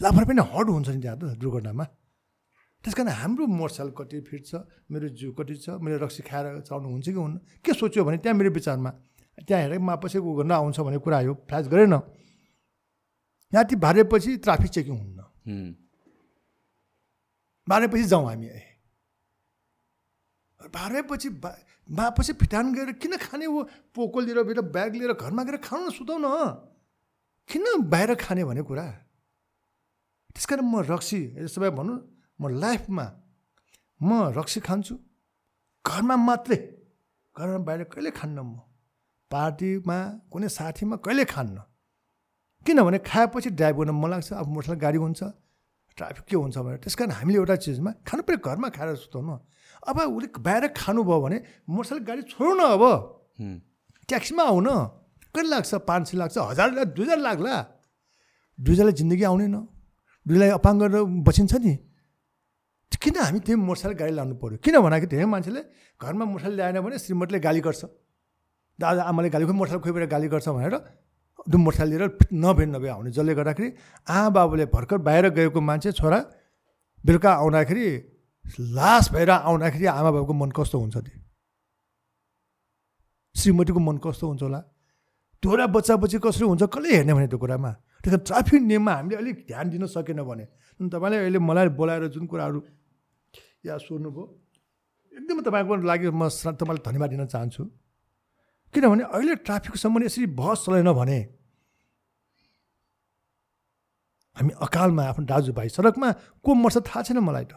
[0.00, 1.84] लापरवाही पनि हट हुन्छ नि त्यहाँ त दुर्घटनामा।
[2.84, 4.54] त्यस कारण हाम्रो मोटरसाइकल कति फिट छ
[4.90, 8.36] मेरो जिउ कति छ मेरो रक्सी खाएर चलाउनु हुन्छ कि हुन्न के सोच्यो भने त्यहाँ
[8.38, 8.90] मेरो विचारमा
[9.46, 11.94] त्यहाँ हेरेर मापसी ऊ गर्न आउँछ भन्ने कुरा आयो फ्ल्यास गरेन।
[13.52, 15.18] ती भारेपछि ट्राफिक चेकिङ हुन्न।
[17.66, 18.48] बाह्रपछि जाउँ हामी
[20.60, 21.50] बाह्रपछि बा
[21.88, 23.62] बापछि फिटान गएर किन खाने हो?
[23.94, 26.26] पोको लिएर ब्याग लिएर घरमा गएर खानु न सुताउ न
[27.48, 28.86] किन बाहिर खाने भन्ने कुरा?
[30.34, 31.96] त्यस कारण म रक्सी सबै भनौँ
[32.40, 33.06] म लाइफमा
[34.00, 34.94] म रक्सी खान्छु।
[35.84, 36.58] घरमा मात्रै
[37.36, 38.60] घरमा बाहिर कहिले खान्न म?
[39.30, 39.98] पार्टीमा
[40.30, 41.56] कुनै साथीमा कहिले खान्न?
[42.66, 45.22] किनभने खाएपछि ड्राइभ गर्न मन लाग्छ अब मोटरसाइकल गाडी हुन्छ
[45.96, 49.34] ट्राफिक के हुन्छ भनेर। त्यस कारण हामीले एउटा चिजमा खानु पऱ्यो घरमा खाएर सुताउनु
[49.86, 51.38] अब उसले बाहिर खानुभयो भने
[51.70, 52.82] मोटरसाइकल गाडी छोड्नु न अब।
[54.08, 54.60] ट्याक्सीमा आऊ
[55.36, 57.54] न कहिले लाग्छ पाँच सय लाग्छ हजार दुई हजार लाग्ला।
[58.58, 59.56] दुई हजारलाई जिन्दगी आउँदैन
[60.26, 61.74] दुईलाई अपाङ्ग गरेर बसिन्छ नि।
[62.96, 65.60] किन हामी त्यही मोटरसाइकल गाडी लानु पऱ्यो किन भन्दाखेरि धेरै मान्छेले
[66.00, 67.82] घरमा मोटरसाइकल ल्याएन भने श्रीमतीले गाली गर्छ।
[68.78, 70.74] दादा आमाले गाली खोइ मोटरसाइकल खोइ गाली गर्छ भनेर
[71.44, 72.02] त्यो मोटरसाइकल लिएर
[72.32, 73.68] नभे नभए आउने। जसले गर्दाखेरि
[74.08, 76.18] आमा बाबुले भर्खर बाहिर गएको मान्छे छोरा
[77.04, 77.86] बेलुका आउँदाखेरि
[78.74, 81.20] लास भएर आउँदाखेरि आमा बाबुको मन कस्तो हुन्छ त्यो?
[83.36, 84.60] श्रीमतीको मन कस्तो हुन्छ होला?
[85.42, 87.70] त्यो बच्चा बच्ची कसरी हुन्छ कसले हेर्ने भने त्यो कुरामा?
[88.02, 90.44] त्यस कारण ट्राफिक नियममा हामीले अलिक ध्यान दिन सकेन भने।
[90.80, 92.60] तपाईँले अहिले मलाई बोलाएर जुन कुराहरू
[93.66, 94.24] या सोध्नुभयो
[95.12, 97.62] एकदमै तपाईँको लागि म तपाईँलाई धन्यवाद दिन चाहन्छु।
[98.74, 101.18] किनभने अहिले ट्राफिक सम्बन्धी यसरी बहस चलेन भने
[104.36, 106.08] हामी अकालमा आफ्नो दाजुभाइ सडकमा
[106.44, 107.54] को मर्छ थाहा छैन मलाई त।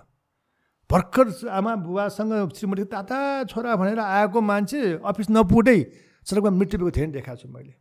[0.90, 5.80] भर्खर आमा बुबासँग श्रीमती ताता छोरा भनेर आएको मान्छे अफिस नपुगेकै
[6.30, 7.74] सडकमा मृत्यु भएको धेरै देखाएको छु मैले।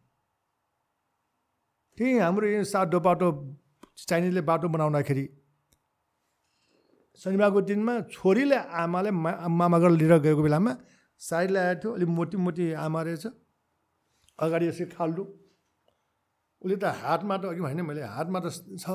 [1.98, 3.26] त्यही हाम्रो यो सातो बाटो
[4.08, 5.24] चाइनिजले बाटो बनाउँदाखेरि
[7.20, 10.72] शनिबारको दिनमा छोरीले आमाले मामा घर लिएर गएको बेलामा
[11.20, 13.26] साइड ल्याएको थियो अलिक मोटी मोटी आमा रहेछ
[14.38, 15.22] अगाडि यसरी खाल्डु।
[16.62, 18.46] उसले त हातमा त अघि होइन मैले हातमा त
[18.78, 18.86] छ।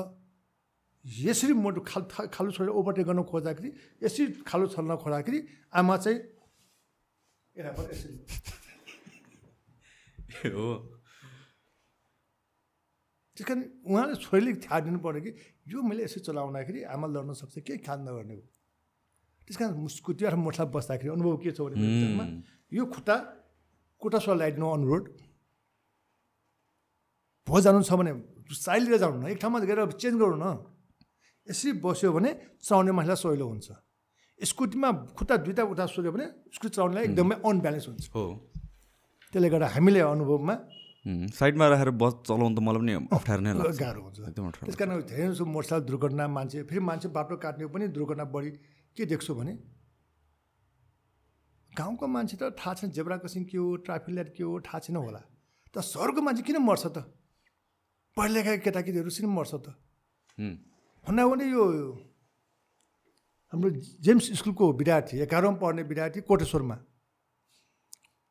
[1.04, 2.02] यसरी मोटो खाल
[2.32, 3.70] खालो छोडेर ओभरटेक गर्न खोज्दाखेरि
[4.02, 5.38] यसरी खालो छल्न खोज्दाखेरि
[5.76, 6.18] आमा चाहिँ
[7.56, 8.14] यसरी
[10.54, 10.66] हो
[13.36, 15.30] त्यस कारण उहाँले छोरीले थाहा दिनु पऱ्यो कि
[15.66, 18.42] यो मैले यसरी चलाउँदाखेरि आमा लड्न सक्छ केही खान नगर्ने हो
[19.48, 22.26] त्यस कारण स्कुटी अथवा मोटरसाइकल बस्दाखेरि अनुभव के छ भने
[22.72, 23.16] यो खुट्टा
[24.02, 25.04] खुट्टा सो लगाइदिनु अनुरोध
[27.46, 28.12] भो जानु छ भने
[28.56, 30.46] साइड लिएर जानु न एक ठाउँमा गएर चेन्ज गरौँ न
[31.46, 32.30] यसरी बस्यो भने
[32.60, 33.68] चलाउने मान्छेलाई सहिलो हुन्छ
[34.40, 38.24] स्कुटीमा खुट्टा दुइटा उठा सोध्यो भने स्कुटी चलाउनेलाई एकदमै अनब्यालेन्स हुन्छ हो
[39.34, 40.54] त्यसले गर्दा हामीले अनुभवमा
[41.04, 44.18] साइडमा राखेर बस चलाउनु त मलाई पनि अप्ठ्यारो नै लाग्छ। गाह्रो हुन्छ।
[44.62, 48.50] त्यस कारण धेरै जस्तो मोटरसाइकल दुर्घटना मान्छे फेरि मान्छे बाटो काट्ने पनि दुर्घटना बढी
[48.96, 49.52] के देख्छु भने?
[51.74, 54.96] गाउँको मान्छे त थाहा छैन जेब्रा क्रसिङ के हो ट्राफिक लाइट के हो थाहा छैन
[55.02, 55.20] होला।
[55.74, 57.02] त सहरको मान्छे किन मर्छ त?
[58.16, 59.66] पढ लेखाएको केटाकेटीहरू किन मर्छ त।
[61.04, 61.64] भन्दा भने यो
[63.52, 66.76] हाम्रो जेम्स स्कुलको विद्यार्थी एघारौँ पढ्ने विद्यार्थी कोटेश्वरमा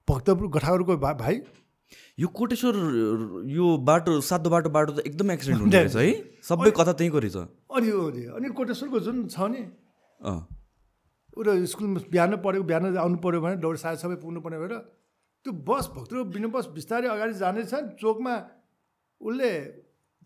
[0.07, 1.35] भक्तपुर गठाहरूको भाइ?
[2.19, 2.75] यो कोटेश्वर
[3.49, 7.37] यो बाटो सातो बाटो बाटो त एकदम एक्सिडेन्ट हुँदो रहेछ है। सबै कथा त्यहीँ गरेछ
[7.37, 7.89] अनि
[8.33, 9.61] अनि कोटेश्वरको जुन छ नि
[11.33, 14.73] उयो स्कुलमा बिहान पढेको बिहान आउनु पऱ्यो भने दौड साढे सबै पुग्नु पर्ने भएर
[15.45, 18.35] त्यो बस भक्तपुर बिना बस बिस्तारै अगाडि जानेछ चोकमा।
[19.21, 19.51] उसले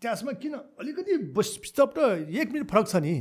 [0.02, 1.98] त्यसमा किन अलिकति बस स्टप त
[2.28, 3.14] एक मिनट फरक छ नि।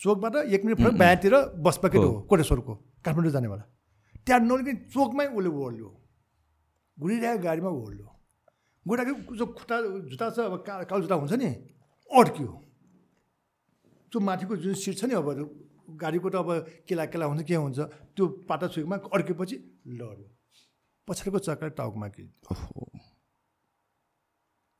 [0.00, 2.72] चोकबाट एक मिनट फरक बायाँतिर बस पकेट हो। कोटेश्वरको
[3.04, 3.64] काठमाडौँ जानेवाला।
[4.26, 5.90] त्यहाँ नलिकन चोकमै उसले ओर्ल्यो
[6.98, 8.08] घुरिरहेको गाडीमा ओर्ल्यो
[8.86, 9.76] गुडाको जो खुट्टा
[10.10, 11.50] जुत्ता छ अब का कालो जुत्ता हुन्छ नि
[12.10, 12.50] अड्क्यो
[14.12, 15.28] त्यो माथिको जुन सिट छ नि अब
[16.02, 16.48] गाडीको त अब
[16.88, 17.78] केला केला हुन्छ के हुन्छ
[18.14, 19.56] त्यो पाटा छुकमा अड्केपछि
[20.00, 20.28] लड्यो.
[21.08, 22.22] पछाडिको चक्का टाउकमा कि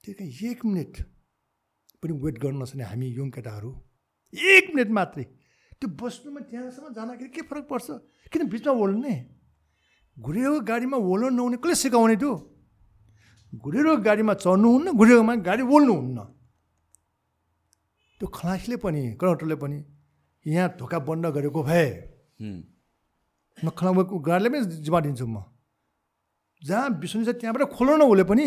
[0.04, 0.94] त्यही एक मिनट
[2.02, 3.70] पनि वेट गर्न नसक्ने हामी यङ केटाहरू
[4.32, 5.24] एक मिनट मात्रै।
[5.82, 7.86] त्यो बस्नुमा त्यहाँसम्म जाँदाखेरि के फरक पर्छ?
[8.30, 9.14] किन बिचमा ओल्ने
[10.16, 12.32] घुरेको गाडीमा ओल्नु नहुने कसले सिकाउने त्यो?
[13.52, 16.18] घुरेको गाडीमा चढ्नुहुन्न घुरेकोमा गाडी ओल्नुहुन्न
[18.20, 19.78] त्यो खलासीले पनि कन्डक्टरले पनि
[20.46, 21.86] यहाँ धोका बन्द गरेको भए
[23.58, 25.42] नखलाएको गाडीले पनि जिम्मा दिन्छु म।
[26.62, 28.46] जहाँ बिसुनी छ त्यहाँबाट खोल्नु न उसले पनि।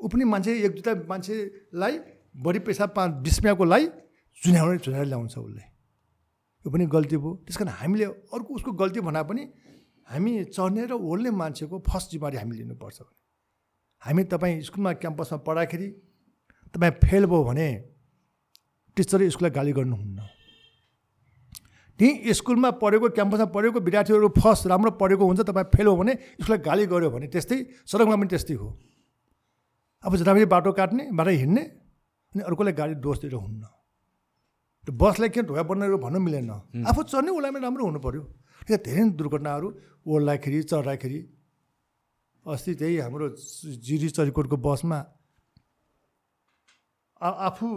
[0.00, 1.94] ऊ पनि मान्छे एक दुईवटा मान्छेलाई
[2.34, 3.84] बढी पैसा पाँच बिस रुपियाँकोलाई
[4.42, 5.62] चुनाउने चुनाएर ल्याउँछ उसले
[6.64, 9.42] यो पनि गल्ती भयो त्यस कारण हामीले अर्को उसको गल्ती भन्दा पनि
[10.08, 13.00] हामी चढ्ने र ओल्ने मान्छेको फर्स्ट जिम्मेवारी हामी लिनुपर्छ
[14.02, 15.88] हामी तपाईँ स्कुलमा क्याम्पसमा पढाखेरि
[16.74, 17.68] तपाईँ फेल भयो भने
[18.96, 20.18] टिचरले स्कुललाई गाली गर्नुहुन्न।
[21.98, 26.60] त्यहीँ स्कुलमा पढेको क्याम्पसमा पढेको विद्यार्थीहरू फर्स्ट राम्रो पढेको हुन्छ तपाईँ फेल हो भने स्कुललाई
[26.68, 28.68] गाली गऱ्यो भने त्यस्तै सडकमा पनि त्यस्तै हो।
[30.04, 33.62] अब जताफेरि बाटो काट्ने बाटो हिँड्ने अनि अर्कोलाई गाडी दोष दिएर हुन्न।
[34.84, 36.50] त्यो बसलाई किन ढोका बन्ने भन्नु मिलेन?
[36.88, 38.22] आफू चढ्ने उसलाई पनि राम्रो हुनु पऱ्यो
[38.68, 39.68] त्यहाँ धेरै दुर्घटनाहरू
[40.04, 41.18] ओढ्दाखेरि चढ्दाखेरि
[42.46, 43.26] अस्ति त्यही हाम्रो
[43.80, 44.98] जिरी चरिकोटको बसमा
[47.48, 47.68] आफू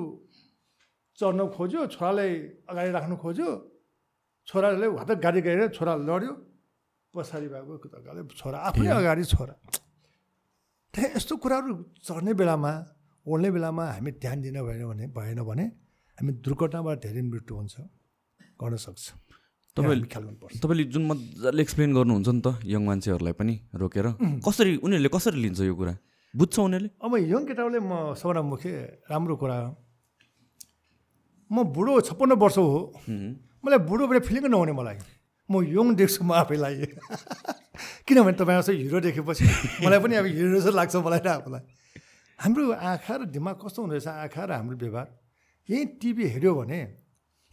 [1.19, 2.31] चढ्न खोज्यो छोरालाई
[2.69, 3.49] अगाडि राख्नु खोज्यो
[4.47, 6.33] छोराले हात गाडी गएर छोरा लड्यो
[7.13, 9.53] पछाडि भएको छोरा आफै अगाडि छोरा।
[10.93, 11.71] त्यहाँ यस्तो कुराहरू
[12.03, 12.71] चढ्ने बेलामा
[13.25, 15.65] ओढ्ने बेलामा हामी ध्यान दिनु भएन भने भएन भने
[16.17, 17.75] हामी दुर्घटनाबाट धेरै मृत्यु हुन्छ
[18.57, 19.05] गर्न सक्छ।
[19.77, 24.07] तपाईँले ख्याल गर्नुपर्छ। तपाईँले जुन मजाले एक्सप्लेन गर्नुहुन्छ नि त यङ मान्छेहरूलाई पनि रोकेर
[24.41, 25.93] कसरी उनीहरूले कसरी लिन्छ यो कुरा?
[26.33, 26.89] बुझ्छ उनीहरूले?
[27.05, 28.69] अब यङ केटाहरूले म सबैभन्दा मुख्य
[29.05, 29.57] राम्रो कुरा
[31.51, 32.81] म बुढो छप्पन्न वर्ष हो।
[33.63, 34.97] मलाई बुढो भएर फिलिङ नहुने मलाई।
[35.49, 36.75] म यङ देख्छु म आफैलाई।
[38.09, 39.45] किनभने तपाईँ जस्तो हिरो देखेपछि
[39.85, 41.63] मलाई पनि अब हिरो जस्तो लाग्छ मलाई र आफूलाई।
[42.39, 44.07] हाम्रो आँखा र दिमाग कस्तो हुँदो रहेछ?
[44.07, 45.07] आँखा र हाम्रो व्यवहार।
[45.69, 46.79] यहीँ टिभी हेऱ्यो भने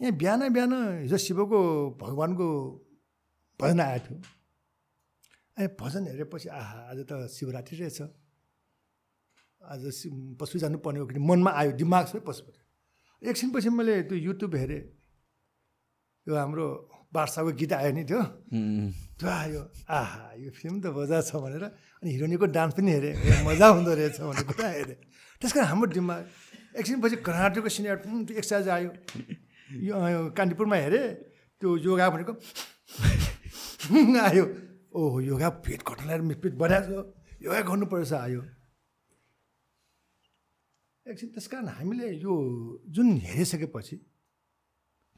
[0.01, 0.73] यहाँ बिहान बिहान
[1.03, 1.59] हिजो शिवको
[2.01, 2.47] भगवान्को
[3.61, 4.21] भजन आएको थियो
[5.57, 8.01] अनि भजन हेरेपछि आहा आज त शिवरात्रि रहेछ
[9.61, 9.83] आज
[10.41, 12.43] पशु जानुपर्ने हो कि मनमा आयो दिमाग सबै पशु
[13.23, 14.83] एकछिनपछि मैले त्यो युट्युब हेरेँ
[16.27, 16.67] यो हाम्रो
[17.13, 18.21] बादशाहको गीत आयो नि त्यो
[19.19, 21.65] त्यो आयो आहा यो फिल्म त मजा छ भनेर
[22.03, 23.15] अनि हिरोइनीको डान्स पनि हेरेँ
[23.47, 24.99] मजा हुँदो रहेछ भन्ने कुरा हेरेँ
[25.43, 26.21] त्यस कारण हाम्रो दिमाग
[26.75, 28.91] एकछिनपछि कर्नाटकको त्यो एक्सर्साइज आयो।
[29.89, 29.95] यो
[30.37, 31.07] कान्तिपुरमा हेरेँ
[31.61, 32.33] त्यो योगा भनेको
[34.21, 34.45] आयो।
[34.95, 36.99] ओहो योगा पेट घटाएर पेट बढाएको
[37.43, 38.43] योगा गर्नुपर्छ आयो।
[41.07, 42.35] एकछिन त्यस कारण हामीले यो
[42.91, 43.97] जुन हेरिसकेपछि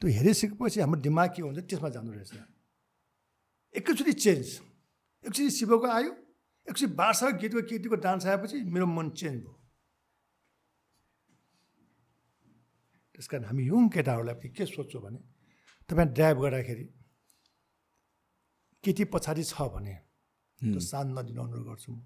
[0.01, 2.33] त्यो हेरिसकेपछि हाम्रो दिमाग के हुन्छ त्यसमा जानु रहेछ।
[3.75, 4.47] एकैचोटि चेन्ज।
[5.25, 6.11] एकचोटि शिवको आयो
[6.67, 9.56] एकचोटि बार्सा गीतको केटीको डान्स आएपछि मेरो मन चेन्ज भयो।
[13.17, 15.19] त्यस कारण हामी यङ केटाहरूलाई पनि के सोध्छौँ भने
[15.89, 16.85] तपाईँ ड्राइभ गर्दाखेरि
[18.85, 19.95] केटी पछाडि छ भने
[20.61, 22.05] त्यो साथ नदिनु अनुरोध गर्छु म।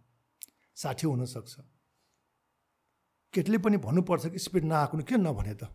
[0.72, 1.54] साठी हुनसक्छ।
[3.34, 5.68] केटीले पनि भन्नुपर्छ कि स्पिड नआएको के नभने त?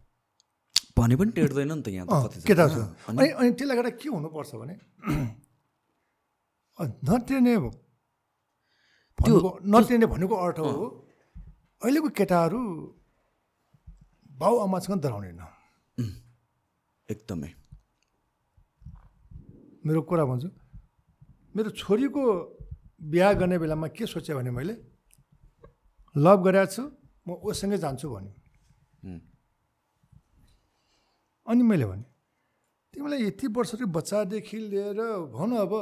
[0.97, 2.07] भने पनि टेर्दैन नि त यहाँ
[2.49, 2.77] केटा छ।
[3.13, 3.29] अनि?
[3.37, 4.75] अनि त्यसलाई गर्दा के हुनुपर्छ भने
[6.81, 7.55] नटेर्ने
[9.69, 10.73] नटेर्ने भनेको अर्थ हो
[11.85, 12.61] अहिलेको केटाहरू
[14.37, 15.41] बाउ आमासँग डराउँदैन
[17.09, 17.51] एकदमै।
[19.87, 20.49] मेरो कुरा भन्छु
[21.55, 22.23] मेरो छोरीको
[23.01, 24.75] बिहा गर्ने बेलामा के सोचेँ भने मैले
[26.15, 26.83] लभ गरेको छु
[27.27, 28.33] म उसँगै जान्छु भन्यो।
[31.47, 32.05] अनि मैले भने
[32.95, 35.01] तिमीलाई यति वर्षको बच्चादेखि लिएर
[35.33, 35.73] भनौँ अब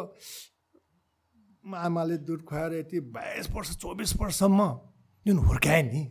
[1.65, 4.61] आमाले दुध खुवाएर यति बाइस वर्ष चौबिस वर्षसम्म
[5.27, 6.03] जुन हुर्काए नि।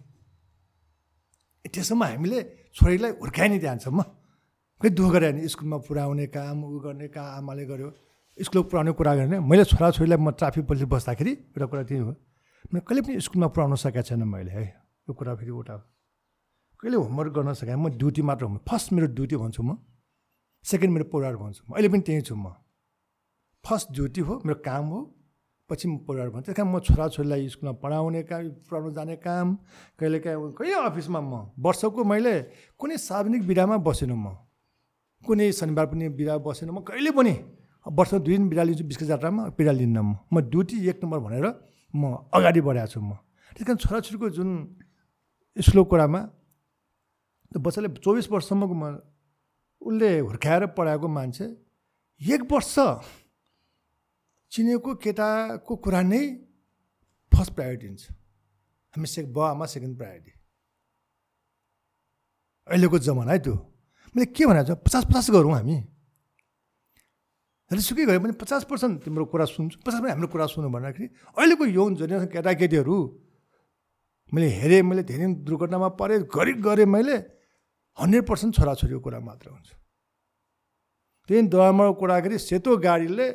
[1.70, 2.40] त्यसम्म हामीले
[2.76, 4.02] छोरीलाई हुर्काए नि त्यहाँसम्म
[4.82, 7.90] खै दुःख गरे नि स्कुलमा पुऱ्याउने काम उ गर्ने काम आमाले गर्यो।
[8.38, 12.12] स्कुल पुऱ्याउने कुरा गर्ने। मैले छोराछोरीलाई म ट्राफिक पुलिस बस्दाखेरि एउटा कुरा त्यही हो।
[12.74, 14.66] मैले कहिले पनि स्कुलमा पुऱ्याउन सकेको छैन मैले है।
[15.08, 15.76] यो कुरा फेरि उता
[16.80, 19.78] कहिले होमवर्क गर्न सकेँ। म ड्युटी मात्र हुँ। फर्स्ट मेरो ड्युटी भन्छु म।
[20.66, 22.52] सेकेन्ड मेरो परिवार भन्छु म। अहिले पनि त्यहीँ छु म।
[23.64, 25.00] फर्स्ट ड्युटी हो मेरो काम हो।
[25.74, 29.48] पछि परिवार भन्छु त्यस कारण म छोराछोरीलाई स्कुलमा पढाउने काम पढाउनु जाने काम
[30.00, 31.34] कहिले काहीँ कहिले अफिसमा म
[31.66, 32.36] वर्षको मैले
[32.80, 34.38] कुनै सार्वजनिक बिदामा बसेन म
[35.26, 37.34] कुनै शनिबार पनि बिदा बसेन म कहिले पनि
[37.86, 41.46] वर्ष दुई दिन बिदा लिन्छु बिस्कुट जात्रामा बिदा लिन्न म म ड्युटी एक नम्बर भनेर
[41.94, 43.12] म अगाडि बढाएको छु म.
[43.56, 44.50] त्यस कारण छोराछोरीको जुन
[45.58, 46.22] स्कुलको कुरामा
[47.52, 48.84] त्यो बच्चाले चौबिस वर्षसम्मको म
[49.82, 51.46] उसले हुर्काएर पढाएको मान्छे
[52.22, 52.76] एक वर्ष
[54.54, 56.22] चिनेको केटाको कुरा नै
[57.32, 58.04] फर्स्ट प्रायोरिटी हुन्छ।
[58.94, 60.32] हामी सेक बाउ आमा सेकेन्ड प्रायोरिटी।
[62.70, 63.56] अहिलेको जमाना है त्यो।
[64.14, 64.76] मैले के भनेको छु?
[64.86, 65.78] पचास पचास गरौँ हामी।
[67.74, 71.66] सुकै गयो भने पचास पर्सेन्ट तिम्रो कुरा सुन्छु पचास पर्सेन्ट हाम्रो कुरा सुन्नु भन्दाखेरि अहिलेको
[71.74, 72.98] यौन जेनेरेसन केटाकेटीहरू
[74.30, 77.18] मैले हेरेँ मैले धेरै दुर्घटनामा परेँ गरिब गरेँ मैले
[77.98, 79.70] हन्ड्रेड पर्सेन्ट छोराछोरीको कुरा मात्र हुन्छ।
[81.30, 83.28] त्यही दवामा कुराखेरि सेतो गाडीले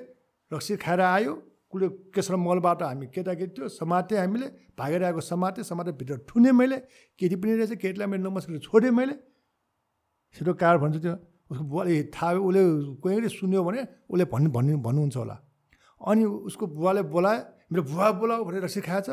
[0.51, 1.35] रक्सी खाएर आयो।
[1.69, 4.47] कुलो केसर मलबाट हामी केटाकेटी थियो समातेँ हामीले
[4.79, 6.77] भागेर आएको समातेँ समातेर भित्र ठुने मैले
[7.20, 9.15] केटी पनि रहेछ केटीलाई मैले नमस्कार छोडेँ मैले।
[10.37, 11.15] सेतो कार भन्छ त्यो
[11.51, 12.62] उसको बुवाले थाहा उसले
[13.01, 15.37] कोही सुन्यो भने उसले भन्नु भन्नु भन्नुहुन्छ होला।
[16.01, 17.39] अनि उसको बुवाले बोलाए
[17.69, 19.09] मेरो बुवा बोलाऊ भनेर रक्सी खाएछ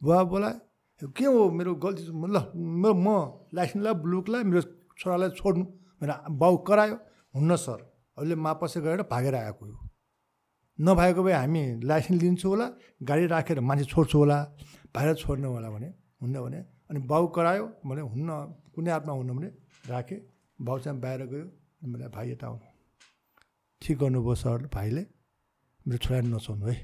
[0.00, 0.56] बुवा बोलाए
[1.02, 2.02] के हो मेरो गल्ती?
[2.08, 3.06] ल म
[3.54, 4.62] लाइसेन्सलाई ब्लुकलाई मेरो
[4.96, 5.64] छोरालाई छोड्नु।
[6.00, 6.96] मेरो बाउ करायो
[7.34, 7.78] हुन्न सर
[8.18, 9.87] अहिले मापसे गएर भागेर आएको हो।
[10.78, 12.66] नभएको भए हामी लाइसेन्स लिन्छौँ होला
[13.02, 14.38] गाडी राखेर मान्छे छोड्छु होला
[14.94, 15.88] बाहिर छोड्नु होला भने
[16.22, 16.58] हुन्न भने
[16.90, 18.30] अनि बाउ करायो भने हुन्न
[18.74, 19.48] कुनै हातमा हुन्न भने
[19.90, 20.20] राखेँ
[20.58, 21.46] बाउ चाहिँ बाहिर गयो
[21.88, 22.66] मैले भाइ यता आउनु।
[23.82, 25.02] ठिक गर्नुभयो सर भाइले
[25.86, 26.76] मेरो छोरा नसोध्नु है।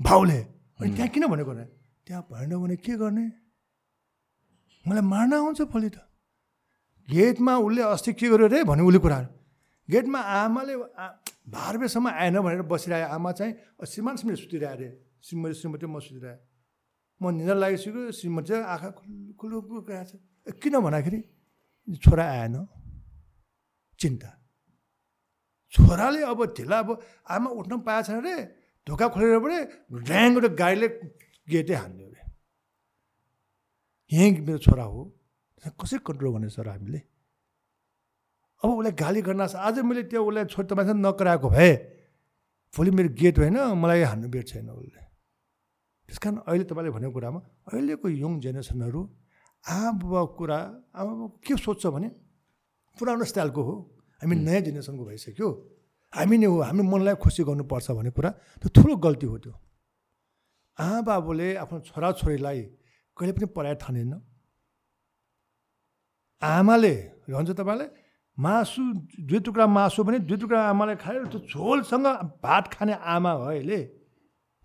[0.00, 0.38] भाउले
[0.80, 1.64] अनि त्यहाँ किन भनेको भने
[2.06, 3.26] त्यहाँ भएन भने के गर्ने?
[4.84, 5.98] मलाई मार्न आउँछ भोलि त।
[7.08, 9.18] गेटमा उसले अस्ति के गर्यो अरे भन्यो उसले कुरा
[9.88, 10.74] गेटमा आमाले
[11.48, 13.52] भारबेसम्म आएन भनेर बसिरहेको आमा चाहिँ
[13.86, 14.88] श्रीमान श्रीमती सुतिरहेको अरे।
[15.22, 16.38] श्रीमती श्रीमती म सुतिरहेँ।
[17.20, 18.90] म निन्द्रा लागिसक्यो श्रीमती चाहिँ आँखा
[19.38, 20.16] खुल्लु खुल्लु छ।
[20.62, 21.20] किन भन्दाखेरि
[22.02, 22.56] छोरा आएन।
[23.98, 24.30] चिन्ता।
[25.72, 26.88] छोराले अब ढिला अब
[27.30, 28.34] आमा उठ्न छैन अरे।
[28.86, 29.58] ढोका खोलेर पनि
[30.06, 30.88] ड्याङबाट गाडीले
[31.48, 32.22] गेटै हान्यो अरे।
[34.12, 35.00] यहीँ मेरो छोरा हो।
[35.62, 37.00] कसरी कन्ट्रोल गर्ने सर हामीले?
[38.62, 41.70] अब उसलाई गाली गर्न आज मैले त्यो उसलाई छोड तपाईँसँग नकराएको भए
[42.74, 45.02] भोलि मेरो गेट होइन मलाई हान्नु बेट छैन उसले।
[46.08, 49.00] त्यस कारण अहिले तपाईँले भनेको कुरामा अहिलेको यङ जेनेरेसनहरू
[49.64, 50.58] आमा कुरा
[50.94, 52.08] आमा के सोध्छ भने
[52.96, 53.74] पुरानो स्टाइलको हो।
[54.22, 55.48] हामी नयाँ जेनेरेसनको भइसक्यो।
[56.12, 58.30] हामी नै हो हामी मनलाई खुसी गर्नुपर्छ भन्ने कुरा
[58.62, 59.52] त्यो ठुलो गल्ती हो त्यो।
[60.78, 62.60] आमा बाबुले आफ्नो छोराछोरीलाई
[63.16, 64.12] कहिले पनि पढाइ ठानेन।
[66.42, 66.94] आमाले
[67.26, 67.88] भन्छ तपाईँलाई
[68.38, 68.82] मासु
[69.28, 72.06] दुई टुक्रा मासु भने दुई टुक्रा आमाले खायो त्यो झोलसँग
[72.42, 73.80] भात खाने आमा हो अहिले।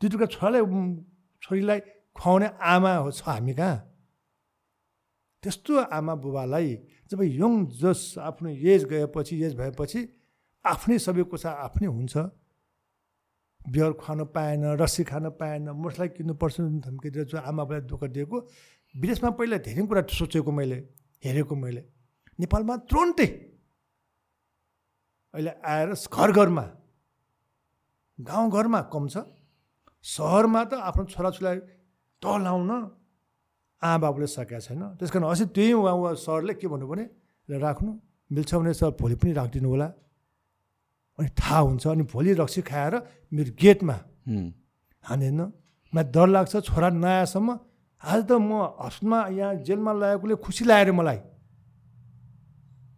[0.02, 0.64] दुई टुक्रा छोरालाई
[1.44, 1.80] छोरीलाई
[2.16, 3.78] खुवाउने आमा हो छ हामी कहाँ?
[5.44, 6.70] त्यस्तो आमा बुबालाई
[7.12, 10.00] जब यङ जस आफ्नो एज गएपछि एज भएपछि
[10.66, 12.16] आफ्नै सबै कुसा आफ्नै हुन्छ।
[13.68, 16.56] बियर खुवाउनु पाएन रस्सी खान पाएन मोटरसाइकल किन्नुपर्छ
[16.88, 18.38] धम्की दिएर जो आमाबालाई दुःख दिएको
[18.96, 20.78] विदेशमा पहिला धेरै कुरा सोचेको मैले
[21.24, 21.82] हेरेको मैले।
[22.40, 23.28] नेपालमा तुरन्तै
[25.34, 26.66] अहिले आएर घर घरमा
[28.20, 29.16] गाउँघरमा कम छ।
[30.06, 31.58] सहरमा त आफ्नो छोराछोरीलाई
[32.22, 32.72] टलाउन
[33.82, 37.06] आमा बाबुले सकेका छैन। त्यस कारण अझै त्यही उहाँ उहाँ सरले के भन्नु भने
[37.50, 37.92] राख्नु।
[38.32, 39.88] मिल्छ भने सर भोलि पनि राखिदिनु होला।
[41.20, 42.94] अनि थाहा हुन्छ। अनि भोलि रक्सी खाएर
[43.34, 43.98] मेरो गेटमा
[45.04, 45.40] हानेन
[45.94, 47.50] मलाई डर लाग्छ। छोरा नआएसम्म
[48.02, 48.52] आज त म
[48.82, 51.20] हस्पिटलमा यहाँ जेलमा लागेकोले खुसी लाग्यो मलाई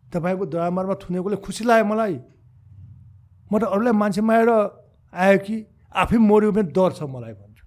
[0.10, 2.16] तपाईँको दरामारमा थुनेकोले खुसी लाग्यो मलाई।
[3.52, 4.50] म त अरूलाई मान्छे माएर
[5.14, 5.56] आयो कि
[5.90, 7.66] आफै मऱ्यो भने डर छ मलाई भन्छु।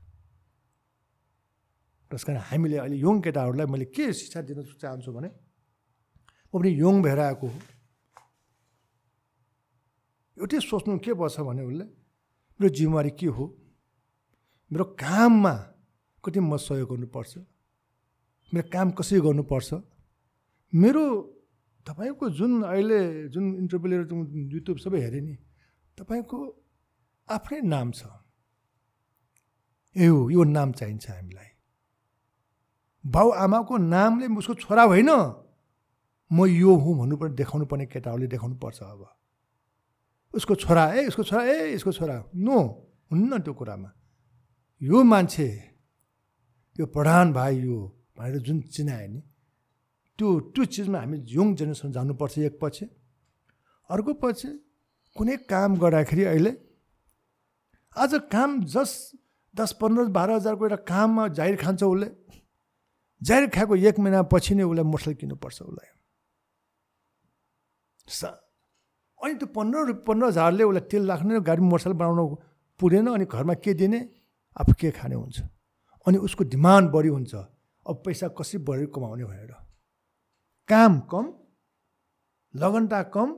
[2.11, 6.95] त्यस कारण हामीले अहिले यङ केटाहरूलाई मैले के शिक्षा दिन चाहन्छु भने म पनि यङ
[7.03, 7.59] भएर आएको हो।
[10.39, 11.85] एउटै सोच्नु के पर्छ भने उसले
[12.61, 13.45] मेरो जिम्मेवारी के हो?
[14.71, 15.55] मेरो काममा
[16.25, 17.33] कति म सहयोग गर्नुपर्छ?
[18.53, 19.71] मेरो काम कसरी गर्नुपर्छ?
[20.73, 21.05] मेरो
[21.87, 24.05] तपाईँको जुन अहिले जुन इन्टरभ्यू लिएर
[24.55, 25.37] युट्युब सबै हेरेँ नि
[25.99, 26.39] तपाईँको
[27.29, 28.03] आफ्नै नाम छ।
[29.97, 31.51] ए हो यो नाम चाहिन्छ हामीलाई।
[33.05, 35.11] बाउ आमाको नामले उसको छोरा होइन
[36.31, 39.03] म यो हुँ भन्नुपर्ने देखाउनु पर्ने केटाहरूले देखाउनु पर्छ अब।
[40.35, 42.59] उसको छोरा ए उसको छोरा ए यसको छोरा नो
[43.11, 43.91] हुन्न त्यो कुरामा।
[44.81, 45.49] यो मान्छे
[46.77, 47.79] यो प्रधान भाइ यो
[48.17, 49.21] भनेर जुन चिनायो नि
[50.23, 52.85] त्यो त्यो चिजमा हामी यङ जेनेरेसन जानुपर्छ एक पछि
[53.91, 54.49] अर्को पछि
[55.17, 56.53] कुनै काम गर्दाखेरि अहिले
[57.97, 58.91] आज काम जस
[59.55, 62.09] दस पन्ध्र बाह्र हजारको एउटा काममा जाहिर खान्छ उसले
[63.23, 65.91] जाहिर खाएको एक महिनापछि नै उसलाई मोटरसाइकल किन्नुपर्छ उसलाई।
[69.19, 72.25] अनि त्यो पन्ध्र पन्ध्र हजारले उसलाई तेल राख्ने गाडी मोटरसाइकल बनाउनु
[72.81, 74.01] पुगेन अनि घरमा के दिने?
[74.61, 75.37] आफू के खाने हुन्छ?
[76.07, 77.35] अनि उसको डिमान्ड बढी हुन्छ।
[77.87, 79.53] अब पैसा कसरी बढी कमाउने भनेर।
[80.69, 81.33] काम कम
[82.55, 83.33] लगनता कम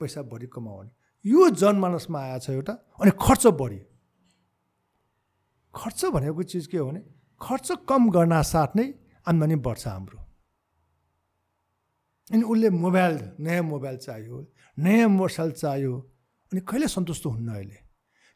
[0.00, 0.90] पैसा बढी कमाउने।
[1.24, 3.80] यो जनमानसमा आएछ एउटा अनि खर्च बढी।
[5.74, 7.00] खर्च भनेको चिज के हो भने
[7.40, 8.86] खर्च कम गर्न साथ नै
[9.26, 10.18] आम्दानी बढ्छ हाम्रो।
[12.30, 14.36] अनि उसले मोबाइल नयाँ मोबाइल चाहियो
[14.78, 15.94] नयाँ मोटरसाइकल चाहियो
[16.52, 17.78] अनि कहिले सन्तुष्ट हुन्न अहिले?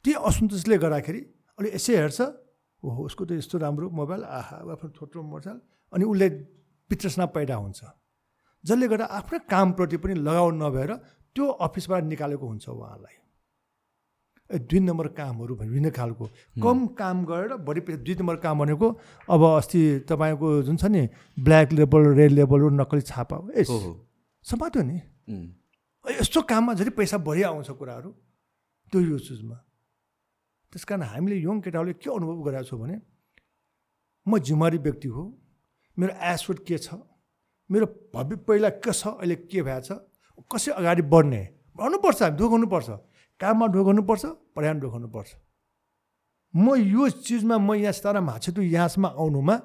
[0.04, 1.20] त्यही असन्तुष्टले गर्दाखेरि
[1.58, 2.20] अहिले यसै हेर्छ
[2.82, 5.60] ओहो उसको त यस्तो राम्रो मोबाइल आहा आफ्नो थोत्रो मोटरसाइकल
[5.92, 6.28] अनि उसले
[6.90, 7.80] वितृष्णा पैदा हुन्छ।
[8.64, 10.90] जसले गर्दा आफ्नै कामप्रति पनि लगाउ नभएर
[11.36, 13.16] त्यो अफिसबाट निकालेको हुन्छ उहाँलाई।
[14.50, 16.24] दुई नम्बर कामहरू विभिन्न खालको।
[16.62, 18.88] कम काम गरेर बढी पैसा दुई नम्बर काम भनेको
[19.28, 21.08] अब अस्ति तपाईँको जुन छ नि
[21.38, 24.98] ब्ल्याक लेबल रेड लेबलहरू नक्कली छापा ए समात्यो नि।
[26.04, 28.10] यस्तो काममा जति पैसा बढी आउँछ कुराहरू
[28.92, 29.56] त्यो यो चिजमा
[30.72, 33.00] त्यस कारण हामीले यङ केटाहरूले के अनुभव गरेको छौँ भने
[34.26, 35.22] म जिम्मेवारी व्यक्ति हो
[35.96, 36.94] मेरो एसवुड के छ?
[37.70, 39.88] मेरो भव्य पहिला के छ अहिले के भएछ
[40.50, 41.42] कसरी अगाडि बढ्ने
[41.76, 42.88] भन्नुपर्छ हामी ढोगाउनुपर्छ
[43.40, 44.24] काममा ढोगाउनुपर्छ
[44.56, 45.30] पढाइमा ढोगाउनुपर्छ
[46.54, 49.56] म यो चिजमा म यहाँ तारा तु यहाँसम्म आउनुमा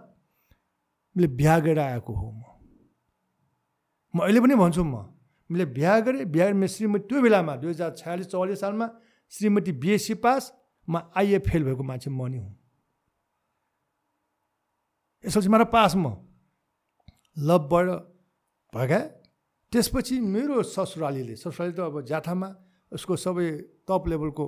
[1.15, 2.41] मैले बिहा गरेर आएको हो म।
[4.13, 5.05] म अहिले पनि भन्छु म
[5.49, 8.87] मैले बिहा गरेँ बिहा गरेँ मेरो श्रीमती त्यो बेलामा दुई हजार छयालिस चौवालिस सालमा
[9.29, 10.53] श्रीमती बिएससी पास
[10.89, 12.55] म आइए फेल भएको मान्छे म नि हुँ।
[15.23, 16.28] यसपछि मलाई पास म।
[17.39, 17.87] लभबाट
[18.73, 19.07] भगाएँ।
[19.73, 22.49] त्यसपछि मेरो ससुरालीले ससुराली त अब जाठामा
[22.91, 23.47] उसको सबै
[23.87, 24.45] टप लेभलको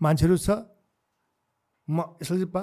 [0.00, 0.48] मान्छेहरू छ।
[1.88, 2.62] म यसरी पा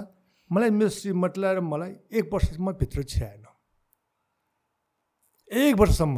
[0.51, 3.45] मलाई मेरो श्रीमतीलाई र मलाई एक वर्षसम्म भित्र छिराएन।
[5.51, 6.17] एक वर्षसम्म।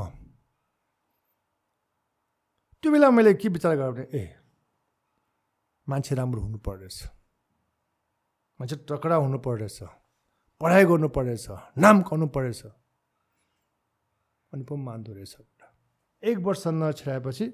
[2.84, 4.24] त्यो बेला मैले के विचार गरेँ भने ए
[5.88, 6.98] मान्छे राम्रो हुनु पर्नेछ
[8.60, 9.78] मान्छे टकडा हुनु पर्नेछ
[10.62, 11.46] पढाइ गर्नु पर्नेछ
[11.78, 12.62] नाम कमाउनु पर्नेछ
[14.54, 15.36] अनि पो मान्दो रहेछ
[16.24, 17.46] एक वर्ष नछिराएपछि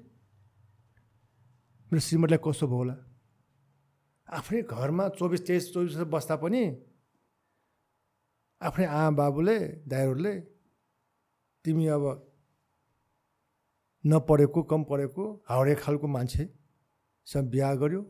[1.90, 2.96] मेरो श्रीमतीलाई कस्तो भयो होला?
[4.28, 6.62] आफ्नै घरमा चौबिस तेइस चौबिस वर्ष बस्दा पनि
[8.60, 10.34] आफ्नै आमा बाबुले दाइहरूले
[11.64, 12.04] तिमी अब
[14.04, 18.02] नपढेको कम पढेको हाउडे खालको मान्छेसँग बिहा गर्यो।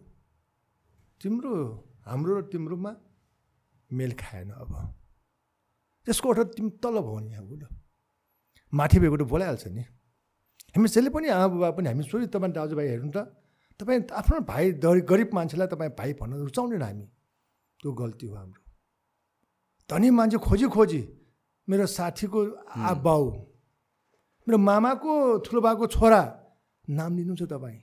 [1.21, 1.53] तिम्रो
[2.07, 2.93] हाम्रो र तिम्रोमा
[3.91, 4.73] मेल खाएन अब।
[6.07, 7.76] त्यसको अर्थ तिमी तल भयो नि यहाँ
[8.73, 9.83] माथि भएको त बोलाइहाल्छ नि।
[10.75, 13.19] हामी जसले पनि आमा बुबा पनि हामी सोही तपाईँ दाजुभाइ हेर्नु त
[13.81, 17.07] तपाईँ आफ्नो भाइ गरिब मान्छेलाई तपाईँ भाइ भन्न रुचाउँदैन हामी।
[17.81, 18.63] त्यो गल्ती हो हाम्रो।
[19.91, 21.03] धनी मान्छे खोजी खोजी
[21.69, 23.25] मेरो साथीको आ बाउ
[24.47, 25.13] मेरो मामाको
[25.45, 26.23] ठुलो बाको छोरा
[26.89, 27.81] नाम लिनुहुन्छ तपाईँ।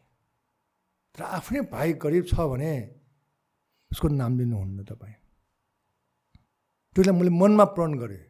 [1.16, 2.74] तर आफ्नै भाइ गरिब छ भने
[3.92, 5.16] उसको नाम लिनुहुन्न तपाईँ।
[6.96, 8.24] त्यसलाई मैले मनमा प्रण गरेँ।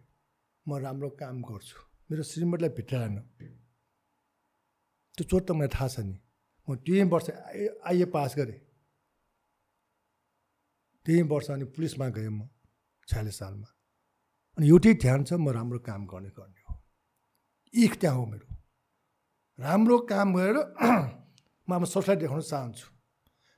[0.67, 1.77] म राम्रो काम गर्छु।
[2.09, 3.15] मेरो श्रीमतीलाई भित्राएन
[5.17, 6.15] त्यो चोट त मलाई थाहा छ नि।
[6.67, 7.29] म त्यही वर्ष
[7.89, 8.59] आइए पास गरेँ।
[11.05, 12.49] त्यही वर्ष अनि पुलिसमा गएँ म
[13.07, 13.69] छयालिस सालमा।
[14.57, 16.73] अनि एउटै ध्यान छ म राम्रो काम गर्ने गर्ने हो।
[17.73, 18.47] इख त्यहाँ हो मेरो।
[19.59, 20.57] राम्रो काम गरेर
[21.67, 22.87] म अब सोचलाई देखाउन चाहन्छु।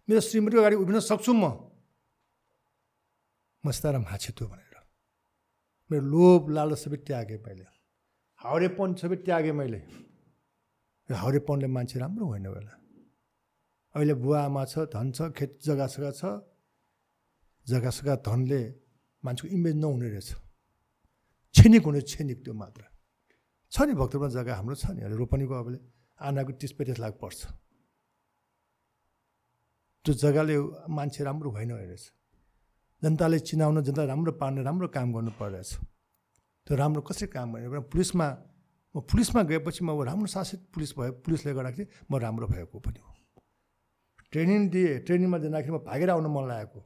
[0.08, 1.46] मेरो श्रीमतीको अगाडि उभिन सक्छु म।
[3.64, 4.76] म सितारा त्यो भनेर।
[5.92, 7.74] मेरो लोभ लालच सबै त्यागेँ मैले
[8.46, 9.80] हाउरेपन सबै त्यागेँ मैले।
[11.10, 12.74] यो हाउरेपनले मान्छे राम्रो होइन बेला।
[13.96, 16.22] अहिले बुवा आमा छ धन छ खेत जग्गा सग्गा छ।
[17.66, 18.62] जग्गा सग्गा धनले
[19.24, 20.30] मान्छेको इमेज नहुने रहेछ।
[21.56, 22.82] छेनिक हुने छेनिक त्यो मात्र।
[23.72, 25.02] छ नि भक्तपुरमा जग्गा हाम्रो छ नि?
[25.02, 25.68] अहिले रोपनीको अब
[26.20, 27.40] आनाको तिस पैँतिस लाख पर्छ।
[30.06, 30.56] त्यो जग्गाले
[30.88, 32.04] मान्छे राम्रो भएन रहेछ।
[33.02, 35.70] जनताले चिनाउन जनता राम्रो पार्ने राम्रो काम गर्नु पर्दछ
[36.66, 37.80] त्यो राम्रो कसरी काम गर्ने?
[37.94, 38.28] पुलिसमा
[38.96, 43.12] म पुलिसमा गएपछि म राम्रो शासित पुलिस भयो पुलिसले गर्दाखेरि म राम्रो भएको पनि हो।
[44.32, 46.80] ट्रेनिङ दिएँ ट्रेनिङमा जाँदाखेरि म भागेर आउनु मन लागेको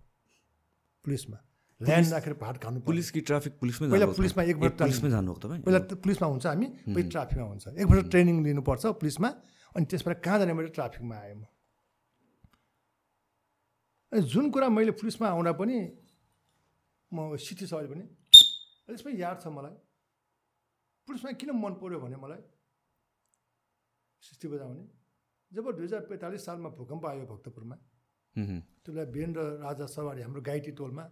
[1.05, 1.37] पुलिसमा।
[1.81, 5.61] ल्यान्ड राखेर भात खानु पुलिस कि ट्राफिक पुलिसमा पहिला पुलिसमा एक वर्ष पुलिसमा जानु तपाईँ
[5.63, 9.29] पहिला पुलिसमा हुन्छ हामी पहिला ट्राफिकमा हुन्छ। एक वर्ष ट्रेनिङ लिनुपर्छ पुलिसमा
[9.75, 11.47] अनि त्यसबाट कहाँ जाने मैले ट्राफिकमा आएँ म।
[14.11, 15.77] जुन कुरा मैले पुलिसमा आउँदा पनि
[17.15, 18.03] म सिटी अहिले पनि
[18.93, 19.75] यसमा याद छ मलाई।
[21.07, 22.41] पुलिसमा किन मन पऱ्यो भने मलाई?
[24.23, 24.83] सिस्टी बजाउने
[25.51, 27.75] जब दुई हजार पैँतालिस सालमा भूकम्प आयो भक्तपुरमा
[28.35, 31.03] त्यो बेला वीरेन्द्र राजा सवारी हाम्रो गाइटी टोलमा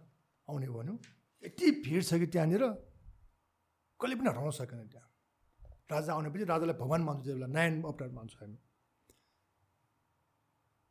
[0.48, 0.94] आउने भन्यो।
[1.42, 2.64] यति भिड छ कि त्यहाँनिर?
[4.00, 5.08] कहिले पनि हटाउन सकेन त्यहाँ।
[5.90, 8.58] राजा आउनेपछि राजालाई भगवान् मान्छौँ त्यो बेला नारायण अवतार मान्छौँ हामी।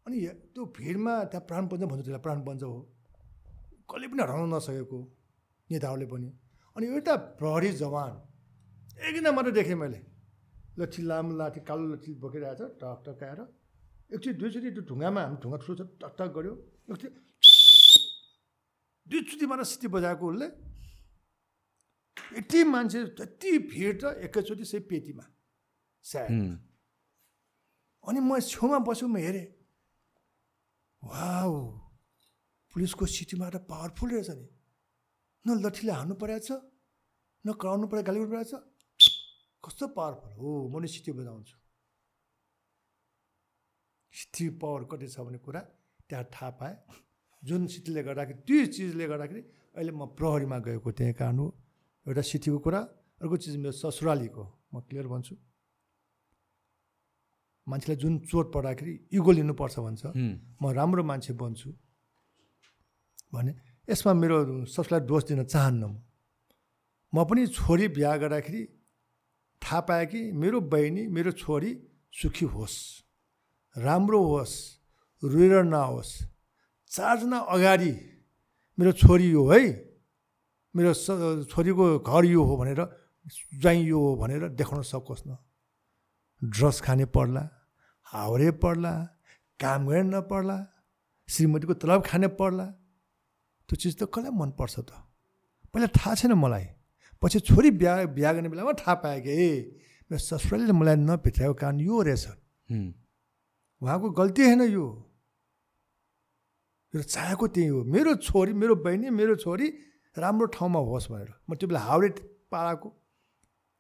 [0.06, 0.18] अनि
[0.54, 2.76] त्यो भिडमा त्यहाँ प्राण पञ्च भन्छ त्यसलाई प्राण पञ्च हो।
[3.90, 5.00] कहिले पनि हराउन नसकेको
[5.70, 6.30] नेताहरूले पनि।
[6.78, 8.12] अनि एउटा प्रहरी जवान।
[9.02, 10.00] एकदिन मात्रै देखेँ मैले।
[10.78, 13.40] लट्ठी लामो लाठी कालो लट्ठी बोकिरहेको छ टक टकाएर
[14.14, 16.54] एकचोटि दुईचोटि त्यो ढुङ्गामा हामी ढुङ्गा ठुलो छ टक टक गऱ्यो।
[16.94, 17.08] एकचोटि
[19.08, 20.48] दुईचोटि मात्र सिटी बजाएको उसले।
[22.38, 25.26] यति मान्छे जति भिड त एकैचोटि सबै पेटीमा।
[26.06, 26.30] सायद।
[28.06, 29.48] अनि म छेउमा बस्यो म हेरेँ।
[31.02, 31.26] वा
[32.74, 34.48] पुलिसको सिटीमा त पावरफुल रहेछ नि।
[35.48, 36.60] न लट्ठीले हान्नु परेको छ
[37.46, 38.60] न कराउनु पऱ्यो गाली गर्नु परेको छ।
[39.64, 41.56] कस्तो पावरफुल हो म नि सिटी बजाउँछु
[44.14, 45.62] सिटी पावर कति छ भन्ने कुरा
[46.10, 46.76] त्यहाँ थाहा पाएँ।
[47.44, 49.42] जुन सिटीले गर्दाखेरि त्यो चिजले गर्दाखेरि
[49.78, 51.48] अहिले म प्रहरीमा गएको त्यही कारण हो
[52.06, 52.80] एउटा सिटीको कुरा
[53.22, 54.44] अर्को चिज मेरो ससुरालीको
[54.74, 55.36] म क्लियर भन्छु।
[57.68, 61.70] मान्छेलाई जुन चोट पर्दाखेरि इगो लिनुपर्छ भन्छ। म राम्रो मान्छे बन्छु।
[63.34, 63.52] भने
[63.88, 64.38] यसमा मेरो
[64.68, 65.96] सबलाई दोष दिन चाहन्न म।
[67.14, 68.62] म पनि छोरी बिहा गर्दाखेरि
[69.62, 71.72] थाहा पाएँ कि मेरो बहिनी मेरो छोरी
[72.12, 72.78] सुखी होस्
[73.76, 74.56] राम्रो होस्
[75.24, 76.12] रुएर नहोस्
[76.92, 77.94] चारजना अगाडि
[78.78, 79.62] मेरो छोरी यो है
[80.76, 80.92] मेरो
[81.48, 82.82] छोरीको घर यो हो भनेर
[83.56, 85.38] ज्वाइँ यो हो भनेर देखाउन सकोस् न।
[86.44, 87.44] ड्रग्स खाने पर्ला
[88.08, 88.94] हाउरे पर्ला
[89.60, 90.58] काम गरेर नपर्ला
[91.30, 92.68] श्रीमतीको तलब खाने पर्ला
[93.70, 94.92] त्यो चिज त कसलाई मनपर्छ त?
[95.74, 96.66] पहिला थाहा छैन मलाई।
[97.22, 99.50] पछि छोरी बिहा बिहा गर्ने बेलामा थाहा पाएँ कि ए
[100.12, 102.26] मेरो ससुराले मलाई नभित्राएको कारण यो रहेछ।
[103.82, 104.86] उहाँको गल्ती होइन यो।
[106.94, 109.68] मेरो चाहेको त्यही हो। मेरो छोरी मेरो बहिनी मेरो छोरी
[110.18, 112.10] राम्रो ठाउँमा होस् भनेर। म त्यो बेला हाउडे
[112.52, 112.90] पाराको।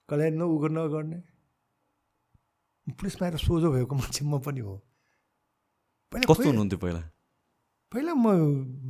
[0.10, 1.20] कसलाई न उगो नगर्ने।
[2.88, 4.76] पुलिसमा आएर सोझो भएको मान्छे म पनि हो।
[6.12, 7.02] पहिला कस्तो हुनुहुन्थ्यो पहिला?
[7.92, 8.28] पहिला म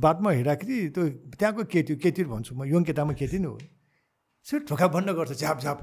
[0.02, 1.02] बाटोमा हिँड्दाखेरि त्यो
[1.38, 3.58] त्यहाँको केटी केटी भन्छु म यङ केटामा केटी नै हो।
[4.46, 5.78] सिट ढोका बन्द गर्छ झ्याप झ्याप।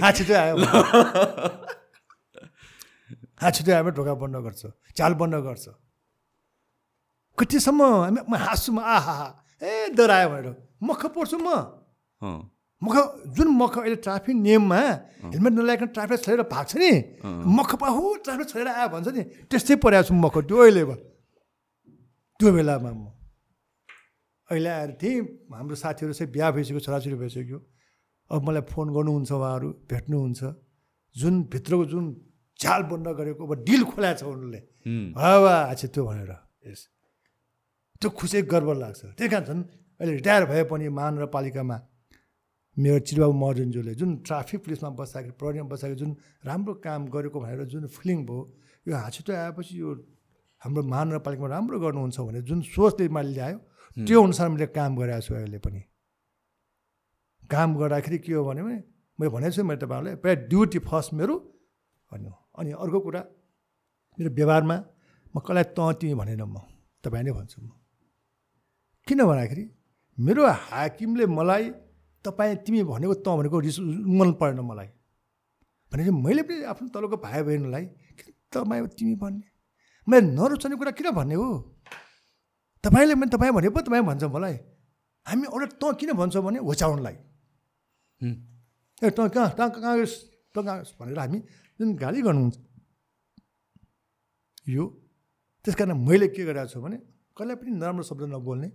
[0.00, 0.56] हाँछि आयो।
[3.42, 4.62] हाँछि आयो ढोका बन्द गर्छ
[4.96, 5.66] चाल बन्द गर्छ।
[7.38, 7.82] कतिसम्म
[8.24, 9.16] म हाँस्छु म आहा
[9.60, 11.48] ए डरायो भनेर। मख पर्छु म।
[12.82, 12.96] मख
[13.36, 14.80] जुन मख अहिले ट्राफिक नियममा
[15.32, 16.90] हेलमेट नलाइकन ट्राफिक छोडेर भाग्छ नि
[17.56, 20.84] मख पाहु ट्राफिक छोडेर आयो भन्छ नि त्यस्तै परेको छु मख त्यो अहिले
[22.40, 23.12] त्यो बेलामा म।
[24.48, 25.20] अहिले आएर थिएँ
[25.52, 27.58] हाम्रो साथीहरू चाहिँ बिहा भइसक्यो छोराछोरी भइसक्यो।
[28.30, 30.40] अब मलाई फोन गर्नुहुन्छ उहाँहरू भेट्नुहुन्छ।
[31.16, 32.04] जुन भित्रको जुन
[32.58, 34.60] झाल बन्द गरेको अब डिल खोलाएको छ उनीहरूले।
[35.20, 36.32] हावा अच्छा त्यो भनेर
[36.64, 36.80] यस।
[38.00, 39.62] त्यो खुसी गर्व लाग्छ। त्यही कारण झन्
[40.00, 41.76] अहिले रिटायर भए पनि महानगरपालिकामा
[42.78, 46.10] मेरो चिरबाबु महर्जनज्यूले जुन ट्राफिक पुलिसमा बस्दाखेरि प्रहरीमा बस्दाखेरि जुन
[46.46, 48.42] राम्रो काम गरेको भनेर जुन फिलिङ भयो
[48.88, 49.90] यो हाँसितो आएपछि यो
[50.62, 53.58] हाम्रो महानगरपालिकामा राम्रो गर्नुहुन्छ भने जुन सोचले मैले ल्यायो
[54.06, 55.80] त्यो अनुसार मैले काम गरिरहेको छु अहिले पनि।
[57.50, 61.34] काम गर्दाखेरि के हो भने मैले भनेको छु मैले तपाईँहरूलाई प्रायः ड्युटी फर्स्ट मेरो
[62.12, 63.22] भन्नु अनि अर्को कुरा
[64.18, 64.76] मेरो व्यवहारमा
[65.34, 66.56] म कसलाई तँ तिमी भनेन म
[67.04, 67.68] तपाईँ नै भन्छु म।
[69.08, 69.64] किन भन्दाखेरि
[70.18, 71.64] मेरो हाकिमले मलाई
[72.24, 74.88] तपाईँ तिमी भनेको तँ भनेको रिस मन परेन मलाई।
[75.92, 77.84] भनेपछि मैले पनि आफ्नो तलको भाइ बहिनीलाई
[78.52, 79.46] तपाईँ तिमी भन्ने?
[80.06, 81.48] मैले नरुचाउने कुरा किन भन्ने हो?
[82.84, 84.56] तपाईँले मैले तपाईँ भने पो तपाईँ भन्छ मलाई।
[85.26, 87.16] हामी अरू तँ किन भन्छौ भने होचाउनलाई
[89.02, 90.04] ए तँ कहाँ तँ कहाँ
[90.54, 91.38] तँ कहाँ भनेर हामी
[91.80, 92.56] जुन गाली गर्नुहुन्छ
[94.68, 94.84] यो
[95.64, 96.96] त्यस कारण मैले के गरिरहेको छु भने
[97.36, 98.68] कसलाई पनि नराम्रो शब्द नबोल्ने।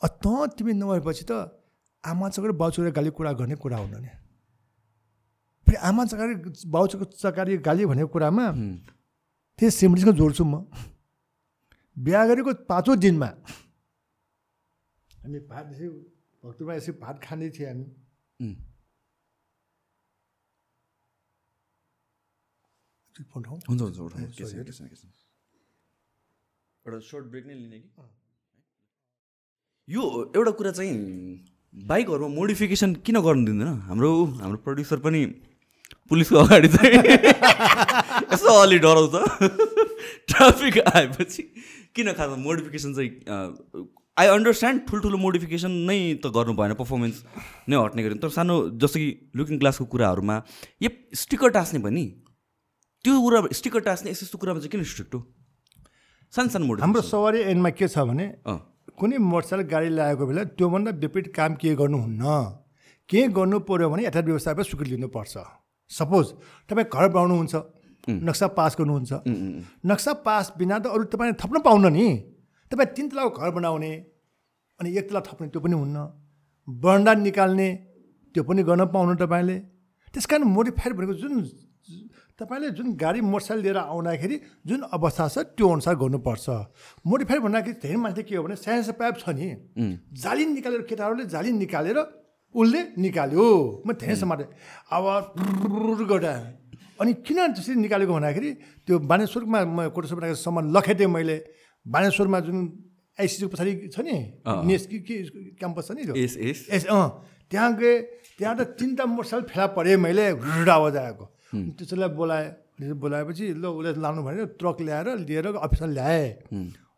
[0.00, 1.32] तँ तिमी नभएपछि त
[2.04, 4.08] आमा चकारी बाउ चकारी गाली कुरा गर्ने कुरा हुन नि।
[5.66, 6.34] फेरि आमा चकारी
[6.66, 6.86] बाउ
[7.20, 8.46] चकारी गाली भनेको कुरामा
[9.58, 10.64] त्यही सिमलिसँग जोड्छु म।
[11.96, 13.28] बिहा गरेको पाँचौँ दिनमा
[15.20, 15.88] हामी भात यसो
[16.44, 17.84] भक्तमा यसो भात खाने थियौँ हामी।
[23.68, 23.96] हुन्छ हुन्छ
[26.86, 27.88] एउटा सर्ट ब्रेक नै लिने कि?
[29.88, 30.02] यो
[30.36, 30.96] एउटा कुरा चाहिँ
[31.74, 33.68] बाइकहरूमा मोडिफिकेसन किन गर्नु दिँदैन?
[33.88, 34.10] हाम्रो
[34.42, 35.20] हाम्रो प्रड्युसर पनि
[36.10, 36.98] पुलिसको अगाडि चाहिँ
[38.32, 39.14] यसो अलि डराउँछ।
[40.30, 41.42] ट्राफिक आएपछि
[41.94, 43.86] किन खास मोडिफिकेसन चाहिँ
[44.18, 47.22] आई अन्डरस्ट्यान्ड ठुल्ठुलो मोडिफिकेसन नै त गर्नु भएन पर्फर्मेन्स
[47.68, 50.36] नै हट्ने गऱ्यो तर सानो जस्तो कि लुकिङ ग्लासको कुराहरूमा
[50.82, 50.90] यो
[51.22, 52.04] स्टिकर टाँस्ने पनि
[53.04, 55.20] त्यो कुरा स्टिकर टाँस्ने यस्तो यस्तो कुरामा चाहिँ किन स्ट्रिक्ट हो?
[56.32, 58.26] सानो सानो मोड हाम्रो सवारी एन्डमा के छ भने
[59.00, 62.24] कुनै मोटरसाइकल गाडी ल्याएको बेला त्योभन्दा विपरीत काम के गर्नुहुन्न?
[63.08, 65.34] के गर्नु पऱ्यो भने यथार्थ व्यवस्थापन स्वीकृति लिनुपर्छ।
[65.90, 66.26] सपोज
[66.68, 67.54] तपाईँ घर बनाउनुहुन्छ
[68.28, 69.12] नक्सा पास गर्नुहुन्छ।
[69.88, 72.06] नक्सा पास बिना त अरू तपाईँले थप्न पाउन्न नि।
[72.70, 73.92] तपाईँ तिन तलाको घर बनाउने
[74.78, 75.96] अनि एक तला थप्ने त्यो पनि हुन्न।
[76.68, 77.68] बन्डा निकाल्ने
[78.34, 79.56] त्यो पनि गर्न पाउनु तपाईँले।
[80.14, 81.34] त्यस कारण मोडिफाइड भनेको जुन
[82.40, 84.36] तपाईँले जुन गाडी मोटरसाइकल लिएर आउँदाखेरि
[84.66, 86.46] जुन अवस्था छ त्यो अनुसार गर्नुपर्छ।
[87.04, 89.48] मोडिफाई भन्दाखेरि धेरै मान्छे के हो भने साइन्स पाइप छ नि।
[90.16, 91.98] जाली निकालेर केटाहरूले जाली निकालेर
[92.54, 93.46] उसले निकाल्यो।
[93.86, 94.44] म धेरै समाते
[94.88, 95.04] अब
[96.08, 96.32] गर्दा।
[97.00, 98.50] अनि किन त्यसरी निकालेको भन्दाखेरि
[98.88, 101.36] त्यो बानेश्वरमा म कोटेश्वर सामान लखेटेँ मैले।
[101.86, 102.58] बानेश्वरमा जुन
[103.20, 104.16] आइसिसी पछाडि छ नि
[104.64, 105.14] नेस कि के
[105.60, 107.04] क्याम्पस छ नि एस अँ।
[107.50, 107.96] त्यहाँ गएँ
[108.38, 110.26] त्यहाँ त तिनवटा मोटरसाइकल फेला परेँ मैले
[110.64, 112.46] आवाज आएको। त्यसैलाई बोलाएँ
[112.94, 116.28] बोलाएपछि ल उसले लानु भनेर ट्रक ल्याएर लिएर अफिसमा ल्याएँ।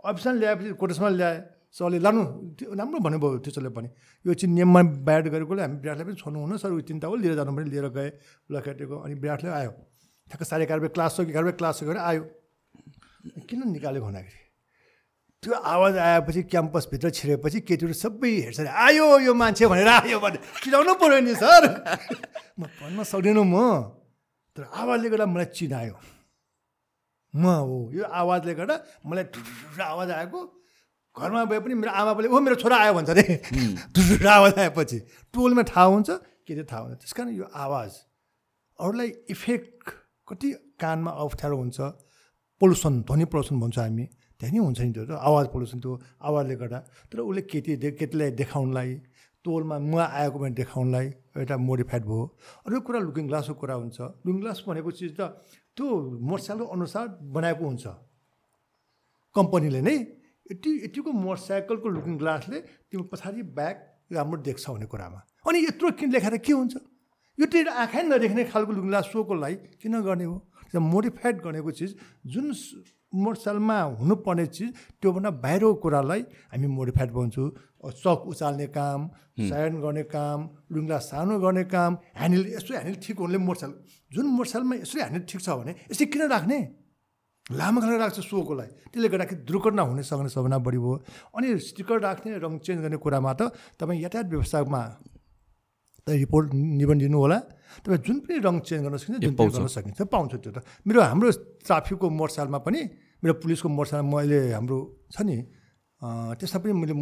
[0.05, 1.41] अफिसमा ल्याएपछि कोटेसमा ल्याएँ।
[1.73, 2.23] सरले लानु
[2.61, 3.89] त्यो राम्रो भन्नुभयो त्यसले पनि
[4.24, 7.35] यो चाहिँ नियममा ब्याड गरेकोले हामी विराटलाई पनि छोड्नु हुन सर उयो तिनवटा हो लिएर
[7.41, 8.11] जानु पनि लिएर गएँ
[8.53, 9.73] लखेटेको अनि विराटले आयो।
[10.29, 12.23] ठ्याक्क साढे एघार बजी क्लास सक्यो एघार बजी क्लास सकेर आयो।
[13.49, 14.41] किन निकालेको भन्दाखेरि
[15.43, 20.93] त्यो आवाज आएपछि क्याम्पसभित्र छिरेपछि केटीहरू सबै हेर्छ आयो यो मान्छे भनेर आयो भने। चिनाउनु
[21.01, 21.62] पऱ्यो नि सर।
[22.61, 23.57] म भन्न सक्दिनँ म।
[24.57, 25.97] तर आवाजले गर्दा मलाई चिनायो
[27.35, 28.77] म हो। यो आवाजले गर्दा
[29.09, 30.41] मलाई ठुलो आवाज आएको
[31.16, 33.24] घरमा गए पनि मेरो आमाले ओ मेरो छोरा आयो भन्छ अरे
[33.97, 34.99] ठुलो आवाज आएपछि
[35.35, 36.11] टोलमा थाहा हुन्छ
[36.45, 37.93] के चाहिँ थाहा हुन्छ त्यस कारण यो आवाज
[38.79, 39.91] अरूलाई इफेक्ट
[40.29, 40.49] कति
[40.81, 41.81] कानमा अप्ठ्यारो हुन्छ
[42.61, 44.05] पल्युसन ध्वनि पल्युसन भन्छ हामी
[44.41, 45.93] त्यहाँ नि हुन्छ नि त्यो आवाज पल्युसन त्यो
[46.29, 46.79] आवाजले गर्दा
[47.12, 48.91] तर उसले केटी केटीलाई देखाउनलाई
[49.44, 51.06] तोलमा म आएको भने देखाउनलाई
[51.36, 52.24] एउटा मोडिफाइड भयो।
[52.66, 55.20] अरू कुरा लुकिङ ग्लासको कुरा हुन्छ। लुकिङ ग्लास भनेको चिज त
[55.77, 55.86] त्यो
[56.28, 57.85] मोटरसाइकलको अनुसार बनाएको हुन्छ।
[59.35, 59.97] कम्पनीले नै
[60.52, 62.59] यति यतिको मोटरसाइकलको लुकिङ ग्लासले
[62.90, 63.77] तिम्रो पछाडि ब्याग
[64.12, 66.74] राम्रो देख्छ भन्ने कुरामा। अनि यत्रो किन लेखाएर के हुन्छ?
[67.39, 70.36] यो त आँखा नदेख्ने खालको लुकिङ ग्लास सोको लागि किन गर्ने हो?
[70.73, 71.90] मोडिफाइड गरेको चिज
[72.32, 72.47] जुन
[73.12, 74.69] मोटरसाइकलमा हुनुपर्ने चिज
[75.01, 77.48] त्योभन्दा बाहिरको कुरालाई हामी मोडिफाइड भन्छौँ।
[77.83, 79.01] चक उचाल्ने काम
[79.51, 80.39] सायन गर्ने काम
[80.75, 83.75] लुङ्गा सानो गर्ने काम ह्यान्डल यसो ह्यान्डल ठिक हुनुले मोटरसाइकल
[84.15, 86.59] जुन मोटरसाइकलमा यसो ह्यान्डल ठिक छ भने यसरी किन राख्ने?
[87.59, 90.95] लामो खालको राख्छ सोको लागि त्यसले गर्दाखेरि दुर्घटना हुने सक्ने सम्भावना बढी भयो।
[91.35, 93.51] अनि स्टिकर राख्ने रङ चेन्ज गर्ने कुरामा त
[93.83, 94.83] तपाईँ यातायात व्यवस्थामा
[96.07, 97.39] त रिपोर्ट निबन्ध दिनु होला।
[97.83, 101.29] तपाईँ जुन पनि रङ चेन्ज गर्न सकिन्छ जुन गर्न सकिन्छ पाउँछ त्यो त। मेरो हाम्रो
[101.67, 102.81] ट्राफिकको मोटरसाइकलमा पनि
[103.27, 104.79] मेरो पुलिसको मोटरसाइकल मैले हाम्रो
[105.11, 105.37] छ नि
[106.03, 106.95] त्यसमा पनि मैले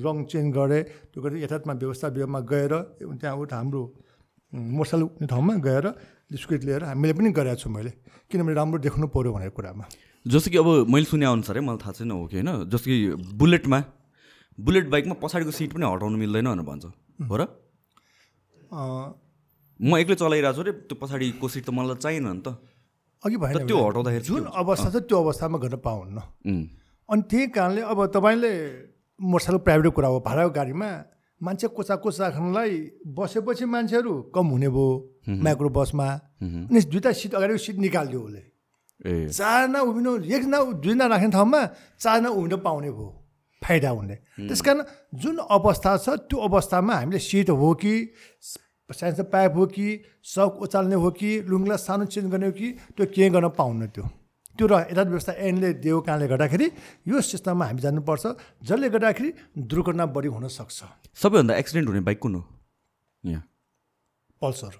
[0.00, 2.72] रङ चेन्ज गरेँ। त्यो गरेर यथार्थमा व्यवस्था विभागमा गएर
[3.20, 3.80] त्यहाँ उता हाम्रो
[4.52, 5.86] मोटरसाइकल ठाउँमा गएर
[6.40, 7.92] स्कुट लिएर हामीले पनि गरेको छु मैले।
[8.32, 9.84] किनभने राम्रो देख्नु पऱ्यो भनेको कुरामा।
[10.26, 12.50] जस्तो कि अब मैले सुने अनुसारै मलाई थाहा छैन हो कि होइन?
[12.72, 12.96] जस्तो कि
[13.36, 13.78] बुलेटमा
[14.58, 16.84] बुलेट बाइकमा पछाडिको सिट पनि हटाउनु मिल्दैन भनेर भन्छ।
[17.28, 17.42] हो र?
[19.76, 22.56] म एक्लै चलाइरहेको छु अरे त्यो पछाडिको सिट त मलाई चाहिएन नि त।
[23.20, 26.18] अघि भएन त्यो हटाउँदाखेरि जुन अवस्था छ त्यो अवस्थामा गर्न पाउन्न।
[27.08, 28.52] अनि त्यही कारणले अब तपाईँले
[29.20, 30.90] मोटरसाइकल प्राइभेट कुरा हो भाडाको गाडीमा
[31.40, 32.72] मान्छे कोचा कोचा राख्नलाई
[33.16, 34.86] बसेपछि मान्छेहरू कम हुने भयो
[35.44, 36.08] माइक्रो बसमा
[36.42, 38.42] अनि दुईवटा सिट अगाडिको सिट निकालिदियो उसले।
[39.28, 41.60] चारजना उभिनु एकजना दुईजना राख्ने ठाउँमा
[42.00, 43.08] चारजना उभिनु पाउने भयो
[43.62, 44.16] फाइदा हुने।
[44.48, 44.82] त्यस कारण
[45.20, 47.94] जुन अवस्था छ त्यो अवस्थामा हामीले सिट हो कि
[48.90, 49.86] साइन्स पाइप हो कि
[50.24, 54.04] सक उचाल्ने हो कि लुङ्ला सानो चेन्ज गर्ने हो कि त्यो केही गर्न पाउन्न त्यो।
[54.56, 56.66] त्यो र यथार्थ व्यवस्था ऐनले दिएको कारणले गर्दाखेरि
[57.08, 58.24] यो सिस्टममा हामी जानुपर्छ
[58.62, 59.30] जसले गर्दाखेरि
[59.70, 60.78] दुर्घटना बढी हुनसक्छ
[61.22, 62.42] सबैभन्दा एक्सिडेन्ट हुने बाइक कुन हो?
[63.24, 63.42] यहाँ।
[64.42, 64.72] पल्सर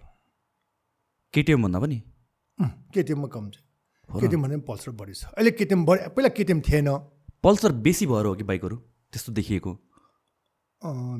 [1.35, 1.98] केटिएम भन्दा पनि?
[2.94, 3.57] केटिएममा कम छ।
[4.09, 6.89] केटिएम भने पल्सर बढी छ। अहिले केटिएम बढी पहिला केटिएम थिएन।
[7.44, 8.77] पल्सर बेसी भएर हो कि बाइकहरू?
[9.12, 9.73] त्यस्तो देखिएको।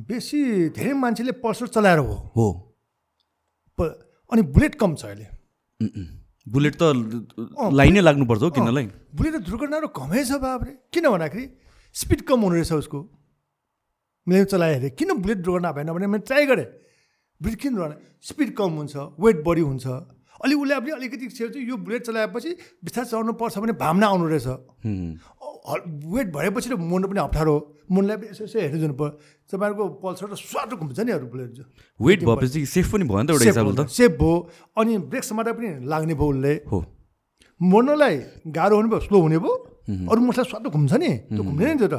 [0.09, 0.39] बेसी
[0.73, 2.47] धेरै मान्छेले पल्सर चलाएर हो। हो।
[4.33, 5.27] अनि बुलेट कम छ अहिले।
[6.47, 6.82] बुलेट त
[7.74, 8.86] लाइनै लाग्नुपर्छ हौ किन्नलाई।
[9.18, 11.44] बुलेट त दुर्घटनाहरू कमै छ बाबरे किन भन्दाखेरि
[11.94, 12.98] स्पिड कम हुने रहेछ उसको।
[14.27, 16.66] मैले चलाएँ अरे किन बुलेट दुर्घटना भएन भने मैले ट्राई गरेँ।
[17.40, 17.97] बुलेट किन दुर्घटना?
[18.23, 19.86] स्पिड कम हुन्छ वेट बढी हुन्छ।
[20.44, 21.27] अलि उसले पनि अलिकति
[21.66, 22.51] यो बुलेट चलाएपछि
[22.85, 24.47] बिस्तारै चलाउनु पर्छ भने भावना आउनु रहेछ।
[25.66, 27.55] वेट भएपछि त पनि अप्ठ्यारो
[27.90, 29.10] मुनलाई पनि यसो यसो हेर्नु जानु पर्यो
[29.51, 31.51] तपाईँहरूको पल्सर त स्वाटो घुम्छ नि अरू बुलेट
[32.01, 34.34] वेट भएपछि सेफ पनि भयो नि त एउटा सेफ भयो।
[34.78, 36.78] अनि ब्रेक समाएर पनि लाग्ने भयो उसले। हो।
[37.60, 38.16] मोड्नलाई
[38.56, 39.55] गाह्रो हुने भयो स्लो हुने भयो।
[40.10, 41.97] अरू मोटरसाइकल स्वाटो घुम्छ नि। त्यो घुम्ने नि त्यो त।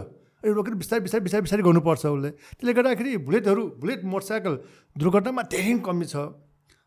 [0.48, 4.54] रोकेर बिस्तारै बिस्तारै बिस्तारै बिस्तारै गर्नुपर्छ उसले। त्यसले गर्दाखेरि बुलेटहरू बुलेट मोटरसाइकल
[4.96, 6.16] दुर्घटनामा धेरै कमी छ।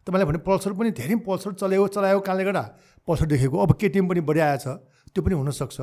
[0.07, 2.65] तपाईँलाई भने पल्सर पनि धेरै पल्सर चलायो चलायो कारणले गर्दा
[3.09, 4.67] पल्सर देखेको। अब केटिएम पनि बढी आएछ।
[5.13, 5.79] त्यो पनि हुनसक्छ।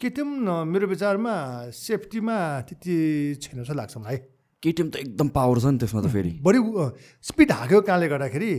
[0.00, 0.28] केटिएम
[0.72, 1.34] मेरो विचारमा
[1.76, 2.36] सेफ्टीमा
[2.68, 2.94] त्यति
[3.42, 4.16] छैन जस्तो लाग्छ मलाई।
[4.62, 6.58] केटिएम त एकदम पावर छ नि त्यसमा त फेरि। बढी
[7.24, 8.52] स्पिड हाक्यो कारणले गर्दाखेरि।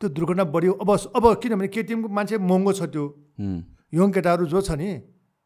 [0.00, 3.04] त्यो दुर्घटना बढी अब अब किनभने केटिएमको मान्छे महँगो छ त्यो।
[3.92, 4.90] यङ केटाहरू जो छ नि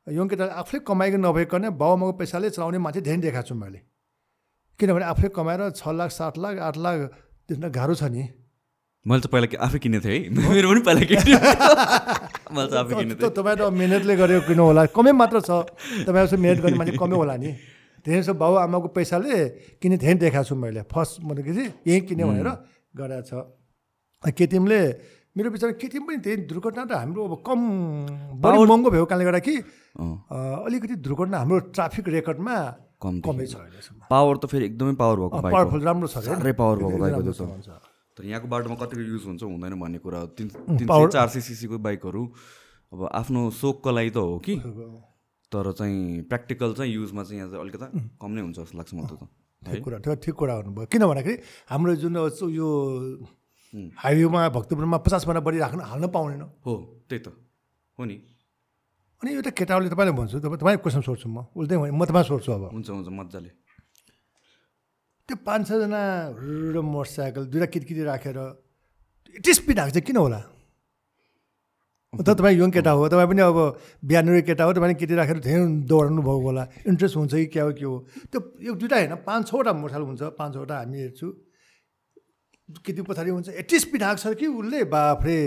[0.06, 3.80] यङ केटाहरू आफूले कमाइको नभइकन बाबुआमाको पैसाले चलाउने मान्छे धेरै देखाएको छु मैले।
[4.80, 6.96] किनभने आफूले कमाएर छ लाख सात लाख आठ लाख
[7.48, 8.22] त्यसमा गाह्रो छ नि।
[9.04, 11.24] मैले त पहिला आफै किनेको थिएँ है। मेरो पनि पहिला किने
[12.56, 15.50] मैले त आफै किनेको थिएँ। तपाईँ त मिहिनेतले गरेको किन्नु होला। कमै मात्र छ।
[16.08, 17.50] तपाईँ जस्तो मिहिनेत गर्ने मान्छे कमै होला नि।
[18.00, 19.34] जस्तो बाउ आमाको पैसाले
[19.80, 22.48] किने धेरै देखाएको छु मैले। फर्स्ट भनेको चाहिँ यहीँ किने भनेर
[22.96, 23.32] गराएको छ।
[24.24, 24.80] केटिएमले
[25.36, 27.60] मेरो विचारमा केटिएम पनि धेरै दुर्घटना त हाम्रो अब कम
[28.40, 29.54] बढी महँगो भएको कारणले गर्दा कि
[30.64, 32.56] अलिकति दुर्घटना हाम्रो ट्राफिक रेकर्डमा
[33.02, 33.60] कम कमै छ
[34.08, 36.24] पावर त फेरि एकदमै पावर भएको पावरफुल राम्रो छ
[36.56, 41.06] पावर भएको बाइक तर यहाँको बाटोमा कतिको युज हुन्छ हुँदैन भन्ने कुरा तिन तिन सय
[41.12, 42.22] चार सय सिसीको बाइकहरू।
[42.92, 44.54] अब आफ्नो सोकको लागि त हो कि?
[45.52, 47.86] तर चाहिँ प्र्याक्टिकल चाहिँ युजमा चाहिँ यहाँ चाहिँ अलिकता
[48.22, 49.26] कम नै हुन्छ जस्तो लाग्छ मलाई त।
[49.62, 51.36] ठिक कुरा ठिक ठिक कुरा गर्नुभयो किन भन्दाखेरि
[51.70, 52.16] हाम्रो जुन
[52.54, 52.68] यो
[53.74, 56.72] हाइवेमा भक्तपुरमा पचासभन्दा बढी राख्न हाल्न पाउँदैन हो
[57.10, 57.34] त्यही त।
[57.98, 58.16] हो नि।
[59.22, 62.62] अनि एउटा केटाहरूले तपाईँलाई भन्छु तपाईँ तपाईँ क्वेसन सोध्छु म। उसले म तपाईँ सोध्छु अब।
[62.70, 63.50] हुन्छ हुन्छ मजाले।
[65.28, 66.00] त्यो पाँच छजना
[66.36, 68.38] र मोटरसाइकल दुइटा किटकिटी राखेर
[69.36, 70.40] यति स्पिड आएको चाहिँ किन होला?
[72.12, 73.58] त तपाईँ यङ केटा हो तपाईँ पनि अब
[74.04, 77.72] बिहान केटा हो तपाईँले केटी राखेर धेरै दौडाउनु भएको होला इन्ट्रेस्ट हुन्छ कि क्या हो
[77.72, 77.96] के हो?
[78.30, 81.28] त्यो एक दुइटा होइन पाँच छवटा मोटरसाइकल हुन्छ पाँच छवटा हामी हेर्छु।
[82.84, 85.38] केटी पछाडि हुन्छ यति स्पिड आएको छ कि उसले बाफ्रे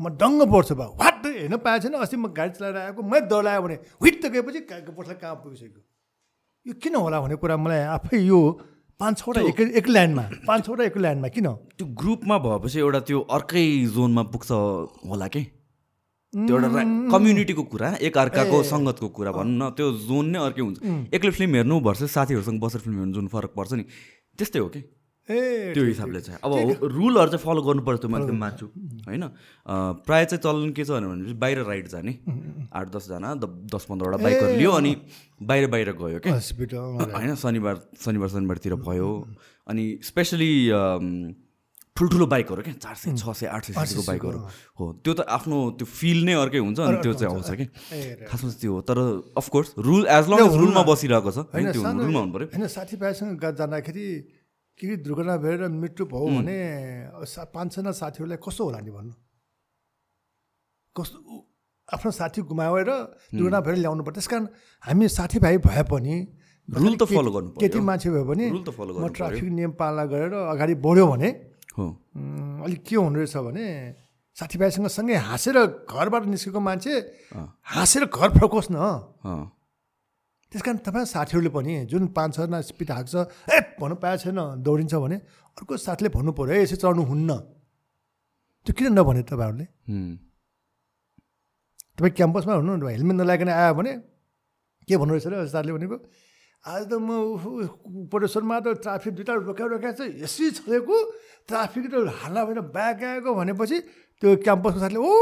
[0.00, 1.26] म डङ्ग पर्छु बा वाट?
[1.26, 5.18] हेर्न पाएको छैन अस्ति म गाडी चलाएर आएको मैले दौडायो भने हुइट त गएपछि पछाडि
[5.20, 5.82] कहाँ पुगिसक्यो?
[6.66, 8.40] यो किन होला भन्ने कुरा मलाई आफै यो
[9.00, 11.46] पाँच छवटा एक एक ल्यान्डमा पाँच छवटा एक ल्यान्डमा किन?
[11.78, 13.64] त्यो ग्रुपमा भएपछि एउटा त्यो अर्कै
[13.94, 14.50] जोनमा पुग्छ
[15.10, 15.42] होला कि?
[16.34, 20.78] त्यो एउटा कम्युनिटीको कुरा एक अर्काको सङ्गतको कुरा भनौँ न त्यो जोन नै अर्कै हुन्छ।
[21.14, 23.84] एक्लै फिल्म हेर्नु भर्सेस साथीहरूसँग बसेर फिल्म हेर्नु जुन फरक पर्छ नि।
[24.38, 24.80] त्यस्तै हो कि?
[25.24, 26.52] ए त्यो हिसाबले चाहिँ। अब
[26.84, 28.66] रुलहरू चाहिँ फलो गर्नुपर्छ त्यो म एकदम मान्छु
[29.08, 29.24] होइन?
[30.04, 32.12] प्रायः चाहिँ चलन के छ भनेपछि बाहिर राइड जाने।
[32.68, 34.92] आठ दसजना दस पन्ध्रवटा बाइकहरू लियो अनि
[35.40, 37.34] बाहिर बाहिर गयो क्या होइन?
[37.40, 39.08] शनिबार शनिबार शनिबारतिर भयो।
[39.66, 40.52] अनि स्पेसली
[41.96, 44.38] ठुल्ठुलो बाइकहरू क्या चार सय छ सय आठ सय सीसीको बाइकहरू
[44.76, 47.66] हो। त्यो त आफ्नो त्यो फिल नै अर्कै हुन्छ अनि त्यो चाहिँ आउँछ कि
[48.28, 48.98] खासमा चाहिँ त्यो हो। तर
[49.38, 51.70] of course rule as long as रुलमा बसिरहेको छ होइन?
[51.72, 54.06] त्यो रुलमा हुनु पऱ्यो होइन साथीभाइसँग जाँदाखेरि
[54.78, 56.58] के के दुर्घटना भएर मृत्यु भयो भने
[57.54, 59.14] पाँच छजना साथीहरूलाई कस्तो होला नि भन्नु?
[60.96, 61.18] कस्तो
[61.88, 62.90] आफ्नो साथी गुमाएर
[63.34, 64.44] दुर्घटना भएर ल्याउनु पर्छ। त्यस कारण
[64.84, 66.14] हामी साथीभाइ भए पनि
[66.68, 70.04] रुल त फलो गर्नु केटी मान्छे भयो भने रुल त फलो म ट्राफिक नियम पालना
[70.10, 71.28] गरेर अगाडि बढ्यो भने
[72.66, 73.66] अलिक के हुँदो रहेछ भने
[74.36, 76.92] साथीभाइसँग सँगै हाँसेर घरबाट निस्केको मान्छे
[77.62, 79.53] हाँसेर घर फर्कोस् न।
[80.54, 83.14] त्यस कारण तपाईँ साथीहरूले पनि जुन पाँच छजना स्पिड हाक्छ
[83.50, 85.16] ए भन्नु पाएको छैन दौडिन्छ भने
[85.58, 87.30] अर्को साथीले भन्नु पऱ्यो है यसरी चढ्नु हुन्न।
[88.62, 89.66] त्यो किन नभने तपाईँहरूले?
[91.98, 93.92] तपाईँ क्याम्पसमा हुनु हेलमेट नलागिकन आयो भने
[94.86, 95.96] के भन्नु रहेछ र साथीले भनेको?
[96.62, 97.10] आज त म
[98.14, 100.94] पटेश्वरमा त ट्राफिक दुइटा रोका रोकाएको छ यसरी छोडेको
[101.50, 103.76] ट्राफिक त हाल्ला भएर ब्याग आएको भनेपछि
[104.22, 105.12] त्यो क्याम्पसको साथीले ओ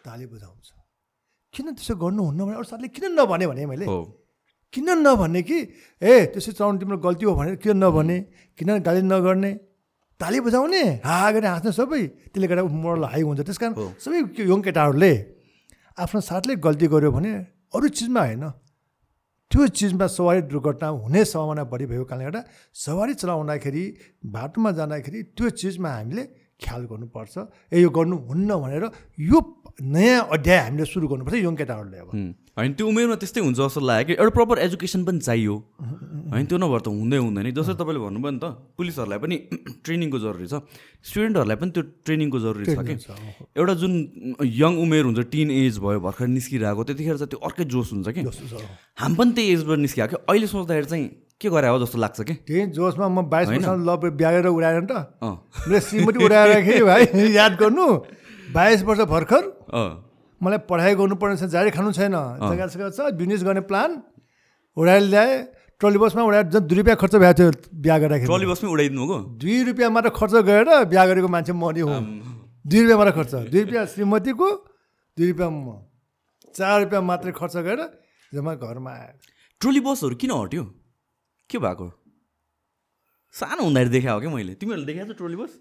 [0.00, 0.73] ताली बुझाउँछ
[1.54, 3.86] किन त्यसो गर्नुहुन्न भने अरू साथीले किन नभने भने मैले?
[4.74, 5.58] किन नभने कि?
[6.02, 8.16] ए त्यसो चलाउनु तिम्रो गल्ती हो भने किन नभने?
[8.58, 9.52] किन गाली नगर्ने?
[10.20, 12.02] ताली बुझाउने हा गरेर हाँस्ने सबै।
[12.34, 15.12] त्यसले गर्दा मोरल हाई हुन्छ। त्यस कारण सबै यङ केटाहरूले
[15.98, 17.32] आफ्नो साथले गल्ती गर्यो भने
[17.74, 18.44] अरू चिजमा होइन।
[19.50, 22.42] त्यो चिजमा सवारी दुर्घटना हुने सम्भावना बढी भएको कारणले गर्दा
[22.74, 23.84] सवारी चलाउँदाखेरि
[24.34, 26.24] बाटोमा जाँदाखेरि त्यो चिजमा हामीले
[26.64, 27.34] ख्याल गर्नुपर्छ।
[27.72, 28.84] ए यो गर्नुहुन्न भनेर
[29.30, 29.38] यो
[29.82, 32.10] नयाँ अध्याय हामीले सुरु गर्नुपर्छ यङ केटाहरूले अब
[32.54, 35.54] होइन त्यो उमेरमा त्यस्तै हुन्छ जस्तो लाग्यो। कि एउटा प्रपर एजुकेसन पनि चाहियो।
[36.30, 38.46] होइन त्यो नभएर त हुँदै हुँदैन जस्तै तपाईँले भन्नुभयो नि त
[38.78, 39.36] पुलिसहरूलाई पनि
[39.84, 40.62] ट्रेनिङको जरुरी छ।
[41.02, 42.94] स्टुडेन्टहरूलाई पनि त्यो ट्रेनिङको जरुरी छ कि?
[43.58, 43.92] एउटा जुन
[44.46, 48.22] यङ उमेर हुन्छ टिन एज भयो भर्खर निस्किरहेको त्यतिखेर चाहिँ त्यो अर्कै जोस हुन्छ कि?
[49.02, 50.22] हामी पनि त्यही एजबाट निस्किएको कि?
[50.30, 51.04] अहिले सोच्दाखेरि चाहिँ
[51.42, 52.34] के गरे हो जस्तो लाग्छ कि?
[52.46, 57.02] त्यही जोसमा म बाइस वर्ष ल ब्यागेर उडाएर त। मेरो श्रीमती उडाएर भाइ
[57.34, 57.86] याद गर्नु।
[58.54, 59.42] बाइस वर्ष भर्खर
[60.44, 62.14] मलाई पढाइ गर्नुपर्ने छ जारी खानु छैन।
[62.92, 63.90] छ बिजनेस गर्ने प्लान।
[64.76, 65.34] उडाएर ल्याएँ
[65.80, 67.50] ट्रली बसमा उडाएर झन् दुई रुपियाँ खर्च भएको थियो
[67.82, 71.80] बिहा गर्दाखेरि। ट्रली बसमै उडाइदिनु हो दुई रुपियाँ मात्र खर्च गरेर बिहा गरेको मान्छे मरि
[71.80, 71.90] हो।
[72.64, 74.48] दुई रुपियाँ मात्र खर्च। दुई रुपियाँ श्रीमतीको
[75.16, 75.82] दुई रुपियाँ म।
[76.54, 77.80] चार रुपियाँ मात्रै खर्च गरेर
[78.32, 79.14] जम्मा घरमा आयो
[79.60, 80.64] ट्रोली बसहरू किन हट्यो?
[81.50, 81.86] के भएको?
[83.34, 84.54] सानो हुँदाखेरि देखाएको क्या मैले?
[84.54, 85.52] तिमीहरूले देखाएको छ ट्रोली बस?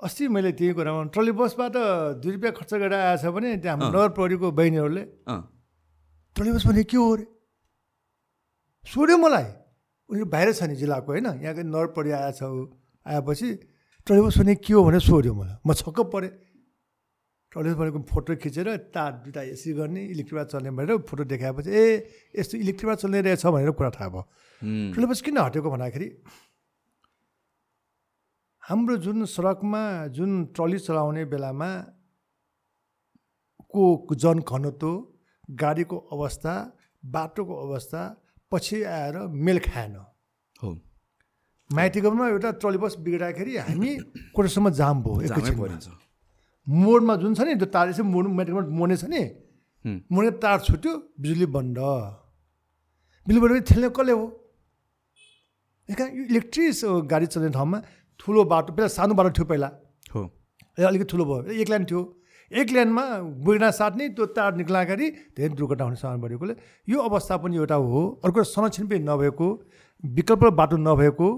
[0.00, 1.76] अस्ति मैले त्यही कुरामा ट्रली बसबाट
[2.18, 5.04] दुई रुपियाँ खर्च गरेर आएछ भने त्यहाँ हाम्रो नगर प्रहरीको बहिनीहरूले
[6.36, 7.24] ट्रली बस भने के हो अरे
[8.84, 9.46] सोध्यो मलाई।
[10.10, 11.26] उनीहरू बाहिर छ नि जिल्लाको होइन?
[11.40, 12.42] यहाँको नगर प्रहरी आएछ
[13.06, 13.48] आएपछि
[14.06, 14.84] ट्रली बस भने के हो?
[14.84, 16.30] भनेर सोध्यो मलाई। म छक्क परेँ।
[17.54, 21.84] ट्रली बस भनेको फोटो खिचेर तार दुइटा एसी गर्ने इलेक्ट्रिकबाट चल्ने भनेर फोटो देखाएपछि ए
[22.34, 24.22] यस्तो इलेक्ट्रिकबाट चल्ने रहेछ भनेर कुरा थाहा भयो।
[24.92, 25.70] ट्रली बस किन हटेको?
[25.70, 26.08] भन्दाखेरि
[28.64, 29.80] हाम्रो जुन सडकमा
[30.16, 31.68] जुन ट्रली चलाउने बेलामा
[33.68, 34.88] को जन घनत्व
[35.60, 36.54] गाडीको अवस्था
[37.02, 38.00] बाटोको अवस्था
[38.52, 39.16] पछि आएर
[39.46, 39.96] मेल खाएन।
[40.60, 40.70] हो।
[41.70, 43.90] माइतीकोमा एउटा ट्रली बस बिग्राखेरि हामी
[44.34, 45.56] कोटसम्म जाम भयो एकैछिन
[46.66, 49.22] मोडमा जुन छ नि त्यो तार यसो मोड माइतीकोमा मोड्ने छ नि।
[50.08, 51.78] मोड्ने तार छुट्यो बिजुली बन्द।
[53.26, 54.24] बिजुली बन्द थेल्ने कसले हो?
[55.88, 56.72] इलेक्ट्रिक
[57.12, 57.78] गाडी चल्ने ठाउँमा
[58.20, 59.70] ठुलो बाटो पहिला सानो बाटो थियो पहिला।
[60.14, 60.22] हो।
[60.78, 62.02] अलिकति ठुलो भयो। एक लाइन थियो।
[62.52, 63.02] एक लाइनमा
[63.44, 66.54] बुढ्ना साट्ने त्यो तार निक्लाखेरि धेरै दुर्घटना हुने सम्भावना बढेकोले
[66.88, 69.48] यो अवस्था पनि एउटा हो। अर्को संरक्षण पनि नभएको
[70.04, 71.28] विकल्प बाटो नभएको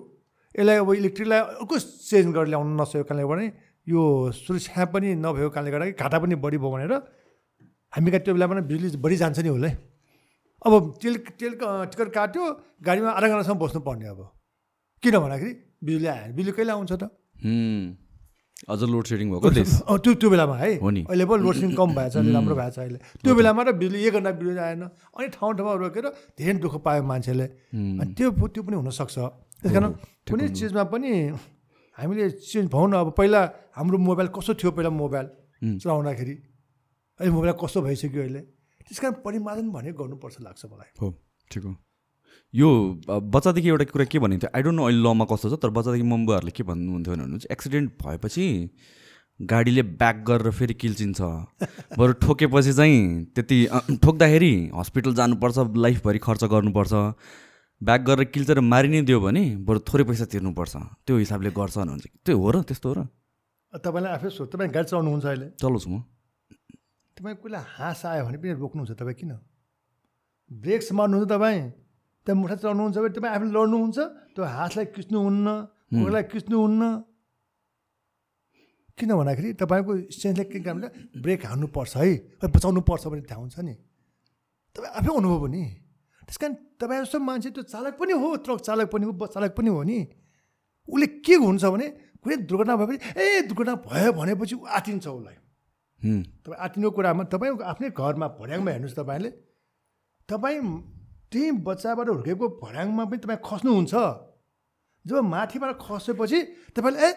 [0.55, 3.47] यसलाई अब इलेक्ट्रिकलाई अर्को चेन्ज गरेर ल्याउनु नसकेको कारणले भने
[3.86, 4.03] यो
[4.35, 6.93] सुरक्षा पनि नभएको कारणले गर्दा घाटा पनि बढी भयो भनेर
[7.93, 9.73] हामी कहाँ त्यो बेलामा बिजुली बढी जान्छ नि उसलाई
[10.66, 10.73] अब
[11.03, 12.44] तेल तेल टिकट काट्यो
[12.82, 14.20] गाडीमा आधा घन्टासम्म बस्नुपर्ने अब।
[15.03, 17.05] किन भन्दाखेरि बिजुली आयो बिजुली कहिले आउँछ त?
[18.69, 19.51] अझ लोड सेडिङ भएको
[20.05, 22.70] त्यो त्यो बेलामा है। हो नि। अहिले पनि लोड सेडिङ कम भएछ अहिले राम्रो भएको
[22.73, 24.82] छ अहिले। त्यो बेलामा र बिजुली एक घन्टा बिजुली आएन।
[25.12, 26.07] अनि ठाउँ ठाउँमा रोकेर
[26.40, 27.47] धेरै दुःख पायो मान्छेले।
[28.01, 29.16] अनि त्यो त्यो पनि हुनसक्छ।
[29.61, 29.93] त्यस कारण
[30.28, 31.12] कुनै चिजमा पनि
[31.97, 33.40] हामीले चेन्ज भनौँ न अब पहिला
[33.77, 35.27] हाम्रो मोबाइल कस्तो थियो पहिला मोबाइल
[35.81, 36.35] चलाउँदाखेरि?
[37.20, 38.40] अहिले मोबाइल कस्तो भइसक्यो अहिले?
[38.89, 41.07] त्यस कारण परिमार्जन भने गर्नुपर्छ लाग्छ मलाई। हो
[41.51, 41.73] ठिक हो।
[42.57, 42.69] यो
[43.35, 46.53] बच्चादेखि एउटा कुरा के भनिन्थ्यो आई डोन्ट नो अहिले लमा कस्तो छ तर बच्चादेखि मम्बुहरूले
[46.57, 48.47] के भन्नुहुन्थ्यो भने चाहिँ एक्सिडेन्ट भएपछि
[49.41, 51.20] गाडीले ब्याक गरेर फेरि किल्चिन्छ
[51.99, 53.01] बरु ठोकेपछि चाहिँ
[53.37, 53.59] त्यति
[54.05, 56.95] ठोक्दाखेरि हस्पिटल जानुपर्छ लाइफभरि खर्च गर्नुपर्छ।
[57.81, 60.74] ब्याक गरेर किल्चेर मारि नै दियो भने बरु थोरै पैसा तिर्नुपर्छ।
[61.05, 63.01] त्यो हिसाबले गर्छ भन्नुहुन्छ त्यो हो र त्यस्तो हो र।
[63.85, 65.47] तपाईँलाई आफै सोध्नु तपाईँ गाडी चलाउनुहुन्छ अहिले?
[65.61, 66.01] चलाउँछु म।
[67.16, 69.33] तपाईँ कोहीलाई हाँस आयो भने पनि रोक्नुहुन्छ तपाईँ किन?
[70.51, 71.61] ब्रेक्स मार्नुहुन्छ तपाईँ।
[72.27, 73.98] त्यहाँ मुठा चढ्नुहुन्छ भने तपाईँ आफूले लड्नुहुन्छ?
[74.35, 75.47] त्यो हाँसलाई किच्नुहुन्न
[75.94, 76.82] कोहीलाई किच्नुहुन्न।
[78.98, 80.77] किन भन्दाखेरि तपाईँको स्ट्रेन्थले के काम
[81.23, 82.11] ब्रेक हान्नुपर्छ है।
[82.51, 83.74] बचाउनु पर्छ भने थाहा हुन्छ नि।
[84.74, 85.62] तपाईँ आफै अनुभव हो नि।
[86.27, 89.53] त्यस कारण तपाईँ जस्तो मान्छे त्यो चालक पनि हो ट्रक चालक पनि हो बस चालक
[89.55, 89.98] पनि हो नि।
[90.89, 91.86] उसले के हुन्छ भने
[92.24, 95.36] कुनै दुर्घटना भएपछि ए दुर्घटना भयो भनेपछि ऊ आटिन्छ उसलाई।
[96.43, 99.31] तपाईँ आटिनुको कुरामा तपाईँको आफ्नै घरमा भर्याङमा हेर्नुहोस् तपाईँले।
[100.28, 100.61] तपाईँ
[101.32, 103.94] त्यही बच्चाबाट हुर्केको भर्याङमा पनि तपाईँ खस्नुहुन्छ।
[105.05, 106.39] जब माथिबाट खसेपछि
[106.74, 107.11] तपाईँले ए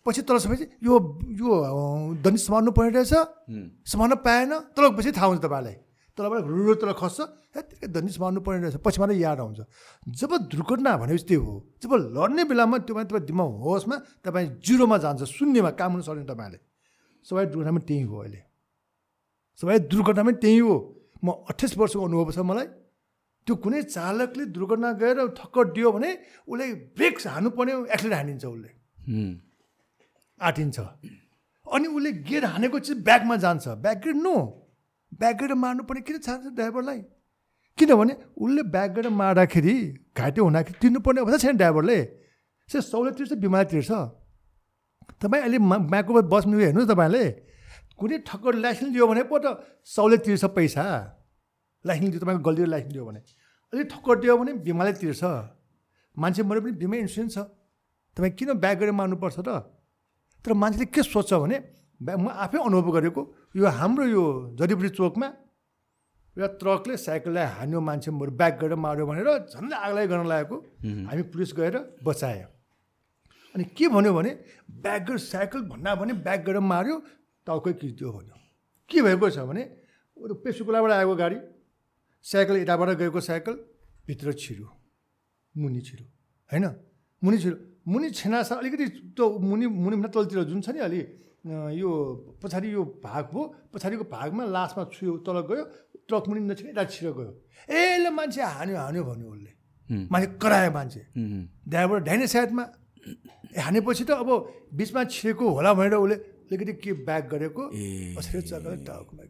[0.00, 0.94] पछि तल समेपछि यो
[1.36, 1.48] यो
[2.24, 3.12] दनी समार्नु पर्ने रहेछ।
[3.84, 5.76] समार्न पाएन। तल पछि थाहा हुन्छ तपाईँलाई।
[6.16, 7.20] तलबाट रुरु तल खस्छ।
[7.84, 9.60] ए दनी समार्नु पर्ने रहेछ। पछि मात्रै याद आउँछ।
[10.16, 11.54] जब दुर्घटना भनेपछि त्यो हो।
[11.84, 16.58] जब लड्ने बेलामा त्यो तपाईँ दिमाग होसमा तपाईँ जिरोमा जान्छ। शून्यमा काम हुनु सक्ने तपाईँले।
[17.26, 18.40] सबै दुर्घटनामा त्यही हो अहिले।
[19.60, 20.74] सबै दुर्घटनामै त्यही हो।
[21.20, 22.85] म अठाइस वर्षको अनुभव छ मलाई।
[23.46, 26.10] त्यो कुनै चालकले दुर्घटना गएर ठक्कर दियो भने
[26.50, 26.66] उसले
[26.98, 28.70] ब्रेक्स हान्नुपर्ने एक्सिडेन्ट हानिन्छ उसले।
[30.40, 30.78] आटिन्छ
[31.66, 34.34] अनि उसले गेट हानेको चाहिँ ब्यागमा जान्छ। Back gate no.
[35.20, 37.00] Back gate मार्नुपर्ने किन चाहन्छ ड्राइभरलाई?
[37.78, 39.74] किनभने उसले ब्याक गेट मार्दाखेरि
[40.18, 41.98] घाइते हुँदाखेरि तिर्नुपर्ने अवस्था छैन ड्राइभरले।
[42.68, 43.90] से सौले तिर्छ बिमारी तिर्छ?
[45.22, 47.24] तपाईँ अहिले माको बस्नु हेर्नुहोस् तपाईँले।
[47.98, 50.84] कुनै ठक्कर लाइसेन्स दियो भने पो त सौले तिर्छ पैसा।
[51.86, 53.20] लाइसेन्स दियो तपाईँको गल्ती लाइसेन्स दियो भने।
[53.72, 55.22] अलिक ठक्कर दियो भने बिमाले तिर्छ।
[56.16, 57.38] मान्छे मरे पनि बिमा इन्सुरेन्स छ।
[58.16, 59.48] तपाईँ किन ब्याग गरेर मार्नुपर्छ त?
[60.44, 61.56] तर मान्छेले के सोच्छ भने
[62.00, 63.22] म आफै अनुभव गरेको
[63.56, 64.22] यो हाम्रो यो
[64.58, 65.28] जडीबुटी चोकमा
[66.36, 70.56] एउटा ट्रकले साइकललाई हान्यो मान्छे ब्याग गरेर मार्यो भनेर झन्डै आगलाई गर्न लागेको।
[71.08, 72.48] हामी पुलिस गएर बचायो।
[73.54, 74.30] अनि के भन्यो भने
[74.84, 76.96] ब्याग गरेर साइकल भन्दा भने ब्याग गरेर मार्यो
[77.46, 78.34] टाउकै किच्दियो भन्यो।
[78.90, 79.62] के भएको छ भने
[80.44, 81.36] पेसुकुलाबाट आएको गाडी।
[82.26, 83.54] साइकल यताबाट गएको साइकल
[84.06, 84.68] भित्र छिरो
[85.54, 86.04] मुनि छिरो
[86.50, 86.64] होइन?
[87.22, 91.00] मुनि छिरो मुनि छेनासा अलिकति त्यो मुनि मुनिभन्दा तलतिर जुन छ नि अलि
[91.78, 91.90] यो
[92.42, 93.42] पछाडि यो भाग भयो
[93.72, 95.64] पछाडिको भागमा लास्टमा छुयो तल गयो
[96.08, 97.32] ट्रक मुनि नछिने यता छिरो गयो।
[97.70, 99.52] ए ल मान्छे हान्यो हान्यो भन्यो उसले।
[100.10, 101.02] मान्छे करायो मान्छे।
[101.70, 102.64] ड्राइभर ढाइने साइडमा।
[103.62, 104.30] हानेपछि त अब
[104.74, 106.16] बिचमा छिरेको होला भनेर उसले
[106.50, 107.62] अलिकति के ब्याक गरेको
[108.18, 109.22] पछाडि चक्कर टाउकोमा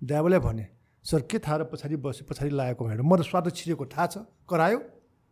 [0.00, 0.64] ड्राइभरलाई भने
[1.04, 4.16] सर के थाहा र पछाडि बस्यो पछाडि लागेको भनेर म त स्वाद छिरेको थाहा छ?
[4.48, 4.78] करायो?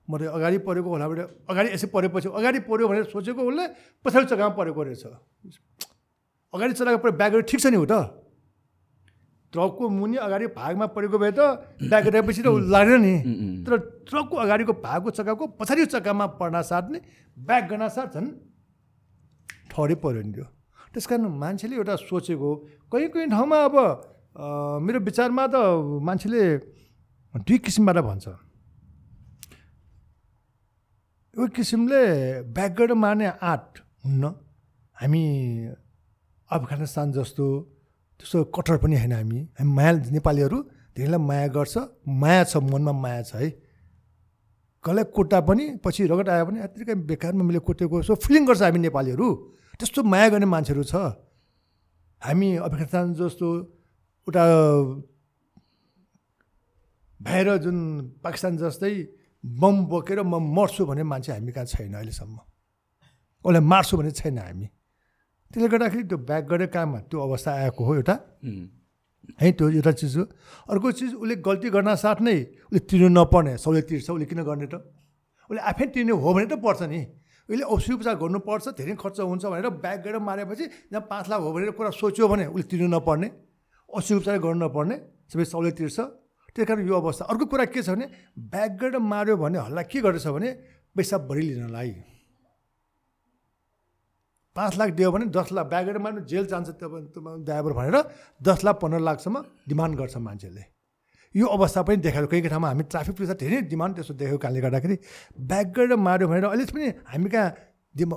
[0.09, 3.65] म त अगाडि परेको होला भने अगाडि यसै परेपछि अगाडि पऱ्यो भनेर सोचेको उसले
[4.05, 5.05] पछाडि जग्गामा परेको रहेछ।
[6.53, 7.94] अगाडि चलाएको पऱ्यो ब्यागहरू ठिक छ नि हो त।
[9.53, 11.40] ट्रकको मुनि अगाडि भागमा परेको भए त
[11.89, 13.15] ब्याग रहेपछि त लागेन नि।
[13.65, 13.73] तर
[14.09, 17.01] ट्रकको अगाडिको भागको चक्काको पछाडि चक्कामा पर्न साथ नै
[17.36, 18.28] ब्याग गर्न साथ झन्
[19.73, 20.47] ठहरै पऱ्यो नि त्यो।
[20.93, 22.49] त्यस कारण मान्छेले एउटा सोचेको
[22.93, 23.77] कहीँ कहीँ ठाउँमा अब
[24.37, 25.57] मेरो विचारमा त
[26.03, 26.43] मान्छेले
[27.35, 28.27] दुई किसिमबाट भन्छ।
[31.37, 32.01] यो किसिमले
[32.57, 33.69] ब्याकग्राउन्ड मार्ने आँट
[34.05, 34.25] हुन्न।
[34.97, 35.25] हामी
[36.51, 37.45] अफगानिस्तान जस्तो
[38.21, 40.59] त्यस्तो कठोर पनि होइन हामी। हामी माया नेपालीहरू
[40.97, 41.75] धेरैलाई माया गर्छ।
[42.09, 43.49] माया छ मनमा माया छ है।
[44.85, 48.79] कसलाई कोटा पनि पछि रगत आयो भने यत्तिकै बेकारमा मैले कोटेको सो फिलिङ गर्छ हामी
[48.89, 49.29] नेपालीहरू।
[49.79, 50.95] त्यस्तो माया गर्ने मान्छेहरू छ।
[52.23, 53.49] हामी अफगानिस्तान जस्तो
[54.28, 54.43] उता
[57.20, 57.78] भएर जुन
[58.23, 58.94] पाकिस्तान जस्तै
[59.44, 62.39] बम बोकेर म मर्छु भने मान्छे हामी कहाँ छैन अहिलेसम्म?
[63.44, 64.66] उसलाई मार्छु भने छैन हामी।
[65.51, 68.15] त्यसले गर्दाखेरि त्यो ब्याक गरेर काममा त्यो अवस्था आएको हो एउटा।
[69.43, 70.23] है। त्यो एउटा चिज हो।
[70.70, 72.36] अर्को चिज उसले गल्ती गर्न साथ नै
[72.70, 74.74] उसले तिर्नु नपर्ने सहुलियत तिर्छ उसले किन गर्ने त?
[75.51, 77.01] उसले आफै तिर्ने हो भने त पर्छ नि।
[77.51, 81.51] उसले औषधि उपचार गर्नुपर्छ धेरै खर्च हुन्छ भनेर ब्याग गरेर मारेपछि जहाँ पाँच लाख हो
[81.53, 83.28] भनेर कुरा सोच्यो भने उसले तिर्नु नपर्ने।
[83.93, 84.97] औषधि उपचार गर्नु नपर्ने
[85.32, 85.98] सबै सहुलियत तिर्छ
[86.52, 88.06] त्यही कारण यो अवस्था। अर्को कुरा के छ भने
[88.52, 90.51] ब्याग गरेर माऱ्यो भने हल्ला के गरेछ भने
[90.97, 91.90] पैसा बढी लिनलाई
[94.56, 97.97] पाँच लाख दियो भने दस लाख ब्याग गरेर मार्नु जेल जान्छ ड्राइभर भनेर
[98.40, 99.36] दस लाख पन्ध्र लाखसम्म
[99.69, 100.64] डिमान्ड गर्छ मान्छेले।
[101.35, 104.97] यो अवस्था पनि देखायो केही ठाउँमा हामी ट्राफिक पुलिसलाई धेरै डिमान्ड त्यसो देखेको कारणले गर्दाखेरि
[105.48, 107.48] ब्याग गरेर माऱ्यो भनेर अहिले पनि हामी कहाँ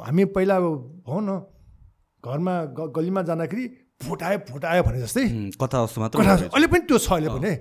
[0.03, 1.39] हामी पहिला भनौँ न
[2.23, 2.53] घरमा
[2.91, 3.65] गल्लीमा जाँदाखेरि
[4.01, 5.23] फुटायो फुटायो भने जस्तै।
[5.61, 7.51] कथा जस्तो मात्र अहिले पनि त्यो छ अहिले पनि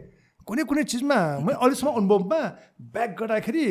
[0.46, 2.40] कुनै कुनै चिजमा मैले अहिलेसम्म अनुभवमा
[2.94, 3.66] ब्याक गर्दाखेरि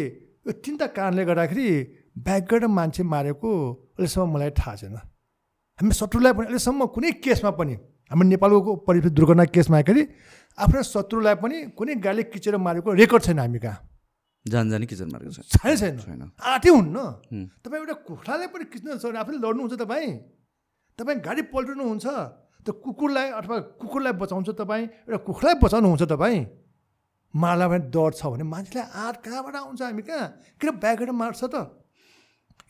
[0.47, 1.67] यो तिनवटा कारणले गर्दाखेरि
[2.25, 3.49] ब्याक गरेर मान्छे मारेको
[3.99, 4.95] अहिलेसम्म मलाई थाहा छैन।
[5.79, 7.73] हामी शत्रुलाई पनि अहिलेसम्म कुनै केसमा पनि
[8.11, 10.03] हाम्रो नेपालको परिवेश दुर्घटना केसमा आएखेरि
[10.57, 13.77] आफ्नो शत्रुलाई पनि कुनै गाली किचेर मारेको रेकर्ड छैन हामी कहाँ।
[14.45, 16.97] जान जाने किचन मारेको छैन। छैन छैन। आँटै हुन्न
[17.63, 20.11] तपाईँ एउटा कुखुरालाई पनि किच्न आफूले लड्नुहुन्छ तपाईँ।
[20.99, 22.05] तपाईँ गाडी पल्टिनुहुन्छ।
[22.65, 26.39] त कुकुरलाई अथवा कुकुरलाई बचाउँछ तपाईँ एउटा कुखुरालाई बचाउनुहुन्छ तपाईँ?
[27.33, 30.27] मार्ला भने डर छ भने मान्छेलाई आँट कहाँबाट आउँछ हामी कहाँ?
[30.59, 31.55] किन ब्यागबाट मार्छ त?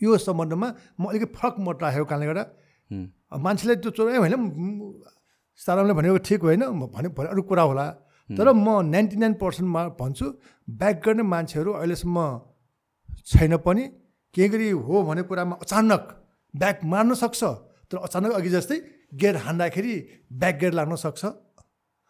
[0.01, 0.67] यो सम्बन्धमा
[0.99, 2.43] म अलिकति फरक मत राखेको कारणले गर्दा
[3.37, 4.35] मान्छेलाई त्यो चोर होइन
[5.59, 6.63] सारामले भनेको ठिक होइन
[6.95, 7.85] भने अरू कुरा होला।
[8.29, 10.25] तर म नाइन्टी नाइन पर्सेन्टमा भन्छु
[10.67, 12.17] ब्याक गर्ने मान्छेहरू अहिलेसम्म
[13.29, 13.83] छैन पनि।
[14.35, 16.03] के गरी हो भन्ने कुरामा अचानक
[16.53, 17.41] ब्याग मार्न सक्छ
[17.89, 18.77] तर अचानक अघि जस्तै
[19.21, 19.95] गेट हान्दाखेरि
[20.41, 21.21] ब्याक गेट लाग्न सक्छ?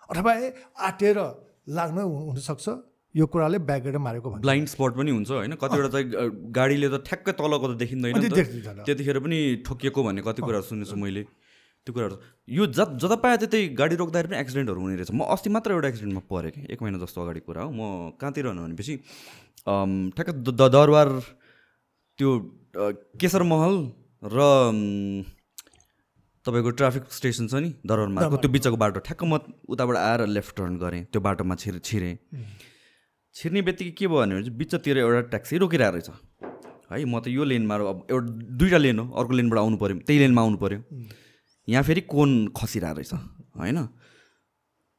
[0.10, 0.48] अथवा ए
[0.88, 1.18] आटेर
[1.78, 2.66] लाग्न हुनसक्छ
[3.16, 5.54] यो कुराले ब्याक गेट मारेको भन्छ ब्लाइन्ड स्पट पनि हुन्छ होइन?
[5.62, 5.96] कतिवटा त
[6.58, 8.14] गाडीले त ठ्याक्कै तलको त देखिँदैन
[8.88, 11.24] त्यतिखेर पनि ठोकिएको भन्ने कति कुराहरू सुनेछु मैले।
[11.84, 12.16] त्यो कुराहरू।
[12.48, 15.88] यो जत जता पायो त्यतै गाडी रोक्दाखेरि पनि एक्सिडेन्टहरू हुने रहेछ। म अस्ति मात्र एउटा
[15.92, 18.94] एक्सिडेन्टमा परेँ। कि एक महिना जस्तो अगाडि कुरा हो। म कहाँतिर भनेपछि
[20.16, 21.10] ठ्याक्क द दरबार
[22.20, 22.30] त्यो
[23.20, 23.76] केशर महल
[24.24, 24.38] र
[26.46, 30.76] तपाईँको ट्राफिक स्टेसन छ नि दरबारमा त्यो बिचको बाटो ठ्याक्क म उताबाट आएर लेफ्ट टर्न
[30.78, 32.16] गरेँ त्यो बाटोमा छिर छिरेँ।
[33.36, 36.10] छिर्ने बित्तिकै के भयो भने चाहिँ बिचतिर एउटा ट्याक्सी रोकिरहेको रहेछ।
[36.92, 38.30] है म त यो लेनमा अब एउटा
[38.60, 40.80] दुइटा लेन हो अर्को लेनबाट आउनु पऱ्यो त्यही लेनमा आउनु पऱ्यो
[41.68, 43.14] यहाँ फेरि कोन खसिरहेको रहेछ
[43.56, 43.80] होइन?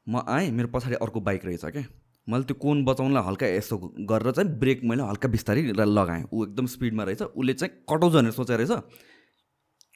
[0.07, 1.85] म आएँ मेरो पछाडि अर्को बाइक रहेछ क्या।
[2.27, 3.77] मैले त्यो कोन बचाउनलाई हल्का यसो
[4.09, 8.33] गरेर चाहिँ ब्रेक मैले हल्का बिस्तारै लगाएँ। ऊ एकदम स्पिडमा रहेछ उसले चाहिँ कटाउँछ भनेर
[8.33, 8.73] सोचेर रहेछ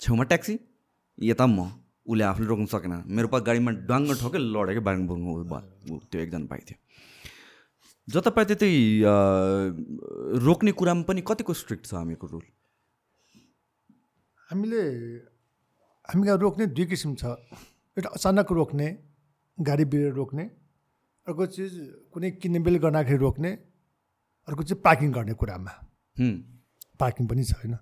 [0.00, 0.54] छेउमा ट्याक्सी।
[1.18, 1.58] यता म।
[2.08, 5.20] उसले आफूले रोक्नु सकेन। मेरो पास गाडीमा डाङ्ग ठोक्यो लडेकै बाङ बुङ
[6.08, 6.78] त्यो एकजना बाइक थियो।
[8.08, 8.70] जता पाए त्यतै
[10.40, 12.46] रोक्ने कुरामा पनि कतिको स्ट्रिक्ट छ हामीको रुल?
[14.48, 14.82] हामीले
[16.08, 17.36] हामी कहाँ रोक्ने दुई किसिम छ।
[17.96, 18.86] एउटा अचानक रोक्ने
[19.58, 20.44] गाडी बिरेर रोक्ने
[21.26, 21.72] अर्को चिज
[22.14, 23.50] कुनै किनमेल गर्दाखेरि रोक्ने
[24.48, 25.72] अर्को चाहिँ पार्किङ गर्ने कुरामा।
[26.96, 27.76] पार्किङ पनि छ होइन?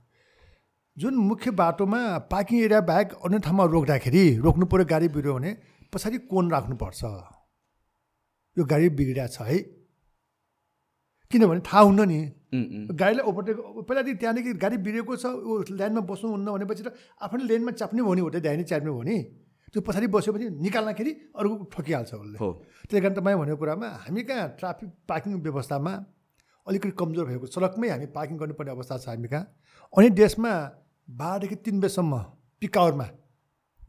[0.97, 2.01] जुन मुख्य बाटोमा
[2.33, 5.51] पार्किङ एरिया बाहेक अन्य ठाउँमा रोक्दाखेरि रोक्नु पऱ्यो गाडी बिग्रियो भने
[5.93, 7.01] पछाडि कोन राख्नुपर्छ?
[8.57, 9.59] यो गाडी बिग्रिया छ है।
[11.31, 12.21] किनभने थाहा हुन्न नि।
[12.97, 13.57] गाडीलाई ओभरटेक
[13.89, 16.89] पहिलादेखि त्यहाँदेखि गाडी बिग्रेको छ ऊ लाइनमा बस्नुहुन्न भनेपछि त
[17.21, 19.17] आफ्नो लेनमा चाप्ने भयो नि हो दाहिने च्याप्ने भयो नि।
[19.69, 22.39] त्यो पछाडि बस्यो भने निकाल्दाखेरि अरू ठकिहाल्छ उसले।
[22.89, 25.93] त्यही कारण तपाईँ भनेको कुरामा हामी कहाँ ट्राफिक पार्किङ व्यवस्थामा
[26.67, 29.45] अलिकति कमजोर भएको सडकमै हामी पार्किङ गर्नुपर्ने अवस्था छ हामी कहाँ।
[29.93, 30.53] अनि देशमा
[31.09, 32.19] बाह्रदेखि तिन बजीसम्म
[32.63, 33.07] पिक आवरमा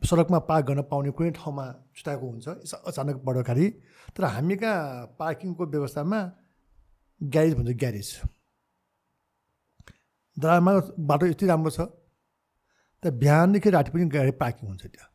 [0.05, 1.65] सडकमा पार्क गर्न पाउने कुनै ठाउँमा
[1.97, 2.47] छुट्याएको हुन्छ।
[2.89, 3.67] अचानक बढ्दाखेरि।
[4.13, 6.19] तर हामी कहाँ पार्किङको व्यवस्थामा
[7.21, 8.09] ग्यारेज भन्छ ग्यारेज।
[10.37, 10.71] दरारमा
[11.09, 11.79] बाटो यति राम्रो छ
[13.03, 15.09] त बिहानदेखि राति पनि गाडी पार्किङ हुन्छ त्यहाँ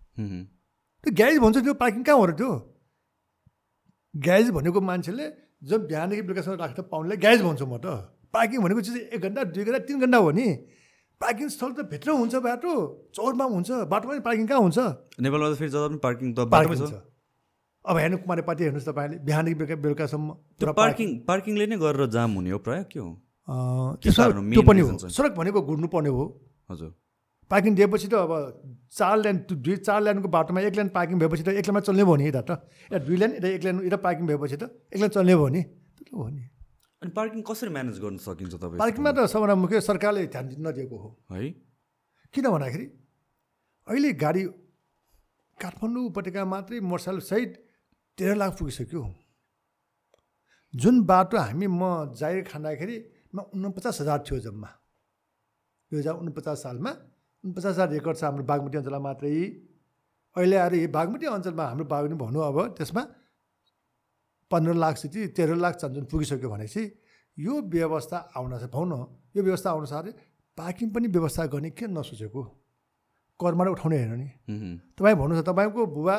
[1.04, 2.50] त्यो ग्यारेज भन्छ त्यो पार्किङ कहाँ हो र त्यो?
[4.14, 5.26] ग्यारेज भनेको मान्छेले
[5.62, 7.86] जब बिहानदेखि बेलुकासम्म राख्न पाउनेलाई ग्यारेज भन्छु म त।
[8.34, 10.46] पार्किङ भनेको चाहिँ एक घन्टा दुई घन्टा तिन घन्टा हो नि।
[11.23, 12.73] पार्किङ स्थल त भित्र हुन्छ बाटो
[13.16, 14.78] चौरमा हुन्छ बाटोमा पनि पार्किङ कहाँ हुन्छ?
[15.23, 16.94] नेपालमा त फेरि जता पनि पार्किङ त पार्किङ छ।
[17.85, 20.27] अब हेर्नु कुमारी पार्टी हेर्नुहोस् तपाईँले बिहानदेखि बेलुका बेलुकासम्म
[20.78, 23.11] पार्किङ पार्किङले नै गरेर जाम हुने हो प्रायः के हो?
[24.03, 26.24] त्यो पनि हो। सडक भनेको घुर्नु पर्ने हो।
[26.70, 26.90] हजुर।
[27.51, 28.32] पार्किङ दिएपछि त अब
[28.99, 32.16] चार लाइन दुई चार लाइनको बाटोमा एक लाइन पार्किङ भएपछि त एक लाइनमा चल्ने भयो
[32.16, 32.51] नि यता त।
[32.93, 35.62] या दुई लाइन यता एक लाइन यता पार्किङ भएपछि त एक लाइन चल्ने भयो नि।
[36.15, 36.43] हो नि।
[37.02, 41.08] अनि पार्किङ कसरी म्यानेज गर्न सकिन्छ तपाईँ पार्किङमा त सबभन्दा मुख्य सरकारले ध्यान नदिएको हो।
[41.32, 41.50] है?
[42.34, 42.86] किन भन्दाखेरि
[43.86, 44.42] अहिले गाडी
[45.58, 47.50] काठमाडौँ उपत्यका मात्रै मोटरसाइकल सहित
[48.18, 49.02] तेह्र लाख पुगिसक्यो।
[50.74, 52.96] जुन बाटो हामी म जाहिर खाँदाखेरि
[53.34, 54.70] म उनपचास हजार थियो जम्मा।
[55.90, 56.92] दुई हजार उनपचास सालमा
[57.44, 59.34] उनपचास हजार रेकर्ड छ हाम्रो बागमती अञ्चलमा मात्रै।
[60.36, 63.02] अहिले आएर यो बागमती अञ्चलमा हाम्रो बागमती भनौँ अब त्यसमा
[64.52, 66.82] पन्ध्र लाख जति तेह्र लाख जुन पुगिसक्यो भनेपछि
[67.38, 68.92] यो व्यवस्था आउन पाउन
[69.36, 70.04] यो व्यवस्था अनुसार
[70.58, 72.42] पार्किङ पनि व्यवस्था गर्ने किन नसोचेको?
[73.40, 74.28] कर्मबाट उठाउने हेर्नु नि।
[74.96, 76.16] तपाईँ भन्नुहोस् तपाईँको बुबा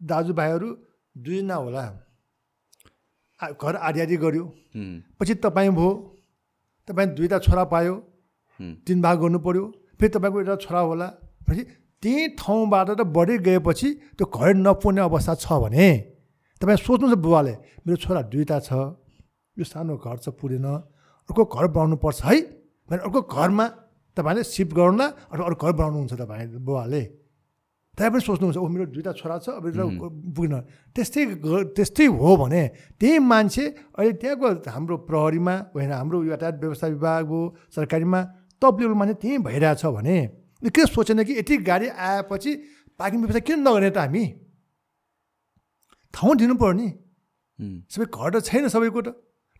[0.00, 0.68] दाजुभाइहरू
[1.16, 1.84] दुईजना होला।
[3.40, 4.44] घर आधी आधी गऱ्यो
[5.20, 5.90] पछि तपाईँ भयो
[6.88, 7.94] तपाईँ दुईवटा छोरा पायो।
[8.86, 9.64] तिन भाग गर्नु पऱ्यो
[10.00, 11.06] फेरि तपाईँको एउटा छोरा होला।
[11.46, 11.64] भनेपछि
[12.02, 13.88] त्यही ठाउँबाट त बढी गएपछि
[14.18, 15.88] त्यो घर नपुग्ने अवस्था छ भने
[16.60, 17.54] तपाईँ सोच्नुहोस् बुबाले
[17.88, 18.70] मेरो छोरा दुईवटा छ
[19.56, 22.36] यो सानो घर छ पुगेन अर्को घर बनाउनु पर्छ है
[22.88, 23.66] भने अर्को घरमा
[24.16, 27.02] तपाईँले सिफ्ट गराउला अथवा अरू घर बनाउनुहुन्छ तपाईँ बुवाले।
[27.96, 29.64] तपाईँ पनि सोच्नुहुन्छ ओ मेरो दुइटा छोरा छ अब
[30.36, 30.54] पुगेन
[30.92, 31.22] त्यस्तै
[31.76, 32.62] त्यस्तै हो भने
[33.00, 33.64] त्यही मान्छे
[33.96, 37.40] अहिले त्यहाँको हाम्रो प्रहरीमा होइन हाम्रो यातायात व्यवस्था विभाग हो
[37.72, 38.20] सरकारीमा
[38.60, 40.18] टप लेभल मान्छे त्यहीँ भइरहेछ भने
[40.68, 42.50] किन सोचेन कि यति गाडी आएपछि
[43.00, 44.24] पार्किङ व्यवस्था किन नगर्ने त हामी?
[46.14, 46.88] ठाउँ दिनु पर्यो नि
[47.90, 49.08] सबै घर त छैन सबैको त।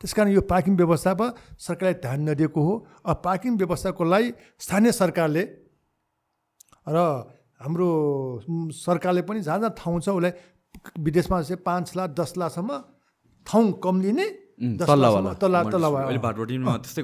[0.01, 1.27] त्यस कारण यो पार्किङ व्यवस्थामा
[1.60, 2.74] सरकारले ध्यान नदिएको हो।
[3.05, 4.28] अब पार्किङ व्यवस्थाको लागि
[4.59, 5.43] स्थानीय सरकारले
[6.89, 6.98] र
[7.60, 7.89] हाम्रो
[8.72, 10.32] सरकारले पनि जहाँ जहाँ ठाउँ छ उसलाई
[11.05, 12.70] विदेशमा चाहिँ पाँच लाख दस लाखसम्म
[13.47, 14.27] ठाउँ कम लिने
[14.81, 17.02] तल्ला तल्ला त्यस्तै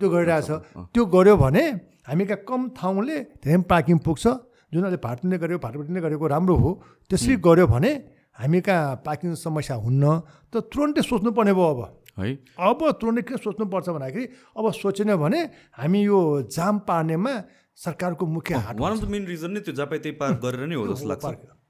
[0.00, 0.50] त्यो गरिरहेछ
[0.94, 1.64] त्यो गऱ्यो भने
[2.08, 4.24] हामी कहाँ कम ठाउँले धेरै पार्किङ पुग्छ।
[4.72, 6.70] जुन अहिले भाटुले गर्यो भाटुले गरेको राम्रो हो।
[7.10, 7.92] त्यसरी गऱ्यो भने
[8.40, 10.04] हामी कहाँ पार्किङ समस्या हुन्न
[10.48, 11.80] त तुरन्तै सोच्नुपर्ने भयो अब।
[12.18, 12.28] है?
[12.56, 14.24] अब तुरन्तै किन सोच्नुपर्छ भन्दाखेरि
[14.56, 15.40] अब सोचेन भने
[15.76, 16.18] हामी यो
[16.48, 17.34] जाम पार्नेमा
[17.76, 20.84] सरकारको मुख्य one of the main reason नै त्यो जापाई त्यही पार गरेर नै हो
[20.88, 21.24] जस्तो लाग्छ।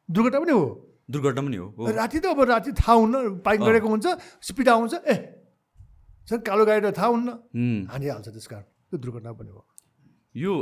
[0.09, 0.65] दुर्घटना पनि हो।
[1.11, 4.07] दुर्घटना पनि हो राति त अब राति थाहा हुन्न पार्किङ गरेको हुन्छ
[4.47, 5.15] स्पिड आउँछ ए
[6.31, 7.29] सर कालो गाडी त थाहा हुन्न।
[7.91, 9.61] हानिहाल्छ त्यस कारण त्यो दुर्घटना पनि हो।
[10.35, 10.53] यो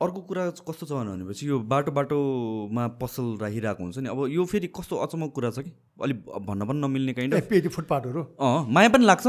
[0.00, 4.68] अर्को कुरा कस्तो छ भनेपछि यो बाटो बाटोमा पसल राखिरहेको हुन्छ नि। अब यो फेरि
[4.72, 5.72] कस्तो अचम्मको कुरा छ कि?
[6.00, 6.18] अलिक
[6.48, 8.22] भन्न पनि नमिल्ने काइन्ड फुटपाथहरू?
[8.40, 9.26] अँ माया पनि लाग्छ।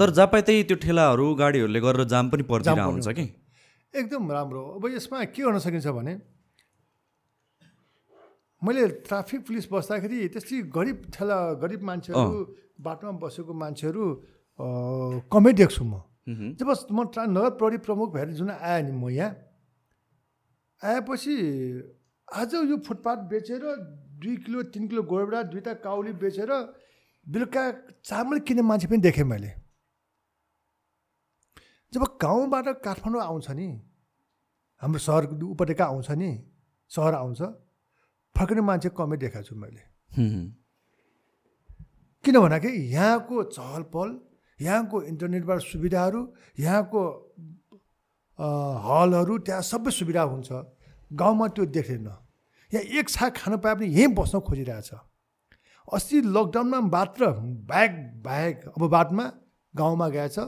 [0.00, 3.26] तर जहाँ पाए त्यही त्यो ठेलाहरू गाडीहरूले गरेर जाम पनि परिदिरहेको हुन्छ कि?
[3.94, 6.14] एकदम राम्रो। अब यसमा के गर्न सकिन्छ भने
[8.62, 12.38] मैले ट्राफिक पुलिस बस्दाखेरि त्यस्तै गरिब ठेला गरिब मान्छेहरू
[12.80, 14.02] बाटोमा बसेको मान्छेहरू
[15.30, 16.00] कमै देख्छु म।
[16.58, 19.43] जब म नगर प्रहरी प्रमुख भएर जुन आएँ नि म यहाँ
[20.84, 21.34] आएपछि
[22.28, 23.62] आज यो फुटपाथ बेचेर
[24.20, 26.50] दुई किलो तिन किलो गोडबडा दुईवटा काउली बेचेर
[27.26, 27.62] बेलुका
[28.04, 29.52] चामल किन्ने मान्छे पनि देखेँ मैले।
[31.92, 33.68] जब गाउँबाट काठमाडौँ आउँछ नि
[34.82, 36.30] हाम्रो सहर उपत्यका आउँछ नि
[36.90, 37.40] सहर आउँछ
[38.36, 39.82] फर्किने मान्छे कमै देखाएको छु मैले।
[42.24, 44.10] किन भन्दाखेरि यहाँको चहल पहल
[44.60, 46.20] यहाँको इन्टरनेटबाट सुविधाहरू
[46.60, 47.02] यहाँको
[48.84, 50.52] हलहरू त्यहाँ सबै सुविधा हुन्छ।
[51.14, 52.08] गाउँमा त्यो देख्दैन
[52.72, 54.90] यहाँ एक छाक खानु पाए पनि यहीँ बस्न खोजिरहेछ।
[55.88, 57.26] अस्ति लकडाउनमा मात्र
[57.70, 57.92] बाइक
[58.24, 59.24] बाहेक अब बाटोमा
[59.74, 60.38] गाउँमा गएछ।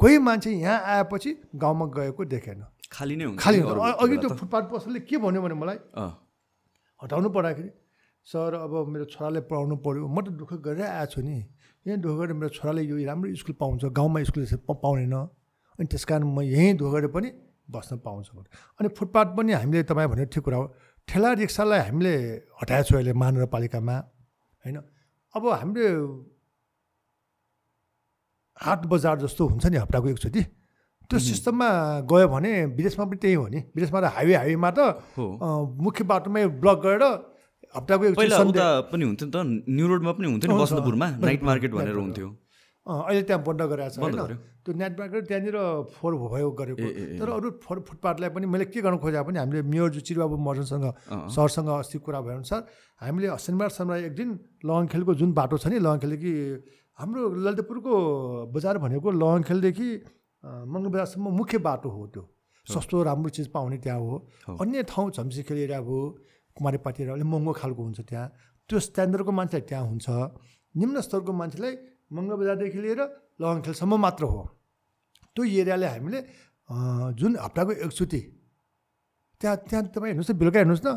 [0.00, 5.16] कोही मान्छे यहाँ आएपछि गाउँमा गएको देखेन। खाली नै खाली अघि त्यो फुटपाथ पसलले के
[5.16, 5.78] भन्यो भने मलाई
[7.00, 7.70] हटाउनु पर्दाखेरि
[8.26, 11.38] सर अब मेरो छोराले पढाउनु पऱ्यो म त दुःख गरेर आएको छु नि।
[11.86, 16.26] यहीँ दुःख गरेर मेरो छोराले यो राम्रो स्कुल पाउँछ। गाउँमा स्कुल पाउँदैन अनि त्यस कारण
[16.26, 17.30] म यहीँ दुःख गरेर पनि
[17.68, 18.32] बस्न पाउँछु
[18.80, 20.66] अनि फुटपाथ पनि हामीले तपाईँ भनेको ठिक कुरा हो।
[21.08, 22.14] ठेला रिक्सालाई हामीले
[22.62, 23.96] हटाएको छौँ अहिले महानगरपालिकामा
[24.64, 24.76] होइन?
[25.34, 25.88] अब हामीले
[28.56, 30.42] हाट बजार जस्तो हुन्छ नि हप्ताको एकचोटि।
[31.10, 31.68] त्यो सिस्टममा
[32.10, 34.80] गयो भने विदेशमा पनि त्यही हो नि। विदेशमा त हाइवे हाइवेमा त
[35.84, 37.04] मुख्य बाटोमै ब्लक गरेर
[37.76, 38.02] हप्ताको
[38.92, 39.36] पनि हुन्थ्यो नि त
[39.68, 42.28] न्यु रोडमा पनि हुन्थ्यो नि बसन्तपुरमा नाइट मार्केट भनेर हुन्थ्यो।
[42.86, 45.56] अहिले त्यहाँ बन्द गरेको छ त्यो नाइट मार्केट त्यहाँनिर
[45.94, 46.86] फोहोर भयो गरेको।
[47.18, 50.86] तर अरू फोहोर फुटपाथलाई पनि मैले के गर्न खोजेको पनि हामीले मेयर चिरबाबु मर्जनसँग
[51.30, 52.60] सरसँग अस्ति कुरा भयो अनुसार
[53.02, 54.28] हामीले शनिबार शनिबार एक दिन
[54.66, 56.32] लङखेलको जुन बाटो छ नि लङखेलदेखि
[56.98, 57.94] हाम्रो ललितपुरको
[58.54, 59.88] बजार भनेको लङखेलदेखि
[60.42, 62.22] मङ्गल बजारसम्म मुख्य बाटो हो त्यो।
[62.66, 64.14] सस्तो राम्रो चिज पाउने त्यहाँ हो।
[64.62, 66.00] अन्य ठाउँ झम्सीखेल एरिया भयो
[66.56, 68.26] कुमारीपाटी एरिया अलिक महँगो खालको हुन्छ त्यहाँ।
[68.70, 70.06] त्यो स्ट्यान्डर्डको मान्छेलाई त्यहाँ हुन्छ।
[70.74, 71.74] निम्न स्तरको मान्छेलाई
[72.12, 73.00] मङ्गल बजारदेखि लिएर
[73.40, 74.40] लङखेलसम्म मात्र हो।
[75.34, 76.20] त्यो एरियाले हामीले
[77.18, 78.20] जुन हप्ताको एकचोटि
[79.40, 80.90] त्यहाँ त्यहाँ तपाईँ हेर्नुहोस् न बेलुका हेर्नुहोस् न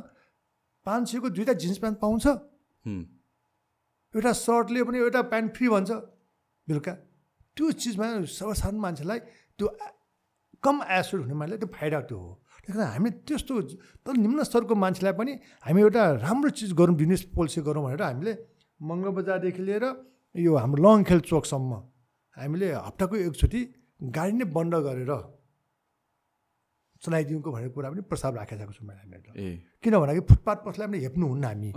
[0.86, 2.26] पाँच सयको दुइटा जिन्स प्यान्ट पाउँछ।
[4.14, 5.92] एउटा सर्टले पनि एउटा प्यान्ट फ्री भन्छ
[6.68, 6.94] बेलुका।
[7.58, 9.20] त्यो चिजमा सर्वसाधारण मान्छेलाई
[9.58, 9.68] त्यो
[10.64, 12.32] कम एसोड हुने मान्छेलाई त्यो फाइदा त्यो हो।
[12.64, 13.54] त्यस कारण हामी त्यस्तो
[14.06, 15.34] तर निम्न स्तरको मान्छेलाई पनि
[15.64, 18.34] हामी एउटा राम्रो चिज गरौँ बिजनेस पोलिसी गरौँ भनेर हामीले
[18.80, 19.86] मङ्गल बजारदेखि लिएर
[20.36, 21.72] यो हाम्रो लङखेल चोकसम्म।
[22.38, 23.60] हामीले हप्ताको एकचोटि
[24.16, 25.12] गाडी नै बन्द गरेर
[27.03, 29.48] चलाइदिउँ भनेर कुरा पनि प्रस्ताव राखेको छु मैले हामीले
[29.80, 31.70] किन भन्दाखेरि फुटपाथ पसलाई पनि हेप्नुहुन्न हामी।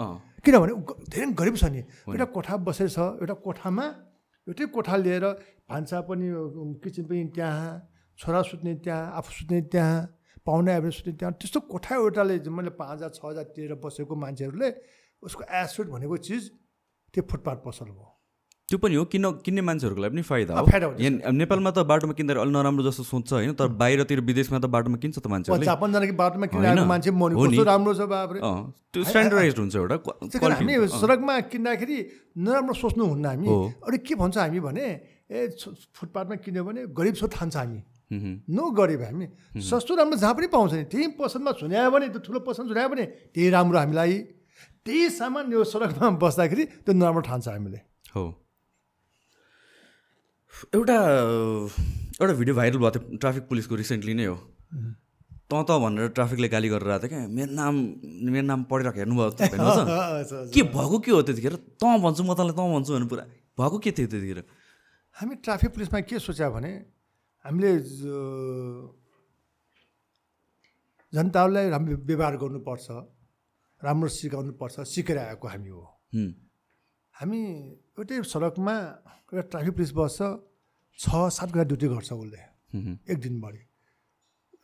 [0.43, 0.73] किनभने
[1.07, 1.81] धेरै गरिब छ नि।
[2.11, 3.87] एउटा कोठा बसेर छ एउटा कोठामा
[4.47, 5.25] एउटै कोठा लिएर
[5.71, 6.27] भान्सा पनि
[6.83, 7.71] किचन पनि त्यहाँ
[8.19, 9.97] छोरा सुत्ने त्यहाँ आफू सुत्ने त्यहाँ
[10.43, 14.71] पाहुना आएर सुत्ने त्यहाँ त्यस्तो कोठा एउटाले मैले पाँच हजार छ हजार तिरेर बसेको मान्छेहरूले
[15.23, 16.43] उसको एसुट भनेको चिज
[17.15, 18.18] त्यो फुटपाथ पसल हो।
[18.69, 20.67] त्यो पनि हो किन किन्ने मान्छेहरूको लागि पनि फाइदा हो।
[21.33, 23.53] नेपालमा त बाटोमा किन्दा अलिक नराम्रो जस्तो सोच्छ होइन?
[23.57, 27.11] तर बाहिरतिर विदेशमा त बाटोमा किन्छ त मान्छे बाटोमा किनेर मान्छे
[27.65, 28.05] राम्रो छ
[28.93, 29.97] त्यो स्ट्यान्डर्डाइज हुन्छ एउटा
[30.53, 31.99] हामी सडकमा किन्दाखेरि
[32.45, 33.49] नराम्रो सोच्नुहुन्न हामी।
[33.89, 34.85] अरू के भन्छ हामी भने
[35.33, 35.57] ए
[35.97, 37.81] फुटपाथमा किन्यो भने गरिब छो ठान्छ हामी।
[38.53, 39.27] नो गरिब हामी।
[39.65, 43.05] सस्तो राम्रो जहाँ पनि पाउँछ नि। त्यही पसलमा सुन्यायो भने त्यो ठुलो पसलमा सुन्यायो भने
[43.33, 44.17] त्यही राम्रो हामीलाई।
[44.85, 47.81] त्यही सामान यो सडकमा बस्दाखेरि त्यो नराम्रो ठान्छ हामीले।
[48.13, 48.25] हो।
[50.75, 50.97] एउटा
[52.21, 54.37] एउटा भिडियो भाइरल भएको थियो ट्राफिक पुलिसको रिसेन्टली नै हो।
[55.49, 57.75] तँ त भनेर ट्राफिकले गाली गरेर आएको थियो क्या। मेरो नाम
[58.33, 59.31] मेरो नाम पढिरहेको हेर्नुभयो
[60.55, 61.55] के भएको के हो त्यतिखेर?
[61.81, 63.25] तँ भन्छु म तँलाई तँ भन्छु भने पुरा
[63.57, 64.45] भएको के थियो त्यतिखेर?
[65.17, 66.73] हामी ट्राफिक पुलिसमा के सोच्यो भने
[67.45, 67.71] हामीले
[71.13, 72.87] जनताहरूलाई राम्रो व्यवहार गर्नुपर्छ
[73.83, 75.85] राम्रो सिकाउनुपर्छ सिकेर आएको हामी हो।
[77.15, 77.41] हामी
[77.99, 78.75] एउटै सडकमा
[79.35, 80.19] एउटा ट्राफिक पुलिस बस्छ
[80.99, 82.43] छ सात घन्टा ड्युटी गर्छ उसले।
[83.11, 83.61] एक दिनभरि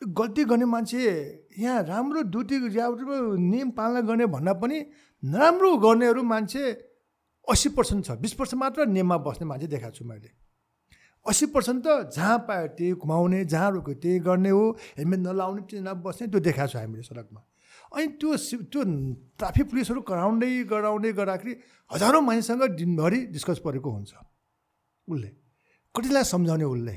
[0.01, 0.99] गल्ती गर्ने मान्छे
[1.59, 2.55] यहाँ राम्रो ड्युटी
[3.51, 4.77] नियम पालना गर्ने भन्दा पनि
[5.23, 6.63] नराम्रो गर्नेहरू मान्छे
[7.47, 10.31] अस्सी पर्सेन्ट छ। बिस पर्सेन्ट मात्र नियममा बस्ने मान्छे देखाएको छु मैले।
[11.25, 14.63] अस्सी पर्सेन्ट त जहाँ पायो त्यही घुमाउने जहाँ रोक्यो त्यही गर्ने हो।
[14.97, 17.41] हेलमेट नलाउने त्यो नबस्ने त्यो देखाएको छ हामीले सडकमा।
[17.93, 18.29] अनि त्यो
[18.71, 18.81] त्यो
[19.37, 21.53] ट्राफिक पुलिसहरू कराउँदै गराउँदै गर्दाखेरि
[21.91, 24.13] हजारौँ मान्छेसँग दिनभरि डिस्कस परेको हुन्छ
[25.07, 25.29] उसले।
[25.95, 26.95] कतिलाई सम्झाउने उसले।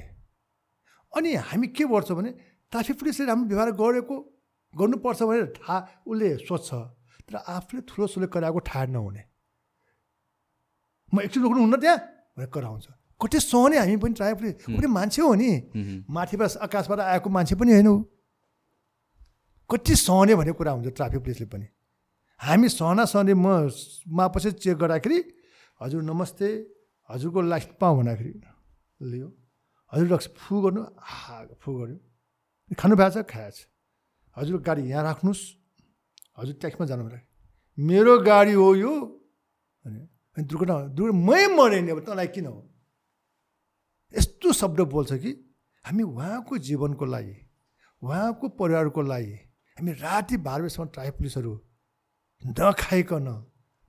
[1.12, 2.30] अनि हामी के गर्छौँ भने
[2.72, 4.16] ट्राफिक पुलिसले राम्रो व्यवहार गरेको
[4.74, 6.68] गर्नुपर्छ भनेर थाहा उसले सोध्छ
[7.28, 9.22] तर आफूले ठुलो ठुलो कराएको थाहा नहुने।
[11.12, 11.98] म एकछिन रोक्नुहुन्न त्यहाँ?
[12.36, 12.86] भनेर कराउँछ।
[13.20, 15.50] कति सहने हामी पनि ट्राफिक पुलिस मान्छे हो नि।
[16.10, 17.88] माथिबाट आकाशबाट आएको मान्छे पनि होइन
[19.70, 21.66] कति सहने भन्ने कुरा हुन्छ ट्राफिक पुलिसले पनि।
[22.40, 23.68] हामी सहना सहने म
[24.16, 25.18] मापछि चेक गर्दाखेरि
[25.80, 26.48] हजुर नमस्ते
[27.10, 28.32] हजुरको लाइट पाऊँ भन्दाखेरि
[29.00, 29.28] लियो।
[29.92, 31.98] हजुर रक्स फु गर्नु हा फु गर्यो।
[32.78, 33.56] खानु भएको छ खाएछ
[34.36, 35.42] हजुर गाडी यहाँ राख्नुहोस्।
[36.38, 37.20] हजुर ट्याक्समा जानु पर्यो
[37.78, 38.92] मेरो गाडी हो यो।
[39.84, 42.60] अनि दुर्घटना दुर्घ मै मरेँ नि अब तँलाई किन हो?
[44.14, 45.30] यस्तो शब्द बोल्छ कि
[45.84, 47.36] हामी उहाँको जीवनको लागि
[48.02, 49.36] उहाँको परिवारको लागि
[49.78, 51.52] हामी राति बाह्र बजीसम्म ट्राफिक पुलिसहरू
[52.42, 53.28] नखाइकन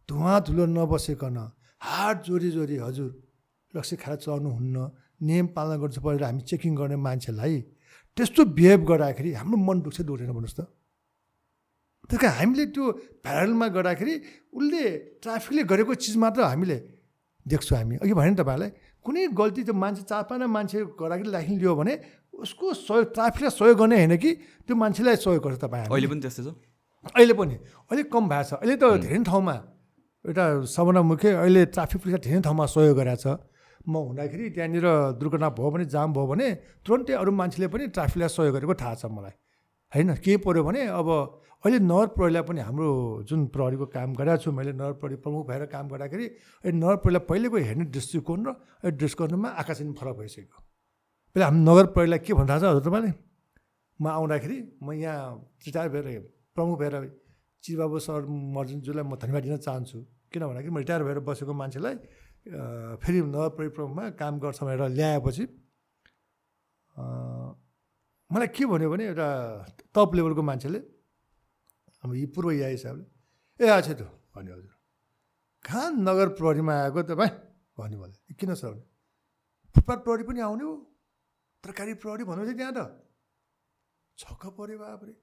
[0.10, 1.38] धुवा धुलो नबसेकन
[1.82, 3.10] हात जोरी जोरी हजुर
[3.74, 4.78] लक्ष्य खाएर चलाउनुहुन्न
[5.26, 7.58] नियम पालना गर्नु परेर हामी चेकिङ गर्ने मान्छेलाई
[8.18, 10.62] त्यस्तो बिहेभ गर्दाखेरि हाम्रो मन दुख्छ दुख्दैन भन्नुहोस् त।
[12.10, 12.86] त्यस कारण हामीले त्यो
[13.26, 14.14] प्यारलमा गर्दाखेरि
[14.58, 14.84] उसले
[15.24, 16.78] ट्राफिकले गरेको चिज मात्र हामीले
[17.46, 18.72] देख्छौँ हामी। अघि भने तपाईँहरूलाई
[19.06, 21.94] कुनै गल्ती त्यो मान्छे चार पाँचजना मान्छे गर्दाखेरि लाइसेन्स लियो भने
[22.44, 24.32] उसको सहयोग ट्राफिकलाई सहयोग गर्ने होइन कि
[24.68, 26.50] त्यो मान्छेलाई सहयोग गर्छ तपाईँ अहिले पनि त्यस्तै छ?
[27.16, 27.56] अहिले पनि
[27.90, 29.56] अहिले कम भएको छ। अहिले त धेरै ठाउँमा
[30.26, 33.28] एउटा सबभन्दा मुख्य अहिले ट्राफिक पुलिसले धेरै ठाउँमा सहयोग गरेको छ।
[33.88, 34.88] म हुँदाखेरि त्यहाँनिर
[35.20, 36.48] दुर्घटना भयो भने जाम भयो भने
[36.84, 39.34] तुरन्तै अरू मान्छेले पनि ट्राफिकलाई सहयोग गरेको थाहा छ मलाई।
[39.96, 41.10] होइन के पऱ्यो भने अब
[41.66, 42.90] अहिले नगर प्रहरीलाई पनि हाम्रो
[43.30, 47.26] जुन प्रहरीको काम गरेको छु मैले नगर प्रहरी प्रमुख भएर काम गर्दाखेरि अहिले नगर प्रहरीलाई
[47.30, 48.46] पहिलेको हेर्ने दृष्टिकोण
[48.86, 50.60] र दृष्टिकोणमा आकाशिन फरक भइसक्यो।
[51.36, 53.12] पहिला हाम्रो नगर प्रहरीलाई के भन्दा छ हजुर तपाईँले?
[54.00, 55.36] म आउँदाखेरि म यहाँ
[55.68, 56.06] रिटायर भएर
[56.56, 56.96] प्रमुख भएर
[57.64, 58.22] चिरबाबु सर
[58.56, 59.98] मर्जुनज्यूलाई म धन्यवाद दिन चाहन्छु।
[60.32, 61.96] किन भन्दाखेरि म रिटायर भएर बसेको मान्छेलाई
[63.04, 65.44] फेरि नगर प्रहरी प्रमुखमा काम गर्छ भनेर ल्याएपछि
[68.32, 69.28] मलाई के भन्यो भने एउटा
[69.94, 70.80] टप लेभलको मान्छेले
[72.04, 73.06] अब यी पूर्व या हिसाबले
[73.60, 74.02] ए अच्छा त
[74.36, 74.74] भन्यो हजुर।
[75.66, 77.32] कहाँ नगर प्रहरीमा आएको तपाईँ?
[77.78, 78.74] भन्यो मलाई। किन सर?
[79.76, 80.74] फुटपाथ प्रहरी पनि आउने हो।
[81.64, 82.80] तरकारी प्रहरी भन्नुहुन्छ त्यहाँ त।
[84.18, 85.14] छक्क पऱ्यो बाबरे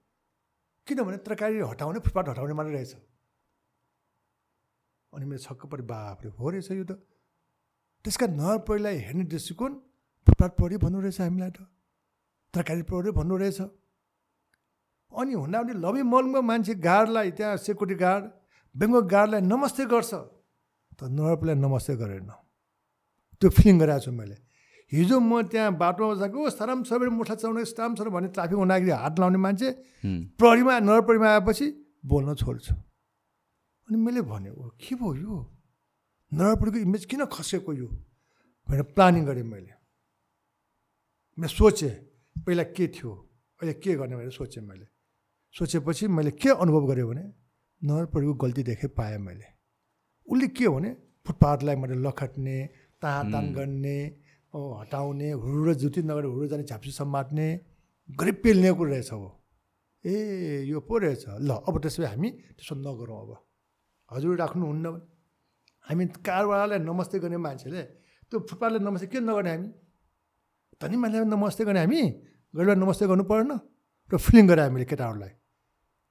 [0.86, 2.92] किनभने तरकारी हटाउने फुटपाथ हटाउने मात्रै रहेछ।
[5.12, 6.98] अनि मेरो छक्क पऱ्यो। बाबरे हो रहेछ यो त।
[8.04, 9.72] त्यस कारण नगर प्रहरीलाई हेर्ने दृष्टिकोण
[10.26, 11.58] फुटपाथ प्रहरी भन्नु रहेछ हामीलाई त।
[12.56, 13.60] तरकारी प्रहरी भन्नु रहेछ।
[15.12, 18.24] अनि हुँदा पनि लबी मलमा मान्छे गार्डलाई त्यहाँ सेक्युरिटी गार्ड
[18.74, 20.12] बेङ्गल गार्डलाई नमस्ते गर्छ।
[20.96, 22.30] त नरपलाई नमस्ते गरेन।
[23.40, 24.36] त्यो फिलिङ गरेको छु मैले।
[24.92, 29.14] हिजो म त्यहाँ बाटोमा बसेको सराम सबै मुठा चलाउने स्टाम छ भने ट्राफिक हुँदाखेरि हात
[29.20, 29.68] लाउने मान्छे
[30.38, 31.66] प्रहरीमा नरपरीमा आएपछि
[32.06, 35.34] बोल्न छोड्छु। अनि मैले भने ओ के भयो यो?
[36.32, 37.88] नरपरीको इमेज किन खसेको यो?
[38.68, 39.74] भनेर प्लानिङ गरेँ मैले।
[41.38, 41.94] मैले सोचेँ
[42.36, 43.10] पहिला के थियो?
[43.60, 44.86] अहिले के गर्ने भनेर सोचेँ मैले।
[45.54, 47.24] सोचेपछि मैले के अनुभव गरेँ भने
[47.82, 49.48] नरपरिको गल्ती देखेँ पाएँ मैले।
[50.28, 50.90] उसले के भने
[51.26, 52.56] फुटपाथलाई मैले लखट्ने
[53.02, 53.98] तान गर्ने
[54.54, 57.46] हटाउने हुरु जुती नगरेर हुरु जाने झाप्सी समात्ने
[58.08, 59.28] गरिब पेल्ने कुरो रहेछ हो
[60.04, 63.30] ए यो पो रहेछ। ल अब त्यसो भए हामी त्यसो नगरौँ अब।
[64.10, 64.86] हजुर राख्नुहुन्न।
[65.84, 67.82] हामी कारवालालाई नमस्ते गर्ने मान्छेले
[68.30, 69.68] त्यो फुटपाथलाई नमस्ते किन नगर्ने हामी?
[70.80, 72.00] धनी मान्छेलाई नमस्ते गर्ने हामी
[72.54, 73.52] गरिबलाई नमस्ते गर्नु परेन
[74.10, 75.32] र फिलिङ गरेँ हामीले केटाहरूलाई।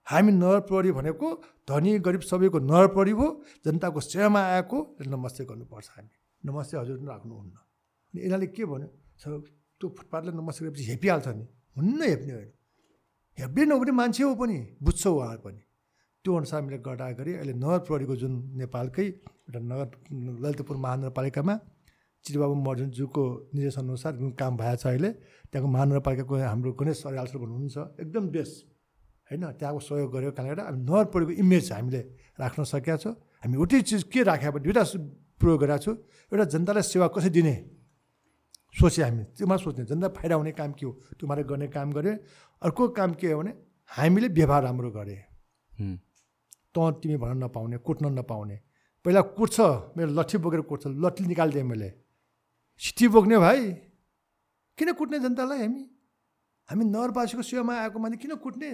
[0.07, 1.27] हामी नर प्रहरी भनेको
[1.69, 3.27] धनी गरिब सबैको नर प्रहरी हो
[3.61, 6.09] जनताको सेवामा आएको नमस्ते गर्नुपर्छ हामी।
[6.41, 7.55] नमस्ते हजुर राख्नुहुन्न।
[8.09, 8.89] अनि यिनीहरूले के भन्यो?
[9.77, 11.45] त्यो फुटपाथलाई नमस्ते गरेपछि हेपिहाल्छ नि।
[11.77, 12.51] हुन्न हेप्ने होइन।
[13.37, 15.61] हेप्ने नहुने मान्छे हो पनि बुझ्छ उहाँहरू पनि।
[16.25, 19.07] त्यो अनुसार हामीले गर्दाखेरि अहिले नगर प्रहरीको जुन नेपालकै
[19.45, 19.87] एउटा नगर
[20.41, 21.55] ललितपुर महानगरपालिकामा
[22.26, 23.23] चिरबाबु मर्जनज्यूको
[23.56, 25.10] निर्देशनअनुसार जुन काम भएको छ अहिले
[25.53, 28.57] त्यहाँको महानगरपालिकाको हाम्रो गणेश अर्याल सर भन्नुहुन्छ एकदम बेस्ट
[29.30, 29.43] होइन?
[29.60, 32.02] त्यहाँको सहयोग गरेको कारणले गर्दा हामी नगर प्रहरीको इमेज हामीले
[32.41, 33.14] राख्न सकेका छौँ।
[33.45, 34.84] हामी एउटै चिज के राखेको भने दुइटा
[35.41, 35.95] प्रयोग गरेका छौँ।
[36.31, 37.56] एउटा जनतालाई सेवा कसरी दिने?
[38.76, 40.91] सोचेँ हामी। त्योमा सोच्ने। जनता फाइदा हुने काम के हो?
[41.18, 42.11] त्यो मात्रै गर्ने काम गरे।
[42.61, 43.52] अर्को काम के हो भने
[43.91, 45.18] हामीले व्यवहार राम्रो गरे।
[46.73, 48.57] त तिमी भन्न नपाउने कुट्न नपाउने।
[49.06, 49.57] पहिला कुट्छ।
[49.97, 51.89] मेरो लट्ठी बोकेर कुट्छ। लट्ठी निकालिदिएँ मैले।
[52.80, 53.72] सिटी बोक्ने भाइ
[54.77, 55.84] किन कुट्ने जनतालाई हामी?
[56.69, 58.72] हामी नगरवासीको सेवामा आएको मान्छे किन कुट्ने?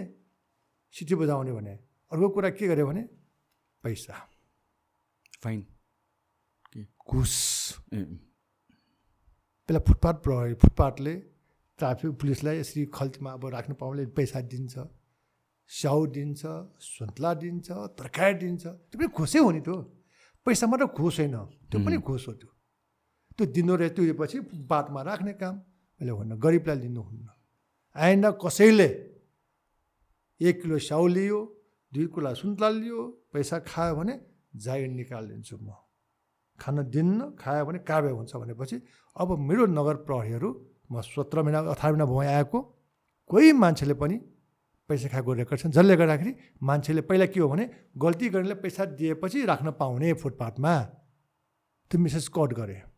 [0.95, 1.73] सिटी बजाउने भने
[2.11, 3.03] अर्को कुरा के गर्यो भने
[3.83, 4.15] पैसा।
[5.43, 5.65] फाइन
[7.11, 7.35] घुस।
[9.69, 11.15] पहिला फुटपाथ प्रहरी फुटपाथले
[11.79, 14.73] ट्राफिक पुलिसलाई यसरी खल्तीमा अब राख्नु पाउने पैसा दिन्छ
[15.71, 16.41] स्याउ दिन्छ
[16.83, 19.77] सुन्तला दिन्छ तरकारी दिन्छ। त्यो पनि घुसै हो नि त्यो।
[20.45, 21.35] पैसा मात्र घुस होइन।
[21.71, 22.50] त्यो पनि घुस हो त्यो।
[23.37, 24.39] त्यो दिनु रहे त्यो पछि
[24.71, 25.55] बादमा राख्ने काम।
[26.01, 27.27] मैले हुन्न गरिबलाई लिनुहुन्न।
[27.95, 28.89] आएन कसैले
[30.41, 31.39] एक किलो स्याउ लियो
[31.91, 32.99] दुई किलो सुन्तला लियो
[33.33, 34.13] पैसा खायो भने
[34.55, 35.69] जागिर निकालिदिन्छु म।
[36.59, 38.77] खान दिन्न खायो भने काबे हुन्छ भनेपछि
[39.15, 40.49] अब मेरो नगर प्रहरीहरू
[40.91, 42.59] म सत्र महिना अठार महिना भयो आएको
[43.29, 44.17] कोही मान्छेले पनि
[44.89, 46.31] पैसा खाएको रेकर्ड छन्। जसले गर्दाखेरि
[46.63, 50.73] मान्छेले पहिला के हो भने गल्ती गर्नेले पैसा दिएपछि राख्न पाउने फुटपाथमा।
[51.91, 52.90] त्यो मिसेस कट गरे।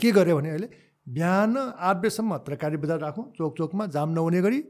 [0.00, 0.68] के गर्यो भने अहिले
[1.06, 4.60] बिहान आठ बजीसम्म तरकारी बजार राखौँ चोक चोकमा जाम नहुने गरी।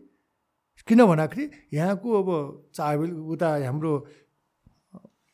[0.89, 1.45] किन भन्दाखेरि
[1.75, 2.29] यहाँको अब
[2.73, 3.93] चाबेल उता हाम्रो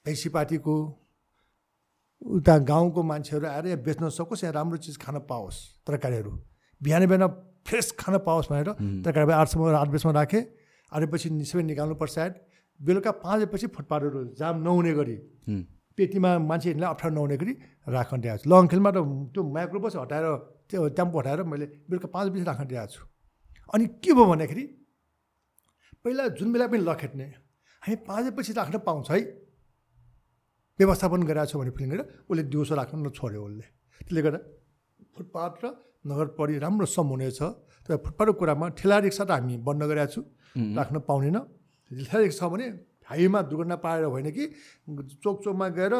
[0.06, 0.74] म्युनिसिपालिटीको
[2.38, 6.30] उता गाउँको मान्छेहरू आएर यहाँ बेच्न सकोस् यहाँ राम्रो चिज खान पाओस् तरकारीहरू।
[6.80, 7.26] बिहान बिहान
[7.62, 8.70] फ्रेस खान पाओस् भनेर
[9.06, 10.42] तरकारी आठसम्म आठ बजीसम्म राखेँ।
[10.92, 12.34] आएपछि सबै निकाल्नुपर्छ सायद।
[12.80, 15.16] बेलुका पाँच बजेपछि फुटपाथहरू जाम नहुने गरी।
[15.98, 17.52] पेटीमा मान्छे हिँड्ने अप्ठ्यारो नहुने गरी
[17.86, 18.98] राख्न दिएको छु। लङखेलमा त
[19.34, 20.26] त्यो माइक्रोबस हटाएर
[20.68, 23.02] त्यो टेम्पो हटाएर मैले बेलुका पाँच बजी राख्न दिएको छु।
[23.74, 24.64] अनि के भयो भन्दाखेरि
[26.04, 27.26] पहिला जुन बेला पनि लखेट्ने
[27.82, 29.20] हामी पाँच बजीपछि राख्न पाउँछ है।
[30.78, 33.66] व्यवस्थापन गरिरहेको छ भने फिलिङ गरेर उसले दिउँसो राख्न नछोड्यो उसले।
[34.00, 34.40] त्यसले गर्दा
[35.14, 35.66] फुटपाथ र
[36.04, 37.40] नगर परि राम्रो सम हुनेछ
[37.86, 40.20] तर फुटपाथको कुरामा ठेला रिक्सा त हामी बन्द गरेका छु
[40.74, 41.38] राख्न पाउँदैन
[41.90, 42.66] ठेला रिक्सा छ भने
[43.08, 44.44] हाइवेमा दुर्घटना पाएर होइन कि
[45.22, 45.94] चोक चोकमा गएर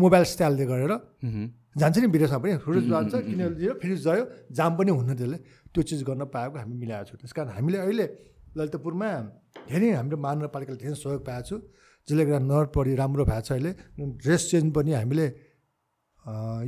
[0.00, 0.92] मोबाइल स्टाइलले गरेर
[1.78, 3.14] जान्छ नि विदेशमा पनि। फ्रिज जान्छ
[3.56, 4.24] दियो फेरि गयो
[4.58, 5.38] जाम पनि हुन्न त्यसले
[5.70, 8.06] त्यो चिज गर्न पाएको हामी मिलाएको छौँ। त्यस कारण हामीले अहिले
[8.56, 9.08] ललितपुरमा
[9.70, 11.56] धेरै हाम्रो महानगरपालिकाले धेरै सहयोग पाएको छु।
[12.08, 13.70] जसले गर्दा नगर परि राम्रो भएको छ अहिले।
[14.18, 15.26] ड्रेस चेन्ज पनि हामीले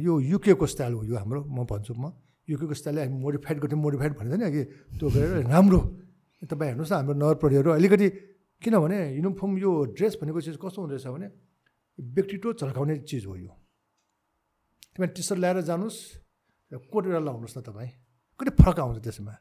[0.07, 2.15] यो युकेको स्टाइल हो यो हाम्रो म भन्छु म।
[2.49, 4.63] युकेको स्टाइलले हामी मोडिफाइड गर्थ्यौँ मोडिफाइड भनिन्छ नि अघि।
[4.99, 5.81] त्यो गरेर राम्रो
[6.47, 8.09] तपाईँ हेर्नुहोस् न हाम्रो नगर परिहरू। अलिकति
[8.63, 11.29] किनभने युनिफर्म यो ड्रेस भनेको चिज कस्तो हुँदैछ भने
[11.99, 13.53] व्यक्तित्व झल्काउने चिज हो यो।
[14.95, 15.99] तपाईँ टी सर्ट ल्याएर जानुहोस्
[16.73, 17.91] कोट एउटा लाउनुहोस् न तपाईँ।
[18.41, 19.35] कति फरक आउँछ त्यसमा।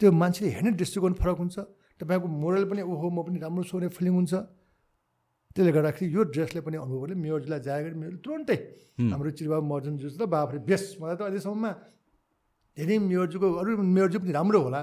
[0.00, 1.56] त्यो मान्छेले हेर्ने दृष्टिकोण फरक हुन्छ।
[2.00, 4.34] तपाईँको मोरल पनि ओहो म पनि राम्रो सोने फिलिङ हुन्छ।
[5.52, 8.58] त्यसले गर्दाखेरि यो ड्रेसले पनि अनुभवले मेयरजीलाई जाएर गरी मेरो तुरन्तै
[9.12, 11.70] हाम्रो चिरबाबु मर्जन जुस त बाफ्रे बेस्ट। मलाई त अहिलेसम्ममा
[12.76, 14.80] धेरै मेयरजीको अरू मेयरजी पनि राम्रो होला।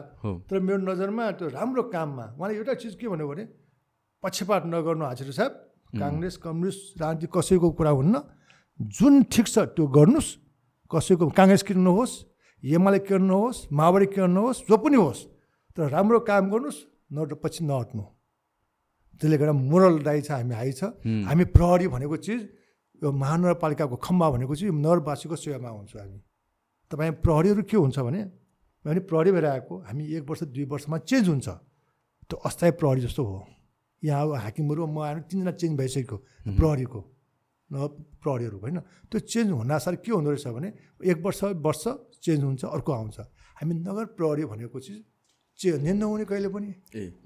[0.48, 3.44] तर मेरो नजरमा त्यो राम्रो काममा उहाँले एउटा चिज के भन्यो भने
[4.24, 5.52] पक्षपात नगर्नु हाजिर साहब
[6.02, 8.16] काङ्ग्रेस कम्युनिस्ट राजनीति कसैको कुरा हुन्न।
[8.80, 10.30] जुन ठिक छ त्यो गर्नुहोस्
[10.92, 12.12] कसैको काङ्ग्रेस किन नहोस्?
[12.64, 13.58] एमाले किन नहोस्?
[13.72, 14.58] माओवादी किन नहोस्?
[14.70, 15.22] जो पनि होस्।
[15.76, 16.82] तर राम्रो काम गर्नुहोस्
[17.14, 18.04] न पछि नहट्नु।
[19.18, 22.42] त्यसले गर्दा मोरल दाई छ हामी हाई छ। हामी प्रहरी भनेको चिज
[23.02, 26.20] यो महानगरपालिकाको खम्बा भनेको चाहिँ नगरवासीको सेवामा हुन्छौँ हामी।
[26.92, 28.24] तपाईँ प्रहरीहरू के हुन्छ भने
[28.86, 31.48] भने प्रहरी भएर आएको हामी एक वर्ष दुई वर्षमा चेन्ज हुन्छ।
[32.30, 33.38] त्यो अस्थायी प्रहरी जस्तो हो।
[34.04, 36.18] यहाँ अब हाकिमहरू म आएर तिनजना चेन्ज भइसक्यो
[36.56, 37.00] प्रहरीको
[37.70, 37.88] न
[38.24, 38.80] प्रहरीहरू होइन
[39.12, 40.70] त्यो चेन्ज हुनासार के हुँदो रहेछ भने
[41.04, 41.84] एक वर्ष वर्ष
[42.24, 43.20] चेन्ज हुन्छ अर्को आउँछ।
[43.60, 45.04] हामी नगर प्रहरी भनेको चिज
[45.60, 46.70] चे नहुने कहिले पनि।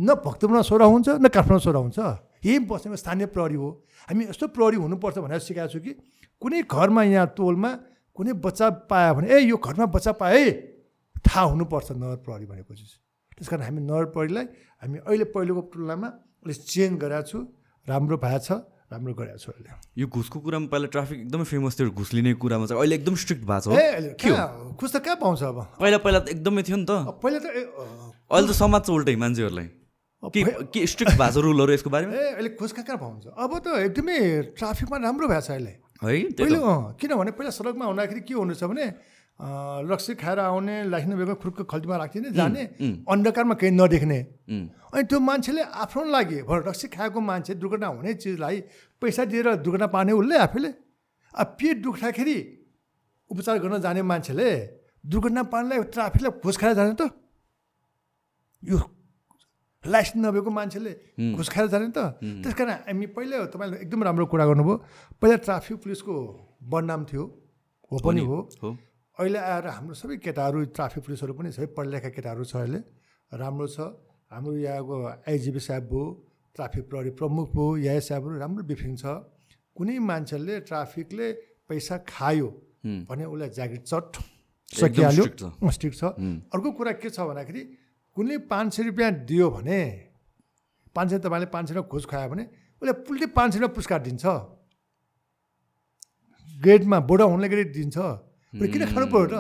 [0.02, 2.00] न भक्तपुरमा सोह्र हुन्छ न काठमाडौँ सोह्र हुन्छ।
[2.46, 3.70] यही बस्नेमा स्थानीय प्रहरी हो।
[4.10, 5.92] हामी यस्तो प्रहरी हुनुपर्छ भनेर सिकाएको छु कि
[6.42, 7.72] कुनै घरमा यहाँ टोलमा
[8.16, 10.52] कुनै बच्चा पायो भने ए यो घरमा बच्चा पायो है
[11.28, 12.92] थाहा हुनुपर्छ नगर प्रहरी चिज
[13.38, 14.46] त्यस कारण हामी नगर प्रहरीलाई
[14.82, 16.08] हामी अहिले पहिलेको तुलनामा
[16.46, 17.40] अलिक चेन्ज गरेको छु।
[17.88, 18.52] राम्रो भएको छ
[18.92, 22.66] राम्रो गरेको छु अहिले। यो घुसको कुरामा पहिला ट्राफिक एकदमै फेमस थियो घुस लिने कुरामा
[22.66, 23.72] चाहिँ। अहिले एकदम स्ट्रिक्ट भएको
[24.20, 24.28] छ
[24.78, 25.58] घुस त कहाँ पाउँछ अब?
[25.80, 26.92] पहिला पहिला त एकदमै थियो नि त।
[27.24, 29.68] पहिला त अहिले त समाज चाहिँ उल्टै मान्छेहरूलाई।
[30.24, 30.42] के
[30.74, 32.14] के स्ट्रिक्ट भएको छ रुलहरू यसको बारेमा?
[32.20, 33.26] ए अहिले घुस कहाँ कहाँ पाउँछ?
[33.34, 34.18] अब त एकदमै
[34.60, 38.86] ट्राफिकमा राम्रो भएको छ अहिले। है पहिले अँ किनभने पहिला सडकमा हुँदाखेरि के हुनेछ भने
[39.90, 42.62] लक्ष्य खाएर आउने लाख्ने बेगमा खुर्को खल्टीमा राखिदिने जाने
[43.10, 44.20] अन्धकारमा केही नदेख्ने।
[44.94, 48.58] अनि त्यो मान्छेले आफ्नो लागि रक्सी खाएको मान्छे दुर्घटना हुने चिजलाई
[49.02, 50.70] पैसा दिएर दुर्घटना पार्ने उसले आफैले।
[51.34, 52.38] अब पेट दुख्दाखेरि
[53.32, 54.50] उपचार गर्न जाने मान्छेले
[55.02, 57.10] दुर्घटना पार्नलाई ट्राफिकलाई घुस खाएर जाने त।
[58.64, 58.78] यो
[59.84, 60.92] लाइसेन्स नभएको मान्छेले
[61.34, 64.76] घुस खाएर जाने त। त्यस कारण हामी पहिला तपाईँले एकदम राम्रो कुरा गर्नुभयो।
[65.18, 66.14] पहिला ट्राफिक पुलिसको
[66.70, 67.24] बदनाम थियो
[67.92, 68.38] हो पनि हो।
[69.18, 72.80] अहिले आएर हाम्रो सबै केटाहरू ट्राफिक पुलिसहरू पनि सबै पढेलेखा केटाहरू छ अहिले।
[73.32, 73.80] राम्रो छ।
[74.32, 74.96] हाम्रो यहाँको
[75.28, 76.04] आइजिपी साहब भयो
[76.56, 79.06] ट्राफिक प्रहरी प्रमुख भयो यहाँ साहबहरू राम्रो ब्रिफिङ छ।
[79.76, 81.28] कुनै मान्छेले ट्राफिकले
[81.66, 82.48] पैसा खायो
[83.10, 84.14] भने उसलाई ज्याकेट चट
[84.72, 85.26] सकिहाल्यो
[85.74, 86.04] स्ट्रिक्ट छ।
[86.54, 87.62] अर्को कुरा के छ भन्दाखेरि
[88.18, 89.82] कुनै पाँच सय रुपियाँ दियो भने
[90.96, 92.44] पाँच सय तपाईँले पाँच सय घुस खुवायो भने
[92.82, 94.26] उसले पुल्टी पाँच सय रुपियाँ पुरस्कार दिन्छ।
[96.58, 97.98] ग्रेडमा बोडा हुने ग्रेड दिन्छ।
[98.54, 99.36] किन खानु पऱ्यो त?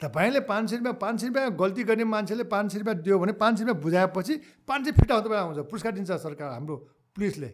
[0.00, 3.32] तपाईँले पाँच सय रुपियाँ पाँच सय रुपियाँ गल्ती गर्ने मान्छेले पाँच सय रुपियाँ दियो भने
[3.36, 4.34] पाँच सय रुपियाँ बुझाएपछि
[4.68, 6.76] पाँच सय फिटा तपाईँ आउँछ पुरस्कार दिन्छ सरकार हाम्रो
[7.16, 7.50] पुलिसले।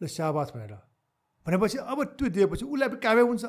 [0.00, 0.72] ल स्याबास भनेर।
[1.46, 3.44] भनेपछि अब त्यो दिएपछि उसलाई पनि कामै हुन्छ।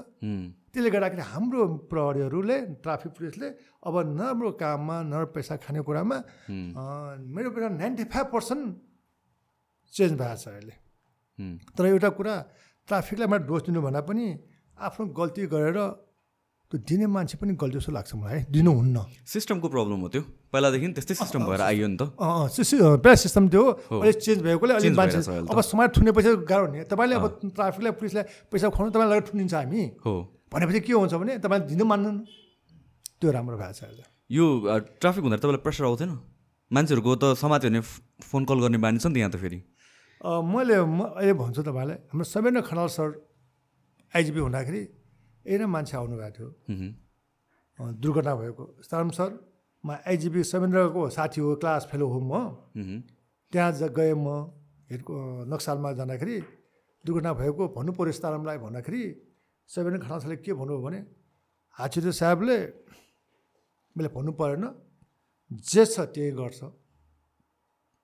[0.73, 1.61] त्यसले गर्दाखेरि हाम्रो
[1.91, 3.47] प्रहरीहरूले ट्राफिक पुलिसले
[3.87, 6.17] अब नराम्रो काममा नराम्रो पैसा खाने कुरामा
[7.33, 8.63] मेरो कुरा नाइन्टी फाइभ पर्सेन्ट
[9.93, 10.75] चेन्ज भएको छ अहिले
[11.73, 12.35] तर एउटा कुरा
[12.87, 14.25] ट्राफिकलाई मैले दोष दिनु भन्दा पनि
[14.77, 15.77] आफ्नो गल्ती गरेर
[16.67, 18.41] त्यो दिने मान्छे पनि गल्ती जस्तो लाग्छ मलाई है?
[18.51, 20.21] दिनुहुन्न। सिस्टमको प्रब्लम हो त्यो।
[20.51, 22.11] पहिलादेखि त्यस्तै सिस्टम भएर आइयो नि त।
[22.99, 27.15] प्रायः सिस्टम थियो अहिले चेन्ज भएकोले अलिक मान्छे अब समाज ठुन्ने पैसा गाह्रो हुने तपाईँले
[27.15, 30.13] अब ट्राफिकलाई पुलिसलाई पैसा खुवाउनु तपाईँलाई लगेर ठुनिन्छ हामी। हो।
[30.51, 32.09] भनेपछि के हुन्छ भने तपाईँले दिनु मान्नु
[33.15, 34.45] त्यो राम्रो भएको छ अहिले। यो
[34.99, 36.11] ट्राफिक हुँदा तपाईँलाई प्रेसर आउँथेन?
[36.67, 37.81] मान्छेहरूको त समात्यो भने
[38.27, 39.59] फोन कल गर्ने बानी छ नि त यहाँ त फेरि।
[40.19, 43.07] मैले म अहिले भन्छु तपाईँलाई हाम्रो सबैजना खनाल सर
[44.11, 44.81] आइजिपी हुँदाखेरि
[45.47, 46.49] ए मान्छे आउनुभएको थियो।
[47.79, 49.29] दुर्घटना भएको। सारम सर
[49.83, 52.33] म आइजिपी समेन्द्रको साथी हो क्लास फेलो हो म।
[53.53, 54.27] त्यहाँ गएँ म
[54.91, 55.15] हेरको
[55.47, 56.37] नक्सालमा जाँदाखेरि।
[57.05, 59.03] दुर्घटना भएको भन्नु पऱ्यो स्तारमलाई भन्दाखेरि।
[59.69, 60.99] सबै खडा सरले के भन्नुभयो भने
[61.77, 62.57] हाचिरो साहेबले
[63.95, 64.65] मैले भन्नु परेन
[65.51, 66.61] जे छ त्यही गर्छ।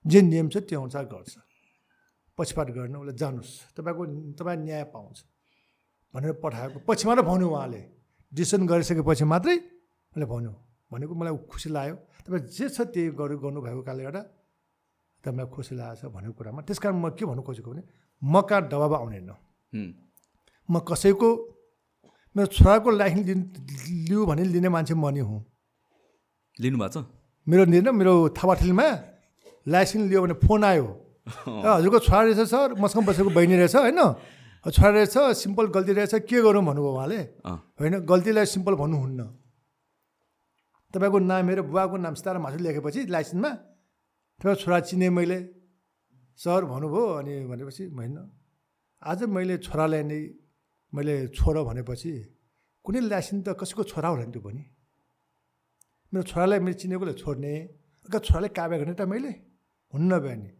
[0.05, 1.33] जे नियम छ त्यो अनुसार गर्छ।
[2.37, 4.03] पछिपाट गर्न उसले जानुहोस् तपाईँको
[4.37, 5.17] तपाईँ न्याय पाउँछ।
[6.13, 7.81] भनेर पठाएको। पछि मात्रै भन्यो उहाँले।
[8.31, 9.55] डिसिसन गरिसकेपछि मात्रै
[10.13, 10.51] मैले भन्यो।
[10.91, 14.21] भनेको मलाई खुसी लाग्यो। तपाईँ जे छ त्यही गर्नु गर्नुभएको कारणले गर्दा
[15.23, 17.83] तपाईँलाई खुसी लागेको छ भनेको कुरामा। त्यस कारण म के भन्नु खोजेको भने
[18.21, 19.31] म कहाँ दबाब आउनेन
[20.69, 21.29] म कसैको
[22.35, 23.43] मेरो छोराको लाइसेन्स लिनु
[24.09, 25.41] लियो भने लिने मान्छे म नै हुँ।
[26.59, 27.05] लिनुभएको छ?
[27.47, 28.87] मेरो लिएन मेरो थापाठिलमा
[29.67, 30.87] लाइसेन्स लियो भने फोन आयो।
[31.77, 33.99] हजुरको छोरा रहेछ सर मसँग बसेको बहिनी रहेछ होइन?
[34.71, 37.21] छोरा रहेछ सिम्पल गल्ती रहेछ के गरौँ भन्नुभयो उहाँले?
[37.79, 39.21] होइन गल्तीलाई सिम्पल भन्नुहुन्न।
[40.93, 43.51] तपाईँको नाम मेरो बुवाको नाम सितारा मासु लेखेपछि लाइसेन्समा
[44.39, 45.39] तपाईँ छोरा चिने मैले।
[46.39, 48.17] सर भन्नुभयो अनि भनेपछि होइन।
[49.01, 50.19] आज मैले छोरालाई नै
[50.93, 52.13] मैले छोरा भनेपछि
[52.85, 54.63] कुनै लाइसेन्स त कसैको छोरा होला नि त्यो पनि।
[56.13, 57.53] मेरो छोरालाई मैले चिनेकोले छोड्ने
[58.07, 59.31] छोरालाई काव्य गर्ने त मैले
[59.93, 60.51] हुन्न भयो नि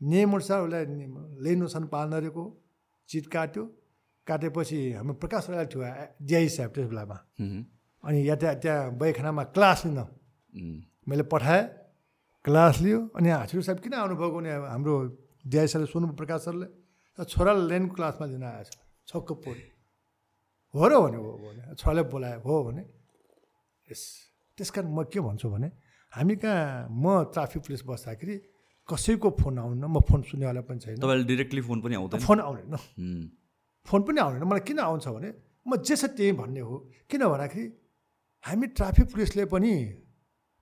[0.00, 0.84] नियम अनुसार उसलाई
[1.42, 2.44] लेन नुसान पाल्न रहेको
[3.08, 3.64] चिट काट्यो।
[4.26, 5.80] काटेपछि हाम्रो प्रकाश राई थियो
[6.20, 7.16] डिआई साहेब त्यस बेलामा।
[8.04, 9.98] अनि या त्यहाँ त्यहाँ बैखानामा क्लास लिन।
[11.08, 11.64] मैले पठाएँ
[12.44, 14.94] क्लास लियो। अनि हाँसिरो साहेब किन आउनुभएको भने हाम्रो
[15.48, 16.66] डिआई सरले सोध्नु प्रकाश सरले
[17.24, 18.68] छोरालाई लेनको क्लासमा लिन आएछ।
[19.08, 19.66] छक्क पऱ्यो।
[20.74, 22.82] हो र भने हो भने। छोराले बोलायो हो भने।
[23.88, 24.02] यस
[24.58, 25.68] त्यस कारण म के भन्छु भने
[26.12, 28.36] हामी कहाँ म ट्राफिक पुलिस बस्दाखेरि
[28.88, 32.20] कसैको फोन आउन म फोन सुन्नेवाला पनि छैन। तपाईँले डिरेक्टली फोन पनि आउँदैन?
[32.20, 32.76] फोन आउँदैन
[33.88, 35.30] फोन पनि आउँदैन मलाई किन आउँछ भने
[35.66, 36.76] म जे छ त्यही भन्ने हो।
[37.10, 37.66] किन भन्दाखेरि
[38.44, 39.72] हामी ट्राफिक पुलिसले पनि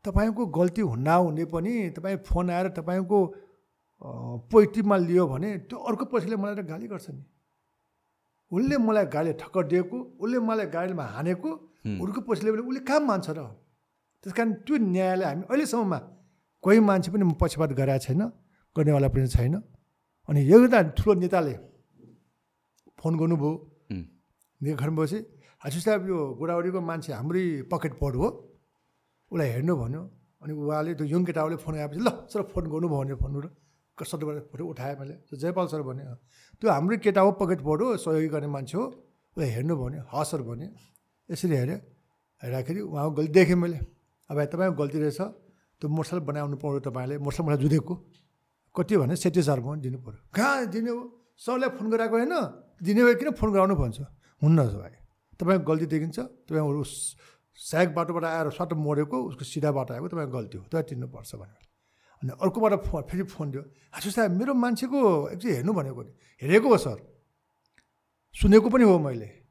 [0.04, 3.18] तपाईँको गल्ती हुन्न हुने पनि तपाईँ फोन आएर तपाईँको
[4.50, 7.22] पोइट्रीमा लियो भने त्यो अर्को पैसाले मलाई गाली गर्छ नि।
[8.52, 11.50] उसले मलाई गाडी ठक्कर दिएको उसले मलाई गाडीमा हानेको
[11.86, 13.40] उनीहरूको पैसाले पनि उसले काम मान्छ र।
[14.22, 15.98] त्यस कारण त्यो न्यायलाई हामी अहिलेसम्ममा
[16.66, 18.22] कोही मान्छे पनि पक्षपात गरेका छैन
[18.76, 19.54] गर्नेवाला पनि छैन।
[20.28, 21.54] अनि एउटा ठुलो नेताले
[22.98, 25.18] फोन गर्नुभयो। घर बसी
[25.62, 28.28] हासु साहब यो गोडावडीको मान्छे हाम्रै पकेट पढ हो।
[29.30, 30.02] उसलाई हेर्नु भन्यो।
[30.42, 33.32] अनि उहाँले त्यो यङ केटाहरूले फोन आएपछि ल सर फोन गर्नुभयो भने फोन
[33.98, 36.02] सटोबाट फोटो उठाएँ मैले। जयपाल सर भने
[36.58, 38.84] त्यो हाम्रै केटा हो पकेट पढ हो सहयोगी गर्ने मान्छे हो।
[39.38, 40.66] उसलाई हेर्नु भन्यो। ह सर भने
[41.30, 41.78] यसरी हेरेँ
[42.42, 43.78] हेर्दाखेरि उहाँको गल्ती देखेँ मैले।
[44.30, 45.45] अब तपाईँको गल्ती रहेछ।
[45.80, 47.94] त्यो मोटरसाइकल बनाउनु पऱ्यो तपाईँले मोटरसाइकल मलाई जुधेको
[48.74, 51.00] कति भने सेट्टी हजार भयो दिनु पऱ्यो कहाँ दिने हो?
[51.36, 52.34] सरलाई फोन गराएको होइन।
[52.82, 53.30] दिने भए किन?
[53.36, 54.00] फोन गराउनु भन्छ।
[54.42, 54.94] हुन्न भाइ।
[55.40, 56.82] तपाईँको गल्ती देखिन्छ। तपाईँहरू
[57.58, 61.64] सायक बाटोबाट आएर सट्ट मोडेको उसको सिधा बाटो आएको तपाईँको गल्ती हो। तपाईँ तिर्नुपर्छ भनेर।
[62.22, 63.62] अनि अर्कोबाट फोन फेरि फोन दियो।
[63.96, 66.00] हजुर साहब मेरो मान्छेको एकचोटि हेर्नु भनेको
[66.42, 66.98] हेरेको हो सर।
[68.34, 69.45] सुनेको पनि हो मैले।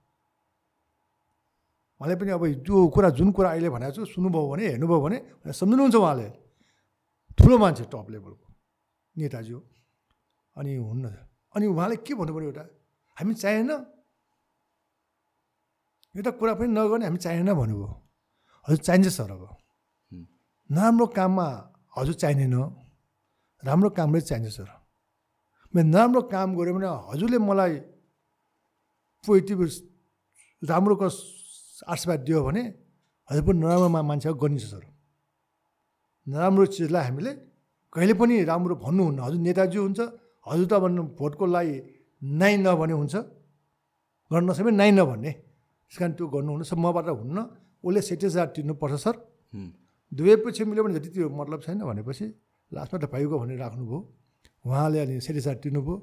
[2.01, 5.17] उहाँले पनि अब त्यो कुरा जुन कुरा अहिले भनेको छु सुन्नुभयो भने हेर्नुभयो भने
[5.53, 6.27] सम्झिनुहुन्छ उहाँले।
[7.37, 8.47] ठुलो मान्छे टप लेभलको
[9.15, 9.59] नेताजी हो।
[10.55, 11.05] अनि हुन्न
[11.55, 12.63] अनि उहाँले के भन्नु पऱ्यो एउटा
[13.17, 13.71] हामी चाहेन।
[16.15, 17.87] एउटा कुरा पनि नगर्ने हामी चाहेन भन्नुभयो।
[18.67, 19.43] हजुर चाहिन्छ सर अब।
[20.69, 21.47] नराम्रो काममा
[21.97, 22.55] हजुर चाहिँदैन।
[23.63, 24.69] राम्रो कामले चाहिन्छ सर।
[25.73, 27.73] मैले नराम्रो काम गऱ्यो भने हजुरले मलाई
[29.23, 29.59] पोजिटिभ
[30.61, 31.09] राम्रोको
[31.83, 32.63] आशीर्वाद दियो भने
[33.29, 34.83] हजुर पनि नराम्रो मान्छे गरिन्छ सर।
[36.27, 37.31] नराम्रो चिजलाई हामीले
[37.93, 39.99] कहिले पनि राम्रो भन्नुहुन्न। हजुर नेताजी हुन्छ
[40.47, 41.75] हजुर त भन्नु भोटको लागि
[42.21, 43.15] नाइ नभने हुन्छ।
[44.31, 47.37] गर्न नसके नाइ नभन्ने त्यस कारण त्यो गर्नुहुन्न। सर मबाट हुन्न।
[47.85, 49.15] उसले सेटिस हजार तिर्नुपर्छ सर।
[50.11, 52.25] दुवै पछि मिल्यो भने जति त्यो मतलब छैन भनेपछि
[52.71, 53.99] लास्टमा त भाइको भनेर राख्नुभयो।
[54.65, 55.95] उहाँले अनि सेटिस हजार तिर्नुभयो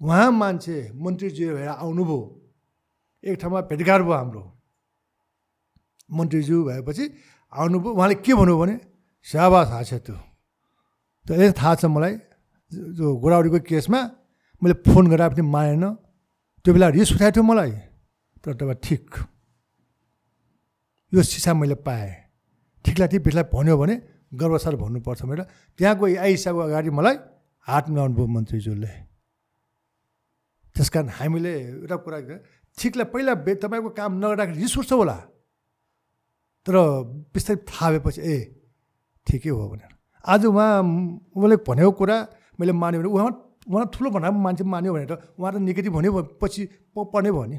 [0.00, 2.20] उहाँ मान्छे मन्त्रीजी भएर आउनुभयो।
[3.24, 4.42] एक ठाउँमा भेटघाट भयो हाम्रो।
[6.10, 7.04] मन्त्रीज्यू भएपछि
[7.52, 8.76] आउनुभयो। उहाँले के भन्नुभयो भने
[9.26, 10.16] स्याबास छ त्यो
[11.26, 12.14] त थाहा छ मलाई
[12.96, 14.00] जो गोडाउडीको केसमा
[14.62, 15.84] मैले फोन गरेर पनि मानेन।
[16.64, 17.72] त्यो बेला रिस उठाएको थियो मलाई।
[18.42, 19.04] तर तपाईँ ठिक।
[21.12, 22.10] यो सिसा मैले पाएँ।
[22.84, 23.94] ठिकलाई ठिक बेसलाई भन्यो भने
[24.32, 25.42] गर्वसार भन्नुपर्छ भनेर
[25.78, 27.16] त्यहाँको आइसाको अगाडि मलाई
[27.68, 28.92] हात मिलाउनु भयो मन्त्रीज्यूले।
[30.76, 31.52] त्यस कारण हामीले
[31.84, 32.18] एउटा कुरा
[32.78, 35.16] ठिकलाई पहिला तपाईँको काम नगर्दाखेरि रिस उठ्छ होला।
[36.66, 36.76] तर
[37.34, 38.36] बिस्तारै थाहा भएपछि ए
[39.26, 39.92] ठिकै हो भनेर।
[40.24, 40.70] आज उहाँ
[41.36, 42.16] उसले भनेको कुरा
[42.60, 43.28] मैले मान्यो भने उहाँ
[43.68, 46.10] उहाँ ठुलो पनि मान्छे मान्यो भनेर उहाँ त नेगेटिभ भन्यो
[46.42, 46.62] पछि
[46.96, 47.58] पर्ने भयो नि।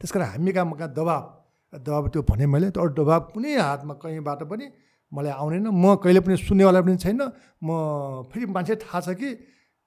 [0.00, 1.24] त्यस कारण हामी कहाँ कहाँ दबाब
[1.72, 4.66] दबाब त्यो भने मैले तर दबाब कुनै हातमा कहीँबाट पनि
[5.12, 7.20] मलाई आउँदैन म कहिले पनि सुन्नेवाला पनि छैन।
[7.64, 9.28] म फेरि मान्छे थाहा छ कि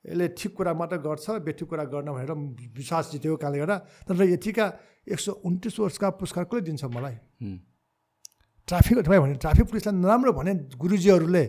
[0.05, 2.31] यसले ठिक कुरा मात्र गर्छ बेठिक कुरा गर्न भनेर
[2.77, 4.65] विश्वास जितेको कारणले गर्दा तर यतिका
[5.13, 7.15] एक सौ उन्तिस वर्षका पुरस्कार कसले दिन्छ मलाई?
[8.67, 11.43] ट्राफिक तपाईँ भने ट्राफिक पुलिसलाई नराम्रो भने गुरुजीहरूले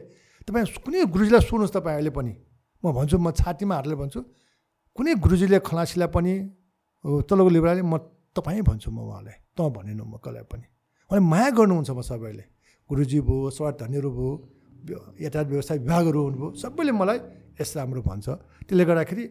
[0.48, 2.32] तपाईँ कुनै गुरुजीलाई सोध्नुहोस् तपाईँ अहिले पनि।
[2.82, 4.20] म भन्छु म छातीमा हातले भन्छु
[4.96, 6.32] कुनै गुरुजीले खलासीलाई पनि
[7.28, 7.96] तलको लिब्राले म
[8.36, 10.66] तपाईँ भन्छु म उहाँलाई त भनेन म कसलाई पनि।
[11.10, 12.44] उहाँले माया गर्नुहुन्छ म सबैले।
[12.90, 14.30] गुरुजी भयो सवार धनीहरू भयो
[15.24, 17.18] यातायात व्यवसाय विभागहरू हुनुभयो सबैले मलाई
[17.60, 18.26] यस राम्रो भन्छ।
[18.68, 19.24] त्यसले गर्दाखेरि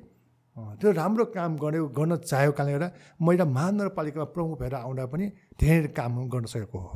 [0.82, 2.90] त्यो राम्रो काम गर्ने गर्न चाहेको कारणले गर्दा
[3.22, 5.26] म एउटा महानगरपालिकामा प्रमुख भएर आउँदा पनि
[5.60, 6.92] धेरै काम गर्न सकेको हो।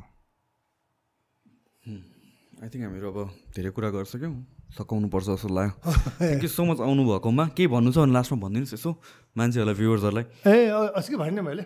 [2.60, 3.20] आई थिङ्क हामीहरू अब
[3.56, 4.36] धेरै कुरा गरिसक्यौँ।
[4.76, 5.74] सघाउनुपर्छ जस्तो लाग्यो।
[6.20, 8.90] थ्याङ्क यू सो मच आउनुभएकोमा केही भन्नु छ भने लास्टमा भनिदिनुहोस् यसो
[9.40, 10.56] मान्छेहरूलाई भ्युवर्सहरूलाई ए
[11.00, 11.64] अस्ति भने मैले?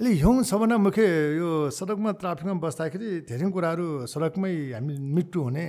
[0.00, 1.04] अहिले हिउँ सबभन्दा मुख्य
[1.36, 5.66] यो सडकमा ट्राफिकमा बस्दाखेरि धेरै कुराहरू सडकमै हामी मृत्यु हुने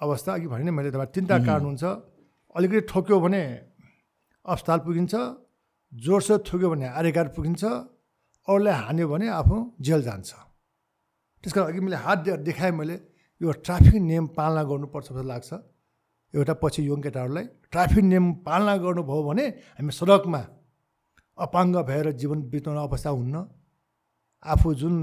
[0.00, 1.84] अवस्था अघि भने मैले तपाईँ तिनवटा कारण हुन्छ।
[2.56, 3.42] अलिकति ठोक्यो भने
[4.44, 5.14] अस्पताल पुगिन्छ
[5.92, 10.30] जोडसोड ठोक्यो भने आर्यकार पुगिन्छ अरूलाई हान्यो भने आफू जेल जान्छ।
[11.44, 12.96] त्यस कारण अघि मैले हात देखाएँ मैले।
[13.40, 15.50] यो ट्राफिक नियम पालना गर्नुपर्छ जस्तो लाग्छ।
[16.34, 19.44] एउटा पछि यङ केटाहरूलाई ट्राफिक नियम पालना गर्नुभयो भने
[19.78, 20.40] हामी सडकमा
[21.38, 23.36] अपाङ्ग भएर जीवन बिताउने अवस्था हुन्न।
[24.44, 24.96] आफू जुन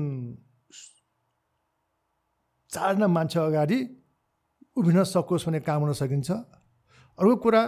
[2.71, 3.79] चारजना मान्छे अगाडि
[4.77, 7.63] उभिन सकोस् भन्ने काम गर्न सकिन्छ। अर्को कुरा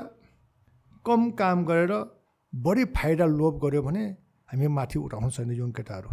[1.06, 1.94] कम काम गरेर
[2.54, 4.04] बढी फाइदा लोभ गऱ्यो भने
[4.50, 6.10] हामी माथि उठाउनु छैन यङ केटाहरू।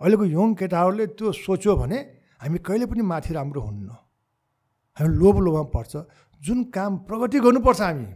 [0.00, 1.98] अहिलेको यङ केटाहरूले त्यो सोच्यो भने
[2.42, 3.88] हामी कहिले पनि माथि राम्रो हुन्न।
[4.96, 5.92] हामी लोभ लोभमा पर्छ।
[6.40, 8.06] जुन काम प्रगति गर्नुपर्छ हामी।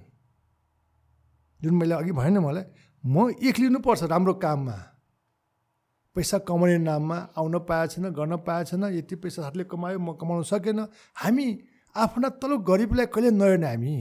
[1.61, 2.65] जुन मैले अघि भनेन मलाई
[3.05, 4.77] म एक्लिनुपर्छ राम्रो काममा।
[6.17, 10.43] पैसा कमाउने नाममा आउन पाएको छैन गर्न पाएको छैन यति पैसा साथले कमायो म कमाउन
[10.43, 10.81] सकेन।
[11.17, 11.47] हामी
[11.97, 13.95] आफ्ना तल गरिबलाई कहिले नहेर्ने हामी?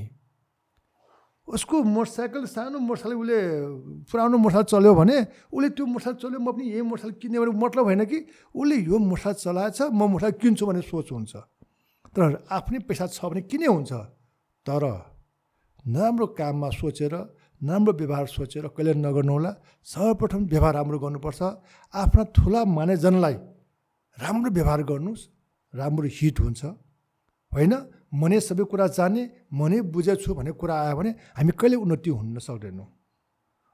[1.48, 3.40] उसको मोटरसाइकल सानो मोटरसाइकल उसले
[4.12, 5.18] पुरानो मोटरसाइकल चल्यो भने
[5.48, 8.20] उसले त्यो मोटरसाइकल चल्यो म पनि यही मोटरसाइकल किन्ने भने मतलब होइन कि
[8.52, 11.34] उसले यो मोटरसाइकल चलाएछ म मोटरसाइकल किन्छु भन्ने सोच हुन्छ।
[12.12, 13.92] तर आफ्नै पैसा छ भने किने हुन्छ।
[14.66, 14.84] तर
[15.88, 17.14] नराम्रो काममा सोचेर
[17.62, 19.52] नराम्रो व्यवहार सोचेर कहिले नगर्नु होला।
[19.88, 21.42] सर्वप्रथम व्यवहार राम्रो गर्नुपर्छ।
[21.94, 23.36] आफ्ना ठुला मानेजनलाई
[24.18, 25.22] राम्रो व्यवहार गर्नुहोस्।
[25.74, 26.62] राम्रो हिट हुन्छ।
[27.52, 27.74] होइन?
[28.12, 29.22] म नै सबै कुरा जाने
[29.52, 32.88] म नै बुझेछु भन्ने कुरा आयो भने हामी कहिले उन्नति हुन सक्दैनौँ।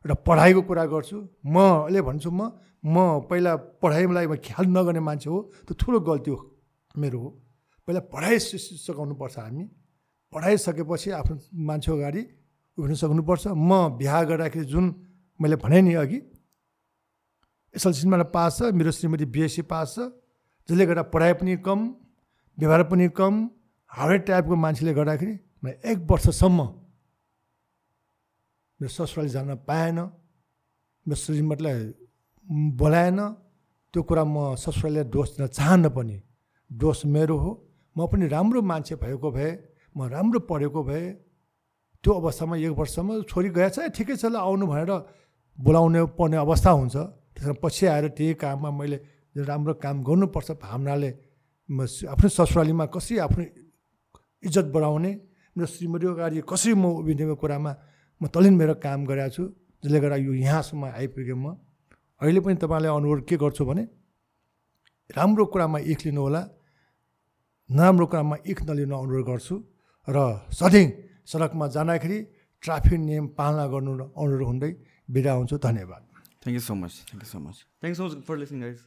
[0.06, 1.56] एउटा पढाइको कुरा गर्छु म
[1.88, 2.42] अहिले भन्छु म
[2.84, 2.96] म
[3.30, 6.40] पहिला पढाइलाई म ख्याल नगर्ने मान्छे हो त्यो ठुलो गल्ती हो
[6.96, 7.30] मेरो हो।
[7.88, 9.64] पहिला पढाइ सिकाउनु पर्छ हामी।
[10.34, 11.36] पढाइसकेपछि आफ्नो
[11.68, 12.22] मान्छे अगाडि
[12.78, 14.86] उभिन सक्नुपर्छ। म बिहा गर्दाखेरि जुन
[15.40, 16.20] मैले भने नि अघि
[17.74, 20.10] एसएलसीमा पास छ मेरो श्रीमती बिएससी पास छ
[20.70, 21.80] जसले गर्दा पढाइ पनि कम
[22.58, 23.34] व्यवहार पनि कम
[23.94, 26.60] हार्ड टाइपको मान्छेले गर्दाखेरि मैले एक वर्षसम्म
[28.80, 30.00] मेरो ससुराली जान पाएन
[31.06, 31.80] मेरो श्रीमतीलाई
[32.74, 33.20] बोलाएन।
[33.94, 36.18] त्यो कुरा म ससुरालीलाई दोष दिन चाहन्न पनि
[36.72, 37.52] दोष मेरो हो।
[37.96, 39.52] म पनि राम्रो मान्छे भएको भए
[39.96, 41.04] म राम्रो पढेको भए
[42.04, 44.92] त्यो अवस्थामा एक वर्षसम्म छोरी गएछ ठिकै छ ल आउनु भनेर
[45.58, 46.96] बोलाउनु पर्ने अवस्था हुन्छ।
[47.38, 48.98] त्यस कारण पछि आएर त्यही काममा मैले
[49.38, 51.10] राम्रो काम गर्नुपर्छ। भावनाले
[51.70, 53.44] म आफ्नो ससुरालीमा कसरी आफ्नो
[54.48, 55.12] इज्जत बढाउने।
[55.56, 57.72] मेरो श्रीमती अगाडि कसरी म उभिने कुरामा
[58.22, 59.44] म तलिन मेरो काम गरेको छु
[59.84, 61.46] जसले गर्दा यो यहाँसम्म आइपुगेँ म।
[62.22, 63.84] अहिले पनि तपाईँलाई अनुरोध के गर्छु भने
[65.16, 66.42] राम्रो कुरामा इख लिनु होला
[67.70, 69.56] नराम्रो कुरामा इख नलिनु अनुरोध गर्छु
[70.08, 70.18] र
[70.60, 70.88] सधैँ
[71.28, 72.18] सडकमा जाँदाखेरि
[72.64, 74.72] ट्राफिक नियम पालना गर्नु अनुरोध हुँदै
[75.10, 76.02] बिदा हुन्छु। धन्यवाद।
[76.42, 78.80] Thank you so much thank you so much thank you so much for listening guys